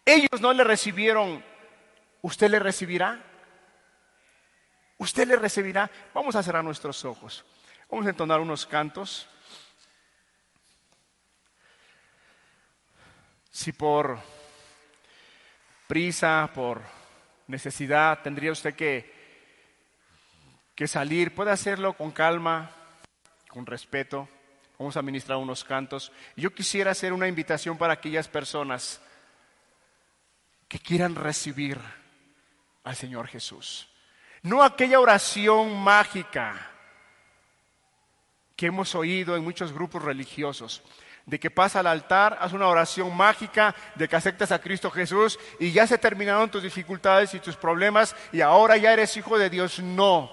Ellos 0.04 0.40
no 0.40 0.52
le 0.52 0.62
recibieron, 0.62 1.42
¿usted 2.20 2.48
le 2.48 2.60
recibirá? 2.60 3.18
usted 5.02 5.26
le 5.26 5.34
recibirá. 5.34 5.90
Vamos 6.14 6.36
a 6.36 6.42
cerrar 6.44 6.62
nuestros 6.62 7.04
ojos. 7.04 7.44
Vamos 7.90 8.06
a 8.06 8.10
entonar 8.10 8.38
unos 8.38 8.64
cantos. 8.64 9.26
Si 13.52 13.72
por 13.72 14.18
prisa, 15.86 16.50
por 16.54 16.80
necesidad, 17.46 18.22
tendría 18.22 18.50
usted 18.50 18.74
que, 18.74 19.12
que 20.74 20.88
salir, 20.88 21.34
puede 21.34 21.50
hacerlo 21.50 21.92
con 21.92 22.10
calma, 22.10 22.70
con 23.48 23.66
respeto. 23.66 24.26
Vamos 24.78 24.96
a 24.96 25.02
ministrar 25.02 25.38
unos 25.38 25.64
cantos. 25.64 26.10
Yo 26.34 26.54
quisiera 26.54 26.92
hacer 26.92 27.12
una 27.12 27.28
invitación 27.28 27.76
para 27.76 27.92
aquellas 27.92 28.26
personas 28.26 29.00
que 30.66 30.78
quieran 30.78 31.14
recibir 31.14 31.78
al 32.84 32.96
Señor 32.96 33.28
Jesús. 33.28 33.86
No 34.42 34.62
aquella 34.62 34.98
oración 34.98 35.78
mágica 35.78 36.70
que 38.56 38.66
hemos 38.66 38.94
oído 38.94 39.36
en 39.36 39.44
muchos 39.44 39.72
grupos 39.72 40.02
religiosos, 40.02 40.82
de 41.26 41.38
que 41.38 41.50
pasa 41.50 41.80
al 41.80 41.86
altar, 41.86 42.36
haz 42.40 42.52
una 42.52 42.68
oración 42.68 43.16
mágica, 43.16 43.74
de 43.94 44.08
que 44.08 44.16
aceptas 44.16 44.52
a 44.52 44.60
Cristo 44.60 44.90
Jesús 44.90 45.38
y 45.60 45.72
ya 45.72 45.86
se 45.86 45.98
terminaron 45.98 46.50
tus 46.50 46.62
dificultades 46.62 47.34
y 47.34 47.40
tus 47.40 47.56
problemas 47.56 48.16
y 48.32 48.40
ahora 48.40 48.76
ya 48.76 48.92
eres 48.92 49.16
hijo 49.16 49.38
de 49.38 49.50
Dios. 49.50 49.78
No. 49.80 50.30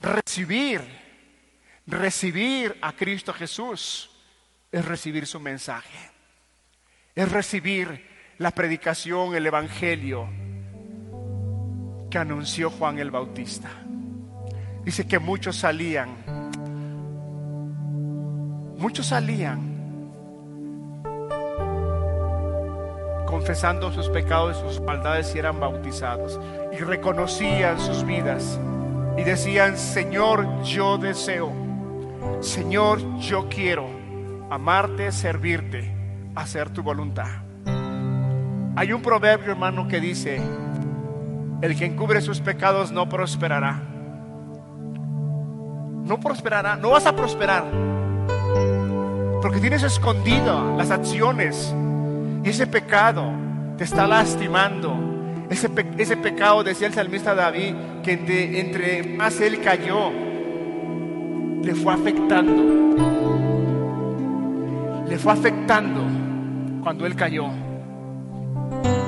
Recibir, 0.00 0.80
recibir 1.86 2.76
a 2.80 2.92
Cristo 2.92 3.32
Jesús 3.32 4.10
es 4.70 4.84
recibir 4.84 5.26
su 5.26 5.38
mensaje, 5.38 6.10
es 7.14 7.30
recibir 7.30 8.10
la 8.38 8.50
predicación, 8.50 9.34
el 9.34 9.46
Evangelio 9.46 10.28
que 12.10 12.18
anunció 12.18 12.70
Juan 12.70 12.98
el 12.98 13.10
Bautista. 13.10 13.70
Dice 14.84 15.06
que 15.06 15.18
muchos 15.18 15.56
salían, 15.56 16.21
muchos 18.82 19.06
salían 19.06 19.60
confesando 23.26 23.92
sus 23.92 24.08
pecados 24.08 24.56
y 24.58 24.68
sus 24.68 24.80
maldades 24.80 25.32
y 25.36 25.38
eran 25.38 25.60
bautizados 25.60 26.40
y 26.72 26.78
reconocían 26.78 27.78
sus 27.78 28.04
vidas 28.04 28.58
y 29.16 29.22
decían, 29.22 29.78
Señor, 29.78 30.64
yo 30.64 30.98
deseo, 30.98 31.52
Señor, 32.40 33.20
yo 33.20 33.48
quiero 33.48 33.86
amarte, 34.50 35.12
servirte, 35.12 35.94
hacer 36.34 36.70
tu 36.70 36.82
voluntad. 36.82 37.30
Hay 38.74 38.92
un 38.92 39.00
proverbio, 39.00 39.52
hermano, 39.52 39.86
que 39.86 40.00
dice, 40.00 40.40
el 41.62 41.78
que 41.78 41.84
encubre 41.84 42.20
sus 42.20 42.40
pecados 42.40 42.90
no 42.90 43.08
prosperará. 43.08 43.80
No 46.04 46.18
prosperará, 46.18 46.74
no 46.74 46.90
vas 46.90 47.06
a 47.06 47.14
prosperar. 47.14 48.01
Porque 49.42 49.60
tienes 49.60 49.82
escondido 49.82 50.76
las 50.78 50.90
acciones 50.90 51.74
y 52.44 52.48
ese 52.48 52.66
pecado 52.66 53.30
te 53.76 53.84
está 53.84 54.06
lastimando 54.06 55.12
ese, 55.52 56.16
pecado, 56.16 56.64
decía 56.64 56.86
el 56.86 56.94
salmista 56.94 57.34
David, 57.34 57.74
que 58.02 58.12
entre, 58.12 58.58
entre 58.58 59.02
más 59.02 59.38
él 59.38 59.60
cayó, 59.60 60.10
le 61.62 61.74
fue 61.74 61.92
afectando. 61.92 62.62
Le 65.06 65.18
fue 65.18 65.32
afectando 65.32 66.00
cuando 66.82 67.04
él 67.04 67.14
cayó. 67.14 67.48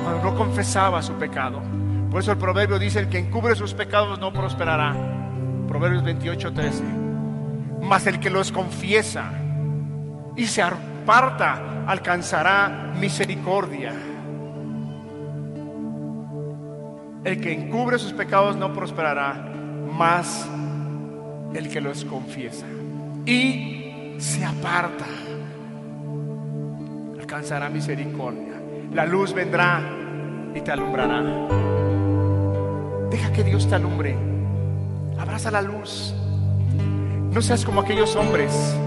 Cuando 0.03 0.21
no 0.23 0.35
confesaba 0.35 1.01
su 1.01 1.13
pecado. 1.13 1.63
Por 2.11 2.21
eso 2.21 2.31
el 2.31 2.37
proverbio 2.37 2.77
dice, 2.77 2.99
el 2.99 3.09
que 3.09 3.17
encubre 3.17 3.55
sus 3.55 3.73
pecados 3.73 4.19
no 4.19 4.31
prosperará. 4.31 4.95
Proverbios 5.67 6.03
28, 6.03 6.53
13. 6.53 6.83
Mas 7.81 8.05
el 8.05 8.19
que 8.19 8.29
los 8.29 8.51
confiesa 8.51 9.31
y 10.35 10.45
se 10.45 10.61
aparta 10.61 11.83
alcanzará 11.87 12.93
misericordia. 12.99 13.93
El 17.23 17.41
que 17.41 17.53
encubre 17.53 17.97
sus 17.97 18.13
pecados 18.13 18.55
no 18.55 18.73
prosperará, 18.73 19.33
más 19.91 20.47
el 21.53 21.69
que 21.69 21.81
los 21.81 22.05
confiesa 22.05 22.65
y 23.25 24.15
se 24.17 24.45
aparta 24.45 25.05
alcanzará 27.19 27.69
misericordia. 27.69 28.53
La 28.93 29.05
luz 29.05 29.33
vendrá 29.33 29.81
y 30.53 30.61
te 30.61 30.71
alumbrará. 30.71 31.23
Deja 33.09 33.31
que 33.33 33.43
Dios 33.43 33.67
te 33.67 33.75
alumbre. 33.75 34.15
Abraza 35.17 35.49
la 35.49 35.61
luz. 35.61 36.13
No 37.31 37.41
seas 37.41 37.65
como 37.65 37.81
aquellos 37.81 38.15
hombres 38.15 38.77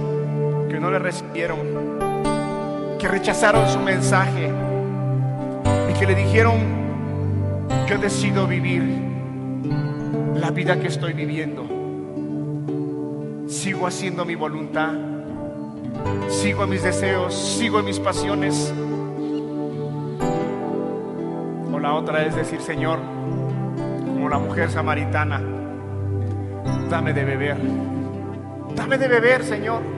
que 0.69 0.79
no 0.79 0.91
le 0.91 0.99
recibieron, 0.99 1.59
que 2.99 3.09
rechazaron 3.09 3.69
su 3.69 3.81
mensaje 3.81 4.51
y 5.91 5.99
que 5.99 6.07
le 6.07 6.15
dijeron, 6.15 6.57
yo 7.89 7.99
decido 7.99 8.47
vivir 8.47 8.83
la 10.35 10.51
vida 10.51 10.79
que 10.79 10.89
estoy 10.89 11.15
viviendo. 11.15 11.65
Sigo 13.49 13.87
haciendo 13.87 14.25
mi 14.25 14.35
voluntad, 14.35 14.93
sigo 16.29 16.67
mis 16.67 16.83
deseos, 16.83 17.35
sigo 17.35 17.83
mis 17.83 17.99
pasiones. 17.99 18.73
O 21.73 21.79
la 21.79 21.95
otra 21.95 22.25
es 22.25 22.35
decir, 22.37 22.61
Señor, 22.61 22.99
como 24.07 24.29
la 24.29 24.39
mujer 24.39 24.71
samaritana, 24.71 25.41
dame 26.91 27.13
de 27.15 27.25
beber, 27.25 27.57
dame 28.75 28.99
de 28.99 29.09
beber, 29.09 29.45
Señor. 29.45 29.98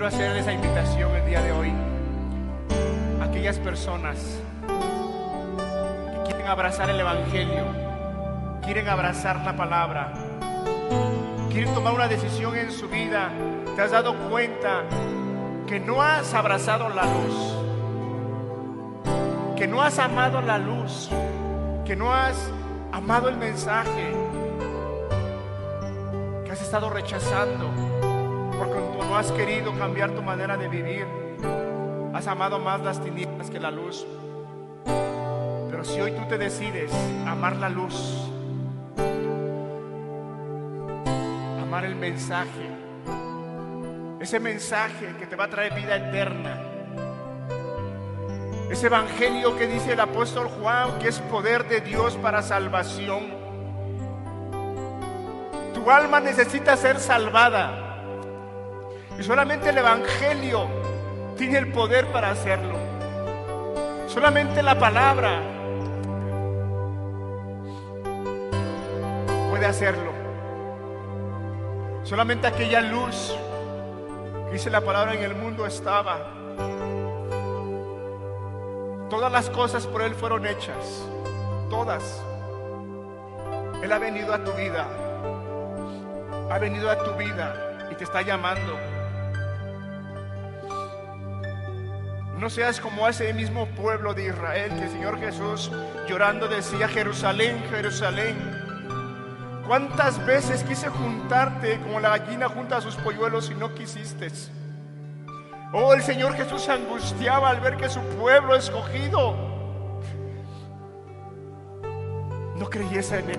quiero 0.00 0.16
hacer 0.16 0.34
esa 0.34 0.50
invitación 0.50 1.14
el 1.14 1.26
día 1.26 1.42
de 1.42 1.52
hoy. 1.52 1.70
A 3.20 3.24
aquellas 3.24 3.58
personas 3.58 4.16
que 6.24 6.24
quieren 6.24 6.46
abrazar 6.46 6.88
el 6.88 6.98
Evangelio, 6.98 7.66
quieren 8.62 8.88
abrazar 8.88 9.44
la 9.44 9.54
palabra, 9.54 10.14
quieren 11.50 11.74
tomar 11.74 11.92
una 11.92 12.08
decisión 12.08 12.56
en 12.56 12.72
su 12.72 12.88
vida. 12.88 13.30
Te 13.76 13.82
has 13.82 13.90
dado 13.90 14.16
cuenta 14.30 14.84
que 15.66 15.78
no 15.78 16.00
has 16.00 16.32
abrazado 16.32 16.88
la 16.88 17.04
luz, 17.04 17.54
que 19.54 19.66
no 19.66 19.82
has 19.82 19.98
amado 19.98 20.40
la 20.40 20.56
luz, 20.56 21.10
que 21.84 21.94
no 21.94 22.10
has 22.10 22.50
amado 22.90 23.28
el 23.28 23.36
mensaje, 23.36 24.14
que 26.46 26.52
has 26.52 26.62
estado 26.62 26.88
rechazando, 26.88 27.99
porque 28.60 28.74
tú 28.74 29.02
no 29.08 29.16
has 29.16 29.32
querido 29.32 29.72
cambiar 29.78 30.10
tu 30.10 30.20
manera 30.20 30.54
de 30.54 30.68
vivir, 30.68 31.06
has 32.12 32.26
amado 32.26 32.58
más 32.58 32.78
las 32.82 33.02
tinieblas 33.02 33.48
que 33.48 33.58
la 33.58 33.70
luz. 33.70 34.06
Pero 35.70 35.82
si 35.82 35.98
hoy 35.98 36.12
tú 36.12 36.28
te 36.28 36.36
decides 36.36 36.92
amar 37.26 37.56
la 37.56 37.70
luz, 37.70 37.94
amar 41.62 41.86
el 41.86 41.96
mensaje, 41.96 42.68
ese 44.20 44.38
mensaje 44.38 45.14
que 45.18 45.26
te 45.26 45.36
va 45.36 45.44
a 45.44 45.48
traer 45.48 45.72
vida 45.72 45.96
eterna. 45.96 46.60
Ese 48.70 48.88
evangelio 48.88 49.56
que 49.56 49.66
dice 49.66 49.94
el 49.94 50.00
apóstol 50.00 50.48
Juan, 50.48 50.98
que 50.98 51.08
es 51.08 51.18
poder 51.18 51.66
de 51.66 51.80
Dios 51.80 52.14
para 52.18 52.42
salvación. 52.42 53.22
Tu 55.72 55.90
alma 55.90 56.20
necesita 56.20 56.76
ser 56.76 57.00
salvada. 57.00 57.89
Y 59.20 59.22
solamente 59.22 59.68
el 59.68 59.78
evangelio 59.78 60.66
tiene 61.36 61.58
el 61.58 61.70
poder 61.70 62.06
para 62.06 62.30
hacerlo. 62.30 62.76
Solamente 64.08 64.62
la 64.62 64.78
palabra 64.78 65.40
puede 69.50 69.66
hacerlo. 69.66 70.10
Solamente 72.02 72.46
aquella 72.48 72.80
luz 72.80 73.36
Dice 74.52 74.68
la 74.68 74.80
palabra, 74.80 75.14
en 75.14 75.22
el 75.22 75.36
mundo 75.36 75.64
estaba. 75.64 76.18
Todas 79.08 79.30
las 79.30 79.48
cosas 79.48 79.86
por 79.86 80.02
Él 80.02 80.14
fueron 80.16 80.44
hechas. 80.44 81.06
Todas. 81.68 82.20
Él 83.80 83.92
ha 83.92 83.98
venido 83.98 84.34
a 84.34 84.42
tu 84.42 84.50
vida. 84.52 84.88
Ha 86.50 86.58
venido 86.58 86.90
a 86.90 86.98
tu 86.98 87.12
vida 87.14 87.78
y 87.92 87.94
te 87.94 88.02
está 88.02 88.22
llamando. 88.22 88.89
No 92.40 92.50
seas 92.50 92.80
como 92.80 93.06
ese 93.06 93.32
mismo 93.34 93.66
pueblo 93.66 94.14
de 94.14 94.26
Israel 94.26 94.72
que 94.74 94.84
el 94.84 94.90
Señor 94.90 95.20
Jesús 95.20 95.70
llorando 96.08 96.48
decía, 96.48 96.88
Jerusalén, 96.88 97.62
Jerusalén 97.70 98.60
¿Cuántas 99.70 100.26
veces 100.26 100.64
quise 100.64 100.88
juntarte 100.88 101.78
como 101.78 102.00
la 102.00 102.18
gallina 102.18 102.48
junta 102.48 102.78
a 102.78 102.80
sus 102.80 102.96
polluelos 102.96 103.52
y 103.52 103.54
no 103.54 103.72
quisiste? 103.72 104.26
Oh, 105.72 105.94
el 105.94 106.02
Señor 106.02 106.34
Jesús 106.34 106.62
se 106.62 106.72
angustiaba 106.72 107.50
al 107.50 107.60
ver 107.60 107.76
que 107.76 107.88
su 107.88 108.00
pueblo 108.00 108.56
escogido 108.56 109.36
no 112.56 112.68
creyese 112.68 113.20
en 113.20 113.30
Él. 113.30 113.38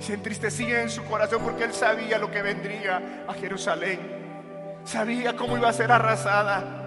Se 0.00 0.14
entristecía 0.14 0.82
en 0.82 0.90
su 0.90 1.04
corazón 1.04 1.40
porque 1.44 1.62
Él 1.62 1.72
sabía 1.72 2.18
lo 2.18 2.28
que 2.28 2.42
vendría 2.42 3.24
a 3.28 3.34
Jerusalén. 3.34 4.00
Sabía 4.82 5.36
cómo 5.36 5.56
iba 5.56 5.68
a 5.68 5.72
ser 5.72 5.92
arrasada. 5.92 6.77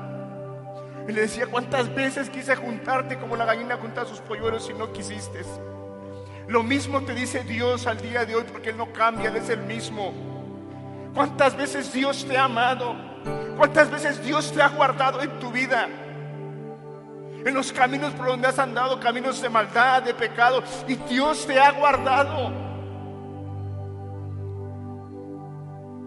Y 1.07 1.11
le 1.11 1.21
decía, 1.21 1.47
¿cuántas 1.47 1.93
veces 1.93 2.29
quise 2.29 2.55
juntarte 2.55 3.17
como 3.17 3.35
la 3.35 3.45
gallina 3.45 3.77
junta 3.77 4.01
a 4.01 4.05
sus 4.05 4.19
polluelos 4.19 4.69
y 4.69 4.73
no 4.73 4.91
quisiste? 4.93 5.41
Lo 6.47 6.63
mismo 6.63 7.01
te 7.01 7.13
dice 7.13 7.43
Dios 7.43 7.87
al 7.87 8.01
día 8.01 8.25
de 8.25 8.35
hoy 8.35 8.43
porque 8.51 8.69
Él 8.69 8.77
no 8.77 8.91
cambia, 8.91 9.29
Él 9.29 9.37
es 9.37 9.49
el 9.49 9.61
mismo. 9.61 10.13
¿Cuántas 11.13 11.55
veces 11.55 11.91
Dios 11.91 12.25
te 12.27 12.37
ha 12.37 12.45
amado? 12.45 12.95
¿Cuántas 13.57 13.89
veces 13.89 14.23
Dios 14.23 14.51
te 14.51 14.61
ha 14.61 14.69
guardado 14.69 15.21
en 15.21 15.39
tu 15.39 15.51
vida? 15.51 15.87
En 17.45 17.53
los 17.53 17.71
caminos 17.71 18.13
por 18.13 18.27
donde 18.27 18.47
has 18.47 18.59
andado, 18.59 18.99
caminos 18.99 19.41
de 19.41 19.49
maldad, 19.49 20.03
de 20.03 20.13
pecado, 20.13 20.63
y 20.87 20.95
Dios 20.95 21.45
te 21.47 21.59
ha 21.59 21.71
guardado. 21.71 22.51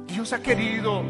Dios 0.07 0.33
ha 0.33 0.41
querido 0.41 1.03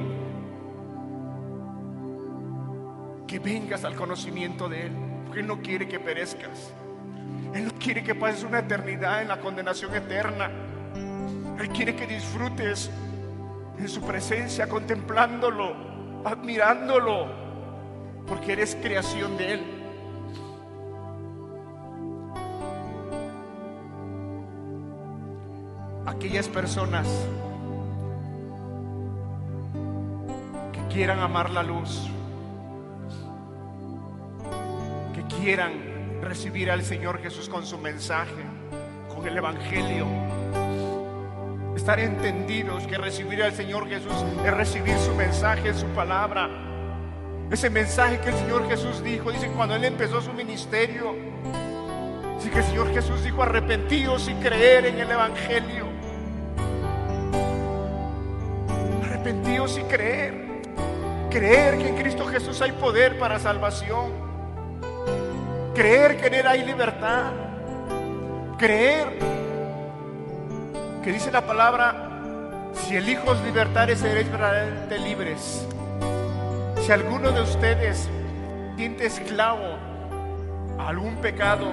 vengas 3.45 3.85
al 3.85 3.95
conocimiento 3.95 4.69
de 4.69 4.87
Él, 4.87 4.93
porque 5.27 5.41
Él 5.41 5.47
no 5.47 5.61
quiere 5.61 5.87
que 5.87 6.01
perezcas. 6.01 6.73
Él 7.55 7.67
no 7.67 7.73
quiere 7.79 8.03
que 8.03 8.15
pases 8.15 8.43
una 8.43 8.61
eternidad 8.61 9.23
en 9.23 9.29
la 9.29 9.39
condenación 9.39 9.95
eterna. 9.95 10.51
Él 11.61 11.69
quiere 11.69 11.95
que 11.95 12.07
disfrutes 12.07 12.91
en 13.79 13.89
su 13.89 14.01
presencia, 14.01 14.67
contemplándolo, 14.69 15.77
admirándolo, 16.25 17.27
porque 18.27 18.53
eres 18.55 18.77
creación 18.77 19.37
de 19.37 19.53
Él. 19.53 19.63
Aquellas 26.07 26.49
personas 26.49 27.07
que 30.73 30.95
quieran 30.95 31.21
amar 31.21 31.51
la 31.51 31.63
luz, 31.63 32.09
quieran 35.29 36.21
recibir 36.23 36.71
al 36.71 36.83
Señor 36.83 37.21
Jesús 37.21 37.49
con 37.49 37.65
su 37.65 37.79
mensaje, 37.79 38.43
con 39.15 39.27
el 39.27 39.37
Evangelio. 39.37 40.07
Estar 41.77 42.01
entendidos 42.01 42.87
que 42.87 42.97
recibir 42.97 43.43
al 43.43 43.53
Señor 43.53 43.89
Jesús 43.89 44.13
es 44.45 44.55
recibir 44.55 44.97
su 44.99 45.15
mensaje, 45.15 45.75
su 45.75 45.87
palabra. 45.89 46.49
Ese 47.51 47.69
mensaje 47.69 48.21
que 48.21 48.31
el 48.31 48.37
Señor 48.37 48.69
Jesús 48.69 49.03
dijo, 49.03 49.31
dice 49.31 49.49
cuando 49.49 49.75
Él 49.75 49.85
empezó 49.85 50.21
su 50.21 50.33
ministerio, 50.33 51.15
dice 52.37 52.51
que 52.51 52.59
el 52.59 52.65
Señor 52.65 52.95
Jesús 52.95 53.23
dijo 53.23 53.43
arrepentidos 53.43 54.29
y 54.29 54.35
creer 54.35 54.87
en 54.87 55.01
el 55.01 55.11
Evangelio. 55.11 55.87
Arrepentidos 59.05 59.79
y 59.79 59.83
creer. 59.83 60.45
Creer 61.31 61.79
que 61.79 61.89
en 61.89 61.97
Cristo 61.97 62.27
Jesús 62.27 62.63
hay 62.63 62.73
poder 62.73 63.19
para 63.19 63.39
salvación 63.39 64.34
creer 65.75 66.17
que 66.17 66.29
en 66.29 66.35
Él 66.35 66.47
hay 66.47 66.65
libertad, 66.65 67.33
creer 68.59 69.19
que 71.03 71.13
dice 71.13 71.31
la 71.31 71.45
palabra, 71.45 72.71
si 72.73 72.97
el 72.97 73.09
Hijo 73.09 73.31
os 73.31 73.39
seréis 73.39 74.31
verdaderamente 74.31 74.99
libres. 74.99 75.67
Si 76.81 76.93
alguno 76.93 77.31
de 77.33 77.43
ustedes 77.43 78.09
siente 78.77 79.07
esclavo 79.07 79.77
a 80.79 80.89
algún 80.89 81.17
pecado, 81.17 81.73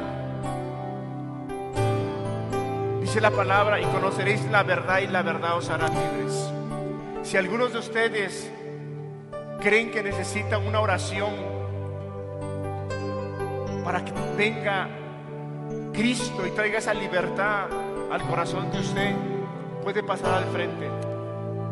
dice 3.01 3.21
la 3.21 3.31
palabra, 3.31 3.79
y 3.79 3.85
conoceréis 3.85 4.43
la 4.45 4.63
verdad 4.63 4.99
y 4.99 5.07
la 5.07 5.21
verdad 5.21 5.57
os 5.57 5.69
hará 5.69 5.87
libres. 5.87 6.49
Si 7.23 7.37
algunos 7.37 7.71
de 7.73 7.79
ustedes 7.79 8.51
creen 9.61 9.91
que 9.91 10.01
necesitan 10.01 10.65
una 10.65 10.79
oración, 10.79 11.60
para 13.83 14.03
que 14.03 14.11
venga 14.37 14.87
Cristo 15.93 16.45
y 16.45 16.51
traiga 16.51 16.79
esa 16.79 16.93
libertad 16.93 17.67
al 18.11 18.21
corazón 18.23 18.71
de 18.71 18.79
usted, 18.79 19.15
puede 19.83 20.03
pasar 20.03 20.33
al 20.35 20.45
frente. 20.45 20.89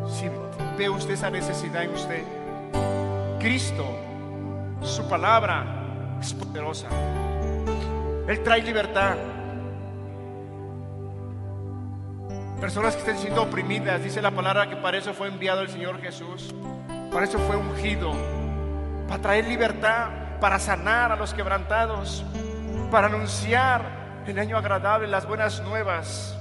Si 0.07 0.29
ve 0.77 0.89
usted 0.89 1.13
esa 1.13 1.29
necesidad 1.29 1.83
en 1.83 1.93
usted, 1.93 2.23
Cristo, 3.39 3.85
su 4.81 5.07
palabra 5.07 6.17
es 6.19 6.33
poderosa. 6.33 6.87
Él 8.27 8.43
trae 8.43 8.61
libertad. 8.61 9.15
Personas 12.59 12.93
que 12.95 12.99
estén 12.99 13.17
siendo 13.17 13.43
oprimidas, 13.43 14.03
dice 14.03 14.21
la 14.21 14.31
palabra 14.31 14.69
que 14.69 14.75
para 14.75 14.97
eso 14.97 15.13
fue 15.13 15.27
enviado 15.27 15.61
el 15.61 15.69
Señor 15.69 16.01
Jesús, 16.01 16.53
para 17.11 17.25
eso 17.25 17.39
fue 17.39 17.55
ungido, 17.55 18.11
para 19.07 19.21
traer 19.21 19.47
libertad 19.47 20.28
para 20.39 20.59
sanar 20.59 21.11
a 21.11 21.15
los 21.15 21.33
quebrantados, 21.33 22.23
para 22.91 23.07
anunciar 23.07 23.81
el 24.25 24.39
año 24.39 24.57
agradable, 24.57 25.07
las 25.07 25.25
buenas 25.25 25.61
nuevas. 25.61 26.38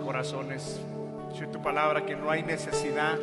Corazones. 0.00 0.80
Dice 1.30 1.46
tu 1.46 1.60
palabra 1.60 2.06
que 2.06 2.16
no 2.16 2.30
hay 2.30 2.42
necesidad 2.42 3.18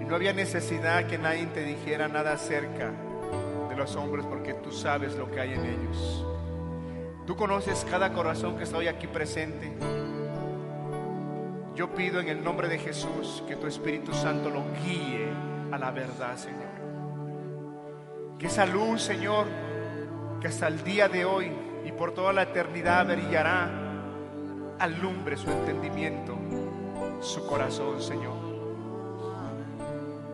y 0.00 0.04
no 0.04 0.14
había 0.14 0.32
necesidad 0.32 1.06
que 1.06 1.18
nadie 1.18 1.46
te 1.46 1.64
dijera 1.64 2.08
nada 2.08 2.32
acerca 2.32 2.92
de 3.68 3.76
los 3.76 3.96
hombres 3.96 4.26
porque 4.26 4.54
tú 4.54 4.72
sabes 4.72 5.16
lo 5.16 5.30
que 5.30 5.40
hay 5.40 5.54
en 5.54 5.64
ellos. 5.64 6.26
Tú 7.26 7.36
conoces 7.36 7.86
cada 7.90 8.12
corazón 8.12 8.56
que 8.56 8.64
está 8.64 8.78
hoy 8.78 8.88
aquí 8.88 9.06
presente. 9.06 9.72
Yo 11.74 11.94
pido 11.94 12.20
en 12.20 12.28
el 12.28 12.44
nombre 12.44 12.68
de 12.68 12.78
Jesús 12.78 13.42
que 13.48 13.56
tu 13.56 13.66
Espíritu 13.66 14.12
Santo 14.12 14.50
lo 14.50 14.62
guíe 14.84 15.28
a 15.72 15.78
la 15.78 15.90
verdad, 15.90 16.36
Señor. 16.36 16.74
Que 18.38 18.46
esa 18.46 18.66
luz, 18.66 19.02
Señor, 19.02 19.46
que 20.40 20.48
hasta 20.48 20.68
el 20.68 20.84
día 20.84 21.08
de 21.08 21.24
hoy 21.24 21.50
y 21.84 21.92
por 21.92 22.12
toda 22.12 22.32
la 22.32 22.42
eternidad 22.42 23.06
brillará, 23.06 23.83
alumbre 24.78 25.36
su 25.36 25.50
entendimiento, 25.50 26.36
su 27.20 27.46
corazón, 27.46 28.00
Señor. 28.00 28.34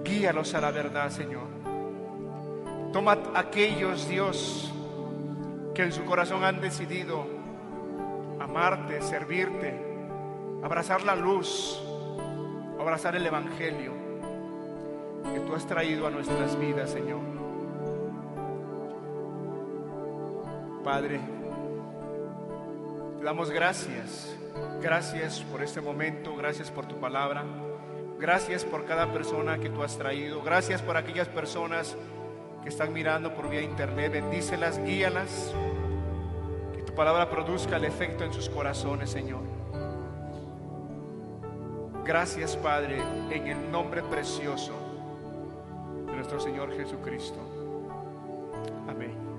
Guíalos 0.05 0.55
a 0.55 0.61
la 0.61 0.71
verdad, 0.71 1.11
Señor. 1.11 1.47
Toma 2.93 3.19
aquellos, 3.35 4.09
Dios, 4.09 4.73
que 5.75 5.85
en 5.85 5.93
su 5.93 6.05
corazón 6.05 6.45
han 6.45 6.61
decidido 6.61 7.25
amarte, 8.41 9.01
servirte, 9.03 9.79
abrazar 10.62 11.03
la 11.05 11.15
luz, 11.15 11.81
abrazar 12.79 13.15
el 13.15 13.27
Evangelio 13.27 13.93
que 15.33 15.41
tú 15.41 15.55
has 15.55 15.67
traído 15.67 16.07
a 16.07 16.11
nuestras 16.11 16.59
vidas, 16.59 16.91
Señor. 16.91 17.21
Padre, 20.83 21.21
damos 23.22 23.51
gracias. 23.51 24.36
Gracias 24.80 25.40
por 25.40 25.62
este 25.62 25.80
momento, 25.80 26.34
gracias 26.36 26.70
por 26.70 26.86
tu 26.86 26.98
palabra. 26.98 27.44
Gracias 28.18 28.64
por 28.64 28.84
cada 28.84 29.12
persona 29.12 29.59
que 29.59 29.70
tú 29.70 29.82
has 29.82 29.97
traído. 29.97 30.42
Gracias 30.42 30.82
por 30.82 30.97
aquellas 30.97 31.28
personas 31.28 31.97
que 32.62 32.68
están 32.68 32.92
mirando 32.92 33.34
por 33.34 33.48
vía 33.48 33.62
internet. 33.62 34.12
Bendícelas, 34.12 34.78
guíalas. 34.84 35.55
Que 36.74 36.82
tu 36.82 36.94
palabra 36.94 37.30
produzca 37.30 37.76
el 37.76 37.84
efecto 37.84 38.24
en 38.24 38.32
sus 38.32 38.48
corazones, 38.48 39.10
Señor. 39.10 39.40
Gracias, 42.05 42.56
Padre, 42.56 42.98
en 43.30 43.47
el 43.47 43.70
nombre 43.70 44.02
precioso 44.02 44.72
de 46.06 46.12
nuestro 46.12 46.40
Señor 46.40 46.76
Jesucristo. 46.76 47.38
Amén. 48.88 49.30